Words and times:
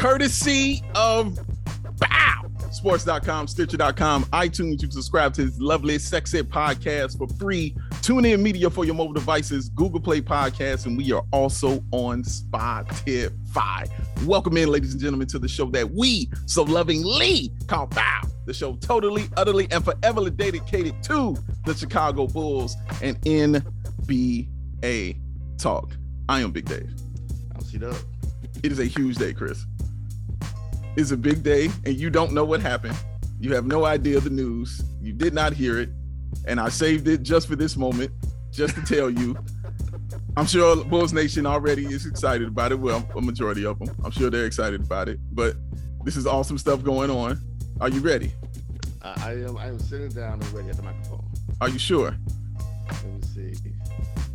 courtesy 0.00 0.82
of 0.94 1.38
Bow 1.98 2.46
Sports.com, 2.70 3.46
Stitcher.com, 3.46 4.24
iTunes. 4.24 4.72
You 4.72 4.78
can 4.78 4.90
subscribe 4.92 5.34
to 5.34 5.44
this 5.44 5.60
lovely 5.60 5.98
Sex 5.98 6.32
Ed 6.32 6.48
podcast 6.48 7.18
for 7.18 7.28
free. 7.34 7.76
Tune 8.00 8.24
in 8.24 8.42
media 8.42 8.70
for 8.70 8.86
your 8.86 8.94
mobile 8.94 9.12
devices, 9.12 9.68
Google 9.68 10.00
Play 10.00 10.22
Podcasts, 10.22 10.86
and 10.86 10.96
we 10.96 11.12
are 11.12 11.22
also 11.32 11.84
on 11.90 12.22
Spotify. 12.22 13.90
Welcome 14.24 14.56
in, 14.56 14.70
ladies 14.70 14.92
and 14.92 15.02
gentlemen, 15.02 15.28
to 15.28 15.38
the 15.38 15.48
show 15.48 15.66
that 15.66 15.90
we 15.90 16.30
so 16.46 16.62
lovingly 16.62 17.52
call 17.66 17.86
Bow. 17.88 18.22
The 18.46 18.54
show 18.54 18.76
totally, 18.76 19.28
utterly, 19.36 19.68
and 19.70 19.84
forever 19.84 20.30
dedicated 20.30 21.02
to 21.02 21.36
the 21.66 21.74
Chicago 21.74 22.26
Bulls 22.26 22.74
and 23.02 23.20
NBA 23.20 25.18
talk. 25.58 25.90
I 26.26 26.40
am 26.40 26.52
Big 26.52 26.64
Dave. 26.64 26.90
I'll 27.54 27.60
see 27.60 27.76
that. 27.76 28.02
It 28.62 28.72
is 28.72 28.78
a 28.78 28.86
huge 28.86 29.16
day, 29.16 29.34
Chris. 29.34 29.66
It's 31.00 31.12
a 31.12 31.16
big 31.16 31.42
day, 31.42 31.70
and 31.86 31.96
you 31.96 32.10
don't 32.10 32.32
know 32.32 32.44
what 32.44 32.60
happened. 32.60 32.94
You 33.40 33.54
have 33.54 33.64
no 33.64 33.86
idea 33.86 34.20
the 34.20 34.28
news. 34.28 34.82
You 35.00 35.14
did 35.14 35.32
not 35.32 35.54
hear 35.54 35.80
it. 35.80 35.88
And 36.46 36.60
I 36.60 36.68
saved 36.68 37.08
it 37.08 37.22
just 37.22 37.48
for 37.48 37.56
this 37.56 37.74
moment, 37.74 38.10
just 38.52 38.74
to 38.74 38.82
tell 38.82 39.08
you. 39.08 39.34
I'm 40.36 40.44
sure 40.44 40.84
Bulls 40.84 41.14
Nation 41.14 41.46
already 41.46 41.86
is 41.86 42.04
excited 42.04 42.48
about 42.48 42.70
it. 42.72 42.78
Well, 42.78 43.08
a 43.16 43.20
majority 43.22 43.64
of 43.64 43.78
them. 43.78 43.96
I'm 44.04 44.10
sure 44.10 44.28
they're 44.28 44.44
excited 44.44 44.82
about 44.82 45.08
it. 45.08 45.18
But 45.32 45.56
this 46.04 46.16
is 46.18 46.26
awesome 46.26 46.58
stuff 46.58 46.84
going 46.84 47.10
on. 47.10 47.40
Are 47.80 47.88
you 47.88 48.00
ready? 48.00 48.32
Uh, 49.00 49.14
I 49.24 49.32
am. 49.32 49.56
I 49.56 49.68
am 49.68 49.78
sitting 49.78 50.10
down 50.10 50.34
and 50.34 50.52
ready 50.52 50.68
at 50.68 50.76
the 50.76 50.82
microphone. 50.82 51.24
Are 51.62 51.70
you 51.70 51.78
sure? 51.78 52.14
Let 52.90 53.04
me 53.06 53.20
see. 53.34 53.52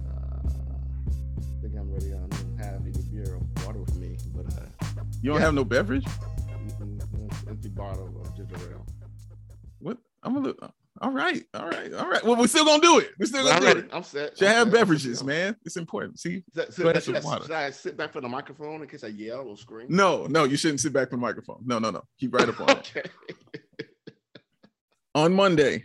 Uh, 0.10 0.50
I 0.50 1.62
think 1.62 1.76
I'm 1.78 1.94
ready. 1.94 2.08
I 2.08 2.18
don't 2.18 2.58
have 2.58 2.82
any 2.82 2.92
beer 3.12 3.36
or 3.36 3.66
water 3.68 3.80
with 3.80 3.96
me, 3.98 4.18
but 4.36 4.52
uh, 4.58 4.66
You 5.22 5.30
don't 5.30 5.40
Yeah. 5.40 5.46
have 5.46 5.54
no 5.54 5.64
beverage? 5.64 6.06
An 7.78 7.84
bottle 7.84 8.22
of 8.22 8.36
ginger 8.36 8.56
ale. 8.72 8.86
What? 9.80 9.98
I'm 10.24 10.34
gonna 10.34 10.48
look. 10.48 10.72
All 11.02 11.12
right, 11.12 11.44
all 11.54 11.68
right, 11.68 11.94
all 11.94 12.10
right. 12.10 12.24
Well, 12.24 12.38
we're 12.38 12.48
still 12.48 12.64
gonna 12.64 12.82
do 12.82 13.00
it. 13.00 13.10
We're 13.20 13.26
still 13.26 13.44
gonna 13.44 13.56
I'm 13.56 13.62
do 13.62 13.68
ready. 13.68 13.80
it. 13.82 13.90
I'm 13.92 14.04
set. 14.04 14.38
Should 14.38 14.48
I'm 14.48 14.54
have 14.54 14.68
set. 14.68 14.74
beverages, 14.74 15.22
I'm 15.22 15.28
man. 15.28 15.56
It's 15.66 15.76
important. 15.76 16.20
See, 16.20 16.44
set. 16.54 16.74
So, 16.74 16.84
Glass 16.84 17.04
should, 17.04 17.16
of 17.18 17.26
I, 17.26 17.28
water. 17.28 17.44
should 17.44 17.52
I 17.52 17.70
sit 17.72 17.98
back 17.98 18.14
from 18.14 18.22
the 18.24 18.30
microphone 18.30 18.82
in 18.82 18.88
case 18.88 19.04
I 19.04 19.08
yell 19.08 19.42
or 19.42 19.58
scream? 19.58 19.88
no, 19.90 20.26
no, 20.28 20.46
you 20.46 20.56
shouldn't 20.56 20.80
sit 20.80 20.94
back 20.94 21.10
from 21.10 21.20
the 21.20 21.26
microphone. 21.26 21.62
No, 21.66 21.80
no, 21.80 21.92
no. 21.92 22.02
Keep 22.20 22.34
right 22.34 22.48
up 22.48 22.60
on 22.62 22.70
it. 22.70 22.78
Okay. 22.96 23.04
on 25.14 25.34
Monday, 25.34 25.84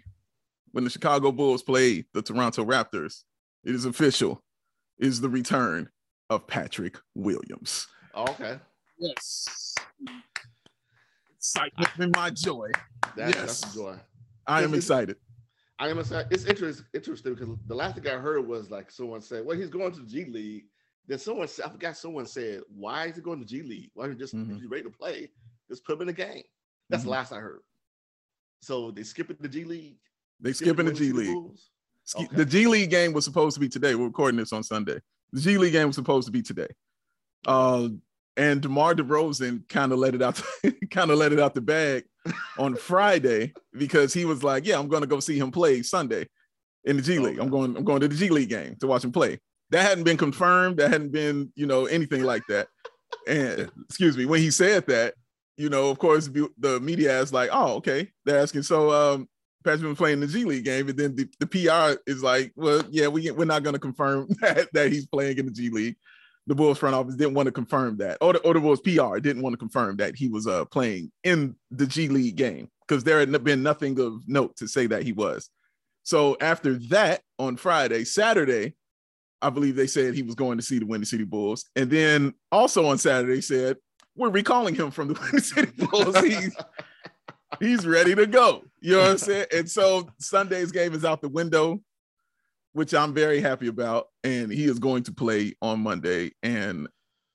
when 0.72 0.84
the 0.84 0.91
Chicago 0.91 1.32
Bulls 1.32 1.62
played 1.62 2.06
the 2.14 2.22
Toronto 2.22 2.64
Raptors, 2.64 3.25
it 3.64 3.75
is 3.75 3.84
official. 3.84 4.42
It 4.98 5.06
is 5.08 5.20
the 5.20 5.28
return 5.28 5.88
of 6.30 6.47
Patrick 6.47 6.97
Williams. 7.16 7.88
Oh, 8.14 8.28
okay. 8.30 8.58
Yes. 8.98 9.75
Excitement 11.41 11.88
in 11.98 12.10
my 12.14 12.28
joy. 12.28 12.70
That, 13.16 13.34
Yes. 13.34 13.60
That's 13.62 13.74
joy. 13.74 13.96
I 14.46 14.62
am 14.62 14.74
excited. 14.74 15.16
I 15.78 15.88
am 15.88 15.98
excited. 15.98 16.30
It's 16.30 16.44
interesting, 16.44 16.84
interesting 16.92 17.32
because 17.34 17.48
the 17.66 17.74
last 17.74 17.94
thing 17.97 18.06
I 18.06 18.19
heard 18.19 18.47
was 18.47 18.70
like 18.70 18.91
someone 18.91 19.22
said, 19.22 19.47
"Well, 19.47 19.56
he's 19.56 19.70
going 19.70 19.91
to 19.92 20.00
the 20.00 20.06
G 20.06 20.27
League." 20.27 20.64
Then 21.06 21.19
someone 21.19 21.48
said, 21.48 21.64
"I 21.64 21.70
forgot." 21.70 21.97
Someone 21.97 22.27
said, 22.27 22.60
"Why 22.69 23.06
is 23.06 23.16
he 23.16 23.22
going 23.22 23.41
to 23.41 23.47
G 23.47 23.62
League? 23.62 23.91
Why 23.94 24.05
don't 24.05 24.12
you 24.12 24.19
just 24.19 24.34
Mhm. 24.34 24.50
if 24.50 24.60
he's 24.60 24.70
ready 24.70 24.82
to 24.82 24.91
play, 24.91 25.30
just 25.70 25.82
put 25.86 25.94
him 25.94 26.02
in 26.02 26.06
the 26.08 26.12
game?" 26.12 26.42
That's 26.91 27.02
Mhm. 27.02 27.06
the 27.06 27.10
last 27.10 27.32
I 27.32 27.36
heard. 27.38 27.62
So 28.60 28.91
they 28.91 29.02
skipping 29.02 29.38
the 29.41 29.48
G 29.48 29.64
League. 29.64 29.98
They 30.41 30.52
skipping 30.52 30.84
the 30.84 30.92
G 30.92 31.12
League. 31.12 31.34
Okay. 32.14 32.36
The 32.36 32.44
G 32.44 32.66
League 32.66 32.91
game 32.91 33.14
was 33.14 33.25
supposed 33.25 33.54
to 33.54 33.60
be 33.60 33.69
today. 33.69 33.94
We're 33.94 34.06
recording 34.08 34.36
this 34.38 34.52
on 34.52 34.62
Sunday. 34.62 35.00
The 35.32 35.41
G 35.41 35.56
League 35.56 35.72
game 35.72 35.86
was 35.86 35.97
supposed 35.97 36.27
to 36.27 36.32
be 36.32 36.42
today. 36.42 36.69
Uh, 37.47 37.88
and 38.36 38.61
DeMar 38.61 38.95
DeRozan 38.95 39.69
kind 39.69 39.92
of 39.92 39.98
let 39.98 40.14
it 40.14 40.23
out, 40.23 40.41
kind 40.91 41.11
of 41.11 41.19
let 41.19 41.33
it 41.33 41.41
out 41.41 41.55
the 41.55 41.60
bag 41.60 42.04
on 42.59 42.77
Friday 42.77 43.53
because 43.72 44.15
he 44.15 44.25
was 44.25 44.43
like, 44.43 44.66
"Yeah, 44.66 44.78
I'm 44.78 44.88
going 44.88 45.03
to 45.03 45.09
go 45.09 45.21
see 45.21 45.38
him 45.38 45.50
play 45.50 45.82
Sunday 45.82 46.27
in 46.84 46.97
the 46.97 47.03
G 47.03 47.19
League. 47.19 47.38
I'm 47.38 47.50
going, 47.50 47.77
I'm 47.77 47.84
going 47.84 48.00
to 48.00 48.09
the 48.09 48.15
G 48.15 48.31
League 48.31 48.49
game 48.49 48.77
to 48.81 48.87
watch 48.87 49.04
him 49.04 49.12
play." 49.12 49.38
That 49.71 49.82
hadn't 49.82 50.04
been 50.04 50.16
confirmed. 50.16 50.78
That 50.78 50.91
hadn't 50.91 51.12
been, 51.12 51.53
you 51.54 51.66
know, 51.66 51.87
anything 51.87 52.25
like 52.25 52.43
that. 52.49 52.69
And 53.28 53.71
excuse 53.84 54.16
me, 54.16 54.27
when 54.27 54.41
he 54.41 54.50
said 54.50 54.87
that, 54.87 55.15
you 55.56 55.69
know, 55.69 55.91
of 55.91 55.99
course, 55.99 56.28
the 56.28 56.81
media 56.81 57.21
is 57.21 57.33
like, 57.33 57.50
"Oh, 57.53 57.75
okay." 57.77 58.10
They're 58.25 58.41
asking, 58.41 58.62
so 58.62 58.91
um, 58.91 59.28
Patrick 59.65 59.83
been 59.83 59.97
playing 59.97 60.21
the 60.21 60.27
G 60.27 60.44
League 60.44 60.65
game, 60.65 60.88
and 60.88 60.99
then 60.99 61.15
the, 61.15 61.28
the 61.38 61.47
PR 61.47 62.00
is 62.10 62.22
like, 62.22 62.53
well, 62.56 62.83
yeah, 62.91 63.09
we 63.09 63.31
we're 63.31 63.44
not 63.44 63.62
going 63.62 63.75
to 63.75 63.81
confirm 63.81 64.28
that, 64.41 64.69
that 64.72 64.93
he's 64.93 65.06
playing 65.06 65.38
in 65.38 65.47
the 65.47 65.53
G 65.53 65.69
League. 65.71 65.97
The 66.50 66.56
Bulls 66.56 66.78
front 66.78 66.97
office 66.97 67.15
didn't 67.15 67.34
want 67.34 67.47
to 67.47 67.53
confirm 67.53 67.99
that, 67.99 68.19
or 68.21 68.33
the, 68.33 68.41
or 68.41 68.55
the 68.55 68.59
Bulls 68.59 68.81
PR 68.81 69.21
didn't 69.21 69.41
want 69.41 69.53
to 69.53 69.56
confirm 69.56 69.99
that 69.99 70.16
he 70.16 70.27
was 70.27 70.49
uh 70.49 70.65
playing 70.65 71.12
in 71.22 71.55
the 71.71 71.87
G 71.87 72.09
League 72.09 72.34
game 72.34 72.69
because 72.88 73.05
there 73.05 73.21
had 73.21 73.44
been 73.44 73.62
nothing 73.62 74.00
of 74.00 74.27
note 74.27 74.56
to 74.56 74.66
say 74.66 74.89
that 74.89 75.05
he 75.05 75.12
was. 75.12 75.49
So 76.03 76.37
after 76.41 76.75
that, 76.89 77.21
on 77.39 77.56
Friday, 77.56 78.03
Saturday, 78.03 78.75
I 79.41 79.50
believe 79.50 79.77
they 79.77 79.87
said 79.87 80.12
he 80.12 80.25
was 80.25 80.34
going 80.34 80.59
to 80.59 80.65
see 80.65 80.81
the 80.81 80.87
Windy 80.87 81.06
City 81.06 81.22
Bulls, 81.22 81.66
and 81.77 81.89
then 81.89 82.34
also 82.50 82.84
on 82.87 82.99
Saturday 82.99 83.43
said 83.43 83.77
we're 84.16 84.31
recalling 84.31 84.75
him 84.75 84.91
from 84.91 85.06
the 85.06 85.15
Windy 85.21 85.39
City 85.39 85.71
Bulls. 85.87 86.19
He's 86.19 86.56
he's 87.60 87.87
ready 87.87 88.16
to 88.16 88.27
go. 88.27 88.65
You 88.81 88.97
know 88.97 89.03
what 89.03 89.10
I'm 89.10 89.19
saying? 89.19 89.47
And 89.55 89.71
so 89.71 90.09
Sunday's 90.19 90.72
game 90.72 90.94
is 90.94 91.05
out 91.05 91.21
the 91.21 91.28
window, 91.28 91.81
which 92.72 92.94
I'm 92.94 93.14
very 93.14 93.41
happy 93.41 93.69
about. 93.69 94.08
And 94.25 94.53
he 94.53 94.64
is 94.64 94.78
going 94.78 95.03
to 95.04 95.12
play 95.12 95.54
on 95.62 95.81
Monday. 95.81 96.32
And 96.42 96.88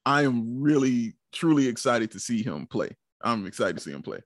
I 0.06 0.24
am 0.24 0.62
really, 0.62 1.16
truly 1.32 1.68
excited 1.68 2.12
to 2.12 2.20
see 2.20 2.44
him 2.44 2.68
play. 2.68 2.96
I'm 3.22 3.46
excited 3.46 3.78
to 3.78 3.82
see 3.82 3.92
him 3.92 4.04
play. 4.04 4.20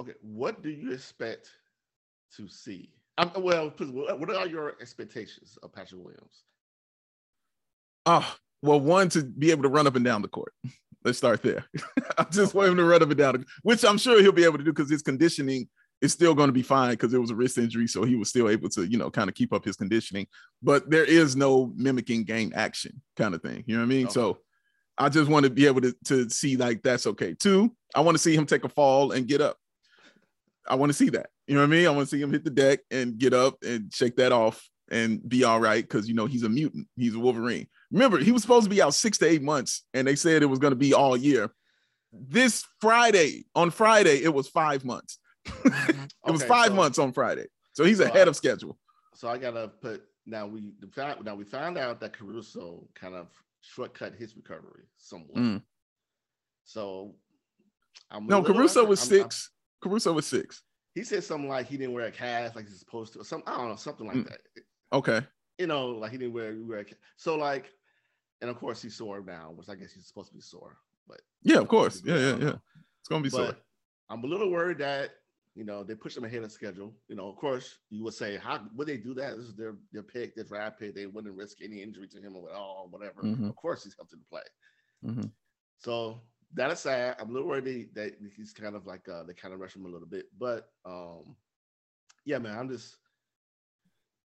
Okay, 0.00 0.14
what 0.20 0.62
do 0.62 0.70
you 0.70 0.92
expect 0.92 1.50
to 2.36 2.48
see? 2.48 2.90
Um, 3.18 3.30
well, 3.36 3.72
what 3.78 4.18
what 4.18 4.34
are 4.34 4.46
your 4.46 4.74
expectations 4.80 5.58
of 5.62 5.72
Patrick 5.72 6.02
Williams? 6.02 6.44
Oh, 8.06 8.34
well, 8.62 8.80
one 8.80 9.08
to 9.10 9.22
be 9.22 9.50
able 9.50 9.62
to 9.62 9.68
run 9.68 9.86
up 9.86 9.96
and 9.96 10.04
down 10.04 10.22
the 10.22 10.28
court. 10.28 10.52
Let's 11.04 11.18
start 11.18 11.42
there. 11.42 11.64
I 12.18 12.24
just 12.24 12.54
want 12.54 12.70
him 12.70 12.76
to 12.76 12.84
run 12.84 13.02
up 13.02 13.10
and 13.10 13.18
down, 13.18 13.44
which 13.62 13.84
I'm 13.84 13.98
sure 13.98 14.20
he'll 14.20 14.32
be 14.32 14.44
able 14.44 14.58
to 14.58 14.64
do 14.64 14.72
because 14.72 14.90
his 14.90 15.02
conditioning 15.02 15.68
is 16.02 16.12
still 16.12 16.34
going 16.34 16.48
to 16.48 16.52
be 16.52 16.62
fine 16.62 16.90
because 16.90 17.14
it 17.14 17.20
was 17.20 17.30
a 17.30 17.34
wrist 17.34 17.56
injury, 17.56 17.86
so 17.86 18.02
he 18.02 18.16
was 18.16 18.28
still 18.28 18.48
able 18.48 18.68
to, 18.70 18.84
you 18.84 18.98
know, 18.98 19.10
kind 19.10 19.30
of 19.30 19.34
keep 19.34 19.52
up 19.52 19.64
his 19.64 19.76
conditioning. 19.76 20.26
But 20.60 20.90
there 20.90 21.04
is 21.04 21.36
no 21.36 21.72
mimicking 21.76 22.24
game 22.24 22.52
action 22.54 23.00
kind 23.16 23.34
of 23.34 23.40
thing. 23.40 23.62
You 23.66 23.76
know 23.76 23.82
what 23.82 23.86
I 23.86 23.94
mean? 23.94 24.06
Okay. 24.06 24.12
So 24.12 24.38
I 24.98 25.08
just 25.08 25.30
want 25.30 25.44
to 25.44 25.50
be 25.50 25.66
able 25.66 25.80
to 25.80 25.94
to 26.06 26.28
see 26.28 26.56
like 26.56 26.82
that's 26.82 27.06
okay. 27.06 27.34
Two, 27.34 27.74
I 27.94 28.00
want 28.00 28.16
to 28.16 28.22
see 28.22 28.34
him 28.34 28.46
take 28.46 28.64
a 28.64 28.68
fall 28.68 29.12
and 29.12 29.28
get 29.28 29.40
up. 29.40 29.56
I 30.68 30.74
want 30.74 30.90
to 30.90 30.94
see 30.94 31.08
that. 31.10 31.30
You 31.46 31.54
know 31.54 31.60
what 31.60 31.68
I 31.68 31.70
mean? 31.70 31.86
I 31.86 31.90
want 31.90 32.08
to 32.08 32.16
see 32.16 32.20
him 32.20 32.32
hit 32.32 32.44
the 32.44 32.50
deck 32.50 32.80
and 32.90 33.16
get 33.16 33.32
up 33.32 33.56
and 33.62 33.92
shake 33.94 34.16
that 34.16 34.32
off 34.32 34.68
and 34.90 35.26
be 35.28 35.44
all 35.44 35.60
right 35.60 35.82
because 35.82 36.08
you 36.08 36.14
know 36.14 36.26
he's 36.26 36.42
a 36.42 36.48
mutant. 36.48 36.88
He's 36.96 37.14
a 37.14 37.18
Wolverine. 37.18 37.68
Remember, 37.92 38.18
he 38.18 38.32
was 38.32 38.42
supposed 38.42 38.64
to 38.64 38.70
be 38.70 38.82
out 38.82 38.94
six 38.94 39.18
to 39.18 39.26
eight 39.26 39.42
months, 39.42 39.84
and 39.94 40.06
they 40.06 40.16
said 40.16 40.42
it 40.42 40.46
was 40.46 40.58
going 40.58 40.72
to 40.72 40.76
be 40.76 40.94
all 40.94 41.16
year. 41.16 41.52
This 42.12 42.64
Friday, 42.80 43.44
on 43.54 43.70
Friday, 43.70 44.22
it 44.22 44.34
was 44.34 44.48
five 44.48 44.84
months. 44.84 45.18
it 45.64 45.96
was 46.26 46.42
Okay, 46.42 46.48
five 46.48 46.68
so- 46.68 46.74
months 46.74 46.98
on 46.98 47.12
Friday, 47.12 47.46
so 47.72 47.84
he's 47.84 47.98
So 47.98 48.04
ahead 48.04 48.28
I- 48.28 48.30
of 48.30 48.36
schedule. 48.36 48.78
So 49.14 49.28
I 49.28 49.38
gotta 49.38 49.68
put 49.68 50.04
now 50.26 50.46
we 50.46 50.72
now 51.22 51.34
we 51.34 51.44
found 51.44 51.76
out 51.78 52.00
that 52.00 52.12
Caruso 52.12 52.88
kind 52.94 53.14
of 53.14 53.28
shortcut 53.60 54.14
his 54.14 54.36
recovery 54.36 54.84
somewhat. 54.96 55.34
Mm. 55.36 55.62
So 56.64 57.14
I'm 58.10 58.26
No, 58.26 58.42
Caruso 58.42 58.84
was 58.84 59.00
I'm- 59.10 59.20
I'm- 59.20 59.30
6 59.30 59.50
Caruso 59.82 60.12
was 60.12 60.26
six. 60.26 60.62
he 60.94 61.02
said 61.04 61.24
something 61.24 61.48
like 61.48 61.66
he 61.66 61.76
didn't 61.76 61.92
wear 61.94 62.06
a 62.06 62.10
cast 62.12 62.54
like 62.56 62.66
he's 62.68 62.78
supposed 62.78 63.12
to, 63.14 63.20
or 63.20 63.24
some 63.24 63.42
I 63.46 63.56
don't 63.56 63.68
know, 63.68 63.76
something 63.76 64.06
like 64.06 64.16
Mm. 64.16 64.28
that. 64.28 64.40
Okay. 64.92 65.26
You 65.58 65.66
know, 65.66 65.88
like 65.88 66.12
he 66.12 66.18
didn't 66.18 66.34
wear, 66.34 66.54
wear 66.60 66.78
a 66.80 66.84
ca- 66.84 66.96
so 67.16 67.36
like, 67.36 67.72
and 68.40 68.48
of 68.50 68.56
course 68.58 68.80
he's 68.80 68.96
sore 68.96 69.22
now, 69.22 69.52
which 69.54 69.68
I 69.68 69.74
guess 69.74 69.92
he's 69.92 70.06
supposed 70.06 70.28
to 70.30 70.34
be 70.34 70.40
sore, 70.40 70.78
but 71.06 71.20
Yeah, 71.42 71.58
of 71.58 71.68
course. 71.68 72.02
Yeah, 72.04 72.16
yeah, 72.16 72.36
yeah. 72.36 72.54
It's 73.00 73.08
gonna 73.08 73.22
be 73.22 73.30
sore. 73.30 73.56
I'm 74.08 74.22
a 74.24 74.26
little 74.26 74.50
worried 74.50 74.78
that 74.78 75.10
you 75.54 75.64
know 75.64 75.84
they 75.84 75.94
push 75.94 76.14
them 76.14 76.24
ahead 76.24 76.42
of 76.42 76.52
schedule. 76.52 76.94
You 77.08 77.16
know, 77.16 77.28
of 77.28 77.36
course, 77.36 77.78
you 77.90 78.04
would 78.04 78.14
say, 78.14 78.36
how 78.36 78.66
would 78.74 78.88
they 78.88 78.96
do 78.96 79.14
that? 79.14 79.36
This 79.36 79.46
is 79.46 79.54
their 79.56 79.76
their 79.92 80.02
pick, 80.02 80.34
their 80.34 80.44
draft 80.44 80.78
pick. 80.78 80.94
They 80.94 81.06
wouldn't 81.06 81.36
risk 81.36 81.58
any 81.62 81.82
injury 81.82 82.08
to 82.08 82.20
him 82.20 82.36
or 82.36 82.50
all, 82.52 82.88
whatever. 82.90 83.22
Mhm. 83.22 83.48
Of 83.48 83.56
course, 83.56 83.84
he's 83.84 83.96
healthy 83.96 84.16
to 84.16 84.24
play. 84.24 84.42
Mhm. 85.04 85.32
So 85.78 86.20
that 86.54 86.70
aside, 86.70 87.16
I'm 87.18 87.30
a 87.30 87.32
little 87.32 87.48
worried 87.48 87.94
that 87.94 88.14
he's 88.36 88.52
kind 88.52 88.76
of 88.76 88.86
like 88.86 89.08
uh, 89.08 89.24
they 89.24 89.34
kind 89.34 89.54
of 89.54 89.60
rush 89.60 89.74
him 89.76 89.84
a 89.86 89.88
little 89.88 90.08
bit. 90.08 90.26
But 90.38 90.72
um, 90.84 91.36
yeah, 92.24 92.38
man, 92.38 92.58
I'm 92.58 92.68
just 92.68 92.96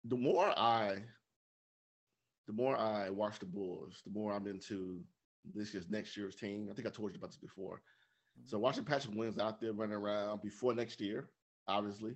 the 0.05 0.17
more 0.17 0.47
I 0.59 1.05
the 2.47 2.53
more 2.53 2.77
I 2.77 3.11
watch 3.11 3.39
the 3.39 3.47
Bulls, 3.47 4.03
the 4.05 4.11
more 4.11 4.33
I'm 4.33 4.47
into 4.47 5.05
this 5.55 5.73
year's 5.73 5.89
next 5.91 6.17
year's 6.17 6.37
team. 6.37 6.69
I 6.71 6.75
think 6.75 6.87
I 6.87 6.91
told 6.91 7.13
you 7.13 7.19
about 7.19 7.31
this 7.31 7.39
before. 7.39 7.83
So 8.47 8.59
watching 8.59 8.85
Patrick 8.85 9.15
Williams 9.15 9.39
out 9.39 9.61
there 9.61 9.73
running 9.73 9.95
around 9.95 10.43
before 10.43 10.75
next 10.75 11.01
year, 11.01 11.29
obviously, 11.67 12.15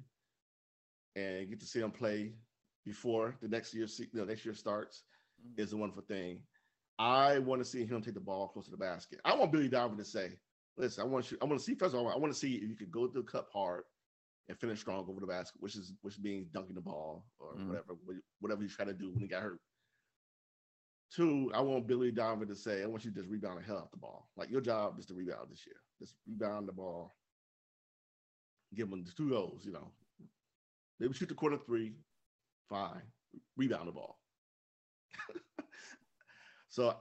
and 1.17 1.49
get 1.49 1.61
to 1.61 1.67
see 1.67 1.81
him 1.81 1.91
play 1.91 2.32
before 2.85 3.37
the 3.41 3.49
next 3.49 3.75
year, 3.75 3.87
you 3.99 4.06
know, 4.15 4.25
next 4.25 4.44
year 4.44 4.55
starts 4.55 5.05
is 5.56 5.73
a 5.73 5.76
wonderful 5.76 6.03
thing. 6.03 6.43
I 6.99 7.38
want 7.38 7.62
to 7.62 7.65
see 7.65 7.85
him 7.85 8.03
take 8.03 8.15
the 8.15 8.20
ball 8.20 8.49
close 8.49 8.65
to 8.67 8.70
the 8.70 8.76
basket. 8.76 9.20
I 9.25 9.35
want 9.35 9.53
Billy 9.53 9.69
Donovan 9.69 9.99
to 9.99 10.05
say, 10.05 10.32
listen, 10.76 11.03
I 11.03 11.06
want 11.06 11.31
you. 11.31 11.38
I 11.41 11.44
want 11.44 11.59
to 11.59 11.65
see 11.65 11.75
first 11.75 11.94
of 11.94 12.00
all. 12.00 12.09
I 12.09 12.17
want 12.17 12.32
to 12.32 12.38
see 12.38 12.55
if 12.55 12.69
you 12.69 12.76
could 12.76 12.91
go 12.91 13.06
through 13.06 13.23
the 13.23 13.31
cup 13.31 13.49
hard 13.53 13.85
and 14.49 14.59
finish 14.59 14.81
strong 14.81 15.06
over 15.09 15.20
the 15.20 15.26
basket, 15.26 15.61
which 15.61 15.76
is 15.76 15.93
which 16.03 16.19
means 16.19 16.49
dunking 16.49 16.75
the 16.75 16.81
ball 16.81 17.25
or 17.38 17.55
mm. 17.55 17.69
whatever 17.69 17.94
whatever 18.41 18.62
you 18.62 18.69
try 18.69 18.85
to 18.85 18.93
do 18.93 19.11
when 19.11 19.20
he 19.20 19.29
got 19.29 19.43
hurt. 19.43 19.61
Two, 21.15 21.50
I 21.55 21.61
want 21.61 21.87
Billy 21.87 22.11
Donovan 22.11 22.49
to 22.49 22.55
say, 22.55 22.82
I 22.82 22.87
want 22.87 23.05
you 23.05 23.11
to 23.11 23.17
just 23.17 23.31
rebound 23.31 23.59
the 23.59 23.62
hell 23.62 23.79
out 23.79 23.91
the 23.91 23.97
ball. 23.97 24.29
Like 24.37 24.50
your 24.50 24.61
job 24.61 24.99
is 24.99 25.06
to 25.06 25.15
rebound 25.15 25.49
this 25.50 25.65
year. 25.67 25.76
Just 25.98 26.14
rebound 26.26 26.68
the 26.68 26.72
ball. 26.72 27.16
Give 28.74 28.90
them 28.90 29.04
the 29.04 29.12
two 29.12 29.30
goals, 29.30 29.64
you 29.64 29.72
know. 29.72 29.90
Maybe 31.00 31.14
shoot 31.14 31.28
the 31.28 31.34
corner 31.34 31.58
three, 31.58 31.94
fine. 32.68 33.02
Rebound 33.56 33.88
the 33.88 33.92
ball. 33.92 34.18
so 36.68 36.96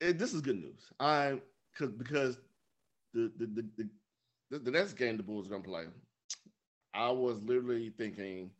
it, 0.00 0.18
this 0.18 0.34
is 0.34 0.40
good 0.40 0.56
news. 0.56 0.92
I 1.00 1.40
because 1.72 1.92
because 1.94 2.38
the 3.14 3.32
the, 3.38 3.46
the 3.46 3.88
the 4.50 4.58
the 4.58 4.70
next 4.70 4.94
game 4.94 5.16
the 5.16 5.22
Bulls 5.22 5.46
are 5.46 5.50
gonna 5.50 5.62
play, 5.62 5.84
I 6.94 7.10
was 7.10 7.42
literally 7.42 7.90
thinking 7.90 8.50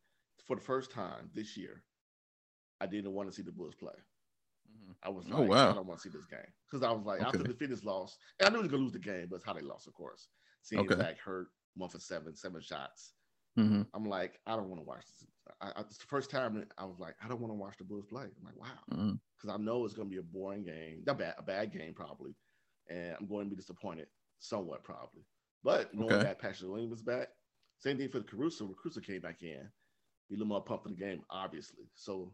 for 0.46 0.56
the 0.56 0.62
first 0.62 0.90
time 0.90 1.30
this 1.34 1.56
year, 1.56 1.82
I 2.80 2.86
didn't 2.86 3.12
want 3.12 3.28
to 3.28 3.34
see 3.34 3.42
the 3.42 3.52
Bulls 3.52 3.74
play. 3.74 3.92
Mm-hmm. 4.88 5.08
I 5.08 5.08
was 5.10 5.24
oh, 5.30 5.40
like, 5.40 5.40
oh, 5.40 5.52
wow. 5.52 5.70
I 5.70 5.74
don't 5.74 5.86
want 5.86 6.00
to 6.00 6.08
see 6.08 6.16
this 6.16 6.26
game 6.26 6.40
because 6.70 6.86
I 6.86 6.90
was 6.90 7.04
like, 7.04 7.20
okay. 7.20 7.26
after 7.26 7.42
the 7.42 7.54
Phoenix 7.54 7.84
loss, 7.84 8.16
and 8.38 8.48
I 8.48 8.50
knew 8.50 8.58
he 8.58 8.62
was 8.62 8.70
gonna 8.70 8.82
lose 8.82 8.92
the 8.92 8.98
game, 8.98 9.26
but 9.30 9.36
it's 9.36 9.44
how 9.44 9.52
they 9.52 9.60
lost, 9.60 9.86
of 9.86 9.94
course. 9.94 10.28
Seeing 10.62 10.82
okay. 10.82 10.96
Zach 10.96 11.18
hurt, 11.18 11.48
one 11.76 11.90
for 11.90 11.98
seven, 11.98 12.34
seven 12.34 12.60
shots. 12.60 13.12
Mm-hmm. 13.58 13.82
I'm 13.94 14.04
like, 14.04 14.38
I 14.46 14.54
don't 14.56 14.68
want 14.68 14.80
to 14.80 14.86
watch 14.86 15.04
this. 15.06 15.28
I, 15.60 15.68
I, 15.76 15.80
it's 15.80 15.98
the 15.98 16.06
first 16.06 16.30
time 16.30 16.64
I 16.76 16.84
was 16.84 16.98
like, 17.00 17.14
I 17.24 17.28
don't 17.28 17.40
want 17.40 17.50
to 17.50 17.56
watch 17.58 17.76
the 17.78 17.84
Bulls 17.84 18.06
play. 18.06 18.22
I'm 18.22 18.44
like, 18.44 18.56
wow, 18.56 18.68
because 18.88 19.00
mm-hmm. 19.00 19.50
I 19.50 19.56
know 19.56 19.84
it's 19.84 19.94
going 19.94 20.08
to 20.08 20.12
be 20.12 20.20
a 20.20 20.22
boring 20.22 20.64
game, 20.64 21.02
not 21.06 21.18
bad, 21.18 21.34
a 21.38 21.42
bad 21.42 21.72
game 21.72 21.94
probably, 21.94 22.34
and 22.88 23.16
I'm 23.18 23.26
going 23.26 23.46
to 23.46 23.50
be 23.50 23.56
disappointed 23.56 24.06
somewhat 24.38 24.84
probably. 24.84 25.22
But 25.64 25.92
knowing 25.92 26.12
okay. 26.12 26.24
that 26.24 26.38
Patrick 26.40 26.70
Williams 26.70 26.90
was 26.90 27.02
back, 27.02 27.28
same 27.80 27.98
thing 27.98 28.08
for 28.08 28.18
the 28.18 28.24
Caruso. 28.24 28.74
Caruso 28.80 29.00
came 29.00 29.20
back 29.20 29.42
in, 29.42 29.68
be 30.28 30.36
a 30.36 30.38
little 30.38 30.46
more 30.46 30.62
pumped 30.62 30.84
for 30.84 30.90
the 30.90 30.94
game, 30.94 31.22
obviously. 31.30 31.84
So, 31.94 32.32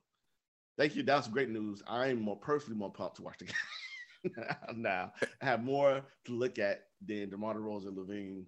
thank 0.78 0.96
you. 0.96 1.02
That's 1.02 1.28
great 1.28 1.50
news. 1.50 1.82
I'm 1.86 2.20
more 2.20 2.36
personally 2.36 2.78
more 2.78 2.92
pumped 2.92 3.16
to 3.16 3.22
watch 3.22 3.38
the 3.38 3.46
game 4.24 4.82
now. 4.82 5.12
I 5.42 5.44
have 5.44 5.62
more 5.62 6.02
to 6.26 6.32
look 6.32 6.58
at 6.58 6.84
than 7.06 7.30
DeMar 7.30 7.54
DeRozan, 7.54 7.96
LaVine, 7.96 8.44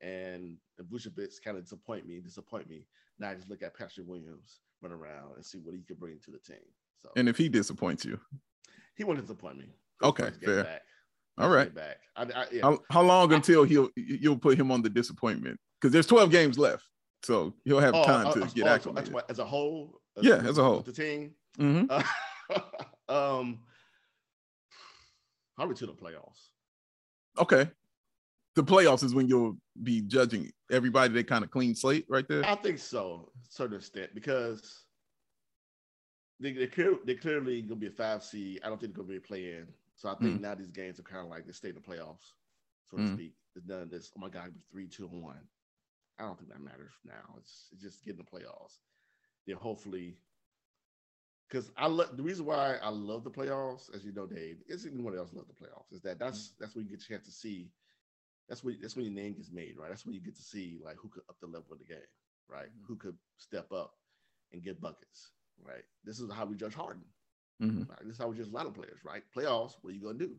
and 0.00 0.56
Vucevic 0.80 1.42
kind 1.44 1.56
of 1.56 1.64
disappoint 1.64 2.06
me, 2.06 2.20
disappoint 2.20 2.68
me. 2.68 2.86
Now 3.18 3.30
I 3.30 3.34
just 3.34 3.48
look 3.48 3.62
at 3.62 3.76
Patrick 3.76 4.06
Williams 4.08 4.60
run 4.82 4.92
around 4.92 5.36
and 5.36 5.44
see 5.44 5.58
what 5.58 5.74
he 5.74 5.82
could 5.82 5.98
bring 5.98 6.18
to 6.24 6.30
the 6.30 6.38
team. 6.38 6.64
So, 7.02 7.10
and 7.16 7.28
if 7.28 7.36
he 7.36 7.48
disappoints 7.48 8.04
you, 8.04 8.18
he 8.96 9.04
won't 9.04 9.20
disappoint 9.20 9.58
me. 9.58 9.66
Okay, 10.02 10.30
fair. 10.44 10.64
Back. 10.64 10.82
All 11.38 11.48
right. 11.48 11.74
Back. 11.74 11.96
I, 12.16 12.22
I, 12.22 12.46
yeah. 12.52 12.62
how, 12.62 12.78
how, 12.90 13.02
long 13.02 13.32
until 13.32 13.64
he'll 13.64 13.88
you'll 13.96 14.38
put 14.38 14.58
him 14.58 14.70
on 14.70 14.82
the 14.82 14.90
disappointment? 14.90 15.58
Because 15.80 15.92
there's 15.92 16.06
12 16.06 16.30
games 16.30 16.58
left, 16.58 16.84
so 17.22 17.54
he'll 17.64 17.80
have 17.80 17.94
oh, 17.94 18.04
time 18.04 18.26
uh, 18.28 18.32
to 18.32 18.42
uh, 18.42 18.46
get 18.46 18.66
oh, 18.66 18.70
acclimated. 18.70 19.14
As 19.28 19.38
a 19.38 19.44
whole. 19.44 20.00
As 20.16 20.24
yeah, 20.24 20.36
as 20.36 20.58
a 20.58 20.64
whole. 20.64 20.80
The 20.80 20.92
team. 20.92 21.32
Mm-hmm. 21.58 21.86
Uh, 21.90 22.60
um, 23.40 23.58
probably 25.56 25.76
to 25.76 25.86
the 25.86 25.92
playoffs. 25.92 26.48
Okay 27.38 27.68
the 28.54 28.62
playoffs 28.62 29.02
is 29.02 29.14
when 29.14 29.28
you'll 29.28 29.56
be 29.82 30.00
judging 30.00 30.50
everybody. 30.70 31.12
They 31.12 31.24
kind 31.24 31.44
of 31.44 31.50
clean 31.50 31.74
slate 31.74 32.06
right 32.08 32.26
there. 32.28 32.44
I 32.44 32.54
think 32.54 32.78
so, 32.78 33.30
certain 33.48 33.76
extent, 33.76 34.14
because 34.14 34.84
they 36.40 36.52
they 36.52 36.66
clear, 36.66 36.96
they're 37.04 37.16
clearly 37.16 37.62
gonna 37.62 37.80
be 37.80 37.88
a 37.88 37.90
five 37.90 38.22
seed. 38.22 38.60
I 38.64 38.68
don't 38.68 38.80
think 38.80 38.94
they're 38.94 39.02
gonna 39.02 39.12
be 39.12 39.18
a 39.18 39.20
play 39.28 39.52
in. 39.52 39.66
So 39.96 40.08
I 40.08 40.14
think 40.16 40.38
mm. 40.38 40.40
now 40.40 40.54
these 40.54 40.70
games 40.70 40.98
are 40.98 41.04
kind 41.04 41.24
of 41.24 41.30
like 41.30 41.46
they 41.46 41.52
stay 41.52 41.68
in 41.70 41.74
the 41.74 41.80
playoffs, 41.80 42.32
so 42.90 42.96
to 42.96 43.02
mm. 43.02 43.14
speak. 43.14 43.34
It's 43.56 43.66
done 43.66 43.88
this. 43.90 44.10
Oh 44.16 44.20
my 44.20 44.28
God, 44.28 44.52
three, 44.70 44.88
two, 44.88 45.08
and 45.12 45.22
one. 45.22 45.38
I 46.18 46.22
don't 46.22 46.38
think 46.38 46.50
that 46.50 46.60
matters 46.60 46.92
now. 47.04 47.34
It's, 47.38 47.68
it's 47.72 47.82
just 47.82 48.04
getting 48.04 48.18
the 48.18 48.24
playoffs. 48.24 48.78
Then 49.46 49.56
hopefully, 49.56 50.16
because 51.48 51.70
I 51.76 51.86
love 51.86 52.16
the 52.16 52.22
reason 52.22 52.46
why 52.46 52.76
I 52.82 52.88
love 52.88 53.24
the 53.24 53.30
playoffs, 53.30 53.94
as 53.94 54.04
you 54.04 54.12
know, 54.12 54.26
Dave, 54.26 54.58
is 54.68 54.86
anyone 54.86 55.16
else 55.16 55.32
love 55.32 55.46
the 55.46 55.64
playoffs, 55.64 55.92
is 55.92 56.02
that 56.02 56.18
that's 56.18 56.48
mm. 56.48 56.50
that's 56.60 56.74
when 56.74 56.84
you 56.84 56.90
get 56.90 57.02
a 57.02 57.08
chance 57.08 57.24
to 57.26 57.32
see 57.32 57.70
that's 58.48 58.62
when 58.62 58.78
that's 58.80 58.96
when 58.96 59.04
your 59.04 59.14
name 59.14 59.34
gets 59.34 59.50
made, 59.50 59.74
right? 59.78 59.88
That's 59.88 60.04
when 60.04 60.14
you 60.14 60.20
get 60.20 60.36
to 60.36 60.42
see 60.42 60.78
like 60.84 60.96
who 60.96 61.08
could 61.08 61.22
up 61.28 61.36
the 61.40 61.46
level 61.46 61.72
of 61.72 61.78
the 61.78 61.84
game, 61.84 61.98
right? 62.48 62.66
Mm-hmm. 62.66 62.86
Who 62.86 62.96
could 62.96 63.16
step 63.38 63.72
up 63.72 63.94
and 64.52 64.62
get 64.62 64.80
buckets, 64.80 65.32
right? 65.62 65.84
This 66.04 66.20
is 66.20 66.30
how 66.32 66.44
we 66.44 66.56
judge 66.56 66.74
Harden. 66.74 67.04
Mm-hmm. 67.62 67.90
Right? 67.90 68.04
This 68.04 68.14
is 68.14 68.18
how 68.18 68.28
we 68.28 68.36
judge 68.36 68.48
a 68.48 68.54
lot 68.54 68.66
of 68.66 68.74
players, 68.74 69.00
right? 69.04 69.22
Playoffs, 69.36 69.74
what 69.80 69.90
are 69.90 69.96
you 69.96 70.02
gonna 70.02 70.18
do? 70.18 70.32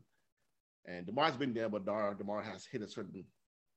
And 0.86 1.06
Demar's 1.06 1.36
been 1.36 1.54
there, 1.54 1.68
but 1.68 1.84
Demar, 1.84 2.14
Demar 2.14 2.42
has 2.42 2.64
hit 2.64 2.82
a 2.82 2.88
certain 2.88 3.24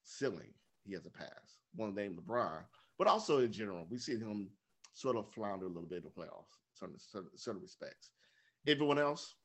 ceiling. 0.03 0.53
He 0.83 0.93
has 0.93 1.05
a 1.05 1.09
pass. 1.09 1.57
One 1.75 1.95
name 1.95 2.15
LeBron, 2.15 2.63
but 2.97 3.07
also 3.07 3.39
in 3.39 3.51
general, 3.51 3.87
we 3.89 3.97
see 3.97 4.17
him 4.17 4.49
sort 4.93 5.15
of 5.15 5.31
flounder 5.33 5.65
a 5.65 5.69
little 5.69 5.89
bit 5.89 5.99
in 5.99 6.03
the 6.03 6.09
playoffs, 6.09 6.57
certain 6.79 6.99
certain, 6.99 7.37
certain 7.37 7.61
respects. 7.61 8.11
Everyone 8.67 8.99
else, 8.99 9.35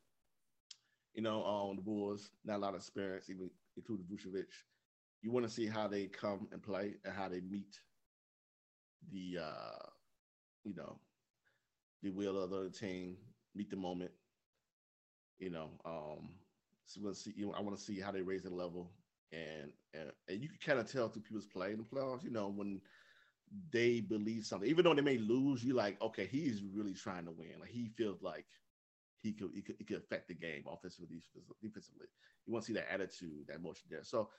you 1.14 1.22
know, 1.22 1.42
on 1.42 1.70
um, 1.70 1.76
the 1.76 1.82
Bulls, 1.82 2.30
not 2.44 2.56
a 2.56 2.58
lot 2.58 2.74
of 2.74 2.80
experience, 2.80 3.30
even 3.30 3.50
including 3.76 4.06
Vucevic 4.06 4.52
you 5.22 5.32
want 5.32 5.46
to 5.46 5.52
see 5.52 5.66
how 5.66 5.88
they 5.88 6.06
come 6.06 6.48
and 6.52 6.62
play 6.62 6.96
and 7.04 7.14
how 7.14 7.28
they 7.28 7.40
meet 7.40 7.80
the 9.10 9.38
uh 9.42 9.86
you 10.64 10.74
know 10.74 11.00
the 12.02 12.10
will 12.10 12.38
of 12.42 12.50
the 12.50 12.70
team, 12.70 13.16
meet 13.54 13.70
the 13.70 13.76
moment. 13.76 14.12
You 15.38 15.50
know, 15.50 15.80
um 15.84 16.38
so 16.86 17.00
we'll 17.02 17.14
see 17.14 17.32
you 17.36 17.46
know, 17.46 17.52
I 17.54 17.60
want 17.62 17.76
to 17.76 17.82
see 17.82 18.00
how 18.00 18.12
they 18.12 18.22
raise 18.22 18.42
the 18.42 18.50
level 18.54 18.92
and, 19.32 19.72
and 19.94 20.12
and 20.28 20.42
you 20.42 20.48
can 20.48 20.58
kind 20.58 20.78
of 20.78 20.90
tell 20.90 21.08
through 21.08 21.22
people's 21.22 21.46
play 21.46 21.72
in 21.72 21.78
the 21.78 21.84
playoffs, 21.84 22.22
you 22.22 22.30
know, 22.30 22.48
when 22.48 22.82
they 23.70 24.00
believe 24.00 24.44
something, 24.44 24.68
even 24.68 24.84
though 24.84 24.94
they 24.94 25.02
may 25.02 25.18
lose, 25.18 25.64
you 25.64 25.74
like, 25.74 26.00
okay, 26.00 26.26
he's 26.26 26.62
really 26.62 26.94
trying 26.94 27.24
to 27.26 27.32
win. 27.32 27.60
Like 27.60 27.70
he 27.70 27.88
feels 27.96 28.22
like 28.22 28.46
he 29.22 29.32
could 29.32 29.50
he 29.54 29.62
could, 29.62 29.76
he 29.78 29.84
could 29.84 29.98
affect 29.98 30.28
the 30.28 30.34
game 30.34 30.64
offensively, 30.68 31.22
defensively. 31.62 32.06
You 32.46 32.52
want 32.52 32.64
to 32.64 32.72
see 32.72 32.78
that 32.78 32.92
attitude, 32.92 33.46
that 33.48 33.62
motion 33.62 33.86
there. 33.90 34.04
So 34.04 34.30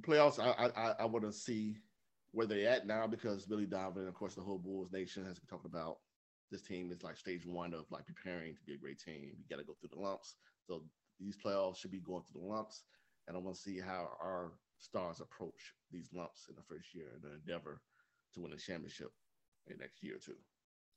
playoffs, 0.00 0.38
I 0.38 0.70
I, 0.76 0.94
I 1.00 1.04
want 1.04 1.24
to 1.24 1.32
see 1.32 1.76
where 2.32 2.46
they're 2.46 2.68
at 2.68 2.86
now 2.86 3.06
because 3.06 3.46
Billy 3.46 3.66
Donovan, 3.66 4.08
of 4.08 4.14
course, 4.14 4.34
the 4.34 4.42
whole 4.42 4.58
Bulls 4.58 4.92
nation 4.92 5.24
has 5.24 5.38
been 5.38 5.48
talking 5.48 5.70
about 5.72 5.98
this 6.50 6.62
team 6.62 6.90
is 6.90 7.02
like 7.02 7.16
stage 7.16 7.46
one 7.46 7.74
of 7.74 7.84
like 7.90 8.06
preparing 8.06 8.54
to 8.54 8.62
be 8.64 8.74
a 8.74 8.78
great 8.78 8.98
team. 8.98 9.32
You 9.36 9.44
got 9.48 9.60
to 9.60 9.66
go 9.66 9.74
through 9.80 9.90
the 9.92 10.00
lumps. 10.00 10.34
So 10.66 10.82
these 11.20 11.36
playoffs 11.36 11.78
should 11.78 11.92
be 11.92 12.00
going 12.00 12.22
through 12.22 12.40
the 12.40 12.46
lumps, 12.46 12.82
and 13.28 13.36
I 13.36 13.40
want 13.40 13.56
to 13.56 13.62
see 13.62 13.78
how 13.78 14.08
our 14.20 14.52
stars 14.84 15.20
approach 15.20 15.74
these 15.90 16.10
lumps 16.14 16.46
in 16.48 16.54
the 16.54 16.62
first 16.62 16.94
year 16.94 17.06
in 17.14 17.22
the 17.22 17.34
endeavor 17.34 17.80
to 18.34 18.40
win 18.40 18.52
a 18.52 18.56
championship 18.56 19.10
in 19.66 19.78
next 19.78 20.02
year 20.02 20.16
or 20.16 20.18
two. 20.18 20.36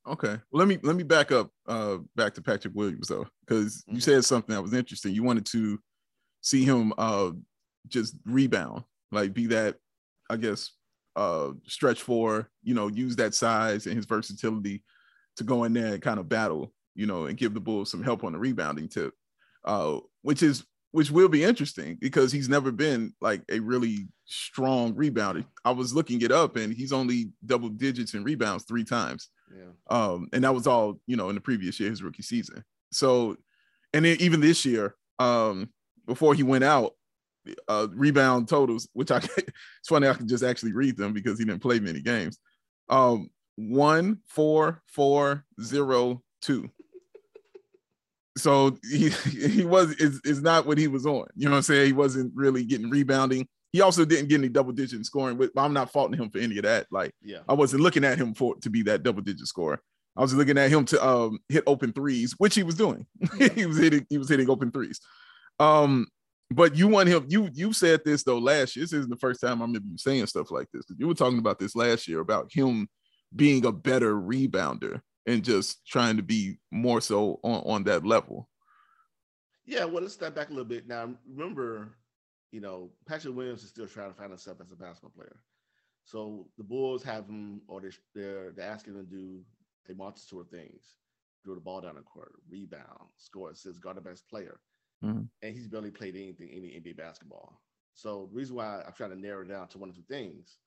Okay. 0.07 0.41
Well, 0.51 0.59
let 0.59 0.67
me 0.67 0.77
let 0.83 0.95
me 0.95 1.03
back 1.03 1.31
up 1.31 1.49
uh 1.67 1.97
back 2.15 2.33
to 2.35 2.41
Patrick 2.41 2.73
Williams 2.75 3.07
though, 3.07 3.27
because 3.45 3.77
mm-hmm. 3.77 3.95
you 3.95 4.01
said 4.01 4.25
something 4.25 4.53
that 4.53 4.61
was 4.61 4.73
interesting. 4.73 5.13
You 5.13 5.23
wanted 5.23 5.45
to 5.47 5.79
see 6.41 6.63
him 6.63 6.93
uh 6.97 7.31
just 7.87 8.15
rebound, 8.25 8.83
like 9.11 9.33
be 9.33 9.47
that, 9.47 9.75
I 10.29 10.37
guess, 10.37 10.71
uh, 11.15 11.51
stretch 11.65 12.01
four, 12.01 12.49
you 12.63 12.73
know, 12.73 12.87
use 12.87 13.15
that 13.15 13.33
size 13.33 13.87
and 13.87 13.95
his 13.95 14.05
versatility 14.05 14.83
to 15.37 15.43
go 15.43 15.63
in 15.63 15.73
there 15.73 15.93
and 15.93 16.01
kind 16.01 16.19
of 16.19 16.29
battle, 16.29 16.73
you 16.95 17.05
know, 17.05 17.25
and 17.25 17.37
give 17.37 17.53
the 17.53 17.59
Bulls 17.59 17.89
some 17.89 18.03
help 18.03 18.23
on 18.23 18.33
the 18.33 18.39
rebounding 18.39 18.89
tip, 18.89 19.13
uh, 19.65 19.99
which 20.21 20.43
is 20.43 20.65
which 20.97 21.11
will 21.11 21.29
be 21.29 21.43
interesting 21.43 21.95
because 22.01 22.31
he's 22.31 22.49
never 22.49 22.71
been 22.71 23.13
like 23.21 23.43
a 23.51 23.59
really 23.59 24.07
strong 24.25 24.95
rebounder. 24.95 25.45
I 25.63 25.69
was 25.69 25.93
looking 25.93 26.23
it 26.23 26.31
up 26.31 26.55
and 26.55 26.73
he's 26.73 26.91
only 26.91 27.29
double 27.45 27.69
digits 27.69 28.15
in 28.15 28.23
rebounds 28.23 28.63
three 28.63 28.83
times. 28.83 29.29
Yeah. 29.55 29.73
Um, 29.91 30.27
and 30.33 30.43
that 30.43 30.55
was 30.55 30.65
all, 30.65 30.99
you 31.05 31.15
know, 31.15 31.29
in 31.29 31.35
the 31.35 31.41
previous 31.41 31.79
year, 31.79 31.91
his 31.91 32.01
rookie 32.01 32.23
season. 32.23 32.63
So, 32.91 33.37
and 33.93 34.05
then 34.05 34.17
even 34.19 34.41
this 34.41 34.65
year, 34.65 34.95
um, 35.19 35.69
before 36.07 36.33
he 36.33 36.41
went 36.41 36.63
out, 36.63 36.93
uh, 37.67 37.89
rebound 37.91 38.47
totals, 38.47 38.89
which 38.93 39.11
I 39.11 39.17
it's 39.37 39.87
funny 39.87 40.07
I 40.07 40.15
can 40.15 40.27
just 40.27 40.43
actually 40.43 40.73
read 40.73 40.97
them 40.97 41.13
because 41.13 41.37
he 41.37 41.45
didn't 41.45 41.61
play 41.61 41.79
many 41.79 42.01
games. 42.01 42.39
Um, 42.89 43.29
one, 43.55 44.17
four, 44.25 44.81
four, 44.87 45.45
zero, 45.61 46.23
two. 46.41 46.71
So 48.37 48.77
he 48.89 49.09
he 49.31 49.65
was 49.65 49.91
is 49.95 50.21
is 50.23 50.41
not 50.41 50.65
what 50.65 50.77
he 50.77 50.87
was 50.87 51.05
on. 51.05 51.27
You 51.35 51.45
know 51.45 51.51
what 51.51 51.57
I'm 51.57 51.63
saying? 51.63 51.87
He 51.87 51.93
wasn't 51.93 52.33
really 52.35 52.63
getting 52.63 52.89
rebounding. 52.89 53.47
He 53.73 53.81
also 53.81 54.05
didn't 54.05 54.29
get 54.29 54.39
any 54.39 54.49
double 54.49 54.71
digit 54.71 55.05
scoring. 55.05 55.37
But 55.37 55.51
I'm 55.57 55.73
not 55.73 55.91
faulting 55.91 56.19
him 56.19 56.29
for 56.29 56.39
any 56.39 56.57
of 56.57 56.63
that. 56.63 56.87
Like, 56.91 57.13
yeah, 57.21 57.39
I 57.47 57.53
wasn't 57.53 57.83
looking 57.83 58.03
at 58.05 58.17
him 58.17 58.33
for 58.33 58.55
to 58.61 58.69
be 58.69 58.83
that 58.83 59.03
double 59.03 59.21
digit 59.21 59.47
scorer. 59.47 59.81
I 60.15 60.21
was 60.21 60.33
looking 60.33 60.57
at 60.57 60.71
him 60.71 60.83
to 60.85 61.07
um, 61.07 61.39
hit 61.47 61.63
open 61.67 61.93
threes, 61.93 62.33
which 62.37 62.55
he 62.55 62.63
was 62.63 62.75
doing. 62.75 63.05
he 63.55 63.65
was 63.65 63.77
hitting 63.77 64.05
he 64.09 64.17
was 64.17 64.29
hitting 64.29 64.49
open 64.49 64.71
threes. 64.71 64.99
Um, 65.59 66.07
but 66.49 66.75
you 66.75 66.87
want 66.87 67.09
him. 67.09 67.25
You 67.27 67.49
you 67.53 67.73
said 67.73 68.01
this 68.05 68.23
though 68.23 68.39
last 68.39 68.75
year. 68.75 68.83
This 68.83 68.93
isn't 68.93 69.09
the 69.09 69.17
first 69.17 69.41
time 69.41 69.61
I 69.61 69.65
remember 69.65 69.87
you 69.89 69.97
saying 69.97 70.25
stuff 70.27 70.49
like 70.49 70.67
this. 70.73 70.85
You 70.97 71.07
were 71.07 71.13
talking 71.13 71.39
about 71.39 71.59
this 71.59 71.75
last 71.75 72.07
year 72.07 72.19
about 72.19 72.51
him 72.51 72.87
being 73.35 73.65
a 73.65 73.71
better 73.71 74.15
rebounder 74.15 75.01
and 75.27 75.43
just 75.43 75.85
trying 75.85 76.17
to 76.17 76.23
be 76.23 76.57
more 76.71 77.01
so 77.01 77.39
on, 77.43 77.61
on 77.65 77.83
that 77.83 78.05
level. 78.05 78.49
Yeah, 79.65 79.83
well, 79.83 80.01
let's 80.01 80.13
step 80.13 80.33
back 80.33 80.47
a 80.47 80.51
little 80.51 80.65
bit. 80.65 80.87
Now, 80.87 81.13
remember, 81.29 81.89
you 82.51 82.61
know, 82.61 82.89
Patrick 83.05 83.35
Williams 83.35 83.63
is 83.63 83.69
still 83.69 83.87
trying 83.87 84.09
to 84.09 84.17
find 84.17 84.29
himself 84.29 84.59
as 84.61 84.71
a 84.71 84.75
basketball 84.77 85.11
player. 85.11 85.35
So 86.05 86.47
the 86.57 86.63
Bulls 86.63 87.03
have 87.03 87.25
him, 87.27 87.61
or 87.67 87.81
they're 87.81 87.91
they're, 88.15 88.51
they're 88.53 88.69
asking 88.71 88.95
him 88.95 89.05
to 89.05 89.11
do 89.11 89.41
a 89.89 89.93
multitude 89.93 90.39
of 90.39 90.49
things: 90.49 90.95
throw 91.43 91.55
the 91.55 91.61
ball 91.61 91.81
down 91.81 91.95
the 91.95 92.01
court, 92.01 92.31
rebound, 92.49 93.09
score 93.17 93.51
assists, 93.51 93.79
guard 93.79 93.97
the 93.97 94.01
best 94.01 94.29
player, 94.29 94.61
Mhm. 95.03 95.27
and 95.41 95.53
he's 95.53 95.67
barely 95.67 95.91
played 95.91 96.15
anything 96.15 96.49
any 96.49 96.69
NBA 96.79 96.95
basketball. 96.95 97.61
So 97.93 98.27
the 98.31 98.35
reason 98.37 98.55
why 98.55 98.83
I'm 98.83 98.93
trying 98.93 99.09
to 99.09 99.19
narrow 99.19 99.41
it 99.41 99.49
down 99.49 99.67
to 99.67 99.77
one 99.77 99.89
or 99.89 99.93
two 99.93 100.03
things 100.03 100.59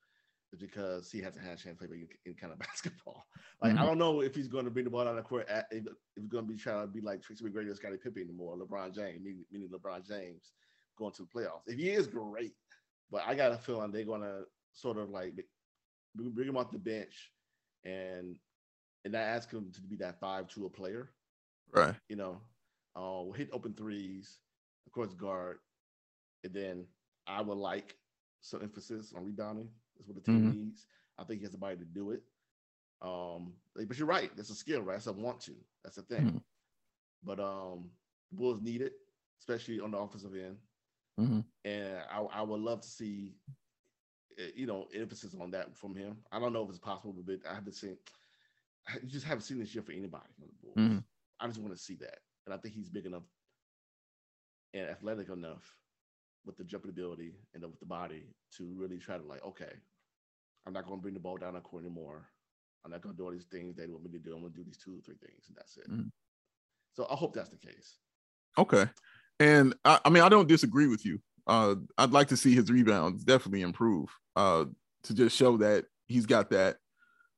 because 0.58 1.10
he 1.10 1.20
hasn't 1.20 1.44
had 1.44 1.54
a 1.58 1.62
chance 1.62 1.78
to 1.78 1.86
play 1.86 1.96
any, 1.96 2.08
any 2.26 2.34
kind 2.34 2.52
of 2.52 2.58
basketball. 2.66 3.24
Like 3.62 3.74
I 3.74 3.76
Mhm. 3.82 3.86
don't 3.86 3.98
know 3.98 4.20
if 4.22 4.34
he's 4.34 4.48
going 4.48 4.64
to 4.64 4.70
bring 4.70 4.84
the 4.84 4.90
ball 4.90 5.04
down 5.04 5.16
the 5.16 5.22
court. 5.22 5.48
At, 5.48 5.66
if, 5.70 5.86
if 5.86 5.92
he's 6.16 6.28
going 6.28 6.46
to 6.46 6.52
be 6.52 6.58
trying 6.58 6.82
to 6.82 6.86
be 6.92 7.00
like 7.00 7.22
Tracy 7.22 7.44
McGrady 7.44 7.70
or 7.70 7.74
Scottie 7.74 7.98
Pippen 8.02 8.22
anymore, 8.22 8.56
LeBron 8.56 8.94
James, 8.94 9.22
meaning, 9.22 9.44
meaning 9.50 9.68
LeBron 9.68 10.06
James 10.06 10.52
going 10.96 11.12
to 11.12 11.22
the 11.22 11.28
playoffs. 11.28 11.62
If 11.66 11.78
he 11.78 11.90
is 11.90 12.06
great, 12.06 12.52
but 13.10 13.22
I 13.26 13.34
got 13.34 13.52
a 13.52 13.58
feeling 13.58 13.92
they're 13.92 14.04
going 14.04 14.22
to 14.22 14.42
sort 14.72 14.98
of 14.98 15.10
like 15.10 15.34
bring 16.14 16.48
him 16.48 16.56
off 16.56 16.70
the 16.72 16.78
bench 16.78 17.30
and 17.84 18.36
and 19.04 19.12
not 19.14 19.22
ask 19.22 19.50
him 19.50 19.70
to 19.72 19.80
be 19.80 19.96
that 19.96 20.20
five 20.20 20.48
tool 20.48 20.68
player. 20.68 21.10
Right. 21.72 21.94
You 22.08 22.16
know, 22.16 22.40
uh, 22.96 23.22
we'll 23.22 23.32
hit 23.32 23.48
open 23.52 23.72
threes, 23.72 24.40
of 24.86 24.92
course, 24.92 25.14
guard, 25.14 25.58
and 26.44 26.52
then 26.52 26.86
I 27.26 27.40
would 27.40 27.56
like 27.56 27.96
some 28.42 28.62
emphasis 28.62 29.12
on 29.16 29.24
rebounding. 29.24 29.68
That's 30.00 30.08
what 30.08 30.16
the 30.16 30.22
team 30.32 30.42
Mhm. 30.50 30.54
needs. 30.54 30.86
I 31.18 31.24
think 31.24 31.40
he 31.40 31.44
has 31.44 31.52
the 31.52 31.58
body 31.58 31.76
to 31.76 31.84
do 31.84 32.10
it. 32.12 32.22
Um, 33.02 33.54
like, 33.74 33.86
but 33.88 33.98
you're 33.98 34.06
right. 34.08 34.34
That's 34.34 34.50
a 34.50 34.54
skill, 34.54 34.80
right? 34.82 34.94
That's 34.94 35.06
a 35.06 35.12
want 35.12 35.40
to. 35.42 35.54
That's 35.84 35.98
a 35.98 36.02
thing. 36.02 36.24
Mhm. 36.32 36.44
But 37.22 37.38
um, 37.40 37.90
the 38.30 38.36
Bulls 38.36 38.62
need 38.62 38.80
it, 38.80 38.94
especially 39.38 39.80
on 39.80 39.90
the 39.90 39.98
offensive 39.98 40.34
end. 40.34 40.58
Mhm. 41.18 41.44
And 41.64 41.98
I, 42.10 42.20
I 42.22 42.42
would 42.42 42.60
love 42.60 42.80
to 42.80 42.88
see, 42.88 43.36
eh, 44.38 44.50
you 44.54 44.66
know, 44.66 44.86
emphasis 44.94 45.34
on 45.34 45.50
that 45.50 45.76
from 45.76 45.94
him. 45.94 46.24
I 46.32 46.38
don't 46.38 46.52
know 46.54 46.62
if 46.64 46.70
it's 46.70 46.78
possible, 46.78 47.22
but 47.22 47.46
I 47.46 47.54
haven't 47.54 47.74
seen. 47.74 47.98
I 48.88 48.98
just 49.00 49.26
haven't 49.26 49.42
seen 49.42 49.58
this 49.58 49.74
year 49.74 49.82
for 49.82 49.92
anybody 49.92 50.32
from 50.32 50.48
the 50.48 50.54
Bulls. 50.54 50.76
Mhm. 50.76 51.04
I 51.40 51.46
just 51.46 51.60
want 51.60 51.74
to 51.74 51.78
see 51.82 51.96
that, 51.96 52.22
and 52.46 52.54
I 52.54 52.58
think 52.58 52.74
he's 52.74 52.88
big 52.88 53.04
enough 53.06 53.24
and 54.72 54.88
athletic 54.88 55.28
enough 55.28 55.78
with 56.44 56.56
the 56.56 56.64
jumping 56.64 56.90
ability 56.90 57.34
and 57.52 57.62
with 57.64 57.78
the 57.80 57.86
body 57.86 58.34
to 58.52 58.72
really 58.74 58.98
try 58.98 59.18
to 59.18 59.24
like, 59.24 59.42
okay, 59.44 59.72
I'm 60.66 60.72
not 60.72 60.86
going 60.86 60.98
to 60.98 61.02
bring 61.02 61.14
the 61.14 61.20
ball 61.20 61.36
down 61.36 61.54
the 61.54 61.60
court 61.60 61.84
anymore. 61.84 62.26
I'm 62.84 62.90
not 62.90 63.02
going 63.02 63.14
to 63.14 63.18
do 63.18 63.24
all 63.24 63.32
these 63.32 63.44
things 63.50 63.76
they 63.76 63.86
want 63.86 64.04
me 64.04 64.10
to 64.10 64.18
do. 64.18 64.34
I'm 64.34 64.40
going 64.40 64.52
to 64.52 64.58
do 64.58 64.64
these 64.64 64.78
two 64.78 64.96
or 64.96 65.00
three 65.00 65.16
things, 65.16 65.44
and 65.48 65.56
that's 65.56 65.76
it. 65.76 65.90
Mhm. 65.90 66.10
So 66.94 67.06
I 67.10 67.14
hope 67.14 67.34
that's 67.34 67.50
the 67.50 67.56
case. 67.56 67.96
Okay. 68.58 68.86
And 69.38 69.74
I, 69.84 70.00
I 70.04 70.10
mean, 70.10 70.22
I 70.22 70.28
don't 70.28 70.48
disagree 70.48 70.86
with 70.86 71.04
you. 71.04 71.20
Uh, 71.46 71.76
I'd 71.98 72.12
like 72.12 72.28
to 72.28 72.36
see 72.36 72.54
his 72.54 72.70
rebounds 72.70 73.24
definitely 73.24 73.62
improve. 73.62 74.08
Uh, 74.36 74.66
to 75.04 75.14
just 75.14 75.36
show 75.36 75.56
that 75.58 75.86
he's 76.08 76.26
got 76.26 76.50
that 76.50 76.76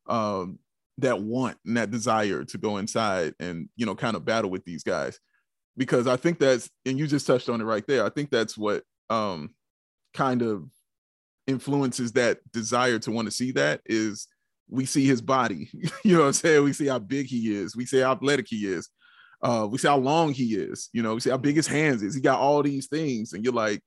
um 0.09 0.59
that 0.99 1.21
want 1.21 1.57
and 1.65 1.77
that 1.77 1.91
desire 1.91 2.45
to 2.45 2.59
go 2.59 2.79
inside 2.79 3.35
and 3.39 3.69
you 3.77 3.87
know 3.87 3.95
kind 3.95 4.17
of 4.17 4.25
battle 4.25 4.51
with 4.51 4.65
these 4.65 4.83
guys 4.83 5.21
because 5.77 6.07
I 6.07 6.17
think 6.17 6.39
that's 6.39 6.69
and 6.85 6.99
you 6.99 7.07
just 7.07 7.27
touched 7.27 7.49
on 7.49 7.61
it 7.61 7.65
right 7.65 7.87
there. 7.87 8.05
I 8.05 8.11
think 8.11 8.31
that's 8.31 8.59
what 8.59 8.83
um 9.11 9.55
kind 10.13 10.43
of 10.43 10.65
influences 11.47 12.13
that 12.13 12.39
desire 12.53 12.99
to 13.01 13.11
want 13.11 13.27
to 13.27 13.33
see 13.33 13.53
that 13.53 13.81
is 13.87 14.29
we 14.69 14.87
see 14.87 15.07
his 15.07 15.21
body. 15.21 15.69
you 16.05 16.15
know 16.15 16.21
what 16.21 16.27
I'm 16.27 16.33
saying? 16.33 16.65
We 16.65 16.73
see 16.73 16.87
how 16.87 16.99
big 16.99 17.27
he 17.27 17.55
is. 17.55 17.77
We 17.77 17.87
see 17.87 18.01
how 18.01 18.13
athletic 18.13 18.47
he 18.49 18.67
is. 18.67 18.89
Uh, 19.43 19.67
we 19.71 19.79
see 19.79 19.89
how 19.89 19.99
long 19.99 20.33
he 20.33 20.55
is. 20.55 20.89
You 20.93 21.03
know, 21.03 21.15
we 21.15 21.21
see 21.21 21.31
how 21.31 21.37
big 21.37 21.57
his 21.57 21.67
hands 21.67 22.03
is. 22.03 22.15
He 22.15 22.21
got 22.21 22.39
all 22.39 22.63
these 22.63 22.87
things, 22.87 23.33
and 23.33 23.45
you're 23.45 23.53
like, 23.53 23.83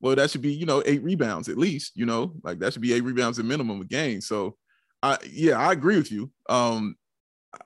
well, 0.00 0.16
that 0.16 0.30
should 0.30 0.40
be 0.40 0.52
you 0.52 0.64
know 0.64 0.82
eight 0.86 1.02
rebounds 1.02 1.48
at 1.48 1.58
least. 1.58 1.92
You 1.94 2.06
know, 2.06 2.32
like 2.42 2.58
that 2.60 2.72
should 2.72 2.82
be 2.82 2.94
eight 2.94 3.04
rebounds 3.04 3.38
at 3.38 3.44
minimum 3.44 3.80
a 3.80 3.84
game. 3.84 4.20
So, 4.20 4.56
I 5.02 5.18
yeah, 5.30 5.58
I 5.58 5.72
agree 5.72 5.96
with 5.96 6.10
you. 6.10 6.30
Um, 6.48 6.96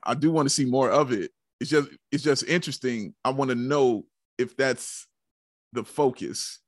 I 0.03 0.13
do 0.13 0.31
want 0.31 0.47
to 0.47 0.53
see 0.53 0.65
more 0.65 0.91
of 0.91 1.13
it. 1.13 1.31
It's 1.61 1.69
just 1.69 1.89
it's 2.11 2.23
just 2.23 2.43
interesting. 2.43 3.15
I 3.23 3.29
want 3.29 3.49
to 3.49 3.55
know 3.55 4.05
if 4.37 4.57
that's 4.57 5.07
the 5.71 5.85
focus 5.85 6.59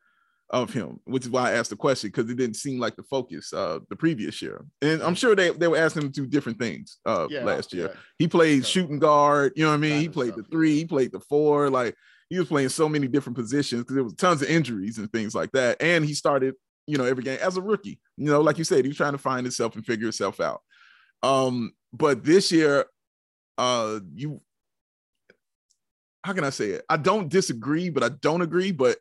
of 0.52 0.72
him, 0.74 1.00
which 1.06 1.26
is 1.26 1.30
why 1.30 1.50
I 1.52 1.54
asked 1.56 1.72
the 1.72 1.76
question 1.76 2.10
because 2.10 2.30
it 2.30 2.36
didn't 2.38 2.56
seem 2.56 2.80
like 2.80 2.96
the 2.96 3.04
focus 3.04 3.52
uh 3.52 3.80
the 3.90 3.96
previous 3.98 4.42
year. 4.42 4.64
And 4.82 5.02
I'm 5.04 5.16
sure 5.16 5.36
they, 5.36 5.50
they 5.52 5.68
were 5.68 5.78
asking 5.78 6.04
him 6.04 6.12
to 6.14 6.22
do 6.22 6.28
different 6.28 6.58
things 6.58 6.98
uh 7.06 7.28
Yeah, 7.30 7.44
last 7.44 7.74
year. 7.74 7.88
yeah. 7.94 8.00
He 8.18 8.28
played 8.30 8.64
So- 8.64 8.70
shooting 8.70 9.00
guard, 9.00 9.54
you 9.56 9.64
know 9.66 9.72
what 9.72 9.76
I 9.76 9.80
mean? 9.80 10.00
He 10.00 10.08
played 10.10 10.34
stuff, 10.34 10.38
the 10.38 10.50
yeah. 10.50 10.56
three, 10.58 10.76
he 10.76 10.86
played 10.86 11.12
the 11.12 11.20
four, 11.20 11.70
like 11.70 11.96
he 12.30 12.40
was 12.40 12.48
playing 12.48 12.70
so 12.70 12.88
many 12.88 13.08
different 13.08 13.36
positions 13.38 13.82
because 13.84 13.96
there 13.96 14.04
was 14.04 14.14
tons 14.14 14.42
of 14.42 14.50
injuries 14.50 14.98
and 15.00 15.12
things 15.12 15.36
like 15.36 15.52
that. 15.52 15.82
And 15.82 16.06
he 16.06 16.14
started, 16.14 16.56
you 16.86 16.98
know, 16.98 17.04
every 17.06 17.24
game 17.24 17.40
as 17.42 17.58
a 17.58 17.62
rookie. 17.62 18.00
You 18.16 18.26
know, 18.32 18.40
like 18.42 18.58
you 18.58 18.64
said, 18.64 18.86
he 18.86 18.90
was 18.90 18.98
trying 18.98 19.14
to 19.14 19.18
find 19.18 19.46
himself 19.46 19.76
and 19.76 19.86
figure 19.86 20.06
himself 20.06 20.40
out. 20.40 20.62
Um, 21.24 21.72
but 21.94 22.24
this 22.24 22.52
year, 22.54 22.86
uh, 23.58 24.00
you 24.14 24.42
how 26.24 26.34
can 26.34 26.44
I 26.44 26.50
say 26.50 26.72
it? 26.72 26.86
I 26.90 26.98
don't 26.98 27.30
disagree, 27.30 27.90
but 27.90 28.04
I 28.04 28.10
don't 28.10 28.42
agree. 28.42 28.72
But 28.72 28.98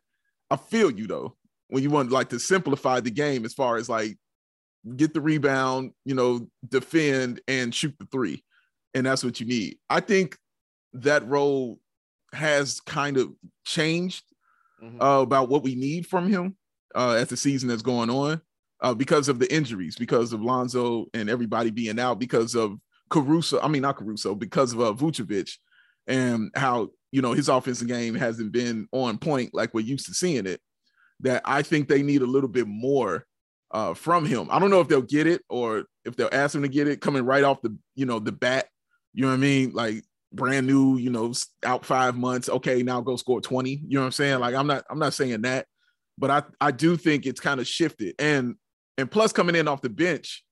I 0.49 0.55
feel 0.55 0.89
you 0.91 1.07
though 1.07 1.35
when 1.69 1.83
you 1.83 1.89
want 1.89 2.11
like 2.11 2.29
to 2.29 2.39
simplify 2.39 2.99
the 2.99 3.11
game 3.11 3.45
as 3.45 3.53
far 3.53 3.77
as 3.77 3.89
like 3.89 4.17
get 4.95 5.13
the 5.13 5.21
rebound, 5.21 5.91
you 6.05 6.15
know, 6.15 6.47
defend 6.67 7.41
and 7.47 7.73
shoot 7.75 7.93
the 7.99 8.05
three, 8.05 8.43
and 8.93 9.05
that's 9.05 9.23
what 9.23 9.39
you 9.39 9.45
need. 9.45 9.77
I 9.89 9.99
think 9.99 10.37
that 10.93 11.27
role 11.27 11.79
has 12.33 12.79
kind 12.81 13.17
of 13.17 13.33
changed 13.65 14.23
Mhm. 14.81 15.01
uh, 15.01 15.21
about 15.21 15.49
what 15.49 15.63
we 15.63 15.73
need 15.75 16.05
from 16.07 16.29
him 16.29 16.55
uh, 16.95 17.11
as 17.13 17.29
the 17.29 17.37
season 17.37 17.69
is 17.71 17.81
going 17.81 18.09
on 18.09 18.41
uh, 18.81 18.93
because 18.93 19.27
of 19.27 19.39
the 19.39 19.51
injuries, 19.53 19.95
because 19.95 20.33
of 20.33 20.41
Lonzo 20.41 21.07
and 21.15 21.29
everybody 21.29 21.71
being 21.71 21.99
out, 21.99 22.19
because 22.19 22.53
of 22.55 22.77
Caruso. 23.09 23.59
I 23.59 23.67
mean, 23.69 23.81
not 23.81 23.97
Caruso, 23.97 24.35
because 24.35 24.73
of 24.73 24.81
uh, 24.81 24.93
Vucevic 24.93 25.49
and 26.05 26.51
how 26.55 26.89
you 27.11 27.21
know 27.21 27.33
his 27.33 27.49
offensive 27.49 27.87
game 27.87 28.13
hasn't 28.15 28.51
been 28.51 28.87
on 28.91 29.17
point 29.17 29.49
like 29.53 29.73
we're 29.73 29.81
used 29.81 30.05
to 30.07 30.13
seeing 30.13 30.45
it. 30.45 30.61
That 31.21 31.41
I 31.45 31.61
think 31.61 31.87
they 31.87 32.03
need 32.03 32.21
a 32.21 32.27
little 32.27 32.49
bit 32.49 32.67
more 32.67 33.25
uh, 33.71 33.93
from 33.93 34.25
him. 34.25 34.47
I 34.51 34.59
don't 34.59 34.69
know 34.69 34.81
if 34.81 34.87
they'll 34.87 35.01
get 35.01 35.27
it 35.27 35.41
or 35.49 35.85
if 36.05 36.15
they'll 36.15 36.29
ask 36.31 36.55
him 36.55 36.61
to 36.61 36.67
get 36.67 36.87
it 36.87 37.01
coming 37.01 37.25
right 37.25 37.43
off 37.43 37.61
the 37.61 37.75
you 37.95 38.05
know 38.05 38.19
the 38.19 38.31
bat. 38.31 38.67
You 39.13 39.23
know 39.23 39.29
what 39.29 39.35
I 39.35 39.37
mean? 39.37 39.71
Like 39.73 40.03
brand 40.31 40.67
new, 40.67 40.97
you 40.97 41.09
know, 41.09 41.33
out 41.63 41.85
five 41.85 42.15
months. 42.15 42.49
Okay, 42.49 42.83
now 42.83 43.01
go 43.01 43.15
score 43.15 43.41
20. 43.41 43.71
You 43.71 43.81
know 43.89 44.01
what 44.01 44.05
I'm 44.05 44.11
saying? 44.11 44.39
Like 44.39 44.55
I'm 44.55 44.67
not 44.67 44.83
I'm 44.89 44.99
not 44.99 45.13
saying 45.13 45.41
that, 45.41 45.67
but 46.17 46.29
I 46.29 46.43
I 46.61 46.71
do 46.71 46.97
think 46.97 47.25
it's 47.25 47.39
kind 47.39 47.59
of 47.59 47.67
shifted. 47.67 48.15
And 48.19 48.55
and 48.97 49.09
plus 49.09 49.33
coming 49.33 49.55
in 49.55 49.67
off 49.67 49.81
the 49.81 49.89
bench, 49.89 50.43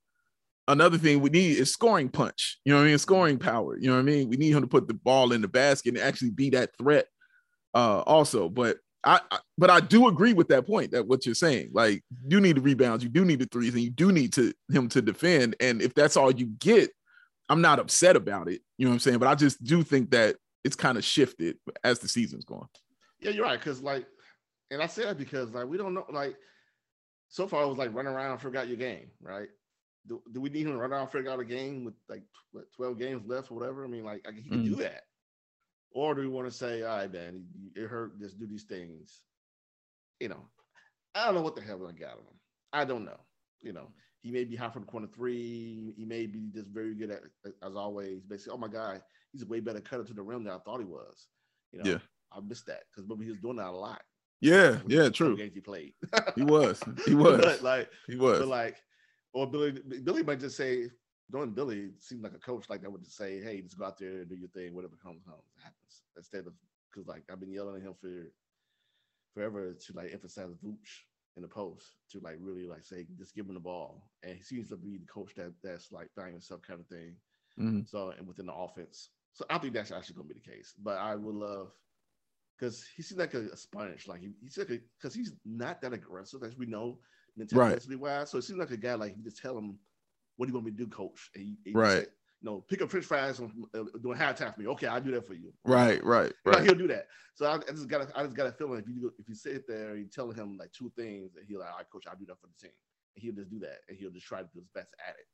another 0.68 0.98
thing 0.98 1.22
we 1.22 1.30
need 1.30 1.58
is 1.58 1.72
scoring 1.72 2.10
punch. 2.10 2.60
You 2.66 2.74
know 2.74 2.80
what 2.80 2.86
I 2.86 2.90
mean? 2.90 2.98
Scoring 2.98 3.38
power. 3.38 3.78
You 3.78 3.88
know 3.88 3.96
what 3.96 4.02
I 4.02 4.04
mean? 4.04 4.30
We 4.30 4.38
need 4.38 4.52
him 4.52 4.62
to 4.62 4.68
put 4.68 4.88
the 4.88 4.94
ball 4.94 5.32
in 5.32 5.42
the 5.42 5.48
basket 5.48 5.96
and 5.96 6.04
actually 6.04 6.32
be 6.32 6.50
that 6.52 6.72
threat 6.78 7.08
uh 7.74 8.02
also. 8.02 8.50
But 8.50 8.78
I, 9.06 9.20
I 9.32 9.40
but 9.58 9.70
I 9.70 9.80
do 9.80 10.08
agree 10.08 10.34
with 10.34 10.48
that 10.50 10.66
point 10.66 10.92
that 10.92 11.08
what 11.08 11.26
you're 11.26 11.36
saying. 11.36 11.70
Like 11.74 12.04
you 12.28 12.42
need 12.42 12.58
the 12.58 12.62
rebounds, 12.62 13.04
you 13.04 13.10
do 13.10 13.24
need 13.24 13.40
the 13.40 13.46
threes, 13.46 13.74
and 13.74 13.84
you 13.84 13.92
do 13.92 14.12
need 14.12 14.34
to 14.34 14.54
him 14.72 14.90
to 14.90 15.02
defend. 15.02 15.56
And 15.60 15.82
if 15.82 15.94
that's 15.94 16.18
all 16.18 16.32
you 16.32 16.48
get, 16.48 16.90
I'm 17.50 17.62
not 17.62 17.80
upset 17.80 18.16
about 18.16 18.50
it. 18.50 18.62
You 18.78 18.86
know 18.86 18.90
what 18.90 18.96
I'm 18.96 19.00
saying? 19.00 19.20
But 19.20 19.28
I 19.28 19.36
just 19.36 19.64
do 19.64 19.84
think 19.84 20.12
that 20.12 20.36
it's 20.64 20.76
kind 20.76 20.98
of 20.98 21.04
shifted 21.04 21.58
as 21.84 22.00
the 22.00 22.08
season's 22.08 22.46
going. 22.46 22.68
Yeah, 23.20 23.32
you're 23.32 23.46
right. 23.46 23.60
Because 23.60 23.82
like, 23.82 24.06
and 24.72 24.82
I 24.82 24.88
say 24.88 25.04
that 25.04 25.18
because 25.18 25.52
like 25.52 25.68
we 25.68 25.78
don't 25.78 25.94
know. 25.94 26.06
Like, 26.12 26.36
so 27.30 27.48
far 27.48 27.64
it 27.64 27.68
was 27.68 27.78
like 27.78 27.94
run 27.94 28.08
around, 28.08 28.40
figure 28.40 28.60
out 28.60 28.68
your 28.68 28.78
game, 28.78 29.12
right? 29.22 29.50
Do, 30.08 30.22
do 30.32 30.42
we 30.42 30.50
need 30.50 30.66
him 30.68 30.74
to 30.74 30.78
run 30.78 30.92
around, 30.92 31.08
figure 31.08 31.32
out 31.32 31.40
a 31.40 31.46
game 31.46 31.86
with 31.86 31.96
like 32.10 32.24
what, 32.52 32.66
12 32.76 33.00
games 33.00 33.24
left 33.28 33.52
or 33.52 33.56
whatever? 33.56 33.86
I 33.86 33.88
mean, 33.88 34.04
like 34.04 34.26
I, 34.28 34.32
he 34.32 34.50
can 34.50 34.64
do 34.64 34.76
mm. 34.76 34.80
that. 34.80 35.04
Or 35.96 36.14
do 36.14 36.20
we 36.22 36.28
want 36.28 36.46
to 36.46 36.52
say, 36.56 36.84
all 36.84 36.98
right, 36.98 37.12
man, 37.12 37.46
it 37.74 37.88
hurt. 37.88 38.20
Just 38.20 38.38
do 38.38 38.46
these 38.46 38.64
things. 38.66 39.22
You 40.20 40.28
know, 40.30 40.42
I 41.16 41.26
don't 41.26 41.36
know 41.36 41.42
what 41.42 41.56
the 41.56 41.62
hell 41.62 41.88
I 41.88 41.94
got 41.94 42.12
on 42.12 42.20
him. 42.20 42.40
I 42.74 42.84
don't 42.84 43.06
know. 43.06 43.20
You 43.62 43.72
know, 43.72 43.88
he 44.22 44.30
may 44.30 44.44
be 44.44 44.58
high 44.58 44.70
from 44.70 44.82
the 44.84 44.92
corner 44.92 45.08
three. 45.08 45.94
He 45.98 46.04
may 46.06 46.26
be 46.26 46.50
just 46.54 46.68
very 46.68 46.94
good 46.96 47.12
at, 47.12 47.22
as 47.64 47.76
always. 47.78 48.24
Basically, 48.26 48.54
oh 48.54 48.58
my 48.58 48.68
god, 48.68 49.02
he's 49.32 49.44
a 49.44 49.48
way 49.48 49.62
better 49.62 49.80
cutter 49.80 50.04
to 50.04 50.14
the 50.14 50.22
rim 50.22 50.44
than 50.44 50.54
I 50.54 50.58
thought 50.60 50.80
he 50.80 50.86
was. 50.86 51.28
You 51.72 51.82
know, 51.82 51.92
Yeah. 51.92 51.98
I 52.34 52.42
missed 52.42 52.66
that 52.68 52.82
because 52.92 53.04
remember 53.04 53.24
he 53.24 53.30
was 53.30 53.40
doing 53.40 53.56
that 53.58 53.68
a 53.70 53.72
lot. 53.72 54.02
Yeah, 54.42 54.80
yeah, 54.88 55.04
the 55.04 55.12
true. 55.12 55.38
Games 55.38 55.54
he 55.54 55.62
played. 55.62 55.94
He 56.36 56.44
was. 56.44 56.84
He 57.06 57.16
was. 57.16 57.40
but 57.40 57.62
like, 57.64 57.90
He 58.06 58.16
but 58.16 58.40
was. 58.42 58.48
like, 58.48 58.76
or 59.34 59.48
Billy, 59.50 59.72
Billy 60.04 60.24
might 60.24 60.42
just 60.42 60.58
say, 60.58 60.90
knowing 61.30 61.52
Billy 61.52 61.92
seemed 62.00 62.24
like 62.24 62.34
a 62.34 62.40
coach 62.40 62.70
like 62.70 62.82
that 62.82 62.92
would 62.92 63.04
just 63.04 63.18
say, 63.18 63.42
"Hey, 63.42 63.62
just 63.62 63.78
go 63.78 63.86
out 63.86 63.98
there 63.98 64.20
and 64.22 64.30
do 64.30 64.36
your 64.36 64.50
thing. 64.50 64.74
Whatever 64.74 64.96
comes, 64.96 65.24
comes 65.24 65.44
happens." 65.64 66.04
Instead 66.18 66.48
of 66.48 66.54
because 66.92 67.08
like 67.08 67.24
I've 67.32 67.40
been 67.40 67.52
yelling 67.52 67.78
at 67.78 67.88
him 67.88 67.94
for 68.00 68.32
forever 69.34 69.74
to 69.74 69.94
like 69.94 70.14
emphasize 70.14 70.52
Vooch 70.64 71.04
in 71.36 71.42
the 71.42 71.48
post 71.48 71.98
to 72.12 72.20
like 72.20 72.38
really 72.40 72.68
like 72.68 72.84
say 72.86 73.06
just 73.18 73.36
give 73.36 73.48
him 73.48 73.54
the 73.56 73.60
ball, 73.60 74.10
and 74.24 74.36
he 74.36 74.44
seems 74.44 74.70
to 74.70 74.78
be 74.78 74.98
the 74.98 75.06
coach 75.06 75.34
that 75.36 75.54
that's 75.64 75.92
like 75.92 76.12
finding 76.14 76.34
himself 76.34 76.62
kind 76.62 76.80
of 76.80 76.88
thing. 76.88 77.16
Mhm. 77.58 77.86
So 77.86 78.12
and 78.12 78.28
within 78.28 78.48
the 78.48 78.54
offense, 78.54 79.12
so 79.34 79.46
I 79.50 79.58
think 79.58 79.74
that's 79.74 79.92
actually 79.92 80.16
going 80.16 80.28
to 80.30 80.34
be 80.36 80.40
the 80.40 80.52
case. 80.52 80.74
But 80.82 80.98
I 80.98 81.16
would 81.16 81.36
love 81.36 81.72
because 82.58 82.88
he 82.96 83.02
seems 83.04 83.20
like 83.20 83.34
a, 83.34 83.50
a 83.52 83.58
sponge. 83.58 84.08
Like 84.08 84.22
he, 84.22 84.32
he's 84.42 84.58
like 84.58 84.70
because 84.98 85.14
he's 85.14 85.34
not 85.46 85.82
that 85.82 85.94
aggressive 85.94 86.44
as 86.44 86.58
we 86.58 86.66
know 86.66 87.00
Right. 87.52 87.78
mentally 87.78 87.96
wise. 87.98 88.30
So 88.30 88.38
it 88.38 88.44
seems 88.44 88.60
like 88.60 88.72
a 88.72 88.78
guy 88.78 88.96
like 88.96 89.16
you 89.18 89.24
just 89.24 89.42
tell 89.42 89.58
him, 89.58 89.80
"What 90.38 90.46
do 90.46 90.50
you 90.52 90.54
want 90.56 90.66
me 90.66 90.72
to 90.72 90.78
do, 90.78 90.88
coach?" 90.88 91.30
And 91.36 91.58
he 91.64 91.74
Right. 91.74 92.08
you 92.42 92.52
know, 92.52 92.62
pick 92.62 92.82
up 92.82 92.92
French 92.92 93.06
fries 93.06 93.40
and 93.40 93.52
uh, 93.74 93.84
doing 94.02 94.18
halftime 94.18 94.54
for 94.54 94.62
me. 94.62 94.68
Okay, 94.68 94.88
I'll 94.88 95.02
do 95.02 95.12
that 95.12 95.26
for 95.26 95.34
you. 95.34 95.54
Right, 95.64 96.04
right, 96.04 96.32
right. 96.46 96.64
he'll 96.64 96.76
do 96.76 96.88
that. 96.88 97.08
So 97.34 97.46
I, 97.46 97.56
I 97.56 97.72
just 97.72 97.88
got 97.88 98.02
a, 98.02 98.18
I 98.18 98.24
just 98.24 98.36
got 98.36 98.48
a 98.48 98.52
feeling 98.52 98.80
if 98.80 98.88
you 98.88 99.14
if 99.18 99.28
you 99.28 99.36
sit 99.36 99.68
there 99.68 99.92
and 99.92 100.00
you 100.00 100.08
tell 100.08 100.32
him 100.32 100.58
like 100.58 100.72
two 100.72 100.92
things, 100.96 101.34
that 101.34 101.46
he'll 101.46 101.60
like, 101.60 101.72
all 101.72 101.78
right, 101.78 101.90
coach, 101.90 102.04
I'll 102.08 102.18
do 102.18 102.26
that 102.28 102.40
for 102.40 102.48
the 102.48 102.54
team. 102.68 102.76
And 103.16 103.24
he'll 103.24 103.36
just 103.36 103.50
do 103.50 103.60
that, 103.60 103.80
and 103.88 103.98
he'll 103.98 104.12
just 104.12 104.26
try 104.26 104.42
to 104.42 104.50
do 104.54 104.60
his 104.60 104.68
best 104.76 104.94
at 105.08 105.16
it. 105.16 105.26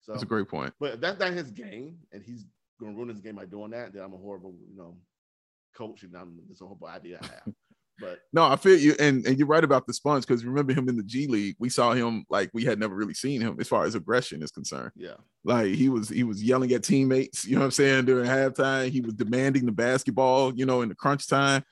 So, 0.00 0.12
That's 0.12 0.22
a 0.22 0.26
great 0.26 0.48
point. 0.48 0.74
but 0.78 0.94
if 0.94 1.00
that's 1.00 1.18
not 1.18 1.32
his 1.32 1.50
game, 1.50 1.98
and 2.12 2.22
he's 2.22 2.46
going 2.78 2.92
to 2.92 2.96
ruin 2.96 3.08
his 3.08 3.20
game 3.20 3.36
by 3.36 3.46
doing 3.46 3.70
that, 3.70 3.92
then 3.92 4.02
I'm 4.02 4.14
a 4.14 4.18
horrible, 4.18 4.54
you 4.68 4.76
know, 4.76 4.96
coach, 5.74 6.02
and 6.02 6.14
I'm 6.16 6.40
it's 6.50 6.60
a 6.60 6.64
horrible 6.64 6.86
idea 6.88 7.18
I 7.22 7.26
have. 7.26 7.54
But 8.00 8.20
No, 8.32 8.44
I 8.44 8.56
feel 8.56 8.78
you, 8.78 8.94
and 8.98 9.26
and 9.26 9.38
you're 9.38 9.46
right 9.46 9.62
about 9.62 9.86
the 9.86 9.92
sponge 9.92 10.26
because 10.26 10.44
remember 10.44 10.72
him 10.72 10.88
in 10.88 10.96
the 10.96 11.02
G 11.02 11.26
League, 11.26 11.56
we 11.58 11.68
saw 11.68 11.92
him 11.92 12.24
like 12.30 12.50
we 12.52 12.64
had 12.64 12.78
never 12.78 12.94
really 12.94 13.14
seen 13.14 13.40
him 13.40 13.56
as 13.60 13.68
far 13.68 13.84
as 13.84 13.94
aggression 13.94 14.42
is 14.42 14.50
concerned. 14.50 14.92
yeah, 14.96 15.14
Like 15.44 15.74
he 15.74 15.88
was 15.88 16.08
he 16.08 16.24
was 16.24 16.42
yelling 16.42 16.72
at 16.72 16.82
teammates, 16.82 17.44
you 17.44 17.54
know 17.54 17.60
what 17.60 17.66
I'm 17.66 17.70
saying, 17.72 18.06
during 18.06 18.26
halftime. 18.28 18.90
He 18.90 19.00
was 19.00 19.14
demanding 19.14 19.66
the 19.66 19.72
basketball, 19.72 20.54
you 20.54 20.66
know, 20.66 20.82
in 20.82 20.88
the 20.88 20.94
crunch 20.94 21.28
time. 21.28 21.62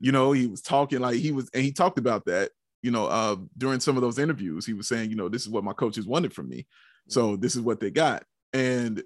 You 0.00 0.12
know, 0.12 0.32
he 0.32 0.46
was 0.46 0.62
talking 0.62 1.00
like 1.00 1.16
he 1.16 1.32
was, 1.32 1.50
and 1.52 1.64
he 1.64 1.72
talked 1.72 1.98
about 1.98 2.24
that, 2.26 2.50
you 2.82 2.90
know, 2.90 3.06
uh, 3.06 3.36
during 3.56 3.80
some 3.80 3.96
of 3.96 4.02
those 4.02 4.18
interviews. 4.18 4.64
He 4.64 4.74
was 4.74 4.86
saying, 4.86 5.10
you 5.10 5.16
know, 5.16 5.28
this 5.28 5.42
is 5.42 5.48
what 5.48 5.64
my 5.64 5.72
coaches 5.72 6.06
wanted 6.06 6.32
from 6.32 6.48
me. 6.48 6.66
So 7.08 7.36
this 7.36 7.56
is 7.56 7.62
what 7.62 7.80
they 7.80 7.90
got. 7.90 8.24
And 8.52 9.02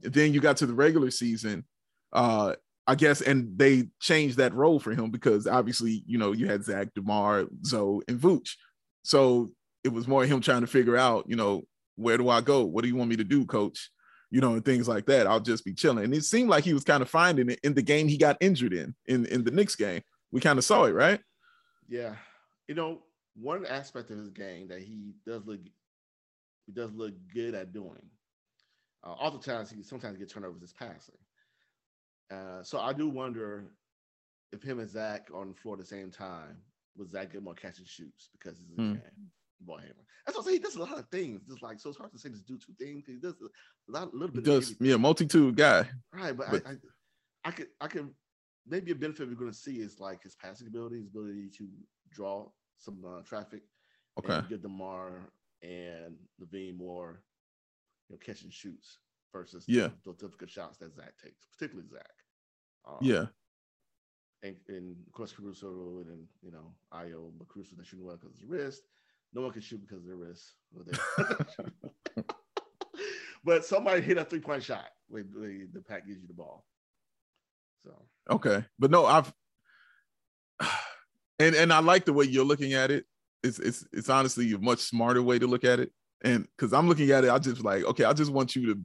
then 0.00 0.34
you 0.34 0.40
got 0.40 0.56
to 0.58 0.66
the 0.66 0.74
regular 0.74 1.10
season. 1.10 1.64
Uh, 2.12 2.54
I 2.86 2.94
guess, 2.96 3.20
and 3.20 3.56
they 3.56 3.88
changed 4.00 4.38
that 4.38 4.54
role 4.54 4.80
for 4.80 4.92
him 4.92 5.10
because 5.10 5.46
obviously, 5.46 6.02
you 6.06 6.18
know, 6.18 6.32
you 6.32 6.46
had 6.46 6.64
Zach, 6.64 6.88
DeMar, 6.94 7.46
Zo, 7.64 8.02
and 8.08 8.18
Vooch. 8.18 8.56
So 9.02 9.52
it 9.84 9.92
was 9.92 10.08
more 10.08 10.24
him 10.24 10.40
trying 10.40 10.62
to 10.62 10.66
figure 10.66 10.96
out, 10.96 11.24
you 11.28 11.36
know, 11.36 11.62
where 11.96 12.18
do 12.18 12.28
I 12.28 12.40
go? 12.40 12.64
What 12.64 12.82
do 12.82 12.88
you 12.88 12.96
want 12.96 13.10
me 13.10 13.16
to 13.16 13.24
do, 13.24 13.46
coach? 13.46 13.90
You 14.30 14.40
know, 14.40 14.54
and 14.54 14.64
things 14.64 14.88
like 14.88 15.06
that. 15.06 15.26
I'll 15.26 15.40
just 15.40 15.64
be 15.64 15.74
chilling. 15.74 16.04
And 16.04 16.14
it 16.14 16.24
seemed 16.24 16.48
like 16.48 16.64
he 16.64 16.74
was 16.74 16.84
kind 16.84 17.02
of 17.02 17.10
finding 17.10 17.50
it 17.50 17.60
in 17.62 17.74
the 17.74 17.82
game 17.82 18.08
he 18.08 18.16
got 18.16 18.38
injured 18.40 18.72
in, 18.72 18.94
in, 19.06 19.26
in 19.26 19.44
the 19.44 19.50
Knicks 19.50 19.76
game. 19.76 20.02
We 20.30 20.40
kind 20.40 20.58
of 20.58 20.64
saw 20.64 20.84
it, 20.84 20.92
right? 20.92 21.20
yeah. 21.88 22.14
You 22.66 22.74
know, 22.74 23.02
one 23.34 23.66
aspect 23.66 24.10
of 24.10 24.18
his 24.18 24.30
game 24.30 24.68
that 24.68 24.80
he 24.80 25.12
does 25.26 25.46
look 25.46 25.60
he 26.66 26.72
does 26.72 26.92
look 26.92 27.14
good 27.34 27.54
at 27.54 27.72
doing. 27.72 28.02
Uh, 29.04 29.10
oftentimes, 29.10 29.70
he 29.70 29.82
sometimes 29.82 30.16
get 30.16 30.30
turnovers 30.30 30.62
is 30.62 30.72
passing. 30.72 31.16
Uh, 32.32 32.62
so 32.62 32.80
I 32.80 32.92
do 32.92 33.08
wonder 33.08 33.64
if 34.52 34.62
him 34.62 34.78
and 34.80 34.88
Zach 34.88 35.28
on 35.34 35.48
the 35.50 35.54
floor 35.54 35.74
at 35.74 35.80
the 35.80 35.86
same 35.86 36.10
time 36.10 36.56
was 36.96 37.10
Zach 37.10 37.32
get 37.32 37.42
more 37.42 37.54
catch 37.54 37.78
and 37.78 37.86
shoots 37.86 38.28
because 38.32 38.58
he's 38.58 38.72
a 38.78 38.80
game. 38.80 39.00
Ball 39.60 39.78
handler. 39.78 40.04
That's 40.26 40.36
what 40.38 40.44
I 40.46 40.50
say. 40.50 40.52
He 40.54 40.58
does 40.58 40.76
a 40.76 40.80
lot 40.80 40.98
of 40.98 41.08
things. 41.08 41.42
Just 41.48 41.62
like 41.62 41.78
so, 41.78 41.90
it's 41.90 41.98
hard 41.98 42.12
to 42.12 42.18
say 42.18 42.30
just 42.30 42.46
do 42.46 42.58
two 42.58 42.72
things. 42.78 43.04
He 43.06 43.16
does 43.16 43.34
a 43.40 43.92
lot, 43.92 44.12
a 44.12 44.16
little 44.16 44.28
He 44.34 44.40
bit. 44.40 44.48
of 44.54 44.60
does, 44.62 44.74
yeah, 44.80 44.96
multitude 44.96 45.56
guy. 45.56 45.88
Right, 46.12 46.36
but, 46.36 46.50
But- 46.50 46.66
I, 46.66 46.70
I, 46.70 46.76
I 47.44 47.50
could, 47.50 47.66
I 47.80 47.86
could, 47.88 48.08
maybe 48.66 48.92
a 48.92 48.94
benefit 48.94 49.28
we're 49.28 49.34
going 49.34 49.50
to 49.50 49.56
see 49.56 49.76
is 49.80 49.98
like 50.00 50.22
his 50.22 50.34
passing 50.36 50.66
ability, 50.68 50.96
his 50.98 51.06
ability 51.08 51.50
to 51.58 51.68
draw 52.12 52.48
some 52.78 53.02
uh, 53.06 53.22
traffic, 53.22 53.62
Okay. 54.18 54.34
and 54.34 54.48
give 54.48 54.62
Demar 54.62 55.30
and 55.62 56.16
LaVine 56.40 56.76
more, 56.76 57.22
you 58.08 58.14
know, 58.14 58.18
catch 58.24 58.42
and 58.42 58.52
shoots 58.52 58.98
versus 59.32 59.64
Yeah. 59.66 59.88
the, 60.04 60.12
the 60.12 60.18
difficult 60.26 60.50
shots 60.50 60.78
that 60.78 60.94
Zach 60.94 61.14
takes, 61.22 61.46
particularly 61.56 61.88
Zach. 61.88 62.10
Um, 62.86 62.98
Yeah. 63.00 63.26
and, 64.42 64.56
and 64.68 64.96
of 65.06 65.12
course 65.12 65.32
Caruso 65.32 66.00
and 66.00 66.10
then 66.10 66.28
you 66.42 66.50
know 66.50 66.74
Ayo, 66.92 67.30
but 67.38 67.48
Caruso 67.48 67.76
not 67.76 67.86
shooting 67.86 68.04
well 68.04 68.16
because 68.16 68.34
of 68.34 68.40
his 68.40 68.48
wrist. 68.48 68.82
No 69.34 69.42
one 69.42 69.52
can 69.52 69.62
shoot 69.62 69.80
because 69.80 69.98
of 69.98 70.06
their 70.06 70.16
wrist. 70.16 70.54
but 73.44 73.64
somebody 73.64 74.00
hit 74.02 74.18
a 74.18 74.24
three 74.24 74.40
point 74.40 74.62
shot 74.62 74.88
when 75.08 75.24
when 75.34 75.68
the 75.72 75.80
pack 75.80 76.06
gives 76.06 76.20
you 76.20 76.26
the 76.28 76.34
ball. 76.34 76.66
So 77.84 77.90
Okay, 78.30 78.64
but 78.78 78.90
no, 78.90 79.06
I've 79.06 79.32
and 81.38 81.54
and 81.54 81.72
I 81.72 81.80
like 81.80 82.04
the 82.04 82.12
way 82.12 82.24
you're 82.24 82.44
looking 82.44 82.74
at 82.74 82.90
it. 82.90 83.04
It's 83.42 83.58
it's 83.58 83.86
it's 83.92 84.08
honestly 84.08 84.52
a 84.52 84.58
much 84.58 84.80
smarter 84.80 85.22
way 85.22 85.38
to 85.38 85.46
look 85.46 85.64
at 85.64 85.80
it. 85.80 85.90
And 86.24 86.46
because 86.56 86.72
I'm 86.72 86.88
looking 86.88 87.10
at 87.10 87.24
it, 87.24 87.30
I 87.30 87.38
just 87.38 87.64
like, 87.64 87.84
okay, 87.84 88.04
I 88.04 88.12
just 88.12 88.30
want 88.30 88.54
you 88.54 88.74
to 88.74 88.80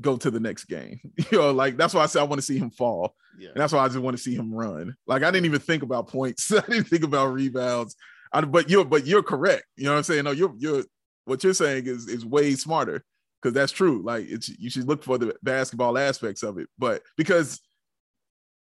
go 0.00 0.16
to 0.16 0.30
the 0.30 0.40
next 0.40 0.64
game. 0.66 1.00
You 1.30 1.38
know, 1.38 1.50
like 1.52 1.76
that's 1.76 1.94
why 1.94 2.02
I 2.02 2.06
said 2.06 2.20
I 2.20 2.24
want 2.24 2.38
to 2.40 2.46
see 2.46 2.58
him 2.58 2.70
fall. 2.70 3.14
yeah, 3.38 3.48
And 3.50 3.56
that's 3.60 3.72
why 3.72 3.80
I 3.84 3.88
just 3.88 3.98
want 3.98 4.16
to 4.16 4.22
see 4.22 4.34
him 4.34 4.52
run. 4.54 4.94
Like 5.06 5.22
I 5.22 5.30
didn't 5.30 5.46
even 5.46 5.60
think 5.60 5.82
about 5.82 6.08
points. 6.08 6.52
I 6.52 6.60
didn't 6.60 6.84
think 6.88 7.04
about 7.04 7.32
rebounds. 7.32 7.96
I, 8.32 8.40
but 8.42 8.68
you're 8.70 8.84
but 8.84 9.06
you're 9.06 9.22
correct. 9.22 9.64
You 9.76 9.84
know 9.84 9.92
what 9.92 9.98
I'm 9.98 10.02
saying? 10.04 10.24
No, 10.24 10.30
you're 10.32 10.54
you're 10.58 10.84
what 11.24 11.42
you're 11.44 11.54
saying 11.54 11.86
is 11.86 12.08
is 12.08 12.24
way 12.24 12.54
smarter 12.54 13.04
because 13.42 13.54
that's 13.54 13.72
true. 13.72 14.02
Like 14.04 14.26
it's 14.28 14.48
you 14.48 14.70
should 14.70 14.86
look 14.88 15.02
for 15.02 15.18
the 15.18 15.34
basketball 15.42 15.96
aspects 15.98 16.42
of 16.42 16.58
it. 16.58 16.68
But 16.78 17.02
because 17.16 17.60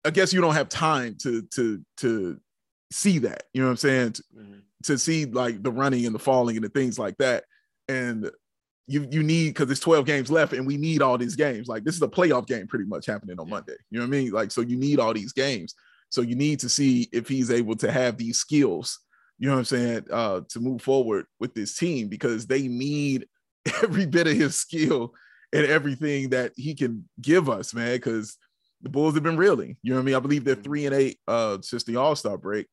I 0.05 0.11
guess 0.11 0.33
you 0.33 0.41
don't 0.41 0.55
have 0.55 0.69
time 0.69 1.17
to 1.23 1.43
to 1.55 1.83
to 1.99 2.39
see 2.93 3.19
that. 3.21 3.45
You 3.53 3.63
know 3.63 3.69
what 3.69 3.73
I'm 3.73 3.77
saying? 3.79 4.13
Mhm. 4.39 4.61
to 4.85 4.99
see 4.99 5.25
like 5.25 5.63
the 5.63 5.73
running 5.73 6.07
and 6.07 6.15
the 6.15 6.19
falling 6.21 6.57
and 6.57 6.65
the 6.65 6.69
things 6.69 6.99
like 6.99 7.17
that. 7.19 7.45
And 7.89 8.31
you 8.87 9.07
you 9.11 9.23
need 9.23 9.49
because 9.51 9.67
there's 9.67 9.81
12 9.81 10.07
games 10.07 10.31
left 10.31 10.53
and 10.53 10.67
we 10.67 10.77
need 10.77 11.03
all 11.03 11.19
these 11.19 11.37
games. 11.37 11.67
Like 11.69 11.85
this 11.85 11.97
is 11.97 12.03
a 12.03 12.09
playoff 12.09 12.47
game 12.47 12.67
pretty 12.67 12.85
much 12.85 13.07
happening 13.07 13.39
on. 13.41 13.49
Monday. 13.51 13.75
You 13.91 13.99
know 13.99 14.07
what 14.07 14.15
I 14.17 14.19
mean? 14.19 14.31
Like 14.31 14.51
so 14.53 14.61
you 14.61 14.77
need 14.77 15.01
all 15.01 15.13
these 15.15 15.33
games. 15.33 15.75
So 16.11 16.21
you 16.21 16.37
need 16.37 16.61
to 16.61 16.69
see 16.69 17.09
if 17.13 17.29
he's 17.29 17.51
able 17.51 17.75
to 17.77 17.91
have 17.91 18.17
these 18.17 18.39
skills, 18.39 19.01
you 19.39 19.49
know 19.49 19.55
what 19.55 19.59
I'm 19.61 19.65
saying, 19.65 20.07
uh, 20.13 20.41
to 20.49 20.61
move 20.61 20.83
forward 20.83 21.27
with 21.41 21.53
this 21.53 21.77
team 21.77 22.09
because 22.09 22.47
they 22.47 22.69
need 22.69 23.27
every 23.83 24.07
bit 24.07 24.29
of 24.29 24.35
his 24.37 24.55
skill 24.57 25.13
and 25.53 25.67
everything 25.67 26.31
that 26.31 26.53
he 26.57 26.75
can 26.75 27.09
give 27.21 27.51
us, 27.51 27.75
man. 27.75 27.97
Because 27.97 28.37
the 28.83 28.89
Bulls 28.89 29.15
have 29.15 29.25
been 29.25 29.37
reeling. 29.37 29.77
You 29.83 29.91
know 29.91 29.97
what 29.97 30.03
I 30.03 30.07
mean? 30.07 30.15
I 30.15 30.21
believe 30.21 30.45
they're 30.45 30.55
Mhm. 30.55 30.65
three 30.65 30.87
and 30.87 30.95
eight 30.95 31.19
uh 31.27 31.59
since 31.61 31.83
the 31.83 31.97
All-Star 31.97 32.39
break. 32.39 32.67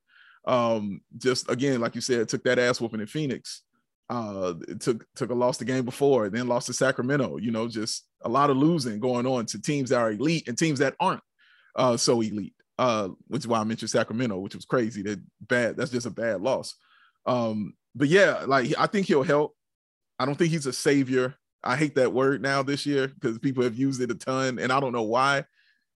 Um, 0.45 1.01
just 1.17 1.49
again, 1.49 1.79
like 1.81 1.95
you 1.95 2.01
said, 2.01 2.27
took 2.29 2.43
that 2.43 2.59
ass 2.59 2.79
whooping 2.79 2.99
in 2.99 3.07
Phoenix. 3.07 3.63
Uh, 4.09 4.53
took 4.79 5.05
took 5.15 5.31
a 5.31 5.33
loss 5.33 5.57
the 5.57 5.65
game 5.65 5.85
before, 5.85 6.29
then 6.29 6.47
lost 6.47 6.67
to 6.67 6.73
Sacramento. 6.73 7.37
You 7.37 7.51
know, 7.51 7.67
just 7.67 8.05
a 8.21 8.29
lot 8.29 8.49
of 8.49 8.57
losing 8.57 8.99
going 8.99 9.25
on 9.25 9.45
to 9.47 9.61
teams 9.61 9.89
that 9.89 9.99
are 9.99 10.11
elite 10.11 10.47
and 10.47 10.57
teams 10.57 10.79
that 10.79 10.95
aren't 10.99 11.21
uh 11.75 11.97
so 11.97 12.21
elite. 12.21 12.53
Uh, 12.79 13.09
which 13.27 13.41
is 13.41 13.47
why 13.47 13.59
I 13.59 13.63
mentioned 13.63 13.91
Sacramento, 13.91 14.37
which 14.39 14.55
was 14.55 14.65
crazy. 14.65 15.03
That 15.03 15.21
bad. 15.41 15.77
That's 15.77 15.91
just 15.91 16.07
a 16.07 16.11
bad 16.11 16.41
loss. 16.41 16.75
Um, 17.25 17.75
but 17.95 18.07
yeah, 18.07 18.43
like 18.47 18.73
I 18.77 18.87
think 18.87 19.07
he'll 19.07 19.23
help. 19.23 19.55
I 20.19 20.25
don't 20.25 20.35
think 20.35 20.51
he's 20.51 20.65
a 20.65 20.73
savior. 20.73 21.35
I 21.63 21.77
hate 21.77 21.95
that 21.95 22.11
word 22.11 22.41
now 22.41 22.61
this 22.63 22.85
year 22.85 23.07
because 23.07 23.39
people 23.39 23.63
have 23.63 23.77
used 23.77 24.01
it 24.01 24.11
a 24.11 24.15
ton, 24.15 24.59
and 24.59 24.71
I 24.71 24.79
don't 24.79 24.91
know 24.91 25.03
why 25.03 25.45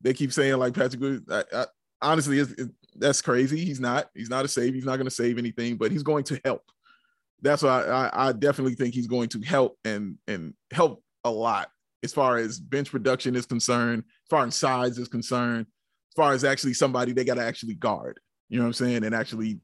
they 0.01 0.13
keep 0.13 0.33
saying 0.33 0.57
like 0.59 0.75
Patrick. 0.75 1.23
I, 1.31 1.45
I, 1.53 1.67
honestly, 2.03 2.39
it, 2.39 2.71
that's 2.95 3.23
crazy. 3.23 3.65
He's 3.65 3.81
not. 3.81 4.11
He's 4.15 4.31
not 4.31 4.45
a 4.45 4.49
save. 4.49 4.75
He's 4.75 4.85
not 4.85 4.97
going 4.97 5.07
to 5.07 5.11
save 5.11 5.39
anything, 5.39 5.77
but 5.77 5.91
he's 5.91 6.03
going 6.03 6.25
to 6.25 6.41
help. 6.45 6.63
That's 7.47 7.63
why 7.63 7.83
I, 7.83 8.29
I 8.29 8.33
definitely 8.33 8.75
think 8.75 8.95
he's 8.95 9.07
going 9.07 9.29
to 9.31 9.41
help 9.41 9.79
and 9.85 10.17
and 10.27 10.55
help 10.73 11.03
a 11.25 11.31
lot 11.31 11.69
as 12.03 12.13
far 12.13 12.37
as 12.37 12.61
bench 12.61 12.91
production 12.91 13.35
is 13.37 13.47
concerned, 13.47 14.05
as 14.07 14.29
far 14.31 14.47
as 14.47 14.57
size 14.57 14.99
is 14.99 15.09
concerned, 15.09 15.67
as 15.67 16.15
far 16.15 16.33
as 16.33 16.45
actually 16.45 16.75
somebody 16.75 17.13
they 17.13 17.25
got 17.25 17.35
to 17.35 17.45
actually 17.45 17.75
guard. 17.75 18.21
You 18.49 18.59
know 18.59 18.65
what 18.65 18.69
I'm 18.69 18.73
saying? 18.75 19.05
And 19.05 19.15
actually, 19.15 19.61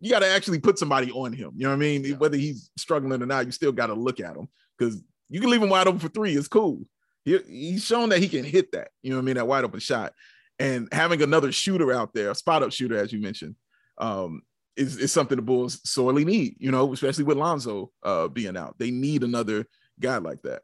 you 0.00 0.10
got 0.10 0.20
to 0.20 0.28
actually 0.28 0.58
put 0.58 0.78
somebody 0.78 1.10
on 1.10 1.32
him. 1.32 1.52
You 1.56 1.64
know 1.64 1.70
what 1.70 1.76
I 1.76 1.78
mean? 1.78 2.04
Yeah. 2.04 2.16
Whether 2.16 2.36
he's 2.36 2.70
struggling 2.76 3.22
or 3.22 3.26
not, 3.26 3.46
you 3.46 3.52
still 3.52 3.72
got 3.72 3.86
to 3.86 3.94
look 3.94 4.20
at 4.20 4.36
him 4.36 4.48
because 4.78 5.02
you 5.28 5.40
can 5.40 5.50
leave 5.50 5.62
him 5.62 5.70
wide 5.70 5.86
open 5.86 6.00
for 6.00 6.08
three. 6.08 6.34
It's 6.36 6.48
cool. 6.48 6.82
He, 7.24 7.38
he's 7.48 7.84
shown 7.84 8.10
that 8.10 8.18
he 8.18 8.28
can 8.28 8.44
hit 8.44 8.72
that. 8.72 8.88
You 9.02 9.10
know 9.10 9.16
what 9.16 9.22
I 9.22 9.26
mean? 9.26 9.36
That 9.36 9.48
wide 9.48 9.64
open 9.64 9.80
shot. 9.80 10.12
And 10.58 10.88
having 10.92 11.22
another 11.22 11.52
shooter 11.52 11.92
out 11.92 12.14
there, 12.14 12.30
a 12.30 12.34
spot 12.34 12.62
up 12.62 12.72
shooter, 12.72 12.96
as 12.96 13.12
you 13.12 13.20
mentioned, 13.20 13.56
um, 13.98 14.42
is, 14.76 14.96
is 14.98 15.12
something 15.12 15.36
the 15.36 15.42
Bulls 15.42 15.80
sorely 15.88 16.24
need, 16.24 16.56
you 16.58 16.70
know, 16.70 16.92
especially 16.92 17.24
with 17.24 17.38
Lonzo 17.38 17.90
uh, 18.02 18.28
being 18.28 18.56
out. 18.56 18.76
They 18.78 18.90
need 18.90 19.22
another 19.22 19.66
guy 19.98 20.18
like 20.18 20.42
that. 20.42 20.62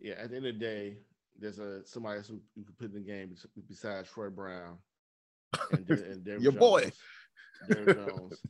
yeah. 0.00 0.14
At 0.18 0.30
the 0.30 0.36
end 0.36 0.46
of 0.46 0.54
the 0.54 0.60
day, 0.60 0.96
there's 1.38 1.58
a 1.58 1.86
somebody 1.86 2.18
else 2.18 2.28
who 2.28 2.40
you 2.54 2.64
could 2.64 2.78
put 2.78 2.88
in 2.88 2.94
the 2.94 3.00
game 3.00 3.34
besides 3.68 4.08
Troy 4.08 4.30
Brown 4.30 4.78
and, 5.70 5.88
and 5.88 6.24
Derrick 6.24 6.42
Your 6.42 6.52
boy. 6.52 6.82
Jones. 6.82 6.94
Derrick 7.68 8.08
Jones, 8.08 8.42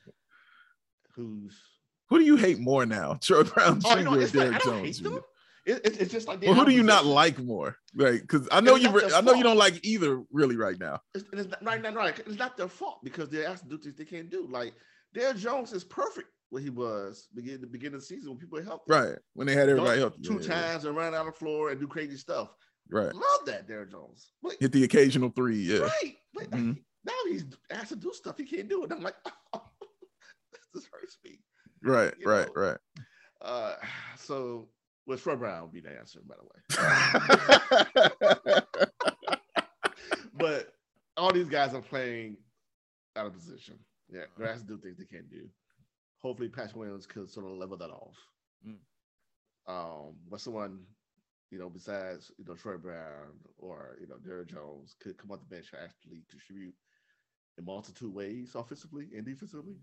who's 1.15 1.61
Who 2.09 2.19
do 2.19 2.25
you 2.25 2.37
hate 2.37 2.59
more 2.59 2.87
now, 2.87 3.15
Troy 3.21 3.45
Brown 3.45 3.81
Jr. 3.81 3.87
oh, 3.89 3.97
you 3.97 4.05
know, 4.05 4.15
or 4.15 4.19
like, 4.19 4.33
Derrick 4.33 4.63
Jones? 4.63 4.99
Jr.? 5.01 5.19
It, 5.67 5.85
it, 5.85 6.01
it's 6.01 6.13
just 6.13 6.29
like 6.29 6.41
Well, 6.43 6.55
who 6.55 6.65
do 6.65 6.71
you 6.71 6.85
not 6.85 7.05
like 7.05 7.39
more? 7.41 7.77
Right? 7.95 8.21
Because 8.21 8.49
I 8.53 8.61
know 8.61 8.77
you. 8.77 8.85
not 8.85 8.95
Re- 8.95 9.01
their 9.09 9.17
I 9.17 9.21
know 9.21 9.35
you 9.35 9.43
don't 9.43 9.57
like 9.59 9.85
either, 9.85 10.23
really, 10.31 10.57
right 10.57 10.79
now. 10.79 11.01
It's, 11.15 11.25
it's 11.33 11.49
not, 11.51 11.65
right, 11.65 11.83
not 11.83 11.95
right. 11.95 12.17
It's 12.21 12.39
not 12.39 12.57
their 12.57 12.69
fault 12.69 13.01
because 13.03 13.29
they're 13.29 13.49
asked 13.49 13.65
to 13.65 13.69
do 13.71 13.79
things 13.79 13.97
they 13.97 14.05
can't 14.05 14.31
do. 14.31 14.47
Like 14.49 14.75
Derrick 15.13 15.39
Jones 15.39 15.73
is 15.73 15.83
perfect 15.83 16.29
what 16.51 16.63
he 16.63 16.71
was 16.71 17.29
begin 17.35 17.61
the 17.61 17.67
beginning 17.67 17.97
of 17.97 18.01
the 18.01 18.07
season 18.07 18.31
when 18.31 18.39
people 18.39 18.63
helped. 18.63 18.89
healthy. 18.89 19.09
Right? 19.11 19.19
When 19.35 19.49
they 19.49 19.55
had 19.55 19.69
everybody 19.69 19.99
help 19.99 20.15
two 20.23 20.35
Yeah, 20.35 20.41
yeah, 20.41 20.47
times 20.47 20.85
and 20.85 20.97
run 20.97 21.15
out 21.15 21.27
the 21.27 21.33
floor 21.33 21.71
and 21.71 21.81
do 21.81 21.89
crazy 21.89 22.17
stuff. 22.17 22.51
Right. 22.89 23.13
Love 23.13 23.47
that 23.47 23.67
Derrick 23.67 23.91
Jones. 23.91 24.31
But, 24.41 24.55
Hit 24.61 24.71
the 24.71 24.85
occasional 24.85 25.31
three. 25.31 25.57
Yeah. 25.57 25.81
Right. 25.81 26.15
But 26.33 26.51
Mhm. 26.53 26.77
now 27.05 27.13
he's 27.27 27.45
asked 27.71 27.89
to 27.89 27.97
do 27.97 28.13
stuff 28.13 28.39
he 28.39 28.45
can't 28.45 28.69
do 28.69 28.85
and 28.85 28.93
I'm 28.93 29.03
like, 29.03 29.17
oh, 29.53 29.63
this 30.75 30.87
hurts 30.93 31.19
me. 31.25 31.41
Right, 31.83 32.15
you 32.21 32.31
right, 32.31 32.47
know? 32.55 32.63
right. 32.63 32.79
Uh, 33.43 33.75
so 34.17 34.69
well, 35.07 35.19
Troy 35.19 35.37
Brown 35.37 35.63
would 35.63 35.73
be 35.73 35.81
the 35.81 35.97
answer, 35.97 36.21
by 36.27 36.35
the 36.37 36.45
way. 36.45 36.61
but 40.35 40.73
all 41.17 41.33
these 41.33 41.49
guys 41.49 41.75
are 41.75 41.81
playing 41.81 42.37
out 43.17 43.27
of 43.27 43.35
position. 43.35 43.79
Yeah, 44.11 44.25
they 44.39 44.47
have 44.47 44.59
to 44.59 44.65
do 44.65 44.79
things 44.79 44.99
they 44.99 45.05
can't 45.05 45.31
do. 45.31 45.49
Hopefully, 46.23 46.49
Patrick 46.49 46.77
Williams 46.77 47.07
could 47.07 47.31
sort 47.31 47.47
of 47.47 47.53
level 47.53 47.77
that 47.77 47.91
off. 47.91 48.17
Mm. 48.67 48.79
Um, 49.69 50.17
but 50.31 50.41
someone, 50.41 50.81
you 51.51 51.59
know, 51.59 51.69
besides 51.69 52.33
you 52.39 52.45
know 52.45 52.55
Troy 52.55 52.77
Brown 52.77 53.39
or 53.59 53.97
you 54.01 54.07
know 54.09 54.17
Derrick 54.25 54.49
Jones 54.49 54.95
could 55.01 55.17
come 55.19 55.31
off 55.31 55.41
the 55.41 55.55
bench 55.55 55.71
and 55.73 55.83
actually 55.83 56.25
contribute 56.31 56.75
in 57.59 57.65
multitude 57.65 58.13
ways, 58.13 58.53
offensively 58.55 59.09
and 59.17 59.25
defensively. 59.25 59.77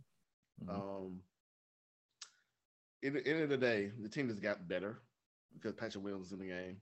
Mm-hmm. 0.64 0.70
Um, 0.70 1.22
in 3.02 3.14
the 3.14 3.28
end 3.28 3.42
of 3.42 3.50
the 3.50 3.58
day, 3.58 3.92
the 4.02 4.10
team 4.10 4.30
has 4.30 4.40
got 4.40 4.68
better 4.68 5.02
because 5.54 5.74
Patrick 5.74 6.04
Williams 6.04 6.28
is 6.28 6.34
in 6.34 6.40
the 6.40 6.48
game. 6.48 6.78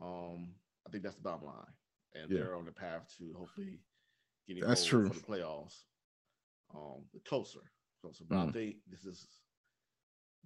Um, 0.00 0.54
I 0.86 0.90
think 0.90 1.02
that's 1.02 1.16
the 1.16 1.22
bottom 1.22 1.46
line, 1.46 1.74
and 2.14 2.30
yeah. 2.30 2.38
they're 2.38 2.56
on 2.56 2.64
the 2.64 2.72
path 2.72 3.12
to 3.18 3.34
hopefully 3.36 3.80
getting 4.46 4.64
that's 4.64 4.84
true 4.84 5.08
for 5.08 5.14
the 5.14 5.20
playoffs. 5.20 5.82
Um, 6.74 7.02
closer, 7.26 7.60
closer. 8.00 8.24
But 8.28 8.36
mm. 8.36 8.48
I 8.48 8.52
think 8.52 8.76
this 8.90 9.04
is 9.04 9.26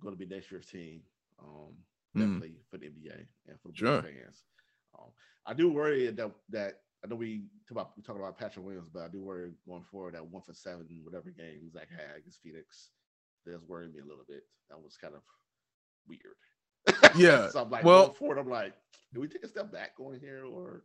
going 0.01 0.15
to 0.15 0.19
be 0.19 0.33
next 0.33 0.51
year's 0.51 0.67
team. 0.67 1.03
Um, 1.43 1.75
mm. 2.17 2.21
definitely 2.21 2.49
mm. 2.49 2.71
for 2.71 2.79
the 2.79 2.87
NBA 2.87 3.27
and 3.49 3.61
for 3.61 3.69
the 3.69 3.77
sure. 3.77 4.03
fans. 4.03 4.45
Um, 4.99 5.11
I 5.47 5.55
do 5.55 5.71
worry 5.71 6.11
that 6.11 6.31
that 6.51 6.75
I 7.05 7.09
know 7.09 7.17
we 7.17 7.45
talk 7.69 7.73
about 7.73 7.93
we 7.97 8.03
talk 8.03 8.17
about 8.17 8.39
Patrick 8.39 8.65
Williams, 8.65 8.89
but 8.93 9.03
I 9.03 9.09
do 9.09 9.21
worry 9.21 9.51
going 9.67 9.85
forward 9.91 10.15
that 10.15 10.27
one 10.27 10.43
for 10.43 10.55
seven, 10.55 10.87
whatever 11.03 11.31
game 11.31 11.71
Zach 11.73 11.89
had 11.91 12.19
against 12.19 12.43
Phoenix, 12.43 12.91
that's 13.45 13.63
worrying 13.67 13.93
me 13.93 14.01
a 14.01 14.07
little 14.07 14.25
bit. 14.29 14.45
That 14.71 14.81
was 14.81 14.97
kind 14.97 15.15
of 15.15 15.23
weird. 16.07 16.39
Yeah. 17.17 17.51
so 17.51 17.63
I'm 17.63 17.71
like, 17.71 17.85
well, 17.85 18.13
forward, 18.15 18.39
I'm 18.39 18.49
like, 18.49 18.73
do 19.13 19.21
we 19.21 19.29
take 19.29 19.45
a 19.45 19.49
step 19.49 19.71
back 19.73 19.97
going 19.97 20.21
here 20.21 20.45
or? 20.45 20.85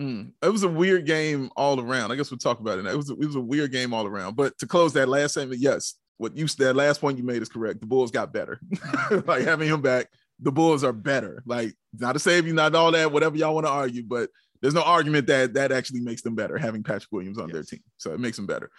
Mm, 0.00 0.32
it 0.42 0.48
was 0.48 0.62
a 0.62 0.68
weird 0.68 1.06
game 1.06 1.50
all 1.56 1.80
around. 1.80 2.12
I 2.12 2.16
guess 2.16 2.30
we'll 2.30 2.38
talk 2.38 2.60
about 2.60 2.78
it. 2.78 2.82
Now. 2.82 2.90
It 2.90 2.96
was 2.96 3.10
a, 3.10 3.14
it 3.14 3.26
was 3.26 3.34
a 3.34 3.40
weird 3.40 3.72
game 3.72 3.92
all 3.92 4.06
around. 4.06 4.36
But 4.36 4.56
to 4.58 4.66
close 4.66 4.92
that 4.92 5.08
last 5.08 5.34
segment, 5.34 5.60
yes, 5.60 5.94
what 6.18 6.36
you 6.36 6.46
that 6.46 6.76
last 6.76 7.00
point 7.00 7.18
you 7.18 7.24
made 7.24 7.42
is 7.42 7.48
correct. 7.48 7.80
The 7.80 7.86
Bulls 7.86 8.10
got 8.10 8.32
better. 8.32 8.60
like 9.26 9.42
having 9.42 9.68
him 9.68 9.80
back, 9.80 10.08
the 10.40 10.52
Bulls 10.52 10.84
are 10.84 10.92
better. 10.92 11.42
Like 11.46 11.74
not 11.98 12.12
to 12.12 12.18
save 12.18 12.46
you, 12.46 12.52
not 12.52 12.74
all 12.74 12.92
that, 12.92 13.10
whatever 13.10 13.36
y'all 13.36 13.54
want 13.54 13.66
to 13.66 13.72
argue, 13.72 14.04
but 14.04 14.30
there's 14.60 14.74
no 14.74 14.82
argument 14.82 15.26
that 15.28 15.54
that 15.54 15.72
actually 15.72 16.00
makes 16.00 16.22
them 16.22 16.34
better 16.34 16.58
having 16.58 16.82
Patrick 16.82 17.10
Williams 17.10 17.38
on 17.38 17.48
yes. 17.48 17.54
their 17.54 17.62
team. 17.62 17.82
So 17.96 18.12
it 18.12 18.20
makes 18.20 18.36
them 18.36 18.46
better. 18.46 18.70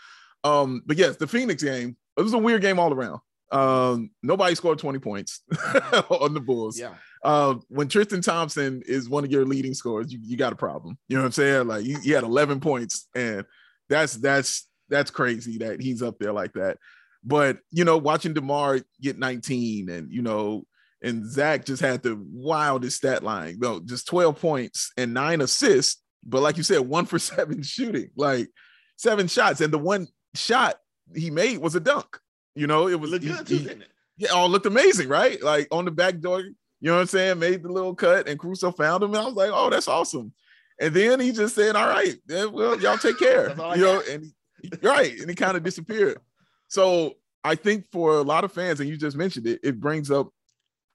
Um, 0.44 0.84
but 0.86 0.98
yes, 0.98 1.16
the 1.16 1.28
Phoenix 1.28 1.64
game, 1.64 1.98
it 2.18 2.22
was 2.22 2.34
a 2.34 2.38
weird 2.38 2.62
game 2.62 2.80
all 2.80 2.94
around. 2.94 3.20
Um, 3.52 4.12
nobody 4.22 4.56
scored 4.56 4.80
20 4.80 5.00
points 5.00 5.42
on 6.10 6.34
the 6.34 6.40
Bulls. 6.40 6.80
Yeah. 6.80 6.94
Uh, 7.24 7.56
when 7.68 7.88
Tristan 7.88 8.22
Thompson 8.22 8.82
is 8.86 9.10
one 9.10 9.26
of 9.26 9.32
your 9.32 9.46
leading 9.46 9.74
scorers, 9.74 10.12
you, 10.12 10.20
you 10.22 10.38
got 10.38 10.54
a 10.54 10.58
problem. 10.58 10.98
You 11.08 11.18
know 11.18 11.24
what 11.24 11.28
I'm 11.28 11.32
saying? 11.34 11.68
Like 11.68 11.86
he, 11.86 11.96
he 11.96 12.12
had 12.12 12.24
11 12.24 12.60
points, 12.60 13.08
and 13.16 13.46
that's 13.90 14.14
that's 14.14 14.68
that's 14.90 15.12
crazy 15.12 15.58
that 15.60 15.82
he's 15.82 16.02
up 16.02 16.20
there 16.20 16.34
like 16.34 16.54
that. 16.54 16.78
But 17.24 17.58
you 17.72 17.84
know, 17.84 17.98
watching 17.98 18.34
Demar 18.34 18.80
get 19.02 19.18
19, 19.18 19.90
and 19.90 20.12
you 20.12 20.22
know, 20.22 20.64
and 21.02 21.30
Zach 21.30 21.66
just 21.66 21.82
had 21.82 22.04
the 22.04 22.22
wildest 22.32 22.98
stat 22.98 23.24
line. 23.24 23.60
Know, 23.60 23.82
just 23.84 24.08
12 24.08 24.40
points 24.40 24.92
and 24.98 25.14
nine 25.14 25.42
assists. 25.42 26.02
But 26.24 26.42
like 26.42 26.58
you 26.58 26.64
said, 26.64 26.82
one 26.82 27.06
for 27.06 27.20
seven 27.20 27.64
shooting, 27.64 28.12
like 28.16 28.50
seven 28.96 29.28
shots, 29.28 29.60
and 29.62 29.74
the 29.74 29.78
one 29.78 30.08
shot 30.36 30.76
he 31.16 31.32
made 31.32 31.58
was 31.58 31.76
a 31.76 31.80
dunk. 31.80 32.20
You 32.56 32.68
know, 32.68 32.88
it 32.88 33.00
was 33.00 33.12
looked 33.12 33.26
good 33.26 33.48
too, 33.48 33.60
didn't 33.60 33.84
it? 33.84 33.92
Yeah, 34.18 34.30
all 34.30 34.50
looked 34.50 34.66
amazing, 34.66 35.08
right? 35.08 35.42
Like 35.42 35.68
on 35.72 35.86
the 35.86 35.92
back 35.92 36.20
door, 36.20 36.42
you 36.42 36.56
know 36.82 36.96
what 36.96 37.02
I'm 37.02 37.08
saying? 37.08 37.40
Made 37.40 37.64
the 37.64 37.72
little 37.72 37.96
cut, 37.96 38.28
and 38.28 38.40
Caruso 38.40 38.72
found 38.72 39.04
him, 39.04 39.12
and 39.12 39.20
I 39.20 39.26
was 39.26 39.36
like, 39.36 39.52
oh, 39.54 39.70
that's 39.70 39.88
awesome. 39.88 40.34
And 40.80 40.94
then 40.94 41.20
he 41.20 41.32
just 41.32 41.56
said, 41.56 41.76
all 41.76 41.88
right, 41.88 42.16
well, 42.28 42.80
y'all 42.80 42.98
take 42.98 43.20
care, 43.20 43.50
you 43.50 43.82
know, 43.84 44.02
and 44.10 44.26
he, 44.62 44.72
right, 44.82 45.18
and 45.20 45.30
he 45.30 45.36
kind 45.36 45.58
of 45.58 45.64
disappeared. 45.64 46.20
So 46.68 47.16
I 47.44 47.56
think 47.56 47.86
for 47.92 48.14
a 48.16 48.22
lot 48.22 48.44
of 48.44 48.52
fans, 48.52 48.80
and 48.80 48.90
you 48.90 48.98
just 48.98 49.18
mentioned 49.18 49.48
it, 49.48 49.60
it 49.64 49.80
brings 49.80 50.10
up, 50.10 50.30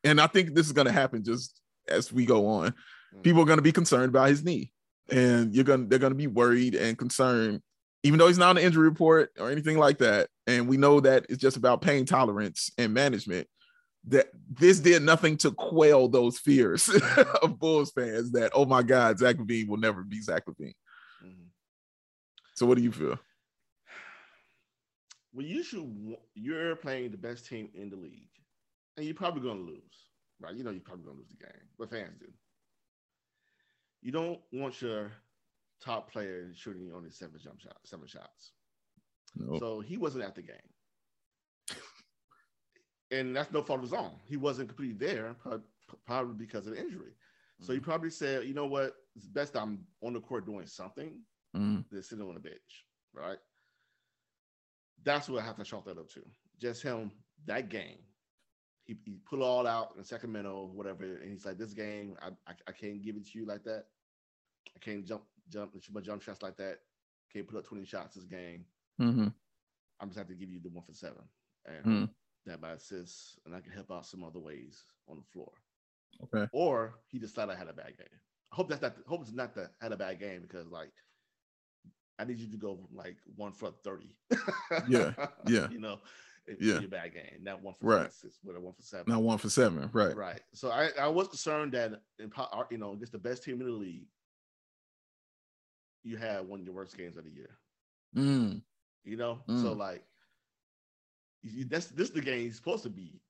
and 0.03 0.21
I 0.21 0.27
think 0.27 0.55
this 0.55 0.67
is 0.67 0.73
going 0.73 0.87
to 0.87 0.93
happen 0.93 1.25
just 1.25 1.61
as 1.88 2.12
we 2.12 2.25
go 2.27 2.47
on. 2.47 2.75
Mm. 3.14 3.23
People 3.23 3.43
are 3.43 3.47
going 3.47 3.59
to 3.59 3.62
be 3.62 3.73
concerned 3.73 4.09
about 4.09 4.29
his 4.29 4.43
knee, 4.43 4.73
and 5.11 5.55
you're 5.55 5.64
going 5.64 5.83
to 5.83 5.87
they're 5.87 5.99
going 5.99 6.12
to 6.12 6.19
be 6.19 6.27
worried 6.27 6.75
and 6.75 6.97
concerned 6.97 7.61
even 8.05 8.19
though 8.19 8.29
he's 8.29 8.38
not 8.38 8.51
on 8.51 8.57
the 8.57 8.64
injury 8.64 8.87
report 8.87 9.33
or 9.38 9.51
anything 9.51 9.79
like 9.79 9.99
that, 9.99 10.29
and 10.47 10.69
we 10.69 10.77
know 10.77 11.01
that 11.01 11.25
it's 11.31 11.40
just 11.40 11.57
about 11.57 11.81
pain 11.81 12.05
tolerance 12.05 12.71
and 12.77 12.93
management, 12.93 13.49
that 14.09 14.29
this 14.51 14.79
did 14.79 15.03
nothing 15.03 15.38
to 15.38 15.51
quell 15.51 16.07
those 16.09 16.38
fears 16.38 16.90
of 17.43 17.59
Bulls 17.59 17.93
fans 17.93 18.33
that, 18.33 18.53
oh 18.55 18.67
my 18.67 18.83
God, 18.83 19.19
Zach 19.19 19.37
LaVine 19.37 19.69
will 19.69 19.79
never 19.79 20.05
be 20.05 20.21
Zach 20.21 20.45
LaVine. 20.45 20.75
Mm-hmm. 21.25 21.47
So 22.55 22.67
what 22.67 22.77
do 22.77 22.85
you 22.85 22.93
feel? 22.93 23.19
Well, 25.33 25.47
you 25.47 25.64
should 25.64 25.90
you're 26.35 26.77
playing 26.77 27.11
the 27.11 27.17
best 27.17 27.47
team 27.47 27.71
in 27.75 27.88
the 27.88 27.97
league, 27.97 28.29
and 28.97 29.07
you're 29.07 29.14
probably 29.14 29.49
gonna 29.49 29.61
lose, 29.61 30.07
right? 30.40 30.55
You 30.55 30.62
know 30.62 30.71
you're 30.71 30.81
probably 30.81 31.07
gonna 31.07 31.17
lose 31.17 31.31
the 31.31 31.45
game, 31.45 31.62
but 31.79 31.90
fans 31.90 32.19
do. 32.21 32.27
You 34.03 34.12
don't 34.12 34.38
want 34.53 34.81
your 34.83 35.11
top 35.83 36.11
player 36.11 36.51
shooting 36.55 36.93
only 36.95 37.11
seven 37.11 37.39
jump 37.43 37.61
shots, 37.61 37.91
seven 37.91 38.07
shots. 38.07 38.53
Nope. 39.37 39.61
So 39.61 39.81
he 39.81 39.97
wasn't 39.97 40.25
at 40.25 40.35
the 40.35 40.43
game. 40.43 40.57
and 43.11 43.35
that's 43.35 43.53
no 43.53 43.63
fault 43.63 43.79
of 43.79 43.85
his 43.85 43.93
own. 43.93 44.13
He 44.27 44.37
wasn't 44.37 44.69
completely 44.69 44.97
there, 44.97 45.35
probably 46.07 46.35
because 46.35 46.67
of 46.67 46.75
the 46.75 46.81
injury. 46.81 47.11
Mm-hmm. 47.11 47.65
So 47.65 47.73
he 47.73 47.79
mm-hmm. 47.79 47.85
probably 47.85 48.11
said, 48.11 48.47
you 48.47 48.55
know 48.55 48.67
what, 48.67 48.95
it's 49.17 49.27
best 49.27 49.57
I'm 49.57 49.81
on 50.03 50.13
the 50.13 50.21
court 50.21 50.47
doing 50.47 50.67
something 50.67 51.21
mm-hmm. 51.57 51.81
than 51.91 52.03
sitting 52.03 52.27
on 52.27 52.35
the 52.35 52.41
bench, 52.41 52.87
right? 53.13 53.39
That's 55.05 55.29
what 55.29 55.43
I 55.43 55.47
have 55.47 55.57
to 55.57 55.65
chalk 55.65 55.85
that 55.87 55.99
up 55.99 56.09
to. 56.11 56.23
Just 56.61 56.83
him, 56.83 57.11
that 57.47 57.69
game. 57.69 57.99
He, 58.85 58.97
he 59.05 59.17
it 59.33 59.41
all 59.41 59.67
out 59.67 59.95
in 59.97 60.05
Sacramento, 60.05 60.71
whatever, 60.75 61.05
and 61.05 61.31
he's 61.31 61.47
like, 61.47 61.57
this 61.57 61.73
game, 61.73 62.17
I, 62.21 62.29
I, 62.47 62.55
I 62.69 62.73
can't 62.73 63.03
give 63.03 63.17
it 63.17 63.27
to 63.31 63.39
you 63.39 63.47
like 63.47 63.65
that. 63.65 63.85
I 64.77 64.79
can't 64.79 65.07
jump 65.07 65.23
jump 65.51 65.75
my 65.93 66.01
jump 66.01 66.23
shots 66.23 66.43
like 66.43 66.57
that. 66.57 66.79
Can't 67.33 67.47
put 67.47 67.59
up 67.59 67.67
20 67.67 67.85
shots 67.85 68.15
this 68.15 68.25
game. 68.25 68.65
Mm-hmm. 69.01 69.29
I'm 70.01 70.09
just 70.09 70.19
have 70.19 70.29
to 70.29 70.35
give 70.35 70.51
you 70.51 70.61
the 70.61 70.69
one 70.69 70.85
for 70.85 70.93
seven. 70.93 71.23
And 71.67 71.85
mm-hmm. 71.85 72.05
that 72.47 72.61
by 72.61 72.73
assists, 72.73 73.39
and 73.47 73.55
I 73.55 73.61
can 73.61 73.73
help 73.73 73.91
out 73.91 74.07
some 74.07 74.25
other 74.25 74.39
ways 74.39 74.85
on 75.09 75.17
the 75.17 75.23
floor. 75.33 75.53
Okay. 76.25 76.49
Or 76.53 76.95
he 77.09 77.19
decided 77.19 77.55
I 77.55 77.59
had 77.59 77.69
a 77.69 77.73
bad 77.73 77.97
game. 77.99 78.21
I 78.53 78.57
hope 78.57 78.69
that's 78.69 78.83
not 78.83 78.95
the, 78.95 79.03
hope 79.07 79.23
it's 79.23 79.33
not 79.33 79.55
the 79.55 79.71
had 79.81 79.93
a 79.93 79.97
bad 79.97 80.21
game 80.21 80.43
because 80.43 80.71
like 80.71 80.93
I 82.19 82.25
need 82.25 82.39
you 82.39 82.51
to 82.51 82.57
go 82.57 82.79
like 82.93 83.17
one 83.37 83.53
for 83.53 83.73
30. 83.83 84.15
yeah. 84.89 85.13
Yeah. 85.49 85.69
you 85.71 85.81
know, 85.81 85.99
yeah. 86.61 86.79
a 86.79 86.83
bad 86.83 87.15
game. 87.15 87.43
Not 87.43 87.63
one 87.63 87.75
for 87.75 87.87
right. 87.87 88.13
six, 88.13 88.39
but 88.45 88.57
a 88.57 88.61
one 88.61 88.75
for 88.75 88.83
seven. 88.83 89.13
Not 89.13 89.23
one 89.23 89.39
for 89.39 89.51
seven. 89.51 89.91
Right. 89.93 90.17
Right. 90.17 90.41
So 90.53 90.71
I, 90.71 90.91
I 91.01 91.09
was 91.09 91.29
concerned 91.29 91.73
that 91.73 92.01
in, 92.19 92.31
you 92.71 92.79
know 92.79 92.93
against 92.93 93.13
the 93.13 93.19
best 93.19 93.43
team 93.45 93.61
in 93.61 93.67
the 93.67 93.73
league, 93.73 94.07
you 96.05 96.17
had 96.17 96.47
one 96.47 96.61
of 96.61 96.67
your 96.67 96.75
worst 96.75 96.97
games 96.97 97.17
of 97.17 97.25
the 97.25 97.31
year. 97.31 97.59
Mm. 98.17 98.62
You 99.05 99.17
know, 99.17 99.40
mm. 99.49 99.61
so 99.61 99.73
like 99.73 100.05
you, 101.43 101.64
that's 101.64 101.87
this 101.87 102.09
is 102.09 102.14
the 102.14 102.21
game 102.21 102.40
he's 102.40 102.57
supposed 102.57 102.85
to 102.85 102.90
be 102.90 103.21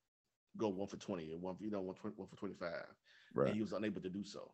go 0.56 0.68
one 0.68 0.88
for 0.88 0.96
twenty 0.96 1.32
and 1.32 1.42
one 1.42 1.56
for 1.56 1.64
you 1.64 1.70
know 1.70 1.80
one, 1.80 1.96
one 2.16 2.28
for 2.28 2.36
twenty 2.36 2.54
five. 2.54 2.86
Right. 3.34 3.48
And 3.48 3.56
he 3.56 3.62
was 3.62 3.72
unable 3.72 4.00
to 4.02 4.10
do 4.10 4.22
so 4.22 4.52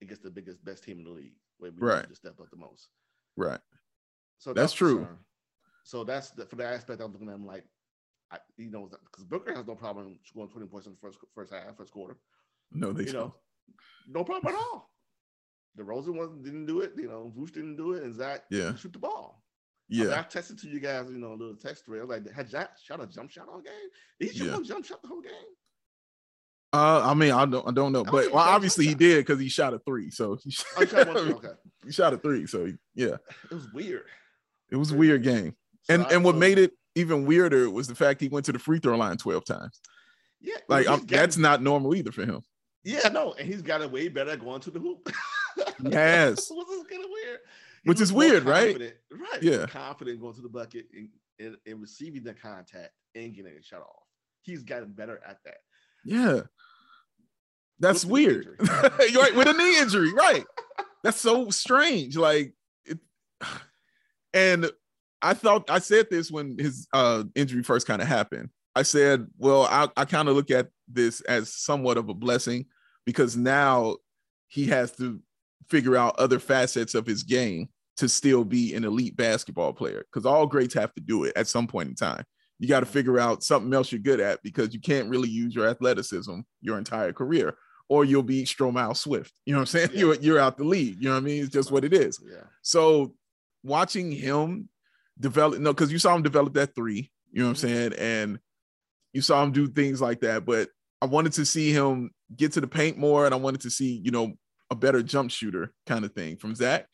against 0.00 0.22
the 0.22 0.30
biggest 0.30 0.64
best 0.64 0.84
team 0.84 0.98
in 0.98 1.04
the 1.04 1.10
league 1.10 1.34
where 1.58 1.70
we 1.70 1.86
right. 1.86 2.08
to 2.08 2.14
step 2.14 2.38
up 2.40 2.50
the 2.50 2.56
most. 2.56 2.88
Right. 3.36 3.60
So 4.38 4.52
that's, 4.52 4.64
that's 4.64 4.72
true. 4.72 5.08
So 5.84 6.04
that's 6.04 6.30
the, 6.30 6.46
for 6.46 6.56
the 6.56 6.66
aspect 6.66 7.00
I'm 7.00 7.12
looking 7.12 7.28
at. 7.28 7.34
I'm 7.34 7.46
like, 7.46 7.64
I, 8.30 8.38
you 8.56 8.70
know, 8.70 8.88
because 8.88 9.24
Booker 9.24 9.54
has 9.54 9.66
no 9.66 9.74
problem 9.74 10.18
scoring 10.24 10.50
20 10.50 10.66
points 10.68 10.86
in 10.86 10.92
the 10.92 10.98
first 10.98 11.18
first 11.34 11.52
half, 11.52 11.76
first 11.76 11.92
quarter. 11.92 12.16
No, 12.72 12.92
they 12.92 13.04
you 13.04 13.12
know, 13.12 13.34
no 14.08 14.24
problem 14.24 14.54
at 14.54 14.58
all. 14.58 14.90
DeRozan 15.78 16.16
wasn't 16.16 16.44
didn't 16.44 16.66
do 16.66 16.80
it. 16.80 16.92
You 16.96 17.08
know, 17.08 17.32
Vooch 17.36 17.52
didn't 17.52 17.76
do 17.76 17.92
it, 17.92 18.02
and 18.02 18.14
Zach 18.14 18.42
yeah 18.50 18.74
shoot 18.74 18.92
the 18.92 18.98
ball. 18.98 19.42
Yeah, 19.88 20.04
I, 20.04 20.08
mean, 20.08 20.18
I 20.18 20.22
texted 20.22 20.60
to 20.62 20.68
you 20.68 20.80
guys, 20.80 21.10
you 21.10 21.18
know, 21.18 21.32
a 21.32 21.36
little 21.36 21.56
text 21.56 21.84
thread. 21.84 22.08
Like, 22.08 22.30
had 22.30 22.48
Zach 22.48 22.70
shot 22.82 23.02
a 23.02 23.06
jump 23.06 23.30
shot 23.30 23.48
all 23.52 23.60
game? 23.60 23.72
Did 24.18 24.30
he 24.30 24.38
shoot 24.38 24.46
yeah. 24.46 24.58
a 24.58 24.62
jump 24.62 24.86
shot 24.86 25.02
the 25.02 25.08
whole 25.08 25.20
game? 25.20 25.32
Uh, 26.72 27.02
I 27.04 27.12
mean, 27.12 27.32
I 27.32 27.44
don't, 27.44 27.68
I 27.68 27.70
don't 27.70 27.92
know, 27.92 28.02
but 28.02 28.32
well, 28.32 28.38
obviously 28.38 28.86
he 28.86 28.94
did 28.94 29.18
because 29.18 29.38
he 29.38 29.50
shot 29.50 29.74
a 29.74 29.78
three. 29.80 30.08
So 30.08 30.38
he 30.42 30.50
shot, 30.50 30.66
oh, 30.78 30.86
shot 30.86 31.08
okay. 31.08 31.48
he 31.84 31.92
shot 31.92 32.14
a 32.14 32.16
three. 32.16 32.46
So 32.46 32.72
yeah, 32.94 33.16
it 33.50 33.54
was 33.54 33.70
weird. 33.74 34.06
It 34.70 34.76
was 34.76 34.90
a 34.90 34.96
weird 34.96 35.22
game, 35.22 35.54
so 35.82 35.94
and 35.94 36.06
I, 36.06 36.14
and 36.14 36.24
what 36.24 36.36
made 36.36 36.58
it 36.58 36.72
even 36.94 37.26
weirder 37.26 37.68
was 37.68 37.88
the 37.88 37.94
fact 37.94 38.22
he 38.22 38.28
went 38.28 38.46
to 38.46 38.52
the 38.52 38.58
free 38.58 38.78
throw 38.78 38.96
line 38.96 39.18
twelve 39.18 39.44
times. 39.44 39.82
Yeah, 40.40 40.56
like 40.66 40.86
that's 41.06 41.36
not 41.36 41.62
normal 41.62 41.94
either 41.94 42.10
for 42.10 42.24
him. 42.24 42.40
Yeah, 42.84 43.08
no, 43.08 43.34
and 43.34 43.46
he's 43.46 43.60
got 43.60 43.82
it 43.82 43.92
way 43.92 44.08
better 44.08 44.34
going 44.38 44.62
to 44.62 44.70
the 44.70 44.80
hoop. 44.80 45.12
Yes. 45.82 46.50
What's 46.50 46.70
this 46.70 46.84
kind 46.88 47.04
of 47.04 47.10
weird? 47.10 47.38
which 47.84 48.00
is 48.00 48.12
weird, 48.12 48.44
right? 48.44 48.76
Right. 49.10 49.42
Yeah. 49.42 49.66
Confident 49.66 50.20
going 50.20 50.34
to 50.34 50.40
the 50.40 50.48
bucket 50.48 50.86
and, 50.94 51.08
and, 51.38 51.56
and 51.66 51.80
receiving 51.80 52.22
the 52.22 52.34
contact 52.34 52.92
and 53.14 53.34
getting 53.34 53.52
it 53.52 53.64
shut 53.64 53.80
off. 53.80 54.04
He's 54.42 54.62
gotten 54.62 54.92
better 54.92 55.20
at 55.26 55.38
that. 55.44 55.58
Yeah. 56.04 56.42
That's 57.78 58.04
With 58.04 58.12
weird. 58.12 58.56
You're 59.10 59.22
right 59.22 59.34
with 59.34 59.48
a 59.48 59.52
knee 59.52 59.80
injury, 59.80 60.12
right? 60.12 60.44
That's 61.02 61.20
so 61.20 61.50
strange. 61.50 62.16
Like 62.16 62.54
it, 62.84 62.98
and 64.34 64.70
I 65.20 65.34
thought 65.34 65.70
I 65.70 65.80
said 65.80 66.06
this 66.10 66.30
when 66.30 66.58
his 66.58 66.86
uh 66.92 67.24
injury 67.34 67.62
first 67.62 67.86
kind 67.86 68.02
of 68.02 68.08
happened. 68.08 68.50
I 68.74 68.82
said, 68.82 69.26
well, 69.36 69.64
I, 69.64 69.88
I 69.96 70.04
kind 70.04 70.28
of 70.28 70.36
look 70.36 70.50
at 70.50 70.68
this 70.88 71.20
as 71.22 71.52
somewhat 71.52 71.98
of 71.98 72.08
a 72.08 72.14
blessing 72.14 72.66
because 73.04 73.36
now 73.36 73.96
he 74.46 74.66
has 74.66 74.92
to 74.92 75.20
figure 75.68 75.96
out 75.96 76.18
other 76.18 76.38
facets 76.38 76.94
of 76.94 77.06
his 77.06 77.22
game 77.22 77.68
to 77.96 78.08
still 78.08 78.44
be 78.44 78.74
an 78.74 78.84
elite 78.84 79.16
basketball 79.16 79.72
player. 79.72 80.04
Because 80.10 80.26
all 80.26 80.46
greats 80.46 80.74
have 80.74 80.94
to 80.94 81.00
do 81.00 81.24
it 81.24 81.32
at 81.36 81.48
some 81.48 81.66
point 81.66 81.88
in 81.88 81.94
time. 81.94 82.24
You 82.58 82.68
got 82.68 82.80
to 82.80 82.86
figure 82.86 83.18
out 83.18 83.42
something 83.42 83.72
else 83.74 83.90
you're 83.90 84.00
good 84.00 84.20
at 84.20 84.42
because 84.42 84.72
you 84.72 84.80
can't 84.80 85.08
really 85.08 85.28
use 85.28 85.54
your 85.54 85.66
athleticism 85.66 86.40
your 86.60 86.78
entire 86.78 87.12
career, 87.12 87.56
or 87.88 88.04
you'll 88.04 88.22
be 88.22 88.44
Stromile 88.44 88.96
Swift. 88.96 89.32
You 89.44 89.52
know 89.52 89.58
what 89.58 89.62
I'm 89.62 89.66
saying? 89.66 89.90
Yeah. 89.92 89.98
You're 89.98 90.14
you're 90.16 90.38
out 90.38 90.56
the 90.56 90.64
league. 90.64 90.96
You 90.98 91.08
know 91.08 91.14
what 91.14 91.22
I 91.22 91.26
mean? 91.26 91.42
It's 91.42 91.52
just 91.52 91.72
what 91.72 91.84
it 91.84 91.92
is. 91.92 92.20
Yeah. 92.24 92.44
So 92.62 93.14
watching 93.64 94.12
him 94.12 94.68
develop, 95.18 95.58
no, 95.60 95.72
because 95.72 95.90
you 95.90 95.98
saw 95.98 96.14
him 96.14 96.22
develop 96.22 96.54
that 96.54 96.74
three, 96.74 97.10
you 97.32 97.42
know 97.42 97.48
what 97.48 97.62
I'm 97.62 97.68
mm-hmm. 97.68 97.74
saying? 97.74 97.92
And 97.98 98.38
you 99.12 99.22
saw 99.22 99.42
him 99.42 99.52
do 99.52 99.66
things 99.68 100.00
like 100.00 100.20
that. 100.20 100.44
But 100.44 100.68
I 101.00 101.06
wanted 101.06 101.32
to 101.34 101.44
see 101.44 101.72
him 101.72 102.12
get 102.36 102.52
to 102.52 102.60
the 102.60 102.68
paint 102.68 102.96
more, 102.96 103.26
and 103.26 103.34
I 103.34 103.38
wanted 103.38 103.62
to 103.62 103.70
see, 103.70 104.00
you 104.04 104.12
know, 104.12 104.34
a 104.72 104.76
better 104.76 105.02
jump 105.02 105.30
shooter 105.30 105.72
kind 105.86 106.04
of 106.04 106.12
thing 106.12 106.36
from 106.36 106.54
Zach. 106.54 106.86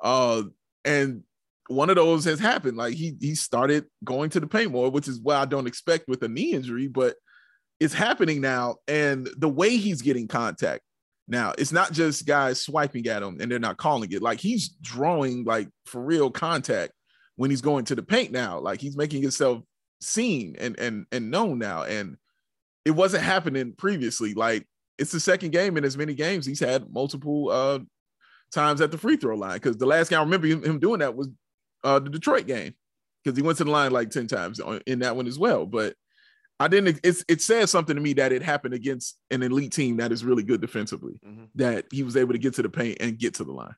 Uh, 0.00 0.44
and 0.84 1.24
one 1.68 1.90
of 1.90 1.96
those 1.96 2.24
has 2.26 2.38
happened. 2.38 2.76
Like 2.76 2.94
he 2.94 3.16
he 3.20 3.34
started 3.34 3.86
going 4.04 4.30
to 4.30 4.40
the 4.40 4.46
paint 4.46 4.70
more, 4.70 4.90
which 4.90 5.08
is 5.08 5.20
what 5.20 5.36
I 5.36 5.46
don't 5.46 5.66
expect 5.66 6.06
with 6.06 6.22
a 6.22 6.28
knee 6.28 6.52
injury, 6.52 6.86
but 6.86 7.16
it's 7.80 7.94
happening 7.94 8.40
now. 8.40 8.76
And 8.86 9.28
the 9.36 9.48
way 9.48 9.76
he's 9.76 10.02
getting 10.02 10.28
contact 10.28 10.82
now, 11.26 11.54
it's 11.56 11.72
not 11.72 11.92
just 11.92 12.26
guys 12.26 12.60
swiping 12.60 13.06
at 13.08 13.22
him 13.22 13.38
and 13.40 13.50
they're 13.50 13.58
not 13.58 13.78
calling 13.78 14.12
it. 14.12 14.22
Like 14.22 14.40
he's 14.40 14.68
drawing 14.68 15.44
like 15.44 15.68
for 15.86 16.02
real 16.02 16.30
contact 16.30 16.92
when 17.36 17.50
he's 17.50 17.62
going 17.62 17.86
to 17.86 17.94
the 17.94 18.02
paint 18.02 18.30
now. 18.30 18.58
Like 18.60 18.80
he's 18.80 18.96
making 18.96 19.22
himself 19.22 19.62
seen 20.00 20.56
and 20.58 20.78
and 20.78 21.06
and 21.10 21.30
known 21.30 21.58
now. 21.58 21.84
And 21.84 22.16
it 22.84 22.90
wasn't 22.90 23.24
happening 23.24 23.72
previously. 23.72 24.34
Like 24.34 24.66
it's 24.98 25.12
the 25.12 25.20
second 25.20 25.50
game 25.50 25.76
in 25.76 25.84
as 25.84 25.96
many 25.96 26.14
games 26.14 26.46
he's 26.46 26.60
had 26.60 26.90
multiple 26.92 27.50
uh 27.50 27.78
times 28.52 28.80
at 28.80 28.90
the 28.90 28.98
free 28.98 29.16
throw 29.16 29.36
line. 29.36 29.54
Because 29.54 29.76
the 29.76 29.86
last 29.86 30.10
game 30.10 30.20
I 30.20 30.22
remember 30.22 30.46
him, 30.46 30.78
doing 30.78 31.00
that 31.00 31.16
was 31.16 31.28
uh 31.82 31.98
the 31.98 32.10
Detroit 32.10 32.46
game 32.46 32.74
because 33.22 33.36
he 33.36 33.42
went 33.42 33.58
to 33.58 33.64
the 33.64 33.70
line 33.70 33.90
like 33.90 34.10
10 34.10 34.26
times 34.26 34.60
in 34.86 35.00
that 35.00 35.16
one 35.16 35.26
as 35.26 35.38
well. 35.38 35.66
But 35.66 35.96
I 36.60 36.68
didn't 36.68 37.00
it's 37.02 37.24
it 37.28 37.42
says 37.42 37.70
something 37.70 37.96
to 37.96 38.00
me 38.02 38.12
that 38.14 38.30
it 38.32 38.42
happened 38.42 38.74
against 38.74 39.18
an 39.30 39.42
elite 39.42 39.72
team 39.72 39.96
that 39.96 40.12
is 40.12 40.24
really 40.24 40.44
good 40.44 40.60
defensively, 40.60 41.18
Mhm. 41.26 41.48
that 41.56 41.86
he 41.90 42.02
was 42.04 42.16
able 42.16 42.32
to 42.32 42.38
get 42.38 42.54
to 42.54 42.62
the 42.62 42.68
paint 42.68 42.98
and 43.00 43.18
get 43.18 43.34
to 43.34 43.44
the 43.44 43.52
line. 43.52 43.74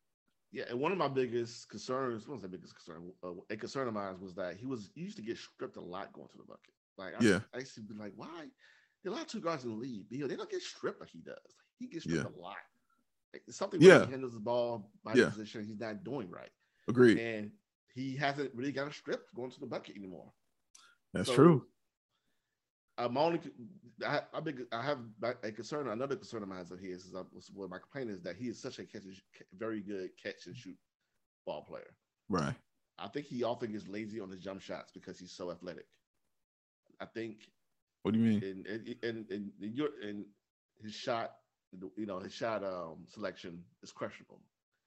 Yeah, 0.52 0.64
and 0.70 0.78
one 0.78 0.92
of 0.92 0.98
my 0.98 1.08
biggest 1.08 1.68
concerns, 1.68 2.26
what 2.26 2.34
was 2.34 2.42
the 2.42 2.48
biggest 2.48 2.74
concern? 2.76 3.10
Uh, 3.22 3.32
a 3.50 3.56
concern 3.56 3.88
of 3.88 3.94
mine 3.94 4.20
was 4.20 4.34
that 4.34 4.56
he 4.56 4.66
was 4.66 4.90
he 4.94 5.00
used 5.02 5.16
to 5.16 5.22
get 5.22 5.38
stripped 5.38 5.76
a 5.76 5.80
lot 5.80 6.12
going 6.12 6.28
to 6.28 6.36
the 6.36 6.44
bucket. 6.44 6.72
Like, 6.98 7.14
I, 7.20 7.24
Yeah. 7.24 7.40
I 7.54 7.58
used 7.58 7.74
to 7.74 7.80
be 7.82 7.94
like, 7.94 8.12
why? 8.16 8.46
A 9.06 9.10
lot 9.10 9.22
of 9.22 9.26
two 9.28 9.40
guards 9.40 9.64
in 9.64 9.70
the 9.70 9.76
league, 9.76 10.06
but 10.10 10.28
they 10.28 10.36
don't 10.36 10.50
get 10.50 10.62
stripped 10.62 11.00
like 11.00 11.10
he 11.10 11.20
does. 11.20 11.34
Like, 11.36 11.66
he 11.78 11.86
gets 11.86 12.04
stripped 12.04 12.36
a 12.36 12.40
lot. 12.40 12.56
Like, 13.32 13.42
something 13.50 13.80
Yeah. 13.80 13.98
yeah. 14.00 14.04
he 14.06 14.10
handles 14.12 14.34
the 14.34 14.40
ball 14.40 14.90
by 15.04 15.14
Yeah. 15.14 15.28
position 15.30 15.64
he's 15.64 15.78
not 15.78 16.02
doing 16.04 16.28
right, 16.30 16.50
Agreed. 16.88 17.18
and 17.18 17.52
he 17.94 18.16
hasn't 18.16 18.54
really 18.54 18.72
got 18.72 18.88
a 18.88 18.92
strip 18.92 19.32
going 19.34 19.50
to 19.50 19.60
the 19.60 19.66
bucket 19.66 19.96
anymore. 19.96 20.32
That's 21.12 21.28
So, 21.28 21.34
true. 21.34 21.66
I'm 22.98 23.16
only, 23.18 23.40
I, 24.04 24.22
I, 24.32 24.40
big, 24.40 24.66
I 24.72 24.82
have 24.82 24.98
a 25.42 25.52
concern. 25.52 25.88
Another 25.88 26.16
concern 26.16 26.42
of 26.42 26.48
mine 26.48 26.62
is 26.62 26.70
of 26.70 26.78
his 26.80 27.14
um, 27.14 27.26
is 27.36 27.50
what 27.52 27.68
my 27.68 27.78
complaint 27.78 28.10
is 28.10 28.22
that 28.22 28.36
he 28.36 28.48
is 28.48 28.60
such 28.60 28.78
a 28.78 28.84
catch, 28.86 29.04
and 29.04 29.14
very 29.58 29.80
good 29.82 30.10
catch 30.16 30.46
and 30.46 30.56
shoot 30.56 30.76
ball 31.44 31.62
player. 31.62 31.94
Right. 32.30 32.54
I 32.98 33.08
think 33.08 33.26
he 33.26 33.44
often 33.44 33.72
gets 33.72 33.86
lazy 33.86 34.18
on 34.18 34.30
his 34.30 34.40
jump 34.40 34.62
shots 34.62 34.92
because 34.92 35.18
he's 35.18 35.32
so 35.32 35.50
athletic. 35.50 35.86
I 36.98 37.04
think 37.04 37.50
What 38.06 38.14
do 38.14 38.20
you 38.20 38.24
mean? 38.24 38.42
And 38.44 38.66
and 39.02 39.28
and, 39.32 39.50
in 39.60 39.74
your 39.74 39.88
and 40.00 40.24
his 40.80 40.94
shot, 40.94 41.32
you 41.96 42.06
know, 42.06 42.20
his 42.20 42.32
shot 42.32 42.62
um 42.62 42.98
selection 43.08 43.64
is 43.82 43.90
questionable. 43.90 44.42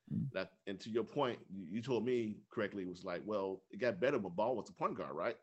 Mm. 0.10 0.32
That 0.32 0.52
and 0.68 0.80
to 0.80 0.90
your 0.90 1.04
point, 1.04 1.38
you, 1.54 1.66
you 1.70 1.82
told 1.82 2.06
me 2.06 2.38
correctly 2.50 2.86
was 2.86 3.04
like, 3.04 3.22
well, 3.26 3.62
it 3.72 3.82
got 3.82 4.00
better, 4.00 4.20
but 4.20 4.38
Ball 4.38 4.56
was 4.56 4.68
the 4.68 4.72
point 4.72 4.96
guard, 4.96 5.12
right? 5.12 5.36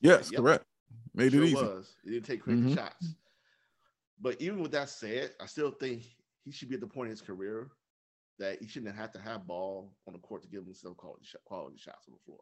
Yes, 0.00 0.32
Yep. 0.32 0.40
correct. 0.40 0.64
Made 1.12 1.32
Sure 1.32 1.42
it 1.42 1.46
easy. 1.48 1.56
was. 1.56 1.94
He 2.04 2.10
didn't 2.12 2.24
take 2.24 2.40
crazy 2.40 2.62
Mhm. 2.62 2.74
shots. 2.74 3.16
But 4.18 4.40
even 4.40 4.62
with 4.62 4.72
that 4.72 4.88
said, 4.88 5.34
I 5.40 5.44
still 5.44 5.72
think 5.72 6.04
he 6.46 6.50
should 6.52 6.70
be 6.70 6.76
at 6.76 6.80
the 6.80 6.86
point 6.86 7.08
in 7.08 7.10
his 7.10 7.20
career 7.20 7.70
that 8.38 8.62
he 8.62 8.66
shouldn't 8.66 8.96
have 8.96 9.12
to 9.12 9.20
have 9.20 9.46
Ball 9.46 9.94
on 10.06 10.14
the 10.14 10.20
court 10.20 10.40
to 10.40 10.48
give 10.48 10.64
himself 10.64 10.96
quality, 10.96 11.26
quality 11.44 11.76
shots 11.76 12.08
on 12.08 12.14
the 12.14 12.20
floor. 12.24 12.40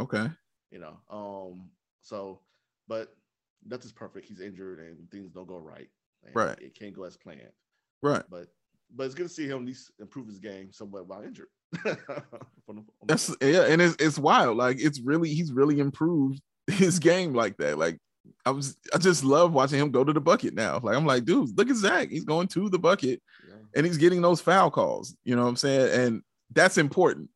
Okay. 0.00 0.32
You 0.70 0.78
know, 0.78 0.96
um, 1.10 1.68
so 2.00 2.40
but 2.88 3.14
nothing's 3.66 3.92
perfect. 3.92 4.28
He's 4.28 4.40
injured 4.40 4.80
and 4.80 5.10
things 5.10 5.30
don't 5.30 5.48
go 5.48 5.58
right. 5.58 5.88
Right. 6.32 6.58
It 6.60 6.74
can't 6.74 6.94
go 6.94 7.04
as 7.04 7.16
planned. 7.16 7.40
Right. 8.02 8.22
But 8.30 8.48
but 8.94 9.04
it's 9.04 9.14
good 9.14 9.24
to 9.24 9.32
see 9.32 9.46
him 9.46 9.58
at 9.58 9.66
least 9.66 9.90
improve 9.98 10.26
his 10.26 10.38
game 10.38 10.72
somewhat 10.72 11.06
while 11.06 11.22
injured. 11.22 11.48
From 11.74 11.96
the- 12.66 12.72
on 12.72 12.76
the 12.76 12.84
That's 13.06 13.34
yeah, 13.40 13.66
and 13.66 13.82
it's 13.82 13.96
it's 13.98 14.18
wild. 14.18 14.56
Like 14.56 14.78
it's 14.80 15.00
really 15.00 15.30
he's 15.30 15.52
really 15.52 15.80
improved 15.80 16.40
his 16.66 16.98
mm-hmm. 16.98 17.08
game 17.08 17.34
like 17.34 17.56
that. 17.58 17.78
Like 17.78 17.98
I 18.46 18.50
was 18.50 18.76
I 18.94 18.98
just 18.98 19.24
love 19.24 19.52
watching 19.52 19.80
him 19.80 19.90
go 19.90 20.04
to 20.04 20.12
the 20.12 20.20
bucket 20.20 20.54
now. 20.54 20.80
Like 20.82 20.96
I'm 20.96 21.06
like, 21.06 21.24
dude, 21.24 21.56
look 21.56 21.70
at 21.70 21.76
Zach. 21.76 22.10
He's 22.10 22.24
going 22.24 22.48
to 22.48 22.68
the 22.68 22.78
bucket 22.78 23.20
Yeah. 23.48 23.56
and 23.76 23.86
he's 23.86 23.98
getting 23.98 24.22
those 24.22 24.40
foul 24.40 24.70
calls. 24.70 25.16
You 25.24 25.36
know 25.36 25.42
what 25.42 25.48
I'm 25.48 25.56
saying? 25.56 26.00
And 26.00 26.22
that's 26.52 26.78
important 26.78 27.30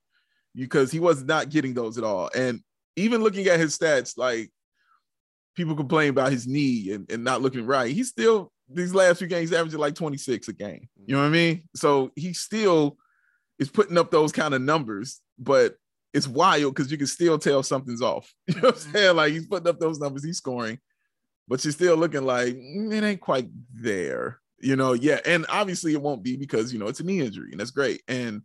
because 0.54 0.90
he 0.90 1.00
was 1.00 1.24
not 1.24 1.50
getting 1.50 1.74
those 1.74 1.98
at 1.98 2.04
all. 2.04 2.30
And 2.34 2.62
even 2.96 3.22
looking 3.22 3.46
at 3.46 3.60
his 3.60 3.76
stats, 3.76 4.16
like 4.16 4.50
people 5.58 5.74
complain 5.74 6.10
about 6.10 6.30
his 6.30 6.46
knee 6.46 6.92
and, 6.92 7.10
and 7.10 7.24
not 7.24 7.42
looking 7.42 7.66
right. 7.66 7.92
He's 7.92 8.08
still 8.08 8.52
these 8.70 8.94
last 8.94 9.18
few 9.18 9.26
games 9.26 9.52
averaging 9.52 9.80
like 9.80 9.96
26 9.96 10.46
a 10.46 10.52
game. 10.52 10.88
You 11.04 11.16
know 11.16 11.20
what 11.20 11.26
I 11.26 11.30
mean? 11.30 11.68
So 11.74 12.12
he 12.14 12.32
still 12.32 12.96
is 13.58 13.68
putting 13.68 13.98
up 13.98 14.12
those 14.12 14.30
kind 14.30 14.54
of 14.54 14.62
numbers, 14.62 15.20
but 15.36 15.74
it's 16.14 16.28
wild 16.28 16.74
because 16.74 16.92
you 16.92 16.96
can 16.96 17.08
still 17.08 17.38
tell 17.38 17.62
something's 17.64 18.00
off. 18.00 18.32
You 18.46 18.54
know 18.54 18.68
what 18.68 18.86
I'm 18.86 18.92
saying? 18.92 19.16
Like 19.16 19.32
he's 19.32 19.46
putting 19.48 19.68
up 19.68 19.80
those 19.80 19.98
numbers, 19.98 20.24
he's 20.24 20.38
scoring, 20.38 20.78
but 21.48 21.64
you're 21.64 21.72
still 21.72 21.96
looking 21.96 22.24
like 22.24 22.54
"Mm, 22.54 22.94
it 22.94 23.04
ain't 23.04 23.20
quite 23.20 23.48
there. 23.74 24.38
You 24.60 24.76
know, 24.76 24.92
yeah. 24.92 25.18
And 25.26 25.44
obviously 25.48 25.92
it 25.92 26.00
won't 26.00 26.22
be 26.22 26.36
because 26.36 26.72
you 26.72 26.78
know 26.78 26.86
it's 26.86 27.00
a 27.00 27.04
knee 27.04 27.20
injury, 27.20 27.50
and 27.50 27.58
that's 27.58 27.72
great. 27.72 28.02
And 28.06 28.42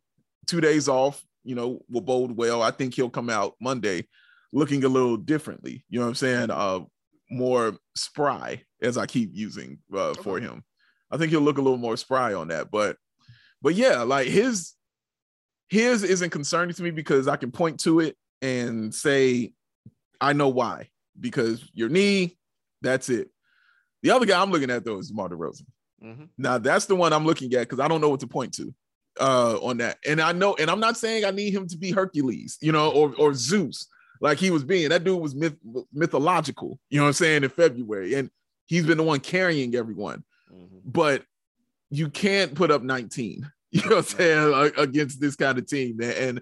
two 0.48 0.62
days 0.62 0.90
off, 0.90 1.24
you 1.44 1.54
know, 1.54 1.80
will 1.90 2.02
bode 2.02 2.36
well. 2.36 2.64
I 2.64 2.72
think 2.72 2.96
he'll 2.96 3.10
come 3.10 3.30
out 3.30 3.54
Monday 3.62 4.08
looking 4.52 4.84
a 4.84 4.90
little 4.90 5.18
differently. 5.18 5.86
You 5.90 6.00
know 6.00 6.06
what 6.06 6.10
I'm 6.10 6.16
saying? 6.16 6.50
Uh 6.50 6.82
more 7.30 7.78
spry 7.96 8.64
as 8.82 8.98
I 8.98 9.06
keep 9.06 9.32
using 9.34 9.80
uh, 9.96 10.14
for 10.16 10.40
him. 10.40 10.64
I 11.12 11.18
think 11.18 11.32
he'll 11.32 11.42
look 11.42 11.58
a 11.58 11.62
little 11.62 11.78
more 11.78 11.98
spry 11.98 12.34
on 12.34 12.48
that. 12.50 12.72
But 12.72 12.98
but 13.62 13.76
yeah, 13.76 14.02
like 14.02 14.28
his 14.28 14.74
his 15.70 16.04
isn't 16.04 16.32
concerning 16.32 16.76
to 16.76 16.84
me 16.84 16.92
because 16.92 17.28
I 17.28 17.36
can 17.36 17.52
point 17.52 17.80
to 17.82 18.00
it 18.00 18.18
and 18.42 18.94
say 18.94 19.54
I 20.20 20.34
know 20.34 20.50
why. 20.50 20.90
Because 21.20 21.70
your 21.74 21.90
knee, 21.90 22.38
that's 22.82 23.10
it. 23.10 23.30
The 24.02 24.12
other 24.12 24.26
guy 24.26 24.42
I'm 24.42 24.52
looking 24.52 24.72
at 24.72 24.84
though 24.84 24.98
is 24.98 25.10
DeMar 25.10 25.30
DeRozan. 25.30 25.66
Mhm. 26.04 26.30
Now 26.38 26.58
that's 26.58 26.86
the 26.86 26.96
one 26.96 27.14
I'm 27.14 27.26
looking 27.26 27.54
at 27.54 27.62
because 27.62 27.80
I 27.80 27.88
don't 27.88 28.02
know 28.02 28.10
what 28.10 28.20
to 28.22 28.28
point 28.28 28.54
to 28.56 28.74
uh 29.20 29.58
on 29.62 29.78
that. 29.78 30.00
And 30.06 30.20
I 30.20 30.32
know, 30.32 30.56
and 30.56 30.70
I'm 30.70 30.80
not 30.80 30.98
saying 30.98 31.24
I 31.24 31.32
need 31.32 31.54
him 31.54 31.68
to 31.68 31.78
be 31.78 31.92
Hercules, 31.92 32.58
you 32.62 32.72
know, 32.72 32.92
or 32.92 33.14
or 33.18 33.34
Zeus, 33.34 33.88
like 34.24 34.40
he 34.40 34.52
was 34.52 34.64
being. 34.64 34.90
That 34.90 35.04
dude 35.04 35.22
was 35.22 35.36
myth, 35.36 35.58
mythological, 35.92 36.80
you 36.90 36.98
know 36.98 37.04
what 37.04 37.10
I'm 37.10 37.14
saying, 37.14 37.44
in 37.44 37.50
February. 37.50 38.14
And 38.14 38.32
he's 38.66 38.86
been 38.86 38.98
the 38.98 39.04
one 39.04 39.20
carrying 39.20 39.76
everyone. 39.76 40.24
Mhm. 40.50 40.82
But 40.86 41.24
you 41.90 42.10
can't 42.10 42.56
put 42.56 42.72
up 42.72 42.82
19, 42.82 43.52
you 43.72 43.82
know 43.82 43.98
what 43.98 43.98
I'm 43.98 44.18
saying, 44.18 44.52
like, 44.52 44.78
against 44.78 45.20
this 45.20 45.36
kind 45.36 45.58
of 45.58 45.68
team. 45.68 46.02
And 46.02 46.42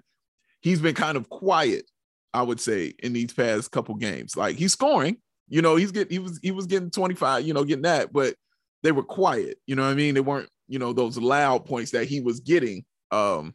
he's 0.60 0.80
been 0.80 0.94
kind 0.94 1.16
of 1.16 1.28
quiet, 1.28 1.90
I 2.32 2.42
would 2.42 2.60
say, 2.60 2.94
in 3.00 3.12
these 3.12 3.32
past 3.32 3.72
couple 3.72 3.96
games. 3.96 4.36
Like 4.36 4.54
he's 4.56 4.72
scoring, 4.72 5.16
you 5.48 5.60
know, 5.60 5.74
he's 5.74 5.90
getting 5.90 6.12
he 6.12 6.20
was 6.20 6.38
he 6.40 6.52
was 6.52 6.66
getting 6.66 6.90
25, 6.90 7.44
you 7.44 7.52
know, 7.52 7.64
getting 7.64 7.82
that, 7.82 8.12
but 8.12 8.36
they 8.84 8.92
were 8.92 9.02
quiet. 9.02 9.58
You 9.66 9.74
know 9.74 9.82
what 9.82 9.90
I 9.90 9.94
mean? 9.94 10.14
They 10.14 10.20
weren't, 10.20 10.48
you 10.68 10.78
know, 10.78 10.92
those 10.92 11.18
loud 11.18 11.66
points 11.66 11.90
that 11.90 12.06
he 12.06 12.20
was 12.20 12.38
getting 12.38 12.84
um 13.10 13.54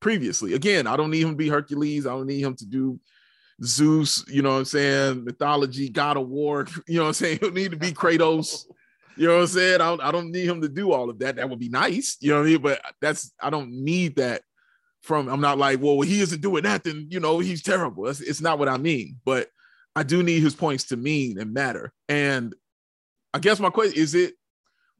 previously. 0.00 0.54
Again, 0.54 0.88
I 0.88 0.96
don't 0.96 1.12
need 1.12 1.22
him 1.22 1.30
to 1.30 1.36
be 1.36 1.48
Hercules. 1.48 2.08
I 2.08 2.10
don't 2.10 2.26
need 2.26 2.42
him 2.42 2.56
to 2.56 2.66
do 2.66 2.98
Zeus, 3.62 4.24
you 4.28 4.42
know 4.42 4.52
what 4.52 4.58
I'm 4.58 4.64
saying? 4.64 5.24
Mythology, 5.24 5.88
God 5.88 6.16
of 6.16 6.28
War, 6.28 6.66
you 6.86 6.96
know 6.96 7.04
what 7.04 7.08
I'm 7.08 7.14
saying? 7.14 7.38
He'll 7.40 7.50
need 7.50 7.72
to 7.72 7.76
be 7.76 7.92
Kratos. 7.92 8.64
You 9.16 9.26
know 9.26 9.34
what 9.34 9.42
I'm 9.42 9.46
saying? 9.48 9.74
I 9.74 9.88
don't, 9.88 10.00
I 10.00 10.12
don't 10.12 10.30
need 10.30 10.46
him 10.46 10.60
to 10.62 10.68
do 10.68 10.92
all 10.92 11.10
of 11.10 11.18
that. 11.18 11.36
That 11.36 11.50
would 11.50 11.58
be 11.58 11.68
nice, 11.68 12.16
you 12.20 12.30
know 12.30 12.38
what 12.38 12.46
I 12.46 12.50
mean? 12.50 12.62
But 12.62 12.80
that's 13.00 13.32
I 13.40 13.50
don't 13.50 13.70
need 13.70 14.16
that 14.16 14.42
from 15.02 15.28
I'm 15.28 15.40
not 15.40 15.58
like, 15.58 15.80
well, 15.82 16.00
he 16.02 16.20
isn't 16.20 16.40
doing 16.40 16.62
that, 16.64 16.84
then 16.84 17.08
you 17.10 17.18
know 17.18 17.38
he's 17.40 17.62
terrible. 17.62 18.06
It's, 18.06 18.20
it's 18.20 18.40
not 18.40 18.58
what 18.58 18.68
I 18.68 18.76
mean, 18.76 19.16
but 19.24 19.48
I 19.96 20.04
do 20.04 20.22
need 20.22 20.42
his 20.42 20.54
points 20.54 20.84
to 20.84 20.96
mean 20.96 21.40
and 21.40 21.52
matter. 21.52 21.92
And 22.08 22.54
I 23.34 23.40
guess 23.40 23.58
my 23.58 23.70
question 23.70 24.00
is: 24.00 24.14
It 24.14 24.34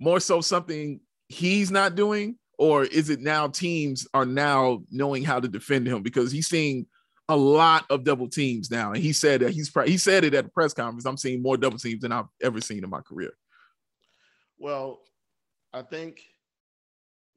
more 0.00 0.18
so 0.18 0.40
something 0.40 1.00
he's 1.28 1.70
not 1.70 1.94
doing, 1.94 2.36
or 2.58 2.84
is 2.84 3.10
it 3.10 3.20
now 3.20 3.46
teams 3.48 4.08
are 4.12 4.26
now 4.26 4.82
knowing 4.90 5.22
how 5.22 5.38
to 5.38 5.46
defend 5.46 5.86
him 5.86 6.02
because 6.02 6.32
he's 6.32 6.48
seeing 6.48 6.86
a 7.28 7.36
lot 7.36 7.84
of 7.90 8.04
double 8.04 8.28
teams 8.28 8.70
now, 8.70 8.92
and 8.92 9.02
he 9.02 9.12
said 9.12 9.40
that 9.40 9.50
he's 9.50 9.70
he 9.84 9.98
said 9.98 10.24
it 10.24 10.34
at 10.34 10.44
the 10.44 10.50
press 10.50 10.72
conference. 10.72 11.04
I'm 11.04 11.16
seeing 11.16 11.42
more 11.42 11.56
double 11.56 11.78
teams 11.78 12.00
than 12.00 12.12
I've 12.12 12.26
ever 12.42 12.60
seen 12.60 12.84
in 12.84 12.90
my 12.90 13.00
career. 13.00 13.32
Well, 14.58 15.00
I 15.72 15.82
think 15.82 16.20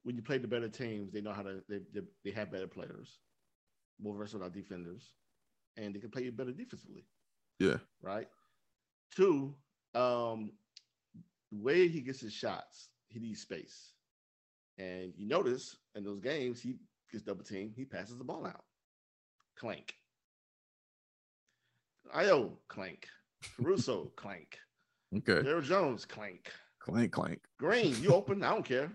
when 0.02 0.16
you 0.16 0.22
play 0.22 0.38
the 0.38 0.48
better 0.48 0.68
teams, 0.68 1.12
they 1.12 1.20
know 1.20 1.32
how 1.32 1.42
to 1.42 1.62
they, 1.68 1.80
they, 1.92 2.00
they 2.24 2.30
have 2.30 2.50
better 2.50 2.66
players, 2.66 3.18
more 4.00 4.16
versatile 4.16 4.50
defenders, 4.50 5.12
and 5.76 5.94
they 5.94 6.00
can 6.00 6.10
play 6.10 6.24
you 6.24 6.32
better 6.32 6.52
defensively. 6.52 7.04
Yeah. 7.60 7.76
Right. 8.02 8.28
Two, 9.14 9.54
um, 9.94 10.52
the 11.52 11.58
way 11.58 11.86
he 11.86 12.00
gets 12.00 12.20
his 12.20 12.32
shots, 12.32 12.88
he 13.08 13.20
needs 13.20 13.42
space. 13.42 13.92
And 14.78 15.12
you 15.16 15.28
notice 15.28 15.76
in 15.94 16.02
those 16.02 16.20
games, 16.20 16.62
he 16.62 16.76
gets 17.12 17.24
double 17.24 17.44
team, 17.44 17.72
he 17.76 17.84
passes 17.84 18.16
the 18.16 18.24
ball 18.24 18.46
out. 18.46 18.64
Clank. 19.58 19.94
Ayo, 22.14 22.52
clank. 22.68 23.06
Caruso, 23.56 24.12
clank. 24.16 24.58
Okay. 25.16 25.42
Derrick 25.42 25.64
Jones, 25.64 26.04
clank. 26.04 26.50
Clank, 26.80 27.12
clank. 27.12 27.40
Green, 27.58 27.94
you 28.02 28.14
open. 28.14 28.42
I 28.42 28.50
don't 28.50 28.64
care. 28.64 28.90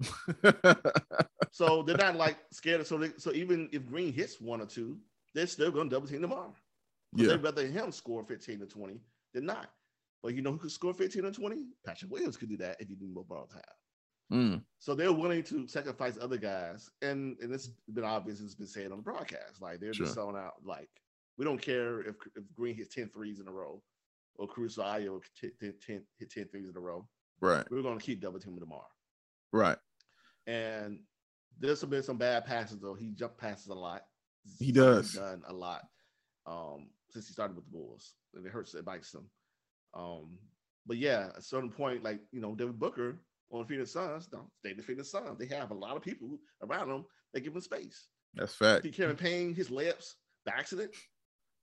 so 1.52 1.82
they're 1.82 1.96
not 1.96 2.16
like 2.16 2.36
scared. 2.52 2.86
So 2.86 2.98
they, 2.98 3.10
so 3.16 3.32
even 3.32 3.68
if 3.72 3.86
Green 3.86 4.12
hits 4.12 4.40
one 4.40 4.60
or 4.60 4.66
two, 4.66 4.98
they're 5.34 5.46
still 5.46 5.70
going 5.70 5.88
to 5.88 5.94
double 5.94 6.08
team 6.08 6.20
tomorrow. 6.20 6.54
Yeah. 7.14 7.28
They'd 7.28 7.42
rather 7.42 7.66
him 7.66 7.92
score 7.92 8.24
15 8.24 8.60
to 8.60 8.66
20 8.66 9.00
than 9.32 9.46
not. 9.46 9.70
But 10.22 10.34
you 10.34 10.42
know 10.42 10.52
who 10.52 10.58
could 10.58 10.72
score 10.72 10.92
15 10.92 11.24
or 11.24 11.30
20? 11.30 11.66
Patrick 11.84 12.10
Williams 12.10 12.36
could 12.36 12.48
do 12.48 12.56
that 12.58 12.76
if 12.80 12.90
you 12.90 12.96
do 12.96 13.06
more 13.06 13.24
ball 13.24 13.46
time. 13.46 13.62
Mm. 14.32 14.62
So 14.78 14.94
they're 14.94 15.12
willing 15.12 15.42
to 15.44 15.68
sacrifice 15.68 16.18
other 16.20 16.36
guys. 16.36 16.90
And 17.02 17.36
and 17.40 17.52
it's 17.52 17.70
been 17.92 18.04
obvious, 18.04 18.40
it's 18.40 18.54
been 18.54 18.66
said 18.66 18.90
on 18.90 18.98
the 18.98 19.02
broadcast. 19.02 19.60
Like 19.60 19.80
they're 19.80 19.94
sure. 19.94 20.06
just 20.06 20.14
selling 20.14 20.36
out, 20.36 20.54
like, 20.64 20.88
we 21.38 21.44
don't 21.44 21.60
care 21.60 22.00
if, 22.00 22.16
if 22.34 22.44
Green 22.56 22.74
hits 22.74 22.94
10 22.94 23.10
threes 23.10 23.40
in 23.40 23.48
a 23.48 23.52
row 23.52 23.82
or 24.36 24.46
Caruso 24.46 24.82
Ayo 24.82 25.20
hit 25.40 25.58
10, 25.60 25.74
10, 25.86 26.02
hit 26.18 26.30
10 26.30 26.48
threes 26.48 26.68
in 26.68 26.76
a 26.76 26.80
row. 26.80 27.06
Right. 27.40 27.64
We're 27.70 27.82
going 27.82 27.98
to 27.98 28.04
keep 28.04 28.20
double 28.20 28.40
teaming 28.40 28.60
tomorrow. 28.60 28.88
Right. 29.52 29.76
And 30.46 31.00
there's 31.58 31.84
been 31.84 32.02
some 32.02 32.18
bad 32.18 32.46
passes 32.46 32.80
though. 32.80 32.94
He 32.94 33.12
jump 33.12 33.38
passes 33.38 33.68
a 33.68 33.74
lot. 33.74 34.02
He 34.58 34.72
does. 34.72 35.12
He's 35.12 35.20
done 35.20 35.42
a 35.48 35.52
lot 35.52 35.82
um, 36.46 36.88
since 37.10 37.26
he 37.26 37.32
started 37.32 37.56
with 37.56 37.64
the 37.64 37.70
Bulls, 37.72 38.14
and 38.34 38.46
it 38.46 38.52
hurts. 38.52 38.74
It 38.74 38.84
bites 38.84 39.14
him. 39.14 39.28
Um, 39.94 40.38
but 40.86 40.98
yeah, 40.98 41.28
at 41.30 41.38
a 41.38 41.42
certain 41.42 41.70
point, 41.70 42.04
like 42.04 42.20
you 42.30 42.40
know, 42.40 42.54
Devin 42.54 42.76
Booker 42.76 43.18
on 43.50 43.60
the 43.60 43.66
Phoenix 43.66 43.92
Suns, 43.92 44.26
don't 44.26 44.48
stay 44.58 44.72
the 44.72 44.82
Phoenix 44.82 45.10
Suns. 45.10 45.38
They 45.38 45.46
have 45.54 45.70
a 45.70 45.74
lot 45.74 45.96
of 45.96 46.02
people 46.02 46.38
around 46.62 46.88
them 46.88 47.04
that 47.32 47.40
give 47.40 47.54
him 47.54 47.60
space. 47.60 48.08
That's 48.34 48.54
fact. 48.54 48.84
He 48.84 48.90
Kevin 48.90 49.16
Payne, 49.16 49.54
his 49.54 49.68
layups 49.68 50.14
by 50.44 50.52
accident. 50.52 50.92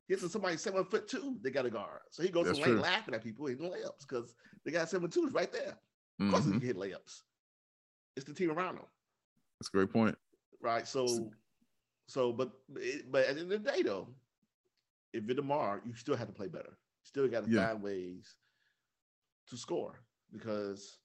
Hits 0.09 0.29
somebody 0.31 0.57
seven 0.57 0.83
foot 0.83 1.07
two, 1.07 1.37
they 1.41 1.49
got 1.49 1.65
a 1.65 1.69
guard. 1.69 2.01
So 2.11 2.23
he 2.23 2.29
goes 2.29 2.45
That's 2.45 2.59
from 2.59 2.81
laughing 2.81 3.13
at 3.13 3.23
people 3.23 3.45
hitting 3.45 3.71
layups 3.71 4.05
because 4.07 4.35
they 4.65 4.71
got 4.71 4.89
seven 4.89 5.09
twos 5.09 5.31
right 5.31 5.51
there. 5.51 5.77
Of 6.19 6.29
course, 6.29 6.43
mm-hmm. 6.43 6.53
he 6.53 6.59
can 6.59 6.67
hit 6.67 6.77
layups. 6.77 7.21
It's 8.15 8.25
the 8.25 8.33
team 8.33 8.51
around 8.51 8.75
him. 8.75 8.85
That's 9.59 9.69
a 9.69 9.77
great 9.77 9.91
point. 9.91 10.17
Right. 10.61 10.87
So, 10.87 11.31
so, 12.07 12.33
but, 12.33 12.51
but 13.09 13.25
at 13.25 13.35
the 13.35 13.41
end 13.41 13.51
of 13.51 13.63
the 13.63 13.71
day, 13.71 13.81
though, 13.81 14.09
if 15.13 15.23
you're 15.25 15.35
DeMar, 15.35 15.81
you 15.85 15.95
still 15.95 16.15
have 16.15 16.27
to 16.27 16.33
play 16.33 16.47
better. 16.47 16.69
You 16.69 17.05
still 17.05 17.27
got 17.27 17.45
to 17.45 17.51
yeah. 17.51 17.67
find 17.67 17.81
ways 17.81 18.35
to 19.49 19.57
score 19.57 20.01
because 20.31 20.97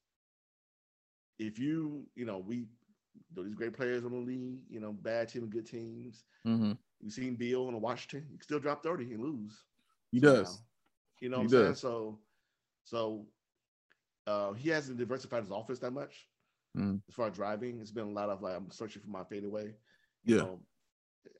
if 1.38 1.58
you, 1.58 2.04
you 2.14 2.24
know, 2.24 2.38
we, 2.38 2.56
you 2.56 2.66
know, 3.36 3.44
these 3.44 3.54
great 3.54 3.74
players 3.74 4.04
on 4.04 4.12
the 4.12 4.18
league, 4.18 4.60
you 4.68 4.80
know, 4.80 4.92
bad 4.92 5.28
team 5.28 5.42
and 5.42 5.52
good 5.52 5.66
teams. 5.66 6.24
Mm-hmm. 6.46 6.72
You've 7.00 7.12
seen 7.12 7.34
Beal 7.34 7.68
in 7.68 7.80
Washington, 7.80 8.26
he 8.30 8.38
still 8.42 8.58
drop 8.58 8.82
30 8.82 9.14
and 9.14 9.22
lose. 9.22 9.64
He 10.10 10.20
does. 10.20 10.62
You 11.20 11.28
know 11.28 11.38
what 11.38 11.50
he 11.50 11.56
I'm 11.56 11.64
does. 11.64 11.80
saying? 11.80 11.92
So, 11.92 12.18
so 12.84 13.26
uh, 14.26 14.52
he 14.52 14.68
hasn't 14.70 14.98
diversified 14.98 15.42
his 15.42 15.50
offense 15.50 15.78
that 15.80 15.92
much. 15.92 16.26
Mm. 16.76 17.00
As 17.08 17.14
far 17.14 17.28
as 17.28 17.34
driving, 17.34 17.80
it's 17.80 17.90
been 17.90 18.08
a 18.08 18.12
lot 18.12 18.28
of 18.28 18.42
like 18.42 18.56
I'm 18.56 18.70
searching 18.70 19.02
for 19.02 19.08
my 19.08 19.24
fadeaway. 19.24 19.74
You 20.24 20.36
yeah. 20.36 20.42
Know, 20.42 20.60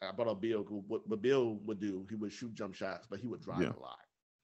I 0.03 0.13
brought 0.13 0.29
up 0.29 0.41
Bill. 0.41 0.65
What, 0.87 1.09
what 1.09 1.23
Bill 1.23 1.59
would 1.65 1.81
do, 1.81 2.07
he 2.09 2.17
would 2.17 2.33
shoot 2.33 2.55
jump 2.55 2.75
shots, 2.75 3.07
but 3.09 3.21
he 3.21 3.27
would 3.27 3.43
drive 3.43 3.63
yeah. 3.63 3.69
a 3.69 3.81
lot. 3.81 3.99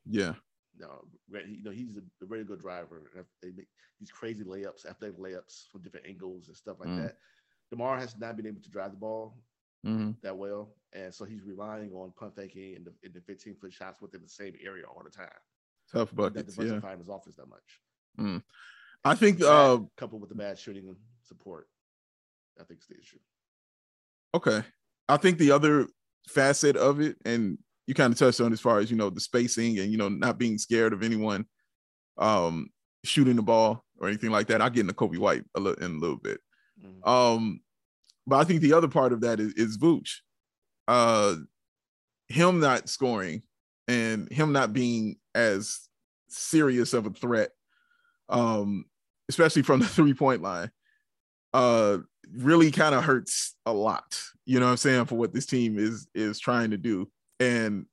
Yeah. 0.08 0.32
No, 0.78 1.04
you 1.30 1.62
know 1.62 1.70
he's 1.70 1.96
a, 1.96 2.26
very 2.26 2.44
good 2.44 2.60
driver. 2.60 3.02
These 3.42 4.10
crazy 4.10 4.42
layups, 4.44 4.86
athletic 4.88 5.18
layups 5.18 5.70
from 5.70 5.82
different 5.82 6.06
angles 6.06 6.48
and 6.48 6.56
stuff 6.56 6.78
like 6.80 6.88
mm. 6.88 7.02
that. 7.02 7.16
Demar 7.70 7.98
has 7.98 8.16
not 8.18 8.36
been 8.36 8.46
able 8.46 8.60
to 8.60 8.70
drive 8.70 8.90
the 8.90 8.96
ball 8.96 9.36
mm-hmm. 9.86 10.10
that 10.22 10.36
well, 10.36 10.74
and 10.92 11.14
so 11.14 11.24
he's 11.24 11.42
relying 11.42 11.92
on 11.92 12.12
pump 12.18 12.36
faking 12.36 12.76
and 12.76 12.86
the, 12.86 12.92
and 13.04 13.14
the 13.14 13.20
15 13.20 13.56
foot 13.56 13.72
shots 13.72 14.00
within 14.00 14.22
the 14.22 14.28
same 14.28 14.54
area 14.64 14.84
all 14.86 15.02
the 15.04 15.10
time. 15.10 15.28
Tough 15.92 16.14
buckets. 16.14 16.56
Not 16.56 16.64
diversifying 16.64 16.98
yeah. 16.98 16.98
his 16.98 17.08
offense 17.08 17.36
that 17.36 17.48
much. 17.48 17.80
Mm. 18.18 18.42
I 19.04 19.14
think 19.14 19.42
uh, 19.42 19.78
coupled 19.96 20.22
with 20.22 20.30
the 20.30 20.36
bad 20.36 20.58
shooting 20.58 20.96
support, 21.22 21.68
I 22.60 22.64
think 22.64 22.78
it's 22.78 22.86
the 22.86 22.98
issue. 22.98 23.18
Okay, 24.34 24.62
I 25.08 25.16
think 25.18 25.38
the 25.38 25.50
other 25.50 25.86
facet 26.28 26.76
of 26.76 27.00
it, 27.00 27.16
and 27.24 27.58
you 27.86 27.94
kind 27.94 28.12
of 28.12 28.18
touched 28.18 28.40
on 28.40 28.52
as 28.52 28.60
far 28.60 28.78
as 28.78 28.90
you 28.90 28.96
know 28.96 29.10
the 29.10 29.20
spacing 29.20 29.78
and 29.78 29.90
you 29.90 29.98
know 29.98 30.08
not 30.08 30.38
being 30.38 30.58
scared 30.58 30.92
of 30.92 31.02
anyone 31.02 31.46
um, 32.18 32.70
shooting 33.04 33.36
the 33.36 33.42
ball 33.42 33.84
or 33.98 34.08
anything 34.08 34.30
like 34.30 34.46
that. 34.48 34.62
I 34.62 34.68
get 34.68 34.80
into 34.80 34.94
Coby 34.94 35.18
White 35.18 35.44
a 35.54 35.60
little 35.60 35.84
in 35.84 35.96
a 35.96 35.98
little 35.98 36.16
bit. 36.16 36.40
Mm-hmm. 36.84 37.08
Um, 37.08 37.60
but 38.26 38.36
I 38.36 38.44
think 38.44 38.60
the 38.60 38.72
other 38.72 38.88
part 38.88 39.12
of 39.12 39.20
that 39.22 39.40
is, 39.40 39.52
is 39.54 39.78
Vooch. 39.78 40.16
Uh, 40.88 41.36
him 42.28 42.60
not 42.60 42.88
scoring 42.88 43.42
and 43.88 44.30
him 44.32 44.52
not 44.52 44.72
being 44.72 45.16
as 45.34 45.80
serious 46.28 46.94
of 46.94 47.06
a 47.06 47.10
threat 47.10 47.50
um, 48.28 48.84
especially 49.28 49.62
from 49.62 49.80
the 49.80 49.86
three 49.88 50.14
point 50.14 50.42
line, 50.42 50.70
uh, 51.52 51.98
really 52.36 52.70
kind 52.70 52.94
of 52.94 53.04
hurts 53.04 53.54
a 53.66 53.72
lot. 53.72 54.20
You 54.44 54.60
know 54.60 54.66
what 54.66 54.72
I'm 54.72 54.76
saying 54.78 55.06
for 55.06 55.16
what 55.16 55.32
this 55.32 55.46
team 55.46 55.78
is 55.78 56.08
is 56.14 56.38
trying 56.38 56.70
to 56.70 56.76
do 56.76 57.10
and 57.40 57.86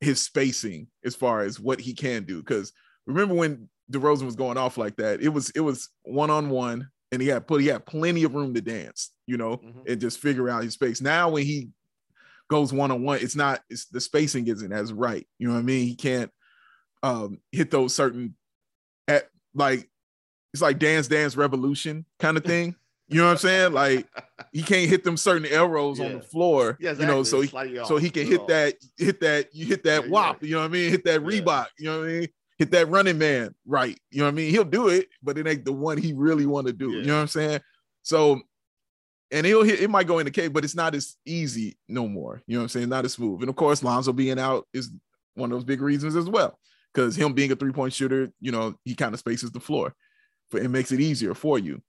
his 0.00 0.20
spacing 0.20 0.88
as 1.04 1.14
far 1.14 1.42
as 1.42 1.58
what 1.58 1.80
he 1.80 1.94
can 1.94 2.24
do. 2.24 2.38
Because 2.38 2.72
remember 3.06 3.34
when 3.34 3.68
DeRozan 3.90 4.24
was 4.24 4.36
going 4.36 4.58
off 4.58 4.76
like 4.76 4.96
that, 4.96 5.20
it 5.20 5.28
was 5.28 5.50
it 5.50 5.60
was 5.60 5.88
one 6.02 6.30
on 6.30 6.50
one, 6.50 6.88
and 7.12 7.22
he 7.22 7.28
had 7.28 7.46
put 7.46 7.60
he 7.60 7.68
had 7.68 7.86
plenty 7.86 8.24
of 8.24 8.34
room 8.34 8.54
to 8.54 8.60
dance, 8.60 9.12
you 9.26 9.36
know, 9.36 9.58
mm-hmm. 9.58 9.80
and 9.86 10.00
just 10.00 10.18
figure 10.18 10.48
out 10.48 10.64
his 10.64 10.74
space. 10.74 11.00
Now 11.00 11.30
when 11.30 11.44
he 11.44 11.70
goes 12.48 12.72
one 12.72 12.90
on 12.90 13.02
one, 13.02 13.18
it's 13.20 13.36
not 13.36 13.60
it's 13.70 13.86
the 13.86 14.00
spacing 14.00 14.46
isn't 14.48 14.72
as 14.72 14.92
right. 14.92 15.26
You 15.38 15.48
know 15.48 15.54
what 15.54 15.60
I 15.60 15.64
mean? 15.64 15.86
He 15.86 15.96
can't 15.96 16.30
um 17.02 17.38
hit 17.52 17.70
those 17.70 17.94
certain 17.94 18.34
at 19.08 19.28
like 19.54 19.88
it's 20.52 20.62
like 20.62 20.78
Dance 20.78 21.08
Dance 21.08 21.36
Revolution 21.36 22.04
kind 22.18 22.36
of 22.36 22.44
thing. 22.46 22.74
You 23.08 23.18
know 23.18 23.26
what 23.26 23.32
I'm 23.32 23.38
saying? 23.38 23.72
Like 23.72 24.08
he 24.56 24.62
can't 24.62 24.88
hit 24.88 25.04
them 25.04 25.18
certain 25.18 25.46
arrows 25.46 25.98
yeah. 25.98 26.06
on 26.06 26.12
the 26.14 26.20
floor. 26.22 26.78
Yeah, 26.80 26.92
exactly. 26.92 27.06
You 27.06 27.18
know, 27.18 27.22
so 27.24 27.40
he 27.42 27.84
so 27.84 27.98
he 27.98 28.08
can 28.08 28.26
hit 28.26 28.40
off. 28.40 28.48
that, 28.48 28.74
hit 28.96 29.20
that, 29.20 29.54
you 29.54 29.66
hit 29.66 29.84
that 29.84 30.04
yeah, 30.04 30.10
wop, 30.10 30.42
yeah. 30.42 30.48
you 30.48 30.54
know 30.54 30.60
what 30.60 30.66
I 30.66 30.68
mean? 30.68 30.90
Hit 30.90 31.04
that 31.04 31.20
Reebok, 31.20 31.66
you 31.78 31.84
know 31.84 31.98
what 31.98 32.08
I 32.08 32.12
mean? 32.12 32.28
Hit 32.56 32.70
that 32.70 32.88
running 32.88 33.18
man, 33.18 33.54
right? 33.66 33.98
You 34.10 34.20
know 34.20 34.24
what 34.24 34.30
I 34.30 34.34
mean? 34.34 34.50
He'll 34.50 34.64
do 34.64 34.88
it, 34.88 35.08
but 35.22 35.36
it 35.36 35.46
ain't 35.46 35.66
the 35.66 35.74
one 35.74 35.98
he 35.98 36.14
really 36.14 36.46
want 36.46 36.68
to 36.68 36.72
do. 36.72 36.90
You 36.90 37.02
know 37.02 37.16
what 37.16 37.20
I'm 37.20 37.28
saying? 37.28 37.60
So 38.02 38.40
and 39.30 39.44
he'll 39.44 39.62
hit 39.62 39.80
it 39.82 39.90
might 39.90 40.06
go 40.06 40.20
in 40.20 40.24
the 40.24 40.30
cave, 40.30 40.54
but 40.54 40.64
it's 40.64 40.74
not 40.74 40.94
as 40.94 41.16
easy 41.26 41.76
no 41.86 42.08
more. 42.08 42.40
You 42.46 42.54
know 42.54 42.60
what 42.60 42.64
I'm 42.64 42.68
saying? 42.70 42.88
Not 42.88 43.04
as 43.04 43.12
smooth. 43.12 43.42
And 43.42 43.50
of 43.50 43.56
course, 43.56 43.82
Lonzo 43.82 44.14
being 44.14 44.38
out 44.38 44.66
is 44.72 44.90
one 45.34 45.52
of 45.52 45.56
those 45.58 45.64
big 45.64 45.82
reasons 45.82 46.16
as 46.16 46.30
well. 46.30 46.58
Because 46.94 47.14
him 47.14 47.34
being 47.34 47.52
a 47.52 47.56
three-point 47.56 47.92
shooter, 47.92 48.32
you 48.40 48.52
know, 48.52 48.74
he 48.86 48.94
kind 48.94 49.12
of 49.12 49.20
spaces 49.20 49.50
the 49.50 49.60
floor 49.60 49.94
but 50.50 50.62
it 50.62 50.68
makes 50.68 50.92
it 50.92 51.00
easier 51.00 51.34
for 51.34 51.58
you. 51.58 51.82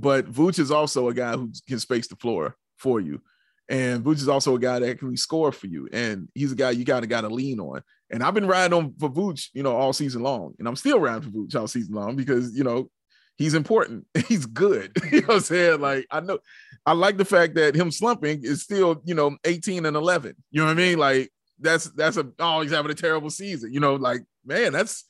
But 0.00 0.30
Vooch 0.32 0.58
is 0.58 0.70
also 0.70 1.08
a 1.08 1.14
guy 1.14 1.32
who 1.32 1.52
can 1.68 1.78
space 1.78 2.08
the 2.08 2.16
floor 2.16 2.56
for 2.78 3.00
you. 3.00 3.20
And 3.68 4.02
Vooch 4.02 4.16
is 4.16 4.28
also 4.28 4.56
a 4.56 4.58
guy 4.58 4.78
that 4.78 4.98
can 4.98 5.16
score 5.16 5.52
for 5.52 5.66
you. 5.66 5.88
And 5.92 6.28
he's 6.34 6.52
a 6.52 6.56
guy 6.56 6.70
you 6.70 6.84
kind 6.84 7.04
of 7.04 7.10
got 7.10 7.20
to 7.20 7.28
lean 7.28 7.60
on. 7.60 7.82
And 8.10 8.22
I've 8.22 8.34
been 8.34 8.46
riding 8.46 8.76
on 8.76 8.94
for 8.98 9.10
Vooch, 9.10 9.48
you 9.52 9.62
know, 9.62 9.76
all 9.76 9.92
season 9.92 10.22
long. 10.22 10.54
And 10.58 10.66
I'm 10.66 10.74
still 10.74 10.98
riding 10.98 11.22
for 11.22 11.28
Vooch 11.28 11.54
all 11.54 11.68
season 11.68 11.94
long 11.94 12.16
because, 12.16 12.56
you 12.56 12.64
know, 12.64 12.90
he's 13.36 13.54
important. 13.54 14.06
He's 14.26 14.46
good. 14.46 14.92
you 15.12 15.20
know 15.20 15.26
what 15.26 15.34
I'm 15.36 15.40
saying? 15.40 15.80
Like, 15.80 16.06
I 16.10 16.20
know 16.20 16.38
I 16.86 16.92
like 16.92 17.18
the 17.18 17.24
fact 17.24 17.54
that 17.56 17.76
him 17.76 17.90
slumping 17.90 18.40
is 18.42 18.62
still, 18.62 19.02
you 19.04 19.14
know, 19.14 19.36
18 19.44 19.84
and 19.84 19.96
11. 19.96 20.34
You 20.50 20.60
know 20.60 20.66
what 20.66 20.72
I 20.72 20.74
mean? 20.74 20.98
Like, 20.98 21.30
that's 21.60 21.84
that's 21.90 22.16
a 22.16 22.26
oh, 22.38 22.62
he's 22.62 22.72
having 22.72 22.90
a 22.90 22.94
terrible 22.94 23.30
season. 23.30 23.72
You 23.72 23.80
know, 23.80 23.96
like, 23.96 24.22
man, 24.46 24.72
that's 24.72 25.04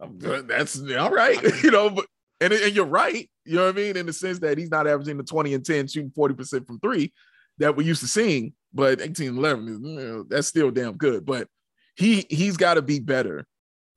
I'm 0.00 0.18
good. 0.18 0.48
that's 0.48 0.80
all 0.80 1.10
right. 1.10 1.42
you 1.62 1.70
know, 1.70 1.90
but 1.90 2.06
and, 2.40 2.52
and 2.52 2.74
you're 2.74 2.84
right. 2.84 3.28
You 3.44 3.56
know 3.56 3.66
what 3.66 3.74
I 3.74 3.78
mean? 3.78 3.96
In 3.96 4.06
the 4.06 4.12
sense 4.12 4.38
that 4.40 4.58
he's 4.58 4.70
not 4.70 4.86
averaging 4.86 5.16
the 5.16 5.24
20 5.24 5.54
and 5.54 5.64
10, 5.64 5.88
shooting 5.88 6.10
40% 6.10 6.66
from 6.66 6.80
three. 6.80 7.12
that 7.58 7.76
we 7.76 7.84
used 7.84 8.02
to 8.02 8.08
seeing. 8.08 8.52
But 8.72 9.00
18 9.00 9.38
11 9.38 9.66
you 9.66 9.78
know, 9.80 10.22
that's 10.28 10.48
still 10.48 10.70
damn 10.70 10.96
good. 10.96 11.24
But 11.24 11.48
he 11.96 12.26
he's 12.28 12.56
got 12.56 12.74
to 12.74 12.82
be 12.82 12.98
better. 13.00 13.46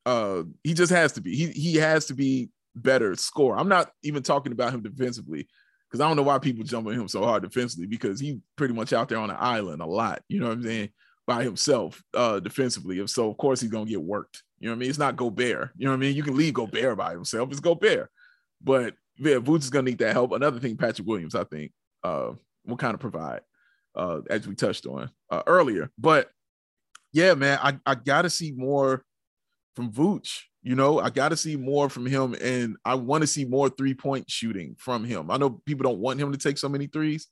Uh, 0.06 0.44
he 0.64 0.72
just 0.72 0.90
has 0.90 1.12
to 1.12 1.20
be. 1.20 1.36
He 1.36 1.48
he 1.48 1.74
has 1.76 2.06
to 2.06 2.14
be 2.14 2.48
better 2.74 3.14
score. 3.14 3.58
I'm 3.58 3.68
not 3.68 3.90
even 4.02 4.22
talking 4.22 4.52
about 4.52 4.72
him 4.72 4.82
defensively 4.82 5.46
because 5.88 6.00
I 6.00 6.08
don't 6.08 6.16
know 6.16 6.22
why 6.22 6.38
people 6.38 6.64
jump 6.64 6.86
on 6.86 6.94
him 6.94 7.08
so 7.08 7.24
hard 7.24 7.42
defensively 7.42 7.86
because 7.86 8.20
he's 8.20 8.36
pretty 8.56 8.72
much 8.72 8.92
out 8.92 9.08
there 9.08 9.18
on 9.18 9.30
an 9.30 9.36
island 9.38 9.82
a 9.82 9.86
lot. 9.86 10.22
You 10.28 10.40
know 10.40 10.46
what 10.46 10.58
I'm 10.58 10.62
saying? 10.62 10.88
By 11.26 11.44
himself, 11.44 12.02
uh, 12.14 12.40
defensively. 12.40 13.00
If 13.00 13.10
so, 13.10 13.30
of 13.30 13.36
course 13.36 13.60
he's 13.60 13.70
gonna 13.70 13.84
get 13.84 14.02
worked. 14.02 14.42
You 14.60 14.68
know 14.68 14.72
what 14.72 14.76
I 14.76 14.80
mean? 14.80 14.90
It's 14.90 14.98
not 14.98 15.16
Gobert. 15.16 15.70
You 15.76 15.84
know 15.84 15.90
what 15.90 15.98
I 15.98 16.00
mean? 16.00 16.16
You 16.16 16.22
can 16.22 16.36
leave 16.36 16.54
Gobert 16.54 16.96
by 16.96 17.12
himself. 17.12 17.50
It's 17.50 17.60
Gobert. 17.60 18.10
But 18.62 18.94
yeah, 19.18 19.38
Boots 19.38 19.64
is 19.64 19.70
gonna 19.70 19.90
need 19.90 19.98
that 19.98 20.12
help. 20.12 20.32
Another 20.32 20.60
thing, 20.60 20.76
Patrick 20.76 21.06
Williams, 21.06 21.34
I 21.34 21.44
think, 21.44 21.72
uh, 22.02 22.32
will 22.66 22.76
kind 22.76 22.94
of 22.94 23.00
provide, 23.00 23.40
uh, 23.94 24.20
as 24.28 24.46
we 24.46 24.54
touched 24.54 24.86
on 24.86 25.10
uh, 25.30 25.42
earlier. 25.46 25.90
But 25.98 26.30
yeah, 27.12 27.34
man, 27.34 27.58
I, 27.62 27.78
I 27.84 27.94
gotta 27.94 28.30
see 28.30 28.52
more 28.52 29.04
from 29.74 29.92
Vooch. 29.92 30.42
You 30.62 30.74
know, 30.74 30.98
I 31.00 31.08
got 31.08 31.30
to 31.30 31.36
see 31.38 31.56
more 31.56 31.88
from 31.88 32.04
him, 32.04 32.36
and 32.40 32.76
I 32.84 32.94
want 32.94 33.22
to 33.22 33.26
see 33.26 33.46
more 33.46 33.70
three 33.70 33.94
point 33.94 34.30
shooting 34.30 34.76
from 34.78 35.04
him. 35.04 35.30
I 35.30 35.38
know 35.38 35.62
people 35.64 35.84
don't 35.84 36.00
want 36.00 36.20
him 36.20 36.32
to 36.32 36.38
take 36.38 36.58
so 36.58 36.68
many 36.68 36.86
threes. 36.86 37.28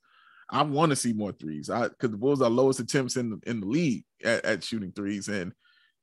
I 0.49 0.63
want 0.63 0.89
to 0.89 0.95
see 0.95 1.13
more 1.13 1.31
threes. 1.31 1.69
I 1.69 1.89
because 1.89 2.09
the 2.09 2.17
Bulls 2.17 2.41
are 2.41 2.49
lowest 2.49 2.79
attempts 2.79 3.17
in 3.17 3.29
the, 3.29 3.39
in 3.45 3.59
the 3.59 3.67
league 3.67 4.03
at, 4.23 4.43
at 4.45 4.63
shooting 4.63 4.91
threes, 4.91 5.27
and 5.27 5.53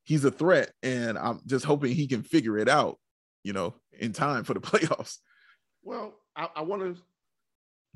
he's 0.05 0.25
a 0.25 0.31
threat. 0.31 0.71
And 0.85 1.19
I'm 1.19 1.41
just 1.47 1.65
hoping 1.65 1.95
he 1.95 2.07
can 2.07 2.23
figure 2.23 2.59
it 2.59 2.69
out, 2.69 2.99
you 3.47 3.53
know, 3.53 3.75
in 3.99 4.13
time 4.13 4.45
for 4.45 4.55
the 4.55 4.61
playoffs. 4.69 5.19
Well, 5.83 6.15
I, 6.35 6.49
I 6.57 6.63
want 6.63 6.83
to 6.83 7.01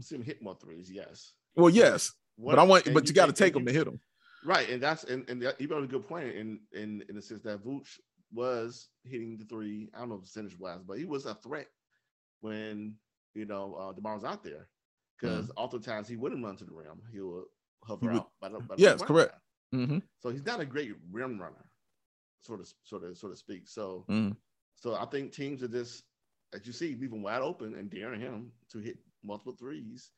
see 0.03 0.14
him 0.14 0.22
hit 0.22 0.40
more 0.40 0.55
threes. 0.55 0.90
Yes. 0.90 1.32
Well, 1.57 1.70
yes, 1.70 2.12
what, 2.36 2.55
but 2.55 2.61
I 2.61 2.62
want, 2.62 2.84
but 2.94 3.05
you, 3.05 3.09
you 3.09 3.14
got 3.14 3.26
to 3.26 3.32
take 3.32 3.55
them 3.55 3.66
to 3.66 3.72
hit 3.72 3.84
them. 3.84 4.01
Right, 4.44 4.70
and 4.70 4.82
that's 4.82 5.05
and 5.05 5.28
and 5.28 5.42
you 5.59 5.68
brought 5.68 5.82
a 5.82 5.88
good 5.88 6.07
point 6.09 6.28
in 6.28 6.61
in 6.72 7.03
in 7.09 7.16
the 7.16 7.22
sense 7.22 7.42
that 7.42 7.64
Vooch 7.64 7.98
was 8.32 8.88
hitting 9.05 9.36
the 9.36 9.44
three. 9.44 9.90
I 9.92 9.98
don't 9.98 10.11
know 10.11 10.14
if 10.14 10.22
percentage 10.22 10.59
wise, 10.59 10.80
but 10.86 10.98
he 10.98 11.05
was 11.05 11.26
a 11.26 11.34
threat 11.34 11.66
when 12.40 12.94
you 13.34 13.44
know 13.44 13.74
uh, 13.74 13.92
Demar 13.92 14.14
was 14.14 14.24
out 14.24 14.44
there 14.44 14.68
because 15.20 15.46
mm-hmm. 15.46 15.59
oftentimes 15.59 16.09
he 16.09 16.16
wouldn't 16.16 16.44
run 16.44 16.57
to 16.57 16.64
the 16.64 16.72
rim. 16.72 17.03
He 17.12 17.20
would 17.20 17.44
hover 17.84 18.01
he 18.03 18.09
would, 18.09 18.16
out. 18.18 18.30
By 18.40 18.48
the, 18.48 18.61
by 18.61 18.76
the 18.76 18.82
yes, 18.82 19.03
correct. 19.03 19.34
Mm-hmm. 19.74 19.98
So 20.20 20.30
he's 20.30 20.46
not 20.46 20.61
a 20.61 20.64
great 20.64 20.92
rim 21.11 21.40
runner, 21.40 21.64
sort 22.40 22.61
of, 22.61 22.72
sort 22.84 23.05
of, 23.05 23.18
sort 23.18 23.32
of 23.32 23.38
speak. 23.38 23.68
So, 23.68 24.05
mm. 24.09 24.34
So 24.77 24.95
I 24.95 25.05
think 25.07 25.33
teams 25.33 25.62
are 25.62 25.68
just, 25.68 26.05
as 26.55 26.66
you 26.66 26.73
see, 26.73 26.97
leaving 27.01 27.23
wide 27.23 27.43
open 27.43 27.75
and 27.75 27.91
daring 27.91 28.21
him 28.21 28.53
to 28.73 28.79
hit 28.79 28.99
multiple 29.23 29.57
threes. 29.59 30.11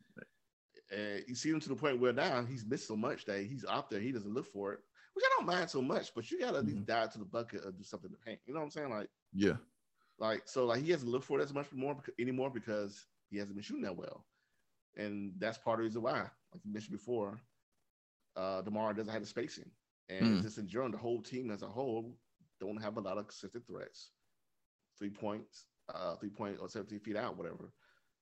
And 0.91 1.25
you 1.27 1.35
see 1.35 1.51
him 1.51 1.61
to 1.61 1.69
the 1.69 1.77
point 1.77 2.01
where 2.01 2.13
now 2.13 2.45
he's 2.45 2.67
missed 2.67 2.87
so 2.87 2.97
much 2.97 3.25
that 3.25 3.43
he's 3.43 3.65
out 3.65 3.91
there. 3.91 4.01
He 4.01 4.13
doesn't 4.13 4.33
look 4.33 4.47
for 4.47 4.75
it 4.75 4.81
which 5.15 5.25
I 5.25 5.35
don't 5.37 5.47
mind 5.47 5.71
so 5.71 5.83
much, 5.83 6.15
but 6.15 6.31
you 6.31 6.41
gotta 6.41 6.59
at 6.59 6.65
least 6.65 6.79
mm-hmm. 6.79 6.93
dive 6.93 7.13
to 7.13 7.19
the 7.19 7.25
bucket 7.25 7.65
or 7.65 7.73
do 7.73 7.83
something 7.83 8.11
to 8.11 8.17
paint. 8.17 8.41
You 8.47 8.55
know 8.55 8.61
what 8.61 8.67
I'm 8.67 8.71
saying? 8.71 8.91
Like, 8.91 9.09
yeah, 9.33 9.57
like 10.19 10.43
so, 10.47 10.67
like 10.67 10.83
he 10.83 10.91
hasn't 10.91 11.11
looked 11.11 11.27
for 11.27 11.41
it 11.41 11.43
as 11.43 11.53
much 11.53 11.67
more 11.73 11.97
anymore 12.19 12.51
because 12.51 13.07
he 13.31 13.39
hasn't 13.39 13.57
been 13.57 13.63
shooting 13.63 13.85
that 13.85 13.97
well, 13.97 14.25
and 14.97 15.33
that's 15.39 15.59
part 15.59 15.75
of 15.75 15.79
the 15.81 15.85
reason 15.85 16.03
why, 16.03 16.21
like 16.21 16.63
you 16.65 16.73
mentioned 16.73 16.97
before, 16.97 17.41
uh, 18.37 18.63
Demar 18.63 18.95
doesn't 18.95 19.13
have 19.13 19.23
the 19.23 19.29
spacing, 19.29 19.71
and 20.09 20.39
mm. 20.39 20.43
just 20.43 20.59
enjoying 20.59 20.93
the 20.93 20.99
whole 20.99 21.23
team 21.23 21.51
as 21.51 21.63
a 21.63 21.69
whole 21.69 22.15
don't 22.61 22.83
have 22.83 22.97
a 22.97 23.01
lot 23.01 23.19
of 23.19 23.27
consistent 23.27 23.67
threats, 23.67 24.11
three 24.99 25.11
points, 25.11 25.67
uh, 25.95 26.17
three 26.17 26.31
point 26.31 26.59
or 26.61 26.69
17 26.69 27.01
feet 27.01 27.17
out, 27.17 27.37
whatever. 27.37 27.71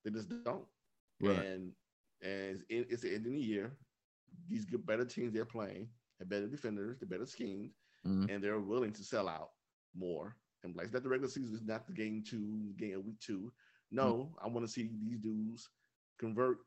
They 0.05 0.11
just 0.11 0.29
don't. 0.45 0.65
Right. 1.21 1.39
And 1.39 1.73
and 2.23 2.63
it's 2.69 3.03
the 3.03 3.15
end 3.15 3.27
of 3.27 3.33
the 3.33 3.41
year. 3.41 3.73
These 4.49 4.65
good 4.65 4.87
better 4.87 5.05
teams 5.05 5.33
they're 5.33 5.45
playing 5.45 5.89
have 6.19 6.29
better 6.29 6.47
defenders, 6.47 6.99
they're 6.99 7.09
better 7.09 7.27
schemed, 7.27 7.71
mm-hmm. 8.07 8.31
and 8.31 8.43
they're 8.43 8.61
willing 8.61 8.93
to 8.93 9.03
sell 9.03 9.29
out 9.29 9.51
more. 9.97 10.37
And 10.63 10.77
like 10.77 10.91
that, 10.93 11.03
the 11.03 11.09
regular 11.09 11.31
season 11.31 11.55
is 11.55 11.63
not 11.63 11.87
the 11.87 11.93
game 11.93 12.23
two, 12.27 12.73
game 12.79 12.99
of 12.99 13.05
week 13.05 13.19
two. 13.21 13.51
No, 13.91 14.05
mm-hmm. 14.05 14.47
I 14.47 14.49
want 14.49 14.67
to 14.67 14.73
see 14.73 14.91
these 15.03 15.19
dudes 15.19 15.69
convert. 16.19 16.59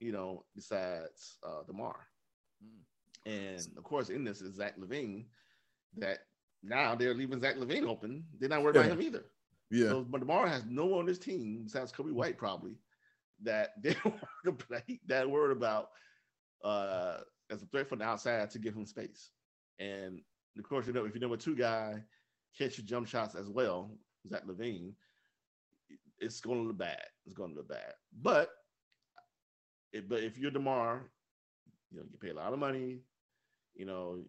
You 0.00 0.12
know, 0.12 0.44
besides 0.54 1.38
uh, 1.44 1.64
Demar, 1.66 2.06
mm-hmm. 2.64 3.30
and 3.30 3.66
of 3.76 3.82
course, 3.82 4.10
in 4.10 4.22
this 4.22 4.40
is 4.40 4.54
Zach 4.54 4.78
LaVine. 4.78 5.24
That 5.96 6.18
now 6.62 6.94
they're 6.94 7.14
leaving 7.14 7.40
Zach 7.40 7.56
LaVine 7.56 7.84
open. 7.84 8.24
They're 8.38 8.48
not 8.48 8.62
worried 8.62 8.76
yeah. 8.76 8.82
about 8.82 8.92
him 8.92 9.02
either. 9.02 9.24
Yeah. 9.70 9.88
So, 9.88 10.04
Demar 10.04 10.46
has 10.48 10.64
no 10.66 10.86
one 10.86 11.00
on 11.00 11.06
his 11.06 11.18
team 11.18 11.62
besides 11.64 11.92
Coby 11.92 12.12
White 12.12 12.38
probably 12.38 12.76
that 13.42 13.70
they 13.82 13.94
to 14.44 14.52
play 14.52 15.00
that 15.06 15.28
word 15.28 15.52
about 15.52 15.90
uh 16.64 17.18
as 17.50 17.62
a 17.62 17.66
threat 17.66 17.88
from 17.88 18.00
the 18.00 18.04
outside 18.04 18.50
to 18.50 18.58
give 18.58 18.74
him 18.74 18.86
space. 18.86 19.30
And 19.78 20.20
of 20.58 20.64
course, 20.64 20.86
you 20.86 20.92
know, 20.92 21.04
if 21.04 21.14
you 21.14 21.20
know 21.20 21.32
a 21.32 21.36
two 21.36 21.54
guy 21.54 22.02
catch 22.56 22.78
your 22.78 22.86
jump 22.86 23.06
shots 23.06 23.34
as 23.34 23.48
well, 23.48 23.90
Zach 24.28 24.46
LaVine, 24.46 24.92
it's 26.18 26.40
going 26.40 26.62
to 26.62 26.68
look 26.68 26.78
bad. 26.78 27.02
It's 27.24 27.34
going 27.34 27.50
to 27.50 27.56
look 27.56 27.68
bad. 27.68 27.94
But, 28.20 28.50
it, 29.92 30.08
but 30.08 30.22
if 30.22 30.38
you're 30.38 30.50
Demar, 30.50 31.10
you 31.90 31.98
know, 31.98 32.04
you 32.10 32.18
pay 32.18 32.30
a 32.30 32.34
lot 32.34 32.52
of 32.52 32.58
money, 32.58 32.98
you 33.74 33.86
know, 33.86 34.24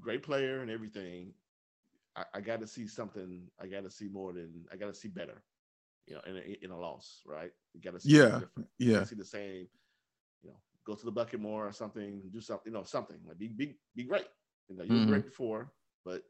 great 0.00 0.22
player 0.22 0.60
and 0.60 0.70
everything. 0.70 1.32
I, 2.16 2.24
I 2.34 2.40
got 2.40 2.60
to 2.60 2.66
see 2.66 2.86
something. 2.86 3.42
I 3.60 3.66
got 3.66 3.84
to 3.84 3.90
see 3.90 4.08
more 4.08 4.32
than 4.32 4.64
I 4.72 4.76
got 4.76 4.86
to 4.86 4.94
see 4.94 5.08
better. 5.08 5.42
You 6.06 6.14
know, 6.14 6.20
in 6.26 6.36
a, 6.36 6.64
in 6.64 6.70
a 6.70 6.78
loss, 6.78 7.22
right? 7.26 7.50
You 7.72 7.80
got 7.80 7.94
to 7.94 8.00
see 8.00 8.16
yeah, 8.16 8.40
yeah, 8.78 9.04
see 9.04 9.16
the 9.16 9.24
same 9.24 9.66
You 10.42 10.50
know, 10.50 10.56
go 10.86 10.94
to 10.94 11.04
the 11.04 11.10
bucket 11.10 11.40
more 11.40 11.66
or 11.66 11.72
something, 11.72 12.22
do 12.30 12.40
something, 12.40 12.72
you 12.72 12.78
know, 12.78 12.84
something 12.84 13.16
like 13.26 13.38
be 13.38 13.48
be 13.48 13.74
be 13.96 14.04
great. 14.04 14.26
You 14.68 14.76
know, 14.76 14.84
you 14.84 14.90
mm-hmm. 14.90 15.06
were 15.06 15.12
great 15.12 15.24
before, 15.24 15.72
but 16.04 16.22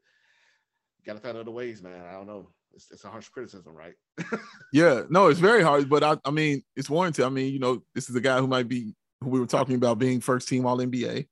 you 0.97 1.05
gotta 1.05 1.19
find 1.19 1.37
other 1.37 1.51
ways, 1.51 1.81
man. 1.81 2.01
I 2.01 2.13
don't 2.13 2.27
know. 2.27 2.49
It's, 2.73 2.91
it's 2.91 3.05
a 3.05 3.09
harsh 3.09 3.29
criticism, 3.29 3.73
right? 3.73 3.93
yeah, 4.73 5.03
no, 5.09 5.27
it's 5.27 5.39
very 5.39 5.63
hard, 5.63 5.89
but 5.89 6.03
I, 6.03 6.17
I 6.25 6.31
mean, 6.31 6.61
it's 6.75 6.89
warranted. 6.89 7.25
I 7.25 7.29
mean, 7.29 7.53
you 7.53 7.59
know, 7.59 7.81
this 7.93 8.09
is 8.09 8.15
a 8.15 8.21
guy 8.21 8.39
who 8.39 8.47
might 8.47 8.67
be 8.67 8.93
who 9.21 9.29
we 9.29 9.39
were 9.39 9.45
talking 9.45 9.75
about 9.75 9.99
being 9.99 10.19
first 10.21 10.47
team 10.47 10.65
All 10.65 10.77
NBA. 10.77 11.27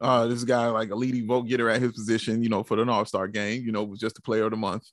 Uh, 0.00 0.26
this 0.26 0.44
guy 0.44 0.66
like 0.66 0.90
a 0.90 0.94
leading 0.94 1.26
vote 1.26 1.42
getter 1.42 1.70
at 1.70 1.80
his 1.80 1.92
position, 1.92 2.42
you 2.42 2.48
know, 2.48 2.62
for 2.62 2.76
the 2.76 2.90
All 2.90 3.04
Star 3.04 3.28
game, 3.28 3.64
you 3.64 3.72
know, 3.72 3.84
was 3.84 4.00
just 4.00 4.18
a 4.18 4.22
player 4.22 4.44
of 4.44 4.50
the 4.50 4.56
month 4.56 4.84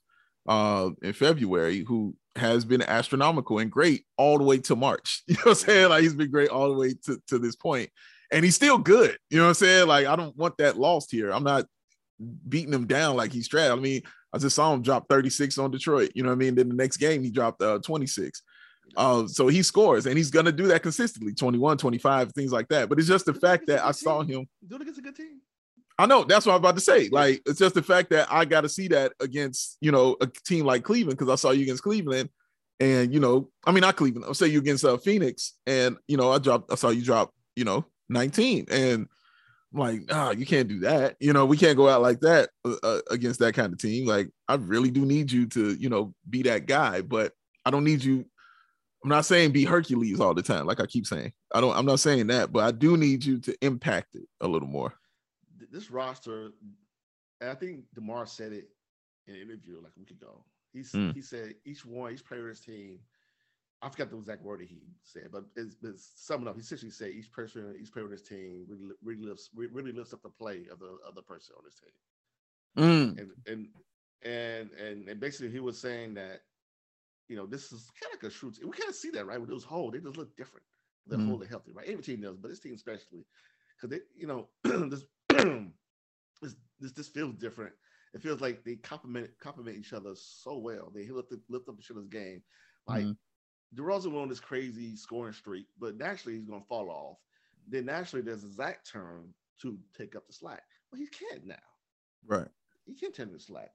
uh, 0.48 0.90
in 1.02 1.14
February, 1.14 1.84
who 1.88 2.16
has 2.36 2.64
been 2.64 2.82
astronomical 2.82 3.60
and 3.60 3.72
great 3.72 4.06
all 4.18 4.38
the 4.38 4.44
way 4.44 4.58
to 4.60 4.76
March. 4.76 5.24
You 5.28 5.36
know 5.36 5.42
what 5.44 5.50
I'm 5.52 5.56
saying? 5.56 5.90
Like 5.90 6.04
he's 6.04 6.16
been 6.16 6.32
great 6.32 6.50
all 6.50 6.70
the 6.70 6.78
way 6.78 6.94
to, 7.06 7.22
to 7.28 7.40
this 7.40 7.56
point. 7.56 7.90
And 8.32 8.46
he's 8.46 8.56
still 8.56 8.78
good. 8.78 9.18
You 9.30 9.38
know 9.38 9.44
what 9.44 9.50
I'm 9.50 9.56
saying? 9.56 9.88
Like, 9.88 10.08
I 10.08 10.16
don't 10.16 10.36
want 10.38 10.58
that 10.58 10.78
lost 10.78 11.12
here. 11.12 11.32
I'm 11.32 11.44
not 11.44 11.66
beating 12.48 12.74
him 12.74 12.88
down 12.88 13.18
like 13.18 13.34
he's 13.34 13.50
trash. 13.50 13.72
I 13.72 13.76
mean, 13.76 14.04
I 14.34 14.38
just 14.38 14.56
saw 14.56 14.74
him 14.74 14.82
drop 14.82 15.10
36 15.10 15.58
on 15.58 15.72
Detroit. 15.72 16.12
You 16.16 16.24
know 16.24 16.30
what 16.30 16.36
I 16.36 16.38
mean? 16.38 16.56
Then 16.56 16.70
the 16.70 16.76
next 16.76 16.98
game 16.98 17.24
he 17.24 17.32
dropped 17.32 17.62
uh, 17.62 17.80
26. 17.80 18.42
Uh, 18.98 19.28
so 19.28 19.48
he 19.48 19.64
scores 19.64 20.06
and 20.06 20.18
he's 20.18 20.32
gonna 20.32 20.52
do 20.52 20.68
that 20.68 20.84
consistently 20.84 21.34
21, 21.34 21.78
25, 21.78 22.34
things 22.34 22.52
like 22.52 22.68
that. 22.70 22.90
But 22.90 23.00
it's 23.00 23.08
just 23.08 23.26
the 23.26 23.34
fact 23.34 23.68
that 23.68 23.84
I 23.84 23.92
saw 23.92 24.22
him 24.22 24.48
do 24.68 24.76
it 24.76 24.82
against 24.82 25.00
a 25.00 25.02
good 25.02 25.16
team. 25.16 25.42
I 25.98 26.08
know 26.08 26.24
that's 26.24 26.46
what 26.46 26.54
I'm 26.54 26.60
about 26.60 26.76
to 26.76 26.82
say. 26.82 27.10
Like, 27.10 27.44
it's 27.46 27.60
just 27.60 27.76
the 27.76 27.84
fact 27.84 28.10
that 28.10 28.28
I 28.32 28.46
got 28.46 28.62
to 28.62 28.70
see 28.70 28.88
that 28.88 29.14
against, 29.20 29.78
you 29.82 29.92
know, 29.92 30.18
a 30.20 30.26
team 30.26 30.66
like 30.66 30.84
Cleveland 30.84 31.20
because 31.20 31.32
I 31.32 31.36
saw 31.36 31.52
you 31.52 31.62
against 31.62 31.84
Cleveland, 31.84 32.30
and 32.80 33.14
you 33.14 33.20
know, 33.20 33.50
I 33.66 33.72
mean, 33.72 33.82
not 33.82 33.98
Cleveland. 33.98 34.26
I'll 34.26 34.34
say 34.34 34.48
you 34.48 34.58
against 34.58 34.84
uh, 34.84 34.98
Phoenix, 34.98 35.54
and 35.68 35.98
you 36.08 36.18
know, 36.18 36.32
I 36.32 36.40
dropped. 36.40 36.72
I 36.72 36.76
saw 36.76 36.90
you 36.90 37.04
drop, 37.04 37.32
you 37.56 37.66
know, 37.66 37.86
19, 38.10 38.66
and 38.72 39.08
I'm 39.74 39.80
like, 39.80 40.02
ah, 40.12 40.32
you 40.32 40.46
can't 40.46 40.68
do 40.68 40.80
that. 40.80 41.18
You 41.20 41.34
know, 41.34 41.46
we 41.46 41.58
can't 41.58 41.78
go 41.78 41.88
out 41.88 42.02
like 42.02 42.20
that 42.22 42.50
uh, 42.66 42.76
uh, 42.82 43.02
against 43.12 43.40
that 43.40 43.54
kind 43.54 43.72
of 43.72 43.80
team. 43.80 44.08
Like, 44.08 44.30
I 44.48 44.56
really 44.56 44.90
do 44.90 45.06
need 45.06 45.32
you 45.32 45.46
to, 45.48 45.76
you 45.76 45.90
know, 45.90 46.16
be 46.28 46.42
that 46.44 46.66
guy, 46.66 47.02
but 47.02 47.34
I 47.64 47.70
don't 47.70 47.84
need 47.84 48.04
you. 48.04 48.26
I'm 49.04 49.10
not 49.10 49.26
saying 49.26 49.52
be 49.52 49.66
Hercules 49.66 50.20
all 50.20 50.34
the 50.34 50.44
time, 50.44 50.66
like 50.66 50.80
I 50.80 50.86
keep 50.86 51.08
saying. 51.08 51.34
I 51.54 51.62
don't. 51.62 51.76
I'm 51.76 51.86
not 51.86 52.00
saying 52.00 52.28
that, 52.28 52.52
but 52.52 52.64
I 52.64 52.72
do 52.72 52.98
need 52.98 53.26
you 53.26 53.40
to 53.40 53.56
impact 53.66 54.16
it 54.16 54.28
a 54.42 54.48
little 54.48 54.68
more 54.68 54.94
this 55.72 55.90
roster, 55.90 56.52
and 57.40 57.50
I 57.50 57.56
think 57.56 57.86
Demar 57.96 58.26
said 58.26 58.52
it 58.52 58.70
in 59.28 59.36
an 59.36 59.42
interview 59.42 59.82
like 59.82 59.94
a 59.96 60.00
week 60.00 60.12
ago. 60.12 60.44
He's 60.74 60.92
mm. 60.92 61.14
he 61.14 61.22
said 61.22 61.56
each 61.66 61.86
one, 61.86 62.14
each 62.14 62.26
player 62.26 62.44
of 62.44 62.50
his 62.50 62.60
team. 62.60 63.00
I 63.82 63.90
forgot 63.90 64.12
the 64.12 64.18
exact 64.18 64.44
word 64.44 64.60
that 64.60 64.68
he 64.68 64.84
said, 65.02 65.30
but 65.32 65.44
it's, 65.56 65.76
it's 65.82 66.12
summing 66.16 66.48
up. 66.48 66.54
He 66.54 66.62
essentially 66.62 66.92
said 66.92 67.10
each 67.10 67.32
person, 67.32 67.76
each 67.82 67.92
player 67.92 68.06
on 68.06 68.12
his 68.12 68.22
team 68.22 68.66
really, 68.68 68.94
really 69.04 69.28
lifts 69.28 69.50
really 69.56 69.92
lifts 69.92 70.14
up 70.14 70.22
the 70.22 70.30
play 70.30 70.68
of 70.72 70.80
the 70.80 70.98
other 71.08 71.22
person 71.22 71.56
on 71.58 71.66
his 71.66 71.76
team. 71.76 73.18
Mm. 73.18 73.20
And, 73.20 73.32
and 73.48 73.68
and 74.24 74.70
and 74.80 75.10
and 75.10 75.20
basically 75.20 75.52
he 75.52 75.60
was 75.60 75.80
saying 75.80 76.14
that 76.16 76.42
you 77.32 77.38
know 77.38 77.46
this 77.46 77.72
is 77.72 77.90
kind 78.00 78.14
of 78.14 78.22
like 78.22 78.30
a 78.30 78.36
shoot. 78.36 78.60
We 78.62 78.72
kind 78.72 78.90
of 78.90 78.96
see 78.96 79.10
that 79.12 79.26
right 79.26 79.40
with 79.40 79.50
those 79.50 79.64
holes. 79.64 79.94
They 79.94 80.00
just 80.00 80.18
look 80.18 80.36
different. 80.36 80.66
They're 81.08 81.18
mm. 81.18 81.30
wholly 81.30 81.48
healthy, 81.48 81.72
right? 81.72 81.88
Every 81.88 82.04
team 82.04 82.22
does, 82.22 82.36
but 82.36 82.50
this 82.50 82.60
team 82.60 82.74
especially 82.76 83.26
because 83.78 83.90
they, 83.90 84.02
you 84.18 84.28
know, 84.28 84.50
this 84.90 85.06
this, 85.30 86.56
this 86.82 86.92
this 86.92 87.08
feels 87.08 87.36
different. 87.36 87.72
It 88.14 88.22
feels 88.22 88.42
like 88.42 88.66
they 88.66 88.76
complement 88.76 89.30
complement 89.40 89.78
each 89.78 89.94
other 89.94 90.12
so 90.14 90.58
well. 90.58 90.92
They 90.94 91.08
lift 91.08 91.34
lift 91.48 91.70
up 91.70 91.76
each 91.80 91.90
other's 91.90 92.10
game. 92.10 92.44
Like 92.86 93.06
mm-hmm. 93.06 93.82
DeRozan 93.82 94.08
went 94.08 94.24
on 94.24 94.30
this 94.30 94.42
crazy 94.42 94.98
scoring 94.98 95.34
streak, 95.34 95.68
but 95.80 95.96
naturally 95.96 96.38
he's 96.38 96.46
gonna 96.46 96.62
fall 96.68 96.90
off. 96.90 97.18
then 97.66 97.86
naturally 97.86 98.24
there's 98.24 98.44
a 98.44 98.52
Zach 98.52 98.84
turn 98.86 99.34
to 99.62 99.80
take 99.98 100.18
up 100.18 100.28
the 100.28 100.34
slack. 100.34 100.64
Well, 100.92 101.00
he 101.00 101.08
can't 101.08 101.48
now. 101.48 101.56
Right. 102.28 102.50
He 102.86 102.94
can't 102.94 103.16
take 103.16 103.32
the 103.32 103.40
slack. 103.40 103.72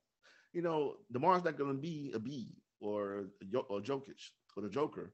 You 0.53 0.61
know, 0.63 0.97
DeMar's 1.13 1.45
not 1.45 1.57
going 1.57 1.75
to 1.75 1.81
be 1.81 2.13
a 2.15 2.19
B 2.19 2.57
or 2.81 3.27
or 3.69 3.81
Jokic 3.81 4.31
or 4.57 4.63
the 4.63 4.69
Joker 4.69 5.13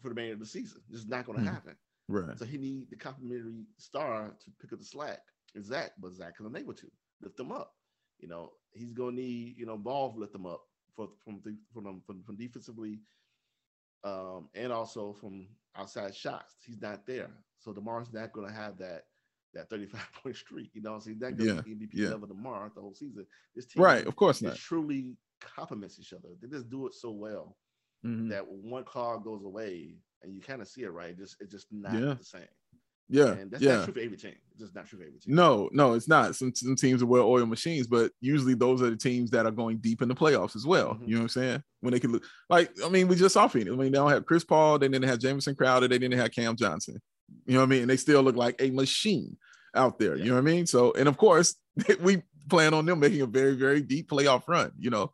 for 0.00 0.08
the 0.08 0.14
remainder 0.14 0.34
of 0.34 0.40
the 0.40 0.46
season. 0.46 0.80
This 0.88 1.00
is 1.00 1.08
not 1.08 1.26
going 1.26 1.38
to 1.38 1.44
mm. 1.44 1.52
happen. 1.52 1.76
Right. 2.08 2.38
So 2.38 2.44
he 2.44 2.58
need 2.58 2.90
the 2.90 2.96
complimentary 2.96 3.64
star 3.78 4.34
to 4.44 4.50
pick 4.60 4.72
up 4.72 4.80
the 4.80 4.84
slack. 4.84 5.20
Is 5.54 5.66
Zach, 5.66 5.92
but 6.00 6.14
Zach 6.14 6.34
is 6.40 6.46
unable 6.46 6.72
to 6.72 6.86
lift 7.20 7.36
them 7.36 7.52
up. 7.52 7.74
You 8.18 8.28
know, 8.28 8.52
he's 8.72 8.92
going 8.92 9.16
to 9.16 9.22
need 9.22 9.54
you 9.58 9.66
know 9.66 9.76
ball 9.76 10.12
to 10.12 10.18
lift 10.18 10.32
them 10.32 10.46
up 10.46 10.62
for 10.96 11.08
from 11.24 11.40
from 11.72 12.02
from, 12.06 12.22
from 12.22 12.36
defensively, 12.36 13.00
um, 14.04 14.48
and 14.54 14.72
also 14.72 15.14
from 15.20 15.46
outside 15.76 16.14
shots. 16.14 16.54
He's 16.64 16.80
not 16.80 17.06
there. 17.06 17.30
So 17.58 17.72
DeMar's 17.72 18.12
not 18.12 18.32
going 18.32 18.48
to 18.48 18.54
have 18.54 18.78
that 18.78 19.04
that 19.54 19.68
35 19.68 20.00
point 20.22 20.36
streak. 20.36 20.70
You 20.74 20.82
know, 20.82 20.98
so 20.98 21.10
he's 21.10 21.20
not 21.20 21.36
going 21.36 21.50
to 21.50 21.54
yeah, 21.56 21.60
be 21.60 21.74
MVP 21.74 21.90
yeah. 21.92 22.08
level 22.08 22.28
DeMar 22.28 22.72
the 22.74 22.80
whole 22.80 22.94
season. 22.94 23.26
This 23.54 23.66
team, 23.66 23.82
right? 23.82 24.06
Of 24.06 24.16
course 24.16 24.42
not. 24.42 24.56
Truly 24.56 25.16
complements 25.54 25.98
each 26.00 26.12
other. 26.12 26.28
They 26.40 26.48
just 26.48 26.70
do 26.70 26.86
it 26.86 26.94
so 26.94 27.10
well 27.10 27.56
mm-hmm. 28.04 28.28
that 28.28 28.46
one 28.46 28.84
car 28.84 29.18
goes 29.18 29.44
away, 29.44 29.96
and 30.22 30.34
you 30.34 30.40
kind 30.40 30.62
of 30.62 30.68
see 30.68 30.82
it, 30.82 30.92
right? 30.92 31.10
It 31.10 31.18
just 31.18 31.36
it's 31.40 31.52
just 31.52 31.66
not 31.70 31.94
yeah. 31.94 32.14
the 32.14 32.24
same. 32.24 32.42
Yeah, 33.08 33.32
and 33.32 33.50
that's 33.50 33.62
yeah. 33.62 33.76
not 33.76 33.84
true 33.84 33.94
for 33.94 34.00
every 34.00 34.16
team. 34.16 34.34
It's 34.52 34.60
just 34.60 34.74
not 34.74 34.86
true 34.86 34.98
for 34.98 35.04
every 35.04 35.18
team. 35.18 35.34
No, 35.34 35.68
no, 35.72 35.92
it's 35.92 36.08
not. 36.08 36.34
Some, 36.34 36.54
some 36.54 36.76
teams 36.76 37.02
are 37.02 37.06
well 37.06 37.24
oil 37.24 37.44
machines, 37.44 37.86
but 37.86 38.10
usually 38.20 38.54
those 38.54 38.80
are 38.80 38.88
the 38.88 38.96
teams 38.96 39.30
that 39.32 39.44
are 39.44 39.50
going 39.50 39.78
deep 39.78 40.00
in 40.00 40.08
the 40.08 40.14
playoffs 40.14 40.56
as 40.56 40.66
well. 40.66 40.94
Mm-hmm. 40.94 41.04
You 41.04 41.14
know 41.16 41.20
what 41.20 41.24
I'm 41.24 41.28
saying? 41.28 41.62
When 41.80 41.92
they 41.92 42.00
can 42.00 42.12
look 42.12 42.24
like, 42.48 42.70
I 42.84 42.88
mean, 42.88 43.08
we 43.08 43.16
just 43.16 43.34
saw 43.34 43.48
Phoenix. 43.48 43.72
I 43.72 43.76
mean, 43.76 43.92
they 43.92 43.98
don't 43.98 44.10
have 44.10 44.24
Chris 44.24 44.44
Paul, 44.44 44.78
they 44.78 44.88
didn't 44.88 45.08
have 45.08 45.18
Jameson 45.18 45.54
Crowder, 45.56 45.88
they 45.88 45.98
didn't 45.98 46.18
have 46.18 46.30
Cam 46.30 46.56
Johnson. 46.56 47.02
You 47.44 47.54
know 47.54 47.60
what 47.60 47.66
I 47.66 47.68
mean? 47.68 47.82
And 47.82 47.90
they 47.90 47.96
still 47.96 48.22
look 48.22 48.36
like 48.36 48.56
a 48.60 48.70
machine 48.70 49.36
out 49.74 49.98
there. 49.98 50.16
Yeah. 50.16 50.24
You 50.24 50.30
know 50.30 50.36
what 50.36 50.48
I 50.48 50.52
mean? 50.52 50.66
So, 50.66 50.92
and 50.92 51.08
of 51.08 51.18
course, 51.18 51.56
we 52.00 52.22
plan 52.48 52.72
on 52.72 52.86
them 52.86 53.00
making 53.00 53.20
a 53.20 53.26
very, 53.26 53.56
very 53.56 53.82
deep 53.82 54.08
playoff 54.08 54.44
run. 54.48 54.72
You 54.78 54.90
know, 54.90 55.12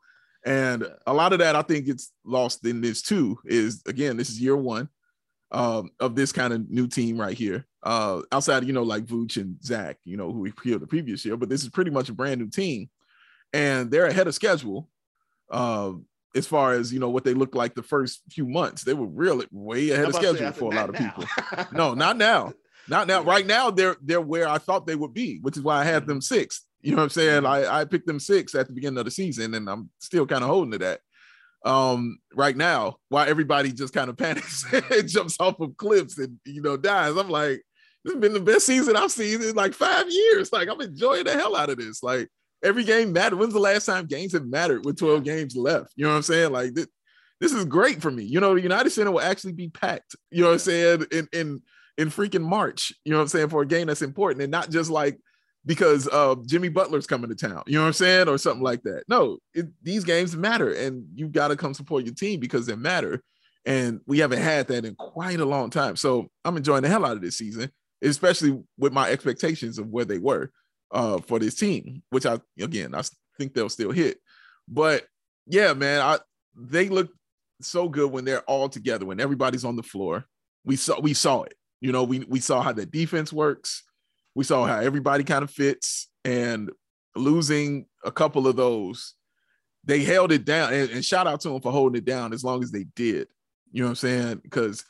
and 0.48 0.86
a 1.06 1.12
lot 1.12 1.34
of 1.34 1.40
that 1.40 1.54
I 1.56 1.62
think 1.62 1.88
it's 1.88 2.10
lost 2.24 2.64
in 2.64 2.80
this 2.80 3.02
too. 3.02 3.38
Is 3.44 3.82
again, 3.86 4.16
this 4.16 4.30
is 4.30 4.40
year 4.40 4.56
one 4.56 4.88
um, 5.52 5.90
of 6.00 6.14
this 6.14 6.32
kind 6.32 6.54
of 6.54 6.70
new 6.70 6.88
team 6.88 7.20
right 7.20 7.36
here. 7.36 7.66
Uh, 7.82 8.22
outside, 8.32 8.64
you 8.64 8.72
know, 8.72 8.82
like 8.82 9.04
Vooch 9.04 9.36
and 9.36 9.62
Zach, 9.62 9.98
you 10.04 10.16
know, 10.16 10.32
who 10.32 10.40
we 10.40 10.50
killed 10.52 10.80
the 10.80 10.86
previous 10.86 11.22
year, 11.24 11.36
but 11.36 11.50
this 11.50 11.62
is 11.62 11.68
pretty 11.68 11.90
much 11.90 12.08
a 12.08 12.14
brand 12.14 12.40
new 12.40 12.48
team, 12.48 12.88
and 13.52 13.90
they're 13.90 14.06
ahead 14.06 14.26
of 14.26 14.34
schedule. 14.34 14.88
Uh, 15.50 15.92
as 16.34 16.46
far 16.46 16.72
as 16.72 16.94
you 16.94 16.98
know, 16.98 17.10
what 17.10 17.24
they 17.24 17.34
looked 17.34 17.54
like 17.54 17.74
the 17.74 17.82
first 17.82 18.22
few 18.30 18.46
months, 18.46 18.84
they 18.84 18.94
were 18.94 19.06
really 19.06 19.46
way 19.52 19.90
ahead 19.90 20.06
of 20.06 20.14
schedule 20.14 20.52
for 20.52 20.72
a 20.72 20.76
lot 20.76 20.88
of 20.88 20.94
people. 20.94 21.24
no, 21.72 21.92
not 21.92 22.16
now, 22.16 22.54
not 22.88 23.06
now. 23.06 23.22
Right 23.34 23.46
now, 23.46 23.70
they're 23.70 23.96
they're 24.02 24.20
where 24.20 24.48
I 24.48 24.56
thought 24.56 24.86
they 24.86 24.96
would 24.96 25.12
be, 25.12 25.40
which 25.42 25.58
is 25.58 25.62
why 25.62 25.82
I 25.82 25.84
had 25.84 26.06
them 26.06 26.22
sixth. 26.22 26.64
You 26.80 26.92
know 26.92 26.98
what 26.98 27.04
I'm 27.04 27.10
saying? 27.10 27.42
Mm-hmm. 27.42 27.72
I, 27.72 27.80
I 27.80 27.84
picked 27.84 28.06
them 28.06 28.20
six 28.20 28.54
at 28.54 28.66
the 28.66 28.72
beginning 28.72 28.98
of 28.98 29.04
the 29.04 29.10
season, 29.10 29.54
and 29.54 29.68
I'm 29.68 29.90
still 29.98 30.26
kind 30.26 30.42
of 30.42 30.50
holding 30.50 30.72
to 30.72 30.78
that. 30.78 31.00
Um 31.64 32.18
right 32.34 32.56
now 32.56 32.98
while 33.08 33.28
everybody 33.28 33.72
just 33.72 33.92
kind 33.92 34.08
of 34.08 34.16
panics 34.16 34.64
and 34.72 35.08
jumps 35.08 35.36
off 35.40 35.58
of 35.58 35.76
cliffs 35.76 36.16
and 36.16 36.38
you 36.44 36.62
know 36.62 36.76
dies 36.76 37.16
i'm 37.16 37.28
like 37.28 37.60
this 38.04 38.14
has 38.14 38.20
been 38.20 38.32
the 38.32 38.38
best 38.38 38.64
season 38.64 38.94
i've 38.94 39.10
seen 39.10 39.42
in 39.42 39.56
like 39.56 39.74
five 39.74 40.06
years. 40.08 40.52
Like 40.52 40.68
i'm 40.68 40.80
enjoying 40.80 41.24
the 41.24 41.32
hell 41.32 41.56
out 41.56 41.68
of 41.68 41.78
this. 41.78 42.00
Like 42.00 42.28
every 42.62 42.84
game 42.84 43.12
mattered. 43.12 43.38
When's 43.38 43.54
the 43.54 43.58
last 43.58 43.86
time 43.86 44.06
games 44.06 44.34
have 44.34 44.46
mattered 44.46 44.84
with 44.84 44.98
12 44.98 45.24
games 45.24 45.56
left? 45.56 45.92
You 45.96 46.04
know 46.04 46.10
what 46.10 46.18
i'm 46.18 46.22
saying? 46.22 46.52
Like 46.52 46.74
this, 46.74 46.86
this 47.40 47.52
is 47.52 47.64
great 47.64 48.00
for 48.00 48.12
me. 48.12 48.22
You 48.22 48.38
know 48.38 48.54
the 48.54 48.60
united 48.62 48.90
center 48.90 49.10
will 49.10 49.20
actually 49.20 49.52
be 49.52 49.68
packed 49.68 50.14
you 50.30 50.42
know 50.42 50.50
what 50.50 50.54
i'm 50.54 50.58
saying 50.60 51.06
in 51.10 51.28
in 51.32 51.62
in 51.98 52.08
freaking 52.08 52.44
march 52.44 52.92
you 53.04 53.10
know 53.10 53.18
what 53.18 53.22
i'm 53.22 53.28
saying 53.28 53.48
for 53.48 53.62
a 53.62 53.66
game 53.66 53.88
that's 53.88 54.02
important. 54.02 54.42
And 54.42 54.52
not 54.52 54.70
just 54.70 54.90
like 54.90 55.18
because 55.68 56.08
uh, 56.08 56.34
Jimmy 56.46 56.70
Butler's 56.70 57.06
coming 57.06 57.28
to 57.28 57.36
town. 57.36 57.62
You 57.66 57.74
know 57.74 57.82
what 57.82 57.88
I'm 57.88 57.92
saying? 57.92 58.26
Or 58.26 58.38
something 58.38 58.62
like 58.62 58.82
that. 58.84 59.04
No, 59.06 59.36
it, 59.52 59.66
these 59.82 60.02
games 60.02 60.34
matter, 60.34 60.72
and 60.72 61.04
you 61.14 61.28
got 61.28 61.48
to 61.48 61.56
come 61.56 61.74
support 61.74 62.06
your 62.06 62.14
team 62.14 62.40
because 62.40 62.64
they 62.64 62.74
matter. 62.74 63.22
And 63.66 64.00
we 64.06 64.18
haven't 64.18 64.40
had 64.40 64.66
that 64.68 64.86
in 64.86 64.94
quite 64.94 65.40
a 65.40 65.44
long 65.44 65.68
time. 65.68 65.94
So 65.96 66.30
I'm 66.42 66.56
enjoying 66.56 66.84
the 66.84 66.88
hell 66.88 67.04
out 67.04 67.18
of 67.18 67.20
this 67.20 67.36
season, 67.36 67.70
especially 68.00 68.58
with 68.78 68.94
my 68.94 69.10
expectations 69.10 69.78
of 69.78 69.88
where 69.88 70.06
they 70.06 70.16
were 70.16 70.50
uh, 70.90 71.18
for 71.18 71.38
this 71.38 71.54
team, 71.54 72.02
which 72.08 72.24
I 72.24 72.40
again 72.58 72.94
I 72.94 73.02
think 73.36 73.52
they'll 73.52 73.68
still 73.68 73.92
hit. 73.92 74.20
But 74.66 75.04
yeah, 75.46 75.74
man, 75.74 76.00
I 76.00 76.18
they 76.56 76.88
look 76.88 77.10
so 77.60 77.90
good 77.90 78.10
when 78.10 78.24
they're 78.24 78.40
all 78.42 78.70
together, 78.70 79.04
when 79.04 79.20
everybody's 79.20 79.66
on 79.66 79.76
the 79.76 79.82
floor. 79.82 80.24
We 80.64 80.76
saw 80.76 80.98
we 80.98 81.12
saw 81.12 81.42
it. 81.42 81.54
You 81.82 81.92
know, 81.92 82.04
we 82.04 82.20
we 82.20 82.40
saw 82.40 82.62
how 82.62 82.72
the 82.72 82.86
defense 82.86 83.34
works 83.34 83.82
we 84.38 84.44
saw 84.44 84.64
how 84.66 84.78
everybody 84.78 85.24
kind 85.24 85.42
of 85.42 85.50
fits 85.50 86.06
and 86.24 86.70
losing 87.16 87.86
a 88.04 88.12
couple 88.12 88.46
of 88.46 88.54
those, 88.54 89.14
they 89.82 90.04
held 90.04 90.30
it 90.30 90.44
down. 90.44 90.72
And, 90.72 90.88
and 90.90 91.04
shout 91.04 91.26
out 91.26 91.40
to 91.40 91.48
them 91.48 91.60
for 91.60 91.72
holding 91.72 91.98
it 91.98 92.04
down 92.04 92.32
as 92.32 92.44
long 92.44 92.62
as 92.62 92.70
they 92.70 92.84
did. 92.94 93.26
You 93.72 93.82
know 93.82 93.88
what 93.88 93.90
I'm 93.90 93.96
saying? 93.96 94.40
Because 94.44 94.84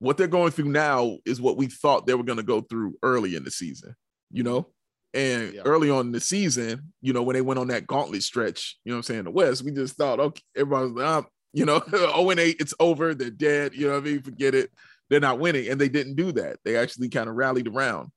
what 0.00 0.18
they're 0.18 0.26
going 0.26 0.50
through 0.50 0.68
now 0.68 1.16
is 1.24 1.40
what 1.40 1.56
we 1.56 1.68
thought 1.68 2.04
they 2.04 2.12
were 2.12 2.22
going 2.22 2.36
to 2.36 2.42
go 2.42 2.60
through 2.60 2.98
early 3.02 3.36
in 3.36 3.44
the 3.44 3.50
season, 3.50 3.96
you 4.30 4.42
know? 4.42 4.66
And 5.14 5.54
yeah. 5.54 5.62
early 5.64 5.88
on 5.88 6.08
in 6.08 6.12
the 6.12 6.20
season, 6.20 6.92
you 7.00 7.14
know, 7.14 7.22
when 7.22 7.32
they 7.32 7.40
went 7.40 7.58
on 7.58 7.68
that 7.68 7.86
gauntlet 7.86 8.22
stretch, 8.22 8.76
you 8.84 8.92
know 8.92 8.96
what 8.96 9.08
I'm 9.08 9.14
saying, 9.14 9.24
the 9.24 9.30
West, 9.30 9.64
we 9.64 9.70
just 9.70 9.96
thought, 9.96 10.20
okay, 10.20 10.42
everybody's 10.54 10.90
like, 10.92 11.06
oh, 11.06 11.26
you 11.54 11.64
know, 11.64 11.80
0 11.88 12.30
and 12.30 12.38
8, 12.38 12.56
it's 12.60 12.74
over, 12.78 13.14
they're 13.14 13.30
dead, 13.30 13.72
you 13.74 13.86
know 13.86 13.94
what 13.94 14.02
I 14.02 14.10
mean? 14.10 14.20
Forget 14.20 14.54
it. 14.54 14.70
They're 15.08 15.20
not 15.20 15.38
winning. 15.38 15.68
And 15.70 15.80
they 15.80 15.88
didn't 15.88 16.16
do 16.16 16.32
that. 16.32 16.58
They 16.66 16.76
actually 16.76 17.08
kind 17.08 17.30
of 17.30 17.34
rallied 17.34 17.66
around 17.66 18.10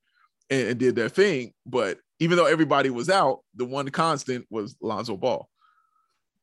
and, 0.51 0.67
and 0.67 0.79
did 0.79 0.95
their 0.95 1.09
thing. 1.09 1.53
But 1.65 1.97
even 2.19 2.37
though 2.37 2.45
everybody 2.45 2.91
was 2.91 3.09
out, 3.09 3.39
the 3.55 3.65
one 3.65 3.89
constant 3.89 4.45
was 4.51 4.75
Lonzo 4.81 5.17
Ball. 5.17 5.49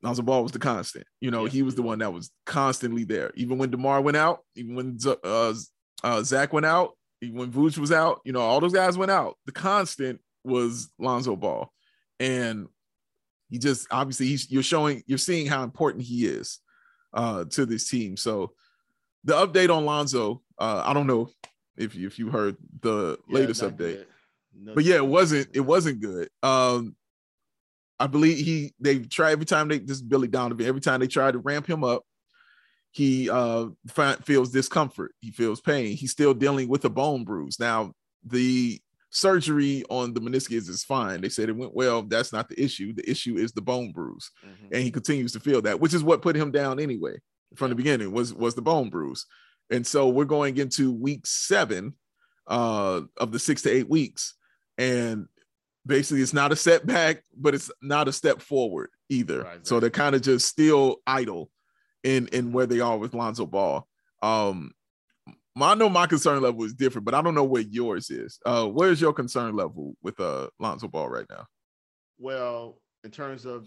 Lonzo 0.02 0.22
Ball 0.22 0.42
was 0.42 0.52
the 0.52 0.58
constant. 0.58 1.06
You 1.20 1.30
know, 1.30 1.44
yeah. 1.44 1.50
he 1.50 1.62
was 1.62 1.76
the 1.76 1.82
one 1.82 2.00
that 2.00 2.12
was 2.12 2.30
constantly 2.46 3.04
there. 3.04 3.30
Even 3.36 3.58
when 3.58 3.70
DeMar 3.70 4.00
went 4.00 4.16
out, 4.16 4.40
even 4.56 4.74
when 4.74 4.98
uh, 5.06 5.54
uh, 6.02 6.22
Zach 6.22 6.52
went 6.52 6.66
out, 6.66 6.92
even 7.20 7.38
when 7.38 7.52
Vooch 7.52 7.78
was 7.78 7.92
out, 7.92 8.20
you 8.24 8.32
know, 8.32 8.40
all 8.40 8.60
those 8.60 8.72
guys 8.72 8.98
went 8.98 9.10
out. 9.10 9.36
The 9.46 9.52
constant 9.52 10.20
was 10.44 10.88
Lonzo 10.98 11.36
Ball. 11.36 11.72
And 12.20 12.66
he 13.50 13.58
just 13.58 13.86
obviously 13.90 14.26
he's, 14.26 14.50
you're 14.50 14.62
showing, 14.62 15.02
you're 15.06 15.18
seeing 15.18 15.46
how 15.46 15.62
important 15.62 16.04
he 16.04 16.26
is 16.26 16.60
uh, 17.12 17.44
to 17.50 17.66
this 17.66 17.88
team. 17.88 18.16
So 18.16 18.52
the 19.24 19.34
update 19.34 19.74
on 19.74 19.84
Lonzo, 19.84 20.42
uh, 20.58 20.82
I 20.84 20.92
don't 20.92 21.06
know 21.06 21.30
if 21.78 21.94
you, 21.94 22.06
if 22.06 22.18
you 22.18 22.30
heard 22.30 22.56
the 22.80 23.18
yeah, 23.28 23.34
latest 23.34 23.62
update. 23.62 24.04
but 24.74 24.84
yeah, 24.84 24.96
it 24.96 25.06
wasn't 25.06 25.48
it 25.54 25.60
wasn't 25.60 26.00
good. 26.00 26.28
Um, 26.42 26.96
I 27.98 28.06
believe 28.06 28.44
he 28.44 28.74
they 28.78 29.00
try 29.00 29.32
every 29.32 29.46
time 29.46 29.68
they 29.68 29.78
this 29.78 30.02
Billy 30.02 30.28
Donovan 30.28 30.66
every 30.66 30.80
time 30.80 31.00
they 31.00 31.06
try 31.06 31.30
to 31.30 31.38
ramp 31.38 31.66
him 31.66 31.84
up, 31.84 32.02
he 32.90 33.30
uh 33.30 33.66
feels 34.24 34.50
discomfort. 34.50 35.12
He 35.20 35.30
feels 35.30 35.60
pain. 35.60 35.96
He's 35.96 36.12
still 36.12 36.34
dealing 36.34 36.68
with 36.68 36.84
a 36.84 36.90
bone 36.90 37.24
bruise. 37.24 37.58
Now 37.58 37.92
the 38.24 38.80
surgery 39.10 39.84
on 39.88 40.12
the 40.12 40.20
meniscus 40.20 40.68
is 40.68 40.84
fine. 40.84 41.20
They 41.20 41.28
said 41.28 41.48
it 41.48 41.56
went 41.56 41.74
well. 41.74 42.02
That's 42.02 42.32
not 42.32 42.48
the 42.48 42.62
issue. 42.62 42.92
The 42.92 43.08
issue 43.10 43.36
is 43.36 43.52
the 43.52 43.62
bone 43.62 43.92
bruise, 43.92 44.30
mm-hmm. 44.46 44.74
and 44.74 44.82
he 44.82 44.90
continues 44.90 45.32
to 45.32 45.40
feel 45.40 45.62
that, 45.62 45.80
which 45.80 45.94
is 45.94 46.04
what 46.04 46.22
put 46.22 46.36
him 46.36 46.50
down 46.50 46.78
anyway 46.78 47.18
from 47.54 47.70
the 47.70 47.74
beginning 47.74 48.12
was 48.12 48.34
was 48.34 48.54
the 48.54 48.62
bone 48.62 48.90
bruise. 48.90 49.26
And 49.70 49.86
so 49.86 50.08
we're 50.08 50.24
going 50.24 50.56
into 50.56 50.92
week 50.92 51.26
seven 51.26 51.94
uh, 52.46 53.02
of 53.16 53.32
the 53.32 53.38
six 53.38 53.62
to 53.62 53.70
eight 53.70 53.88
weeks. 53.88 54.34
And 54.78 55.26
basically, 55.86 56.22
it's 56.22 56.32
not 56.32 56.52
a 56.52 56.56
setback, 56.56 57.22
but 57.36 57.54
it's 57.54 57.70
not 57.82 58.08
a 58.08 58.12
step 58.12 58.40
forward 58.40 58.90
either. 59.08 59.42
Right, 59.42 59.66
so 59.66 59.80
they're 59.80 59.90
kind 59.90 60.14
of 60.14 60.22
just 60.22 60.46
still 60.46 60.96
idle 61.06 61.50
in 62.04 62.28
in 62.28 62.52
where 62.52 62.66
they 62.66 62.80
are 62.80 62.98
with 62.98 63.14
Lonzo 63.14 63.46
Ball. 63.46 63.86
Um, 64.22 64.72
I 65.60 65.74
know 65.74 65.88
my 65.88 66.06
concern 66.06 66.40
level 66.40 66.62
is 66.64 66.74
different, 66.74 67.04
but 67.04 67.14
I 67.14 67.22
don't 67.22 67.34
know 67.34 67.44
what 67.44 67.72
yours 67.72 68.10
is. 68.10 68.38
Uh, 68.46 68.66
where's 68.66 69.00
your 69.00 69.12
concern 69.12 69.54
level 69.54 69.96
with 70.02 70.18
uh 70.20 70.48
Lonzo 70.58 70.88
Ball 70.88 71.08
right 71.08 71.26
now? 71.28 71.46
Well, 72.18 72.80
in 73.04 73.10
terms 73.10 73.44
of 73.44 73.66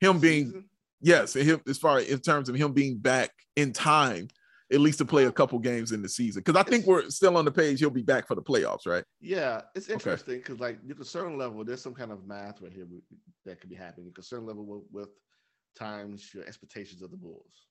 him 0.00 0.18
being 0.18 0.46
season? 0.46 0.64
yes, 1.00 1.34
him 1.34 1.60
as 1.68 1.78
far 1.78 2.00
in 2.00 2.18
terms 2.20 2.48
of 2.48 2.54
him 2.54 2.72
being 2.72 2.98
back 2.98 3.30
in 3.56 3.72
time 3.72 4.28
at 4.70 4.80
least 4.80 4.98
to 4.98 5.04
play 5.04 5.24
a 5.24 5.32
couple 5.32 5.58
games 5.58 5.92
in 5.92 6.02
the 6.02 6.08
season. 6.08 6.42
Because 6.44 6.60
I 6.60 6.68
think 6.68 6.86
we're 6.86 7.08
still 7.08 7.36
on 7.36 7.44
the 7.44 7.50
page. 7.50 7.78
He'll 7.78 7.90
be 7.90 8.02
back 8.02 8.26
for 8.26 8.34
the 8.34 8.42
playoffs, 8.42 8.86
right? 8.86 9.04
Yeah, 9.20 9.62
it's 9.74 9.88
interesting 9.88 10.38
because, 10.38 10.56
okay. 10.56 10.62
like, 10.62 10.78
your 10.84 10.96
certain 11.04 11.38
level, 11.38 11.64
there's 11.64 11.80
some 11.80 11.94
kind 11.94 12.12
of 12.12 12.26
math 12.26 12.60
right 12.60 12.72
here 12.72 12.86
that 13.46 13.60
could 13.60 13.70
be 13.70 13.76
happening. 13.76 14.12
Your 14.14 14.22
certain 14.22 14.46
level 14.46 14.66
with, 14.66 14.82
with 14.92 15.08
times 15.78 16.34
your 16.34 16.44
expectations 16.44 17.00
of 17.00 17.10
the 17.10 17.16
Bulls, 17.16 17.66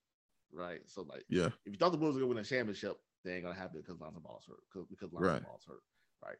right? 0.51 0.79
So, 0.87 1.03
like, 1.03 1.23
yeah, 1.29 1.49
if 1.65 1.73
you 1.73 1.77
thought 1.77 1.91
the 1.91 1.97
Bulls 1.97 2.15
were 2.15 2.21
going 2.21 2.31
to 2.31 2.35
win 2.35 2.43
a 2.43 2.47
championship, 2.47 2.97
they 3.23 3.33
ain't 3.33 3.43
gonna 3.43 3.55
happen 3.55 3.81
because 3.81 3.99
Lonzo 3.99 4.19
Ball's 4.19 4.45
hurt. 4.47 4.59
Because 4.71 4.87
because 4.87 5.11
Lonzo 5.11 5.29
right. 5.29 5.43
Ball's 5.43 5.65
hurt, 5.67 5.81
right? 6.23 6.37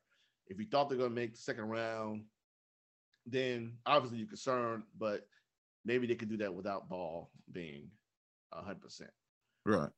If 0.48 0.58
you 0.60 0.66
thought 0.72 0.90
they're 0.90 0.98
gonna 0.98 1.10
make 1.10 1.34
the 1.34 1.40
second 1.40 1.66
round, 1.66 2.24
then 3.26 3.74
obviously 3.86 4.20
you're 4.20 4.28
concerned, 4.28 4.84
but 4.98 5.28
maybe 5.84 6.08
they 6.08 6.16
could 6.16 6.30
do 6.30 6.38
that 6.38 6.54
without 6.54 6.88
Ball 6.88 7.30
being 7.52 7.90
hundred 8.54 8.82
percent. 8.82 9.10
Right 9.66 9.90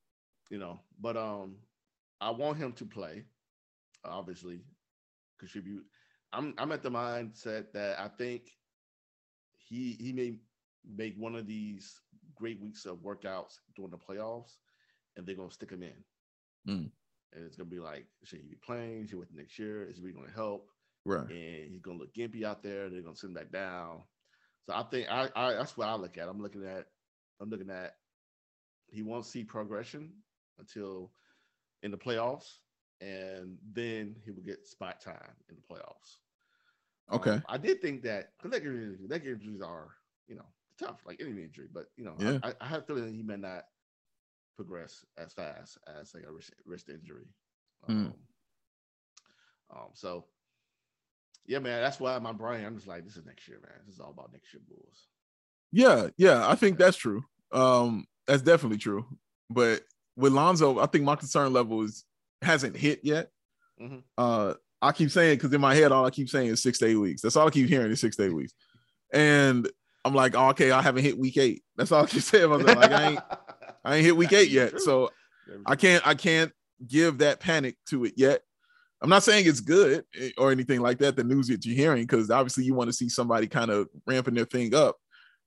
you 0.50 0.58
know. 0.60 0.80
But 1.00 1.18
um, 1.18 1.56
I 2.22 2.32
want 2.32 2.58
him 2.58 2.74
to 2.74 2.86
play. 2.86 3.26
obviously 4.04 4.62
contribute. 5.39 5.84
I'm 6.34 6.54
I'm 6.58 6.72
at 6.72 6.84
the 6.84 6.91
mindset 6.91 7.72
that 7.74 8.00
I 8.00 8.08
think 8.08 8.52
he 9.58 9.97
he 10.00 10.14
may 10.14 10.36
make 10.86 11.16
one 11.18 11.36
of 11.36 11.47
these 11.47 12.02
great 12.36 12.62
weeks 12.62 12.86
of 12.86 12.97
workouts 13.00 13.56
during 13.76 13.91
the 13.91 13.97
playoffs, 13.97 14.58
and 15.16 15.26
they're 15.26 15.36
gonna 15.36 15.52
stick 15.52 15.72
him 15.72 15.84
in. 15.84 16.04
Mm. 16.68 16.91
And 17.34 17.45
it's 17.45 17.56
gonna 17.56 17.70
be 17.70 17.80
like, 17.80 18.06
should 18.24 18.39
he 18.39 18.47
be 18.47 18.58
playing? 18.66 19.04
Should 19.04 19.12
he 19.12 19.16
wait 19.16 19.28
next 19.34 19.60
year? 19.60 19.86
Is 19.88 19.97
he 19.97 20.12
gonna 20.12 20.32
help? 20.36 20.70
Right. 21.06 21.30
And 21.30 21.72
he's 21.72 21.82
gonna 21.82 21.97
look 21.97 22.14
gimpy 22.14 22.43
out 22.43 22.64
there. 22.64 22.89
They're 22.89 23.02
gonna 23.02 23.16
send 23.16 23.32
him 23.32 23.43
back 23.43 23.52
down. 23.52 24.02
So 24.66 24.74
I 24.74 24.84
think 24.84 25.08
I, 25.10 25.30
I 25.36 25.54
that's 25.54 25.78
what 25.78 25.88
I 25.88 25.95
look 25.95 26.18
at. 26.18 26.28
I'm 26.28 26.41
looking 26.41 26.66
at 26.66 26.86
I'm 27.41 27.50
looking 27.50 27.70
at 27.70 27.95
he 28.88 29.02
won't 29.04 29.26
see 29.26 29.43
progression 29.43 30.12
until 30.60 31.12
in 31.84 31.91
the 31.91 31.97
playoffs, 31.97 32.60
and 33.01 33.57
then 33.74 34.16
he 34.24 34.32
will 34.32 34.43
get 34.43 34.68
spot 34.68 34.99
time 35.01 35.34
in 35.49 35.55
the 35.55 35.74
playoffs. 35.74 36.18
Okay. 37.12 37.32
Um, 37.32 37.43
I 37.47 37.57
did 37.57 37.82
think 37.82 38.03
that 38.03 38.34
because 38.38 38.51
leg 38.51 38.66
injuries, 38.66 38.99
leg 39.07 39.26
injuries 39.26 39.62
are 39.62 39.89
you 40.28 40.36
know 40.36 40.45
tough, 40.78 41.01
like 41.05 41.20
any 41.22 41.43
injury, 41.43 41.68
but 41.72 41.86
you 41.97 42.05
know, 42.05 42.16
Yeah. 42.20 42.39
I, 42.43 42.53
I 42.62 42.68
have 42.68 42.84
a 42.84 42.86
feeling 42.86 43.14
he 43.14 43.24
may 43.24 43.38
not 43.38 43.64
progress 44.55 45.05
as 45.18 45.34
fast 45.34 45.78
as 45.88 46.14
like 46.14 46.24
a 46.28 46.32
wrist, 46.32 46.53
wrist 46.66 46.89
injury. 46.89 47.28
Mm. 47.88 48.07
Um, 48.07 48.14
um, 49.72 49.88
so 49.93 50.26
yeah, 51.45 51.60
man, 51.60 51.82
that's 51.82 51.99
why 51.99 52.18
my 52.20 52.32
brain, 52.32 52.66
I'm 52.66 52.76
just 52.76 52.88
like, 52.88 53.05
this 53.05 53.18
is 53.18 53.26
next 53.26 53.47
year, 53.47 53.60
man. 53.62 53.72
This 53.86 53.95
is 53.95 53.99
all 54.01 54.12
about 54.12 54.32
next 54.32 54.53
year 54.53 54.62
Bulls. 54.68 55.07
Yeah, 55.72 56.10
yeah, 56.18 56.47
I 56.47 56.55
think 56.55 56.78
that's 56.78 56.97
true. 56.97 57.24
Um, 57.51 58.05
that's 58.28 58.41
definitely 58.43 58.78
true. 58.78 59.05
But 59.49 59.82
with 60.20 60.34
Lonzo, 60.34 60.80
I 60.80 60.86
think 60.86 61.06
my 61.06 61.16
concern 61.16 61.54
level 61.54 61.82
is 61.82 62.04
hasn't 62.42 62.76
hit 62.76 63.00
yet. 63.04 63.30
Mhm. 63.82 64.04
Uh, 64.18 64.54
I 64.82 64.92
keep 64.92 65.12
saying 65.12 65.38
because 65.38 65.54
in 65.54 65.62
my 65.62 65.74
head, 65.74 65.92
all 65.92 66.06
I 66.06 66.10
keep 66.10 66.30
saying 66.30 66.48
is 66.48 66.62
six 66.62 66.80
to 66.80 66.86
eight 66.86 66.96
weeks. 66.96 67.22
That's 67.22 67.36
all 67.36 67.48
I 67.48 67.52
keep 67.52 67.68
hearing 67.68 67.92
is 67.92 68.00
six 68.00 68.16
to 68.18 68.26
eight 68.26 68.34
weeks. 68.36 68.54
And 69.12 69.70
I'm 70.06 70.14
like, 70.14 70.36
oh, 70.36 70.50
okay, 70.50 70.72
I 70.72 70.82
haven't 70.82 71.04
hit 71.04 71.18
week 71.18 71.38
eight. 71.38 71.64
That's 71.76 71.92
all 71.92 72.04
I 72.04 72.08
keep 72.08 72.22
saying. 72.32 72.44
I 72.44 72.48
was 72.48 72.64
like, 72.64 72.92
I 72.92 73.10
ain't, 73.12 73.20
I 73.86 73.96
ain't 73.96 74.06
hit 74.06 74.16
week 74.16 74.34
eight 74.34 74.50
yet. 74.50 74.72
True. 74.72 74.80
So 74.80 75.12
I 75.66 75.76
can't, 75.76 76.06
I 76.08 76.16
can't 76.16 76.52
give 76.88 77.18
that 77.20 77.40
panic 77.40 77.76
to 77.90 78.06
it 78.06 78.14
yet. 78.16 78.42
I'm 79.02 79.10
not 79.10 79.24
saying 79.24 79.48
it's 79.48 79.62
good 79.62 80.04
eh, 80.20 80.32
or 80.38 80.52
anything 80.52 80.82
like 80.82 80.98
that. 81.00 81.16
The 81.16 81.24
news 81.24 81.48
that 81.48 81.66
you're 81.66 81.76
hearing, 81.76 82.04
because 82.04 82.30
obviously 82.30 82.66
you 82.66 82.74
want 82.74 82.90
to 82.90 82.94
see 82.94 83.10
somebody 83.10 83.48
kind 83.48 83.72
of 83.72 83.88
ramping 84.06 84.34
their 84.34 84.46
thing 84.46 84.76
up 84.76 84.98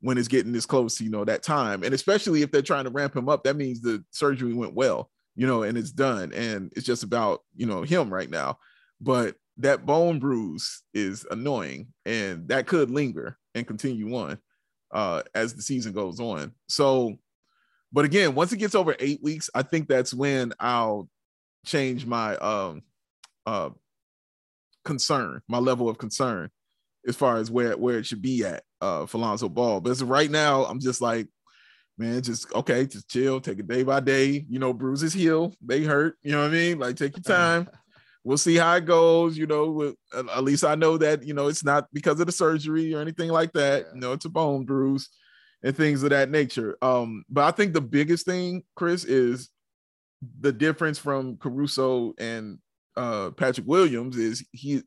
when 0.03 0.18
it's 0.18 0.28
getting 0.28 0.53
this 0.53 0.66
close, 0.66 1.00
you 1.00 1.09
know, 1.09 1.24
that 1.24 1.44
time. 1.44 1.84
And 1.84 1.94
especially 1.94 2.42
if 2.42 2.50
they're 2.50 2.61
trying 2.61 2.84
to 2.84 2.90
ramp 2.90 3.16
him 3.16 3.28
up, 3.28 3.44
that 3.44 3.57
means 3.57 3.80
the 3.80 4.05
surgery 4.11 4.53
went 4.53 4.74
well, 4.74 5.11
you 5.36 5.46
know, 5.46 5.62
and 5.62 5.78
it's 5.78 5.92
done. 5.92 6.32
And 6.32 6.72
it's 6.76 6.84
just 6.84 7.05
about, 7.05 7.42
you 7.57 7.66
know, 7.66 7.82
him 7.82 8.12
right 8.12 8.28
now. 8.28 8.59
But 9.00 9.36
that 9.59 9.86
bone 9.86 10.18
bruise 10.18 10.82
is 10.92 11.24
annoying 11.30 11.86
and 12.05 12.48
that 12.48 12.66
could 12.66 12.90
linger 12.90 13.38
and 13.55 13.66
continue 13.66 14.16
on 14.16 14.38
uh, 14.90 15.22
as 15.36 15.55
the 15.55 15.62
season 15.62 15.92
goes 15.92 16.18
on. 16.18 16.53
So, 16.68 17.16
but 17.92 18.05
again, 18.05 18.34
once 18.34 18.53
it 18.53 18.59
gets 18.59 18.74
over 18.74 18.96
eight 18.98 19.22
weeks, 19.22 19.50
I 19.55 19.62
think 19.62 19.88
that's 19.88 20.12
when 20.12 20.53
I'll 20.59 21.09
change 21.64 22.07
my 22.07 22.34
um 22.38 22.82
uh 23.46 23.70
concern, 24.84 25.42
my 25.46 25.59
level 25.59 25.88
of 25.88 25.98
concern 25.98 26.50
as 27.07 27.16
far 27.16 27.36
as 27.38 27.50
where 27.50 27.76
where 27.76 27.98
it 27.98 28.07
should 28.07 28.22
be 28.22 28.44
at 28.44 28.62
uh 28.80 29.07
for 29.07 29.18
Lonzo 29.18 29.48
Ball. 29.48 29.80
But 29.80 30.00
right 30.03 30.30
now, 30.30 30.64
I'm 30.64 30.80
just 30.80 31.00
like, 31.00 31.28
man, 31.98 32.22
just 32.22 32.53
okay, 32.55 32.86
just 32.86 33.09
chill, 33.09 33.40
take 33.40 33.59
it 33.59 33.68
day 33.68 33.82
by 33.82 34.00
day. 34.00 34.44
You 34.48 34.59
know, 34.59 34.72
bruises 34.72 35.12
heal, 35.12 35.55
they 35.64 35.82
hurt. 35.82 36.16
You 36.22 36.32
know 36.32 36.40
what 36.40 36.50
I 36.50 36.53
mean? 36.53 36.78
Like 36.78 36.96
take 36.96 37.16
your 37.16 37.22
time. 37.22 37.68
We'll 38.24 38.38
see 38.38 38.55
how 38.57 38.74
it 38.76 38.86
goes. 38.86 39.36
You 39.36 39.46
know, 39.46 39.94
at 40.14 40.44
least 40.44 40.64
I 40.64 40.76
know 40.76 40.96
that 40.98 41.24
you 41.24 41.34
know 41.34 41.48
it's 41.48 41.64
not 41.64 41.88
because 41.92 42.20
of 42.20 42.26
the 42.26 42.32
surgery 42.32 42.94
or 42.94 43.00
anything 43.00 43.30
like 43.30 43.53
that. 43.55 43.86
Yeah. 43.92 44.00
Know, 44.00 44.12
it's 44.12 44.24
a 44.24 44.30
bone 44.30 44.64
bruise 44.64 45.09
and 45.62 45.76
things 45.76 46.03
of 46.03 46.11
that 46.11 46.30
nature. 46.30 46.76
Um, 46.82 47.24
but 47.28 47.44
I 47.44 47.50
think 47.50 47.72
the 47.72 47.80
biggest 47.80 48.26
thing, 48.26 48.62
Chris, 48.76 49.05
is 49.05 49.48
the 50.40 50.53
difference 50.53 50.98
from 50.98 51.36
Caruso 51.36 52.14
and 52.18 52.59
uh 52.96 53.30
Patrick 53.30 53.66
Williams 53.66 54.16
is 54.16 54.44
he 54.53 54.82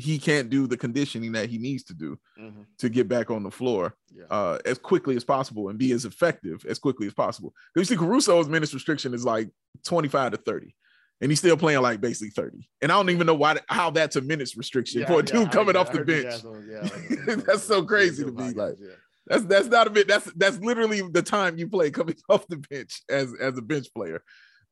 he 0.00 0.18
can't 0.18 0.50
do 0.50 0.66
the 0.66 0.76
conditioning 0.76 1.32
that 1.32 1.48
he 1.48 1.58
needs 1.58 1.84
to 1.84 1.94
do 1.94 2.18
Mhm. 2.40 2.64
to 2.78 2.88
get 2.88 3.08
back 3.08 3.30
on 3.30 3.42
the 3.42 3.50
floor 3.50 3.94
Yeah. 4.14 4.24
uh 4.30 4.58
as 4.64 4.78
quickly 4.78 5.16
as 5.16 5.24
possible 5.24 5.68
and 5.68 5.78
be 5.78 5.92
as 5.92 6.04
effective 6.04 6.64
as 6.66 6.78
quickly 6.78 7.06
as 7.06 7.14
possible. 7.14 7.54
Because 7.74 7.88
you 7.90 7.96
see, 7.96 8.00
Caruso's 8.00 8.48
minutes 8.48 8.74
restriction 8.74 9.14
is 9.14 9.24
like 9.24 9.50
25 9.84 10.32
to 10.32 10.36
30. 10.38 10.74
And 11.22 11.30
he's 11.30 11.38
still 11.38 11.56
playing 11.56 11.82
like 11.82 12.00
basically 12.00 12.30
30. 12.30 12.66
And 12.80 12.90
I 12.90 12.94
don't 12.96 13.10
even 13.10 13.26
know 13.26 13.34
why 13.34 13.58
how 13.68 13.90
that's 13.90 14.16
a 14.16 14.20
minutes 14.22 14.56
restriction 14.56 15.02
Yeah, 15.02 15.06
for 15.06 15.12
a 15.14 15.16
yeah, 15.18 15.22
dude 15.22 15.48
I- 15.48 15.52
coming 15.52 15.74
yeah, 15.74 15.80
off 15.80 15.90
I 15.90 15.98
the 15.98 16.04
bench. 16.04 16.42
yeah, 16.68 17.34
That's 17.46 17.62
so 17.62 17.84
crazy 17.84 18.24
to 18.24 18.32
me, 18.32 18.52
like- 18.54 18.76
yeah. 18.80 18.94
That's 19.26 19.44
that's 19.44 19.68
not 19.68 19.86
a 19.86 19.90
bit. 19.90 20.08
That's 20.08 20.32
that's 20.32 20.58
literally 20.58 21.02
the 21.02 21.22
time 21.22 21.56
you 21.58 21.68
play 21.68 21.90
coming 21.90 22.16
off 22.30 22.46
the 22.48 22.56
bench 22.56 23.02
as 23.08 23.32
as 23.38 23.56
a 23.58 23.62
bench 23.62 23.86
player. 23.94 24.22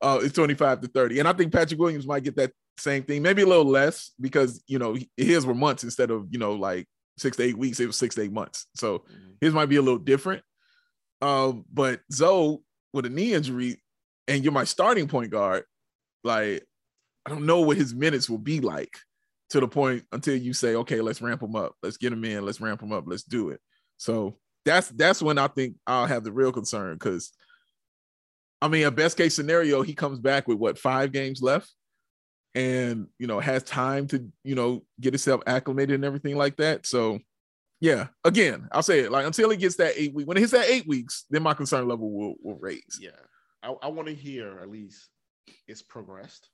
Uh, 0.00 0.20
it's 0.22 0.34
25 0.34 0.80
to 0.82 0.88
30. 0.88 1.18
And 1.18 1.28
I 1.28 1.32
think 1.32 1.52
Patrick 1.52 1.80
Williams 1.80 2.06
might 2.06 2.22
get 2.22 2.36
that 2.36 2.52
same 2.76 3.02
thing, 3.02 3.22
maybe 3.22 3.42
a 3.42 3.46
little 3.46 3.64
less 3.64 4.12
because 4.20 4.62
you 4.68 4.78
know 4.78 4.96
his 5.16 5.44
were 5.44 5.54
months 5.54 5.82
instead 5.82 6.10
of 6.10 6.26
you 6.30 6.38
know 6.38 6.52
like 6.52 6.86
six 7.16 7.36
to 7.36 7.42
eight 7.42 7.58
weeks. 7.58 7.80
It 7.80 7.86
was 7.86 7.96
six 7.96 8.14
to 8.14 8.22
eight 8.22 8.32
months. 8.32 8.66
So 8.76 9.00
Mhm. 9.00 9.36
his 9.40 9.52
might 9.52 9.66
be 9.66 9.76
a 9.76 9.82
little 9.82 9.98
different. 9.98 10.42
Um, 11.20 11.64
but 11.72 12.00
Zo 12.12 12.62
with 12.92 13.06
a 13.06 13.10
knee 13.10 13.34
injury, 13.34 13.82
and 14.28 14.44
you're 14.44 14.52
my 14.52 14.64
starting 14.64 15.08
point 15.08 15.30
guard, 15.32 15.64
like 16.22 16.64
I 17.26 17.30
don't 17.30 17.46
know 17.46 17.60
what 17.60 17.76
his 17.76 17.94
minutes 17.94 18.30
will 18.30 18.38
be 18.38 18.60
like 18.60 18.96
to 19.50 19.60
the 19.60 19.68
point 19.68 20.04
until 20.12 20.36
you 20.36 20.52
say, 20.52 20.74
okay, 20.76 21.00
let's 21.00 21.20
ramp 21.20 21.42
him 21.42 21.56
up, 21.56 21.74
let's 21.82 21.96
get 21.96 22.12
him 22.12 22.24
in, 22.24 22.44
let's 22.44 22.60
ramp 22.60 22.80
him 22.82 22.92
up, 22.92 23.04
let's 23.06 23.24
do 23.24 23.48
it. 23.50 23.60
So 23.96 24.38
that's 24.64 24.88
that's 24.90 25.20
when 25.20 25.38
I 25.38 25.48
think 25.48 25.74
I'll 25.86 26.06
have 26.06 26.22
the 26.22 26.32
real 26.32 26.52
concern 26.52 26.94
because 26.94 27.32
I 28.60 28.68
mean, 28.68 28.86
a 28.86 28.90
best 28.90 29.16
case 29.16 29.34
scenario, 29.34 29.82
he 29.82 29.94
comes 29.94 30.18
back 30.18 30.48
with 30.48 30.58
what 30.58 30.78
five 30.78 31.12
games 31.12 31.42
left, 31.42 31.72
and 32.54 33.06
you 33.18 33.26
know 33.26 33.40
has 33.40 33.62
time 33.62 34.06
to 34.08 34.26
you 34.42 34.54
know 34.54 34.82
get 35.00 35.12
himself 35.12 35.42
acclimated 35.46 35.94
and 35.94 36.04
everything 36.04 36.36
like 36.36 36.56
that. 36.56 36.86
So 36.86 37.20
yeah, 37.80 38.08
again, 38.24 38.68
I'll 38.72 38.82
say 38.82 39.00
it 39.00 39.12
like 39.12 39.26
until 39.26 39.50
he 39.50 39.56
gets 39.56 39.76
that 39.76 39.92
eight 39.96 40.14
week. 40.14 40.26
When 40.26 40.36
it 40.36 40.40
hits 40.40 40.52
that 40.52 40.68
eight 40.68 40.86
weeks, 40.88 41.24
then 41.30 41.42
my 41.42 41.54
concern 41.54 41.86
level 41.86 42.10
will 42.10 42.34
will 42.42 42.58
raise. 42.58 42.98
Yeah. 43.00 43.10
I, 43.62 43.74
I 43.82 43.88
want 43.88 44.08
to 44.08 44.14
hear 44.14 44.58
at 44.60 44.70
least 44.70 45.08
it's 45.66 45.82
progressed. 45.82 46.48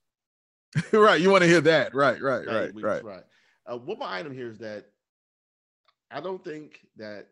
right, 0.93 1.21
you 1.21 1.31
want 1.31 1.43
to 1.43 1.49
hear 1.49 1.61
that? 1.63 1.95
Right, 1.95 2.21
right, 2.21 2.47
right, 2.47 2.75
weeks, 2.75 2.85
right. 2.85 3.05
right. 3.05 3.23
Uh, 3.67 3.79
one 3.79 3.99
more 3.99 4.09
item 4.09 4.35
here 4.35 4.51
is 4.51 4.59
that 4.59 4.87
I 6.11 6.21
don't 6.21 6.43
think 6.43 6.81
that 6.97 7.29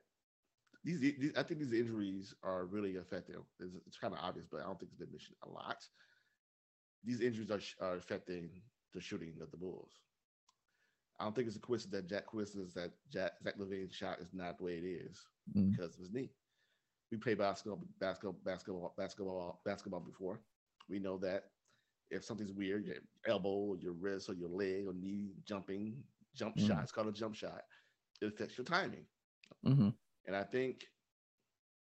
these, 0.85 1.01
these 1.01 1.33
I 1.37 1.43
think 1.43 1.61
these 1.61 1.73
injuries 1.73 2.35
are 2.43 2.67
really 2.67 2.97
affecting. 2.97 3.37
It's, 3.61 3.75
it's 3.87 3.97
kind 3.99 4.15
of 4.15 4.21
obvious, 4.23 4.47
but 4.51 4.61
I 4.61 4.65
don't 4.65 4.79
think 4.79 4.91
it's 4.93 4.99
been 4.99 5.11
mentioned 5.11 5.37
a 5.43 5.49
lot. 5.49 5.85
These 7.05 7.21
injuries 7.21 7.51
are, 7.51 7.61
are 7.87 7.97
affecting 7.97 8.63
the 8.93 9.01
shooting 9.01 9.41
of 9.41 9.51
the 9.51 9.57
Bulls. 9.57 10.01
I 11.19 11.25
don't 11.25 11.35
think 11.35 11.47
it's 11.49 11.57
a 11.57 11.61
coincidence 11.61 11.95
that 11.95 12.09
Jack 12.09 12.27
coincidence 12.27 12.75
that 12.75 12.93
Jack 13.11 13.33
Zach 13.43 13.57
LaVine's 13.59 13.95
shot 13.95 14.21
is 14.21 14.33
not 14.33 14.59
the 14.59 14.65
way 14.65 14.79
it 14.79 14.85
is 14.85 15.27
Mm. 15.57 15.79
because 15.79 15.95
of 15.95 16.01
his 16.01 16.13
knee. 16.13 16.31
We 17.11 17.19
played 17.19 17.39
basketball, 17.39 17.85
basketball, 17.99 18.37
basketball, 18.45 18.95
basketball, 18.97 19.61
basketball 19.65 20.01
before. 20.01 20.41
We 20.89 20.99
know 20.99 21.19
that 21.19 21.45
if 22.11 22.25
something's 22.25 22.53
weird, 22.53 22.85
your 22.85 22.97
elbow, 23.27 23.49
or 23.51 23.77
your 23.77 23.93
wrist, 23.93 24.29
or 24.29 24.35
your 24.35 24.49
leg, 24.49 24.87
or 24.87 24.95
knee 24.95 25.35
jumping, 25.45 26.03
jump 26.35 26.59
Mhm. 26.59 26.59
shot, 26.59 26.83
it's 26.83 26.93
called 26.93 27.09
a 27.09 27.13
jump 27.13 27.35
shot. 27.35 27.63
It 28.21 28.27
affects 28.27 28.57
your 28.59 28.65
timing, 28.65 29.07
hmm 29.65 29.91
and 30.27 30.37
I 30.37 30.45
think 30.45 30.85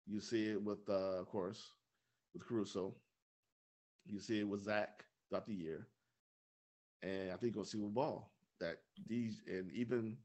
you 0.06 0.20
see 0.20 0.50
it 0.50 0.62
with, 0.62 0.88
uh, 0.90 1.20
of 1.20 1.28
course, 1.28 1.62
with 2.34 2.46
Caruso. 2.48 2.96
You 4.06 4.20
see 4.20 4.40
it 4.40 4.48
with 4.48 4.64
Zach 4.64 5.04
throughout 5.30 5.46
the 5.46 5.54
year, 5.54 5.88
and 7.02 7.32
I 7.32 7.38
think 7.38 7.56
you'll 7.56 7.64
see 7.64 7.78
with 7.78 7.94
Ball 7.94 8.30
that 8.60 8.78
these 9.08 9.42
and 9.48 9.72
even 9.72 10.18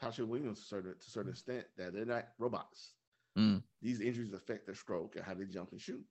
Patrick 0.00 0.28
Williams 0.28 0.58
to 0.58 0.62
a 0.62 0.66
certain 0.68 0.94
to 0.98 1.10
certain 1.10 1.32
extent 1.32 1.66
that 1.76 1.92
they're 1.92 2.04
not 2.04 2.28
robots. 2.38 2.94
Mm. 3.38 3.62
These 3.82 4.00
injuries 4.00 4.32
affect 4.32 4.66
their 4.66 4.74
stroke 4.74 5.16
and 5.16 5.24
how 5.24 5.34
they 5.34 5.44
jump 5.44 5.72
and 5.72 5.80
shoot, 5.80 6.04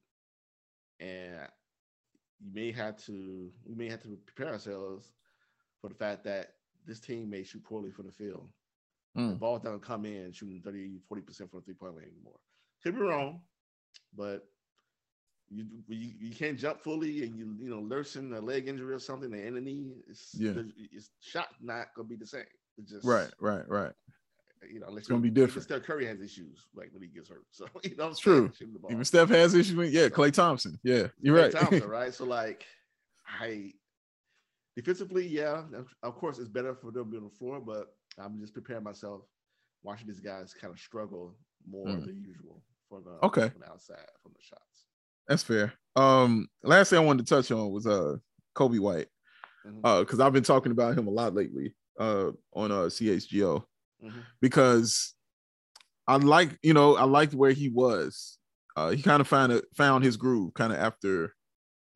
and 0.99 1.47
you 2.39 2.51
may 2.53 2.71
have 2.71 2.97
to 3.05 3.51
we 3.65 3.75
may 3.75 3.89
have 3.89 4.01
to 4.03 4.17
prepare 4.25 4.53
ourselves 4.53 5.13
for 5.81 5.89
the 5.89 5.95
fact 5.95 6.23
that 6.25 6.53
this 6.85 6.99
team 6.99 7.29
may 7.29 7.43
shoot 7.43 7.63
poorly 7.63 7.91
from 7.91 8.05
the 8.05 8.11
field. 8.11 8.49
The 9.17 9.23
Mm. 9.23 9.39
ball 9.39 9.57
doesn't 9.57 9.81
come 9.81 10.05
in 10.05 10.31
shooting 10.31 10.61
30, 10.63 10.99
40% 11.11 11.49
from 11.49 11.59
the 11.59 11.65
three 11.65 11.73
point 11.73 11.95
line 11.95 12.05
anymore. 12.05 12.37
Could 12.83 12.93
be 12.95 13.01
wrong, 13.01 13.41
but 14.15 14.47
you, 15.49 15.65
you 15.87 16.11
you 16.19 16.35
can't 16.35 16.57
jump 16.59 16.83
fully 16.83 17.23
and 17.23 17.35
you 17.35 17.55
you 17.59 17.69
know 17.69 17.79
nursing 17.79 18.31
a 18.33 18.39
leg 18.39 18.67
injury 18.67 18.93
or 18.93 18.99
something, 18.99 19.31
the 19.31 19.41
enemy 19.41 19.93
it's 20.07 20.35
Yeah. 20.37 20.51
the- 20.51 20.71
it's 20.91 21.09
shot 21.19 21.47
not 21.61 21.87
gonna 21.95 22.07
be 22.07 22.15
the 22.15 22.27
same. 22.27 22.45
It's 22.77 22.91
just 22.91 23.05
Right, 23.05 23.31
right, 23.39 23.67
right. 23.67 23.93
You 24.71 24.81
know, 24.81 24.95
It's 24.97 25.07
gonna 25.07 25.19
you- 25.19 25.31
be 25.31 25.41
different. 25.41 25.63
Steph 25.63 25.83
Curry 25.83 26.05
has 26.05 26.19
issues 26.21 26.65
like 26.75 26.91
when 26.93 27.01
he 27.01 27.07
gets 27.07 27.29
hurt. 27.29 27.45
So 27.51 27.67
you 27.83 27.95
know, 27.95 28.09
It's 28.09 28.19
true. 28.19 28.51
Even 28.89 29.03
Steph 29.05 29.29
has 29.29 29.55
issues 29.55 29.91
yeah, 29.93 30.09
Klay 30.09 30.31
Thompson. 30.31 30.79
Yeah, 30.83 31.07
you're 31.21 31.35
Klay 31.37 31.41
right. 31.43 31.51
Thompson, 31.53 31.89
right? 31.99 32.13
So 32.13 32.25
like, 32.25 32.65
I 33.25 33.73
defensively, 34.77 35.27
yeah, 35.27 35.63
of 36.03 36.15
course, 36.15 36.37
it's 36.37 36.47
better 36.47 36.75
for 36.75 36.91
them 36.91 37.05
to 37.05 37.11
be 37.11 37.17
on 37.17 37.23
the 37.23 37.29
floor, 37.31 37.59
but 37.59 37.87
I'm 38.19 38.39
just 38.39 38.53
preparing 38.53 38.83
myself, 38.83 39.21
watching 39.83 40.07
these 40.07 40.19
guys 40.19 40.53
kind 40.53 40.71
of 40.71 40.79
struggle 40.79 41.35
more 41.67 41.87
mm. 41.87 42.05
than 42.05 42.21
usual 42.21 42.61
for 42.87 43.01
the 43.01 43.25
okay 43.25 43.49
from 43.49 43.61
the 43.61 43.69
outside 43.69 44.05
from 44.21 44.33
the 44.33 44.41
shots. 44.41 44.85
That's 45.27 45.43
fair. 45.43 45.73
Um, 45.95 46.47
last 46.63 46.91
thing 46.91 46.99
I 46.99 47.03
wanted 47.03 47.25
to 47.25 47.35
touch 47.35 47.51
on 47.51 47.71
was 47.71 47.87
uh 47.87 48.17
Coby 48.55 48.79
White, 48.79 49.07
mm-hmm. 49.65 49.79
uh, 49.83 50.01
because 50.01 50.19
I've 50.19 50.31
been 50.31 50.43
talking 50.43 50.71
about 50.71 50.97
him 50.97 51.07
a 51.07 51.11
lot 51.11 51.33
lately, 51.33 51.73
uh, 51.99 52.31
on 52.53 52.71
uh 52.71 52.85
CHGO, 52.85 53.63
mm-hmm. 54.03 54.19
because 54.41 55.15
I 56.07 56.17
like 56.17 56.57
you 56.61 56.75
know 56.75 56.95
I 56.95 57.03
liked 57.03 57.33
where 57.33 57.51
he 57.51 57.69
was. 57.69 58.37
Uh, 58.75 58.91
he 58.91 59.01
kind 59.01 59.21
of 59.21 59.27
found 59.27 59.51
a, 59.51 59.63
found 59.75 60.03
his 60.03 60.17
groove 60.17 60.53
kind 60.53 60.71
of 60.71 60.77
after 60.77 61.33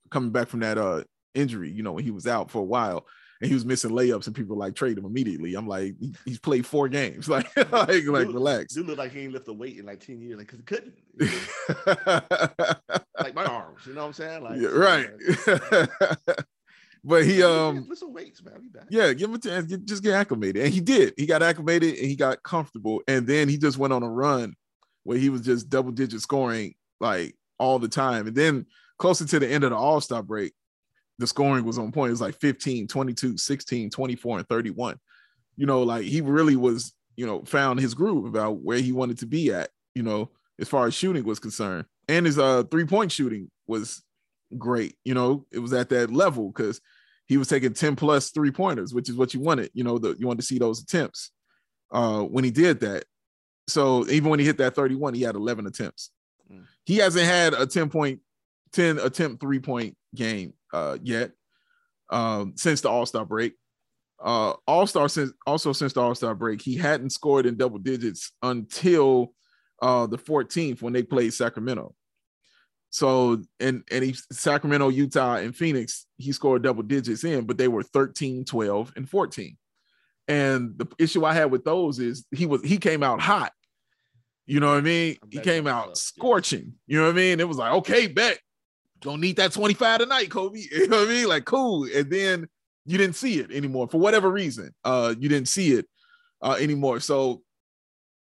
coming 0.09 0.31
back 0.31 0.47
from 0.47 0.61
that 0.61 0.79
uh 0.79 1.03
injury. 1.33 1.71
You 1.71 1.83
know 1.83 1.93
when 1.93 2.03
he 2.03 2.11
was 2.11 2.27
out 2.27 2.51
for 2.51 2.59
a 2.59 2.65
while, 2.65 3.05
and 3.41 3.49
he 3.49 3.55
was 3.55 3.65
missing 3.65 3.91
layups, 3.91 4.27
and 4.27 4.35
people 4.35 4.55
like 4.55 4.75
trade 4.75 4.97
him 4.97 5.05
immediately. 5.05 5.55
I'm 5.55 5.67
like, 5.67 5.95
he, 5.99 6.13
he's 6.25 6.39
played 6.39 6.65
four 6.65 6.87
games, 6.87 7.27
like, 7.29 7.53
like, 7.71 8.05
like, 8.05 8.27
relax. 8.27 8.73
Dude 8.73 8.85
look 8.85 8.99
like 8.99 9.11
he 9.11 9.21
ain't 9.21 9.33
lift 9.33 9.47
a 9.47 9.53
weight 9.53 9.77
in 9.77 9.85
like 9.85 9.99
ten 9.99 10.21
years, 10.21 10.37
like, 10.37 10.47
cause 10.47 10.59
he 10.59 10.63
couldn't. 10.63 10.93
like 13.19 13.35
my 13.35 13.45
arms, 13.45 13.85
you 13.85 13.93
know 13.93 14.01
what 14.01 14.07
I'm 14.07 14.13
saying? 14.13 14.43
Like, 14.43 14.61
yeah, 14.61 14.69
right. 14.69 15.09
but 17.03 17.25
he 17.25 17.41
um 17.41 17.87
lift 17.87 17.99
some 17.99 18.13
weights, 18.13 18.43
man. 18.43 18.69
Yeah, 18.89 19.11
give 19.13 19.29
him 19.29 19.35
a 19.35 19.39
chance. 19.39 19.65
Get, 19.65 19.85
just 19.85 20.03
get 20.03 20.13
acclimated, 20.13 20.63
and 20.63 20.73
he 20.73 20.79
did. 20.79 21.13
He 21.17 21.25
got 21.25 21.41
acclimated 21.41 21.97
and 21.97 22.07
he 22.07 22.15
got 22.15 22.43
comfortable, 22.43 23.01
and 23.07 23.25
then 23.25 23.49
he 23.49 23.57
just 23.57 23.79
went 23.79 23.93
on 23.93 24.03
a 24.03 24.09
run 24.09 24.53
where 25.03 25.17
he 25.17 25.29
was 25.29 25.41
just 25.41 25.67
double 25.67 25.91
digit 25.91 26.21
scoring 26.21 26.75
like 26.99 27.35
all 27.57 27.79
the 27.79 27.87
time, 27.87 28.27
and 28.27 28.35
then 28.35 28.67
closer 28.99 29.25
to 29.25 29.39
the 29.39 29.49
end 29.49 29.63
of 29.63 29.71
the 29.71 29.75
All 29.75 29.99
Star 29.99 30.21
break 30.21 30.53
the 31.21 31.27
scoring 31.27 31.63
was 31.63 31.77
on 31.77 31.91
point. 31.91 32.09
It 32.09 32.13
was 32.13 32.21
like 32.21 32.39
15, 32.39 32.87
22, 32.87 33.37
16, 33.37 33.89
24, 33.89 34.39
and 34.39 34.47
31. 34.47 34.99
You 35.55 35.65
know, 35.65 35.83
like 35.83 36.03
he 36.03 36.21
really 36.21 36.55
was, 36.55 36.93
you 37.15 37.25
know, 37.25 37.43
found 37.43 37.79
his 37.79 37.93
groove 37.93 38.25
about 38.25 38.57
where 38.57 38.79
he 38.79 38.91
wanted 38.91 39.19
to 39.19 39.27
be 39.27 39.53
at, 39.53 39.69
you 39.95 40.03
know, 40.03 40.31
as 40.59 40.67
far 40.67 40.87
as 40.87 40.93
shooting 40.93 41.23
was 41.23 41.39
concerned. 41.39 41.85
And 42.07 42.25
his 42.25 42.39
uh 42.39 42.63
three-point 42.63 43.11
shooting 43.11 43.49
was 43.67 44.03
great. 44.57 44.95
You 45.05 45.13
know, 45.13 45.45
it 45.51 45.59
was 45.59 45.73
at 45.73 45.89
that 45.89 46.11
level 46.11 46.51
because 46.51 46.81
he 47.27 47.37
was 47.37 47.47
taking 47.47 47.73
10 47.73 47.95
plus 47.95 48.31
three-pointers, 48.31 48.93
which 48.93 49.07
is 49.07 49.15
what 49.15 49.33
you 49.33 49.39
wanted. 49.39 49.71
You 49.73 49.83
know, 49.83 49.97
the 49.97 50.15
you 50.17 50.27
wanted 50.27 50.41
to 50.41 50.47
see 50.47 50.59
those 50.59 50.81
attempts 50.81 51.31
uh 51.91 52.21
when 52.21 52.43
he 52.43 52.51
did 52.51 52.79
that. 52.81 53.05
So 53.67 54.07
even 54.07 54.29
when 54.29 54.39
he 54.39 54.45
hit 54.45 54.57
that 54.57 54.75
31, 54.75 55.13
he 55.13 55.21
had 55.21 55.35
11 55.35 55.67
attempts. 55.67 56.09
Mm. 56.51 56.65
He 56.85 56.97
hasn't 56.97 57.25
had 57.25 57.53
a 57.53 57.67
10 57.67 57.89
point 57.89 58.19
10 58.73 58.97
attempt 58.97 59.41
three 59.41 59.59
point 59.59 59.95
game 60.15 60.53
uh, 60.73 60.97
yet 61.01 61.31
um, 62.09 62.53
since 62.55 62.81
the 62.81 62.89
All 62.89 63.05
Star 63.05 63.25
break. 63.25 63.53
Uh, 64.23 64.53
All 64.67 64.85
Star 64.85 65.09
since 65.09 65.31
also 65.47 65.73
since 65.73 65.93
the 65.93 66.01
All 66.01 66.15
Star 66.15 66.35
break, 66.35 66.61
he 66.61 66.75
hadn't 66.75 67.11
scored 67.11 67.45
in 67.45 67.57
double 67.57 67.79
digits 67.79 68.31
until 68.43 69.33
uh, 69.81 70.05
the 70.07 70.17
14th 70.17 70.81
when 70.81 70.93
they 70.93 71.03
played 71.03 71.33
Sacramento. 71.33 71.95
So 72.91 73.41
and 73.59 73.83
and 73.89 74.03
he 74.03 74.15
Sacramento, 74.31 74.89
Utah, 74.89 75.35
and 75.35 75.55
Phoenix, 75.55 76.05
he 76.17 76.33
scored 76.33 76.61
double 76.61 76.83
digits 76.83 77.23
in, 77.23 77.45
but 77.45 77.57
they 77.57 77.69
were 77.69 77.83
13, 77.83 78.43
12, 78.43 78.93
and 78.97 79.09
14. 79.09 79.57
And 80.27 80.77
the 80.77 80.87
issue 80.99 81.25
I 81.25 81.33
had 81.33 81.51
with 81.51 81.63
those 81.63 81.99
is 81.99 82.25
he 82.31 82.45
was 82.45 82.61
he 82.63 82.77
came 82.77 83.01
out 83.01 83.21
hot. 83.21 83.53
You 84.45 84.59
know 84.59 84.71
what 84.71 84.77
I 84.77 84.81
mean? 84.81 85.17
He 85.29 85.39
came 85.39 85.67
out 85.67 85.97
scorching. 85.97 86.73
You 86.85 86.97
know 86.97 87.05
what 87.05 87.13
I 87.13 87.15
mean? 87.15 87.39
It 87.39 87.47
was 87.47 87.57
like, 87.57 87.73
okay, 87.75 88.07
bet 88.07 88.39
don't 89.01 89.19
need 89.19 89.35
that 89.37 89.51
25 89.51 89.99
tonight, 89.99 90.29
Coby. 90.29 90.65
You 90.71 90.87
know 90.87 90.99
what 90.99 91.09
I 91.09 91.11
mean? 91.11 91.27
Like, 91.27 91.45
cool. 91.45 91.87
And 91.93 92.09
then 92.09 92.47
you 92.85 92.97
didn't 92.97 93.15
see 93.15 93.39
it 93.39 93.51
anymore 93.51 93.87
for 93.87 93.99
whatever 93.99 94.29
reason. 94.31 94.73
Uh, 94.83 95.13
you 95.17 95.29
didn't 95.29 95.47
see 95.47 95.73
it 95.73 95.87
uh 96.41 96.57
anymore. 96.59 96.99
So, 96.99 97.41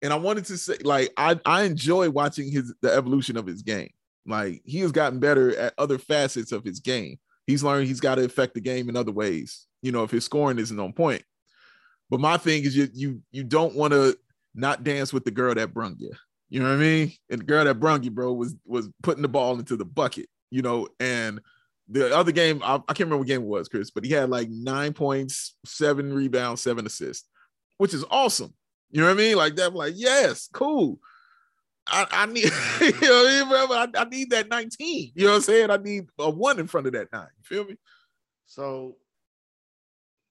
and 0.03 0.13
I 0.13 0.17
wanted 0.17 0.45
to 0.47 0.59
say, 0.59 0.77
like, 0.83 1.13
I 1.17 1.39
I 1.45 1.63
enjoy 1.63 2.11
watching 2.11 2.51
his 2.51 2.75
the 2.83 2.93
evolution 2.93 3.37
of 3.37 3.47
his 3.47 3.63
game. 3.63 3.91
Like, 4.27 4.63
he 4.65 4.81
has 4.81 4.93
gotten 4.93 5.21
better 5.21 5.57
at 5.57 5.75
other 5.79 5.99
facets 5.99 6.53
of 6.53 6.65
his 6.65 6.81
game. 6.81 7.19
He's 7.47 7.63
learned 7.63 7.89
he's 7.89 8.01
got 8.01 8.15
to 8.15 8.25
affect 8.25 8.55
the 8.55 8.61
game 8.61 8.89
in 8.89 8.97
other 8.97 9.13
ways. 9.13 9.67
You 9.83 9.93
know, 9.93 10.03
if 10.03 10.11
his 10.11 10.25
scoring 10.25 10.59
isn't 10.59 10.81
on 10.81 10.95
point. 10.95 11.23
But 12.11 12.21
my 12.21 12.37
thing 12.37 12.65
is, 12.65 12.77
you 12.77 12.89
you 12.93 13.23
you 13.33 13.45
don't 13.45 13.75
want 13.75 13.93
to 13.93 14.17
not 14.55 14.85
dance 14.85 15.13
with 15.13 15.25
the 15.25 15.31
girl 15.31 15.55
that 15.55 15.75
brung 15.75 15.97
you. 15.99 16.13
You 16.49 16.61
know 16.61 16.69
what 16.69 16.77
I 16.77 16.79
mean? 16.79 17.13
And 17.31 17.41
the 17.41 17.45
girl 17.45 17.65
that 17.65 17.81
brung 17.81 18.03
you, 18.03 18.11
bro, 18.11 18.33
was 18.33 18.55
was 18.65 18.89
putting 19.03 19.23
the 19.23 19.29
ball 19.29 19.59
into 19.59 19.77
the 19.77 19.85
bucket 19.85 20.29
you 20.55 20.63
know, 20.63 20.87
and 21.01 21.41
the 21.89 22.17
other 22.17 22.31
game, 22.31 22.63
I, 22.63 22.77
I, 22.77 22.79
can't 22.95 23.01
remember 23.01 23.19
what 23.19 23.27
game 23.27 23.43
it 23.43 23.49
was, 23.49 23.69
Chris, 23.69 23.91
but 23.91 24.05
he 24.05 24.13
had 24.13 24.31
like 24.31 24.49
nine 24.49 24.93
points, 24.93 25.57
seven 25.67 26.15
rebounds, 26.15 26.63
seven 26.63 26.87
assists, 26.87 27.29
which 27.79 27.93
is 27.93 28.05
awesome. 28.09 28.55
You 28.91 29.01
know 29.01 29.09
what 29.09 29.15
I 29.15 29.17
mean? 29.17 29.37
Like 29.37 29.57
that, 29.57 29.71
I'm 29.71 29.75
like, 29.75 29.95
yes, 29.97 30.49
cool. 30.53 31.01
I, 31.89 32.07
I 32.09 32.27
need, 32.27 32.45
you 32.81 32.93
know 32.93 33.43
what 33.49 33.73
I 33.73 33.89
mean, 33.89 33.93
I, 33.97 34.03
I, 34.03 34.05
need 34.05 34.31
that 34.31 34.49
19. 34.49 35.13
You 35.17 35.25
know 35.25 35.31
what 35.31 35.37
I'm 35.37 35.43
saying? 35.43 35.71
I 35.71 35.77
need 35.77 36.07
a 36.21 36.31
one 36.31 36.61
in 36.61 36.69
front 36.69 36.87
of 36.87 36.93
that 36.93 37.13
nine. 37.13 37.27
You 37.37 37.43
feel 37.45 37.65
me? 37.65 37.77
So 38.47 38.95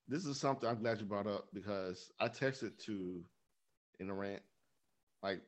this 0.07 0.25
is 0.25 0.39
something 0.39 0.69
I'm 0.69 0.79
glad 0.79 1.01
you 1.01 1.05
brought 1.05 1.27
up 1.27 1.49
because 1.53 2.11
I 2.17 2.29
texted 2.29 2.77
to 2.85 3.21
in 3.99 4.09
a 4.09 4.13
rant, 4.13 4.41
like 5.21 5.41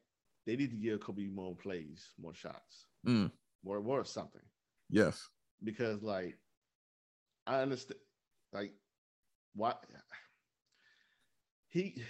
they 0.45 0.57
need 0.57 0.71
to 0.71 0.77
give 0.77 0.99
Coby 0.99 1.33
more 1.33 1.55
plays, 1.55 2.09
more 2.21 2.33
shots, 2.33 2.87
mm. 3.07 3.31
more, 3.63 3.81
more 3.81 4.03
something. 4.03 4.41
Yes. 4.89 5.29
Because 5.63 6.01
like 6.03 6.37
I 7.47 7.61
understand 7.61 7.99
like 8.53 8.73
what 9.55 9.83
he 11.67 12.01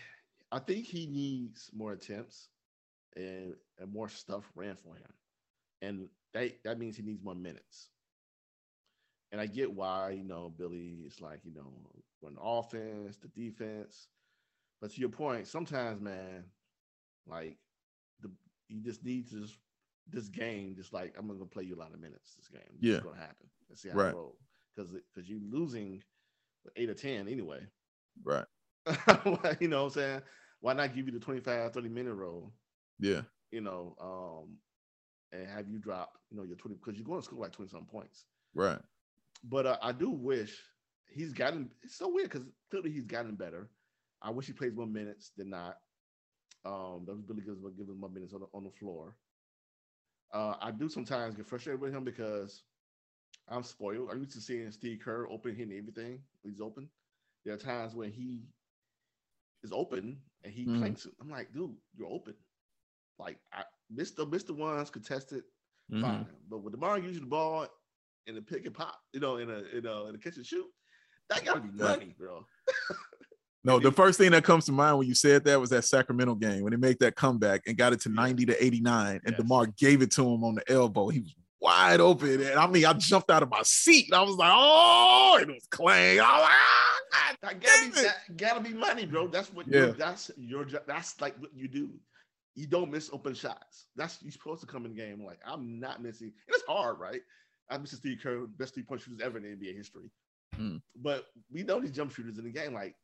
I 0.51 0.59
think 0.59 0.85
he 0.85 1.07
needs 1.07 1.69
more 1.73 1.93
attempts 1.93 2.49
and, 3.15 3.55
and 3.79 3.93
more 3.93 4.09
stuff 4.09 4.49
ran 4.55 4.75
for 4.77 4.95
him. 4.95 5.13
And 5.81 6.09
that 6.33 6.63
that 6.63 6.79
means 6.79 6.97
he 6.97 7.03
needs 7.03 7.23
more 7.23 7.35
minutes. 7.35 7.89
And 9.31 9.41
I 9.41 9.47
get 9.47 9.73
why, 9.73 10.11
you 10.11 10.23
know, 10.23 10.53
Billy 10.55 11.03
is 11.05 11.19
like, 11.19 11.39
you 11.43 11.53
know, 11.53 11.73
when 12.21 12.37
offense, 12.41 13.17
the 13.17 13.27
defense. 13.29 14.07
But 14.81 14.91
to 14.93 14.99
your 15.01 15.09
point, 15.09 15.47
sometimes, 15.47 16.01
man, 16.01 16.45
like 17.27 17.57
the 18.21 18.31
you 18.69 18.81
just 18.83 19.03
need 19.05 19.29
to 19.29 19.41
just 19.41 19.57
this 20.11 20.29
game, 20.29 20.75
just 20.75 20.93
like 20.93 21.13
I'm 21.17 21.27
gonna 21.27 21.45
play 21.45 21.63
you 21.63 21.75
a 21.75 21.79
lot 21.79 21.93
of 21.93 21.99
minutes. 21.99 22.35
This 22.35 22.47
game, 22.47 22.77
yeah, 22.79 22.95
it's 22.95 23.03
gonna 23.03 23.17
happen. 23.17 23.47
Let's 23.69 23.81
see 23.81 23.89
how 23.89 23.95
right. 23.95 24.09
it 24.09 24.15
rolls 24.15 24.37
because 24.75 24.91
because 24.91 25.29
you're 25.29 25.39
losing 25.51 26.01
eight 26.75 26.89
or 26.89 26.93
ten 26.93 27.27
anyway. 27.27 27.59
Right. 28.23 28.45
you 29.59 29.67
know 29.67 29.83
what 29.83 29.85
I'm 29.85 29.89
saying? 29.89 30.21
Why 30.61 30.73
not 30.73 30.95
give 30.95 31.05
you 31.05 31.11
the 31.11 31.19
25, 31.19 31.73
30 31.73 31.89
minute 31.89 32.13
roll? 32.13 32.53
Yeah. 32.99 33.21
You 33.51 33.61
know, 33.61 33.95
um, 34.01 34.57
and 35.31 35.49
have 35.49 35.67
you 35.67 35.79
drop, 35.79 36.13
you 36.29 36.37
know, 36.37 36.43
your 36.43 36.55
20 36.55 36.75
because 36.75 36.95
you're 36.97 37.05
going 37.05 37.19
to 37.19 37.25
school 37.25 37.39
like 37.39 37.51
20 37.51 37.69
some 37.69 37.85
points. 37.85 38.25
Right. 38.53 38.79
But 39.43 39.65
uh, 39.65 39.77
I 39.81 39.91
do 39.91 40.09
wish 40.09 40.57
he's 41.07 41.33
gotten 41.33 41.69
it's 41.83 41.97
so 41.97 42.09
weird 42.11 42.29
because 42.29 42.47
clearly 42.69 42.91
he's 42.91 43.05
gotten 43.05 43.35
better. 43.35 43.69
I 44.21 44.29
wish 44.31 44.47
he 44.47 44.53
plays 44.53 44.73
more 44.75 44.87
minutes 44.87 45.31
than 45.37 45.49
not. 45.49 45.77
Um, 46.65 47.03
that 47.05 47.13
was 47.13 47.21
Billy 47.21 47.41
gives 47.41 47.59
give 47.77 47.87
him 47.87 47.99
more 47.99 48.09
minutes 48.09 48.33
on 48.33 48.39
the 48.39 48.47
on 48.53 48.63
the 48.63 48.71
floor. 48.71 49.15
Uh, 50.33 50.55
I 50.61 50.71
do 50.71 50.89
sometimes 50.89 51.35
get 51.35 51.47
frustrated 51.47 51.81
with 51.81 51.93
him 51.93 52.03
because 52.03 52.63
I'm 53.47 53.63
spoiled. 53.63 54.09
I'm 54.11 54.19
used 54.19 54.33
to 54.33 54.41
seeing 54.41 54.71
Steve 54.71 54.99
Kerr 55.03 55.27
open 55.29 55.55
hitting 55.55 55.77
everything. 55.77 56.19
He's 56.43 56.61
open. 56.61 56.89
There 57.43 57.53
are 57.53 57.57
times 57.57 57.93
when 57.95 58.11
he 58.11 58.43
is 59.63 59.71
open 59.71 60.17
and 60.43 60.53
he 60.53 60.65
mm. 60.65 60.79
clanks 60.79 61.05
it. 61.05 61.13
I'm 61.21 61.29
like, 61.29 61.53
dude, 61.53 61.75
you're 61.95 62.09
open. 62.09 62.33
Like 63.19 63.37
I 63.53 63.63
missed 63.89 64.17
the 64.17 64.25
missed 64.25 64.47
the 64.47 64.53
ones 64.53 64.89
contested, 64.89 65.43
mm-hmm. 65.91 66.01
fine. 66.01 66.25
But 66.49 66.63
with 66.63 66.73
DeMar 66.73 66.99
using 66.99 67.23
the 67.23 67.29
ball 67.29 67.67
in 68.27 68.35
the 68.35 68.41
pick 68.41 68.65
and 68.65 68.75
pop, 68.75 68.99
you 69.13 69.19
know, 69.19 69.37
in 69.37 69.49
a 69.49 69.63
in 69.77 69.85
a 69.85 70.05
in 70.07 70.15
a 70.15 70.17
catch 70.17 70.37
and 70.37 70.45
shoot, 70.45 70.65
that 71.29 71.45
gotta 71.45 71.61
be 71.61 71.69
money, 71.71 72.13
bro. 72.17 72.45
No, 73.65 73.79
the 73.79 73.91
first 73.91 74.19
thing 74.19 74.31
that 74.31 74.43
comes 74.43 74.65
to 74.65 74.71
mind 74.71 74.99
when 74.99 75.07
you 75.07 75.15
said 75.15 75.43
that 75.45 75.59
was 75.59 75.71
that 75.71 75.85
Sacramento 75.85 76.35
game 76.35 76.61
when 76.61 76.71
they 76.71 76.77
made 76.77 76.99
that 76.99 77.15
comeback 77.15 77.63
and 77.65 77.75
got 77.75 77.93
it 77.93 78.01
to 78.01 78.09
90 78.09 78.45
to 78.45 78.63
89, 78.63 79.07
and 79.07 79.21
yes. 79.25 79.37
DeMar 79.37 79.65
gave 79.77 80.03
it 80.03 80.11
to 80.11 80.21
him 80.21 80.43
on 80.43 80.53
the 80.53 80.71
elbow. 80.71 81.09
He 81.09 81.21
was 81.21 81.33
wide 81.59 81.99
open. 81.99 82.41
And 82.41 82.59
I 82.59 82.67
mean, 82.67 82.85
I 82.85 82.93
jumped 82.93 83.31
out 83.31 83.41
of 83.41 83.49
my 83.49 83.63
seat. 83.63 84.13
I 84.13 84.21
was 84.21 84.35
like, 84.35 84.51
oh, 84.53 85.39
it 85.41 85.47
was 85.47 85.65
clang. 85.71 86.19
I 86.19 86.23
was 86.23 86.41
like, 86.41 86.51
ah, 86.51 87.35
that 87.41 87.59
gotta, 87.59 87.85
be, 87.85 88.01
that 88.01 88.37
gotta 88.37 88.59
be 88.61 88.73
money, 88.73 89.07
bro. 89.07 89.27
That's 89.27 89.51
what 89.51 89.67
yeah. 89.67 89.93
that's 89.97 90.29
your 90.37 90.65
that's 90.85 91.19
like 91.19 91.35
what 91.39 91.49
you 91.55 91.67
do. 91.67 91.89
You 92.53 92.67
don't 92.67 92.91
miss 92.91 93.09
open 93.11 93.33
shots. 93.33 93.87
That's 93.95 94.19
you're 94.21 94.31
supposed 94.31 94.61
to 94.61 94.67
come 94.67 94.85
in 94.85 94.95
the 94.95 95.01
game. 95.01 95.25
Like, 95.25 95.39
I'm 95.43 95.79
not 95.79 96.03
missing. 96.03 96.31
And 96.47 96.55
it's 96.55 96.63
hard, 96.67 96.99
right? 96.99 97.21
I'm 97.69 97.83
Mr. 97.83 97.95
Steve 97.95 98.19
Kerr, 98.21 98.45
best 98.45 98.75
three-point 98.75 99.01
shooters 99.01 99.21
ever 99.21 99.39
in 99.39 99.43
NBA 99.43 99.75
history. 99.75 100.11
Hmm. 100.55 100.77
But 100.95 101.25
we 101.51 101.63
know 101.63 101.79
these 101.79 101.91
jump 101.91 102.13
shooters 102.13 102.37
in 102.37 102.45
the 102.45 102.51
game, 102.51 102.73
like 102.73 102.95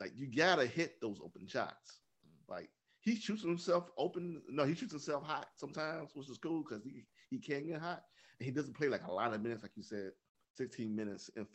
like 0.00 0.12
you 0.16 0.26
gotta 0.34 0.66
hit 0.66 1.00
those 1.00 1.18
open 1.24 1.46
shots. 1.46 2.00
Like 2.48 2.68
he 3.00 3.16
shoots 3.16 3.42
himself 3.42 3.90
open. 3.96 4.42
No, 4.48 4.64
he 4.64 4.74
shoots 4.74 4.92
himself 4.92 5.24
hot 5.24 5.46
sometimes, 5.56 6.10
which 6.14 6.28
is 6.28 6.38
cool 6.38 6.64
because 6.68 6.84
he, 6.84 7.04
he 7.30 7.38
can 7.38 7.68
get 7.68 7.80
hot. 7.80 8.02
And 8.38 8.46
he 8.46 8.52
doesn't 8.52 8.76
play 8.76 8.88
like 8.88 9.06
a 9.06 9.12
lot 9.12 9.32
of 9.32 9.40
minutes, 9.40 9.62
like 9.62 9.76
you 9.76 9.82
said, 9.82 10.10
16 10.56 10.94
minutes 10.94 11.30
in 11.36 11.46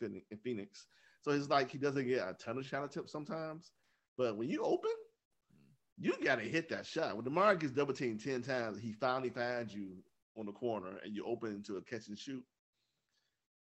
Phoenix. 0.42 0.86
So 1.22 1.30
it's 1.30 1.48
like 1.48 1.70
he 1.70 1.78
doesn't 1.78 2.08
get 2.08 2.26
a 2.26 2.34
ton 2.34 2.58
of 2.58 2.66
shot 2.66 2.84
attempts 2.84 3.12
sometimes. 3.12 3.70
But 4.16 4.36
when 4.36 4.48
you 4.48 4.62
open, 4.62 4.90
you 5.98 6.14
got 6.24 6.36
to 6.36 6.44
hit 6.44 6.68
that 6.70 6.86
shot. 6.86 7.14
When 7.14 7.24
DeMar 7.24 7.56
gets 7.56 7.72
double 7.72 7.94
teamed 7.94 8.24
10 8.24 8.42
times, 8.42 8.80
he 8.80 8.92
finally 8.92 9.30
finds 9.30 9.74
you 9.74 9.90
on 10.36 10.46
the 10.46 10.52
corner 10.52 10.98
and 11.04 11.14
you 11.14 11.24
open 11.26 11.54
into 11.54 11.76
a 11.76 11.82
catch 11.82 12.08
and 12.08 12.18
shoot. 12.18 12.42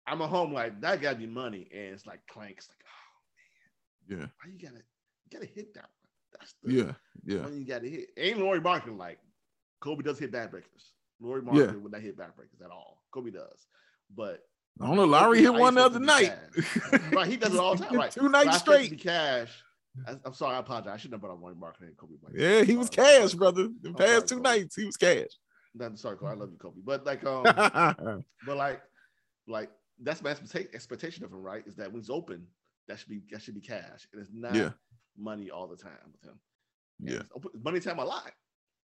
I'm 0.06 0.20
a 0.20 0.26
home 0.26 0.52
like 0.52 0.80
that 0.80 1.00
got 1.00 1.12
to 1.12 1.16
be 1.16 1.26
money. 1.26 1.68
And 1.72 1.94
it's 1.94 2.06
like 2.06 2.26
clanks, 2.26 2.68
like, 2.68 2.84
oh. 2.84 3.03
Yeah. 4.08 4.16
Why 4.16 4.52
you 4.52 4.58
gotta 4.60 4.82
you 4.82 5.30
gotta 5.32 5.46
hit 5.46 5.74
that 5.74 5.84
one? 5.84 6.38
That's 6.38 6.54
the 6.62 6.72
yeah, 6.72 6.92
yeah. 7.24 7.44
When 7.44 7.58
you 7.58 7.66
gotta 7.66 7.88
hit. 7.88 8.10
Ain't 8.16 8.38
Lauri 8.38 8.60
Markkanen 8.60 8.98
like 8.98 9.18
Kobe 9.80 10.02
does 10.02 10.18
hit 10.18 10.32
backbreakers. 10.32 10.92
Lauri 11.20 11.42
Markkanen 11.42 11.72
yeah. 11.72 11.76
would 11.76 11.92
not 11.92 12.00
hit 12.00 12.16
bad 12.16 12.34
breakers 12.36 12.60
at 12.62 12.70
all. 12.70 13.02
Kobe 13.12 13.30
does. 13.30 13.66
But 14.14 14.42
I 14.80 14.86
don't 14.86 14.96
know. 14.96 15.04
Lowry 15.04 15.40
hit 15.40 15.54
one 15.54 15.74
the 15.74 15.84
other 15.84 16.00
night. 16.00 16.34
right, 17.12 17.26
he 17.26 17.36
does 17.36 17.54
it 17.54 17.60
all 17.60 17.74
the 17.76 17.84
time. 17.84 17.96
Right, 17.96 18.10
two 18.10 18.28
nights 18.28 18.58
straight. 18.58 19.00
Cash. 19.00 19.50
I, 20.08 20.16
am 20.26 20.34
sorry, 20.34 20.56
I 20.56 20.58
apologize. 20.58 20.92
I 20.92 20.96
shouldn't 20.96 21.14
have 21.14 21.20
brought 21.20 21.34
up 21.34 21.40
Lauri 21.40 21.54
Markkanen 21.54 21.88
and 21.88 21.96
Kobe. 21.96 22.14
Bryant. 22.20 22.38
Yeah, 22.38 22.64
he 22.64 22.76
was 22.76 22.90
cash, 22.90 23.34
brother. 23.34 23.68
The 23.80 23.92
past 23.92 24.10
sorry, 24.10 24.22
two 24.22 24.36
Kobe. 24.36 24.42
nights, 24.42 24.76
he 24.76 24.84
was 24.84 24.96
cash. 24.96 25.28
Not 25.74 25.98
sorry, 25.98 26.16
Kobe. 26.16 26.32
I 26.32 26.34
love 26.34 26.50
you, 26.50 26.58
Kobe. 26.58 26.80
But 26.84 27.06
like, 27.06 27.24
um, 27.24 27.44
but 28.46 28.56
like, 28.56 28.82
like 29.46 29.70
that's 30.02 30.22
my 30.22 30.34
expectation 30.72 31.24
of 31.24 31.30
him. 31.30 31.42
Right, 31.42 31.64
is 31.66 31.76
that 31.76 31.92
when 31.92 32.00
he's 32.00 32.10
open, 32.10 32.46
that 32.88 32.98
should 32.98 33.08
be 33.08 33.22
that 33.30 33.42
should 33.42 33.54
be 33.54 33.60
cash, 33.60 34.06
and 34.12 34.20
it's 34.20 34.30
not 34.32 34.54
yeah. 34.54 34.70
money 35.16 35.50
all 35.50 35.66
the 35.66 35.76
time 35.76 35.92
with 36.12 36.22
him. 36.30 36.38
And 37.00 37.10
yeah, 37.10 37.50
money 37.62 37.80
time 37.80 37.98
a 37.98 38.04
lot, 38.04 38.32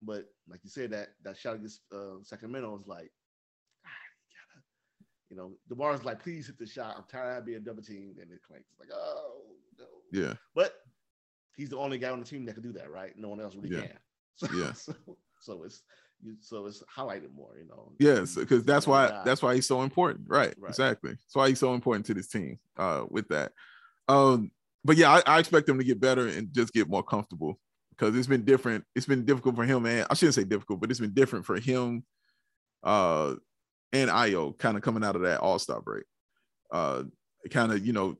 but 0.02 0.24
like 0.48 0.60
you 0.62 0.70
said, 0.70 0.90
that 0.90 1.08
that 1.24 1.36
shot 1.36 1.56
against 1.56 1.80
uh, 1.94 2.22
Sacramento 2.22 2.78
is 2.78 2.86
like 2.86 3.10
you 5.30 5.36
know, 5.36 5.52
the 5.68 5.74
bar 5.74 5.94
is 5.94 6.04
like, 6.04 6.22
please 6.22 6.46
hit 6.46 6.58
the 6.58 6.66
shot. 6.66 6.94
I'm 6.96 7.04
tired 7.10 7.38
of 7.38 7.46
being 7.46 7.62
double 7.62 7.82
teamed. 7.82 8.18
And 8.18 8.30
it 8.30 8.40
clanks. 8.46 8.68
It's 8.70 8.80
like, 8.80 8.90
oh 8.92 9.42
no. 9.78 9.84
Yeah. 10.12 10.34
But 10.54 10.74
he's 11.56 11.70
the 11.70 11.78
only 11.78 11.98
guy 11.98 12.10
on 12.10 12.20
the 12.20 12.26
team 12.26 12.44
that 12.46 12.54
can 12.54 12.62
do 12.62 12.72
that, 12.72 12.90
right? 12.90 13.12
No 13.16 13.28
one 13.28 13.40
else 13.40 13.54
really 13.54 13.74
yeah. 13.74 13.82
can. 13.82 13.98
So, 14.38 14.48
yeah. 14.52 14.72
So, 14.74 14.94
so 15.40 15.62
it's 15.62 15.82
so 16.40 16.66
it's 16.66 16.82
highlighted 16.94 17.32
more, 17.34 17.56
you 17.58 17.66
know. 17.66 17.92
Yes, 17.98 18.34
because 18.34 18.66
that's 18.66 18.86
why 18.86 19.22
that's 19.24 19.42
why 19.42 19.54
he's 19.54 19.66
so 19.66 19.80
important. 19.80 20.26
Right, 20.28 20.54
right. 20.58 20.68
Exactly. 20.68 21.12
That's 21.12 21.34
why 21.34 21.48
he's 21.48 21.58
so 21.58 21.72
important 21.72 22.04
to 22.04 22.12
this 22.12 22.28
team. 22.28 22.58
Uh, 22.76 23.06
with 23.08 23.26
that. 23.28 23.52
Um, 24.08 24.50
but 24.84 24.96
yeah, 24.96 25.10
I, 25.10 25.22
I 25.26 25.38
expect 25.38 25.68
him 25.68 25.78
to 25.78 25.84
get 25.84 26.00
better 26.00 26.26
and 26.28 26.52
just 26.52 26.72
get 26.72 26.88
more 26.88 27.02
comfortable 27.02 27.58
because 27.90 28.16
it's 28.16 28.28
been 28.28 28.44
different. 28.44 28.84
It's 28.94 29.06
been 29.06 29.24
difficult 29.24 29.56
for 29.56 29.64
him, 29.64 29.82
man. 29.82 30.06
I 30.08 30.14
shouldn't 30.14 30.34
say 30.34 30.44
difficult, 30.44 30.80
but 30.80 30.90
it's 30.90 31.00
been 31.00 31.14
different 31.14 31.44
for 31.44 31.58
him. 31.58 32.04
Uh, 32.82 33.34
and 33.92 34.10
Ayo 34.10 34.56
kind 34.58 34.76
of 34.76 34.82
coming 34.82 35.04
out 35.04 35.16
of 35.16 35.22
that 35.22 35.40
All 35.40 35.58
Star 35.58 35.80
break. 35.80 36.04
Uh, 36.70 37.04
kind 37.50 37.72
of, 37.72 37.84
you 37.84 37.92
know, 37.92 38.16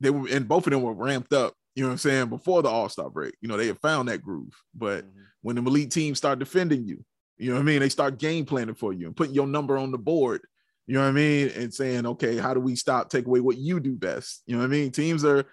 they 0.00 0.10
were 0.10 0.28
and 0.28 0.48
both 0.48 0.66
of 0.66 0.72
them 0.72 0.82
were 0.82 0.94
ramped 0.94 1.32
up. 1.32 1.54
You 1.74 1.82
know 1.82 1.88
what 1.88 1.92
I'm 1.94 1.98
saying? 1.98 2.28
Before 2.28 2.62
the 2.62 2.68
All 2.68 2.88
Star 2.88 3.10
break, 3.10 3.34
you 3.40 3.48
know, 3.48 3.56
they 3.56 3.66
had 3.66 3.80
found 3.80 4.08
that 4.08 4.22
groove. 4.22 4.54
But 4.74 5.04
mm-hmm. 5.04 5.20
when 5.42 5.56
the 5.56 5.62
elite 5.62 5.90
teams 5.90 6.18
start 6.18 6.38
defending 6.38 6.86
you, 6.86 7.04
you 7.36 7.50
know 7.50 7.56
what 7.56 7.62
I 7.62 7.64
mean? 7.64 7.80
They 7.80 7.88
start 7.88 8.18
game 8.18 8.44
planning 8.44 8.74
for 8.74 8.92
you 8.92 9.06
and 9.06 9.16
putting 9.16 9.34
your 9.34 9.46
number 9.46 9.76
on 9.76 9.90
the 9.90 9.98
board. 9.98 10.42
You 10.86 10.94
know 10.94 11.00
what 11.00 11.08
I 11.08 11.12
mean? 11.12 11.50
And 11.56 11.72
saying, 11.72 12.06
okay, 12.06 12.36
how 12.36 12.52
do 12.52 12.60
we 12.60 12.76
stop, 12.76 13.08
take 13.08 13.26
away 13.26 13.40
what 13.40 13.56
you 13.56 13.80
do 13.80 13.96
best? 13.96 14.42
You 14.46 14.56
know 14.56 14.60
what 14.60 14.66
I 14.66 14.68
mean? 14.68 14.90
Teams 14.90 15.24
are 15.24 15.44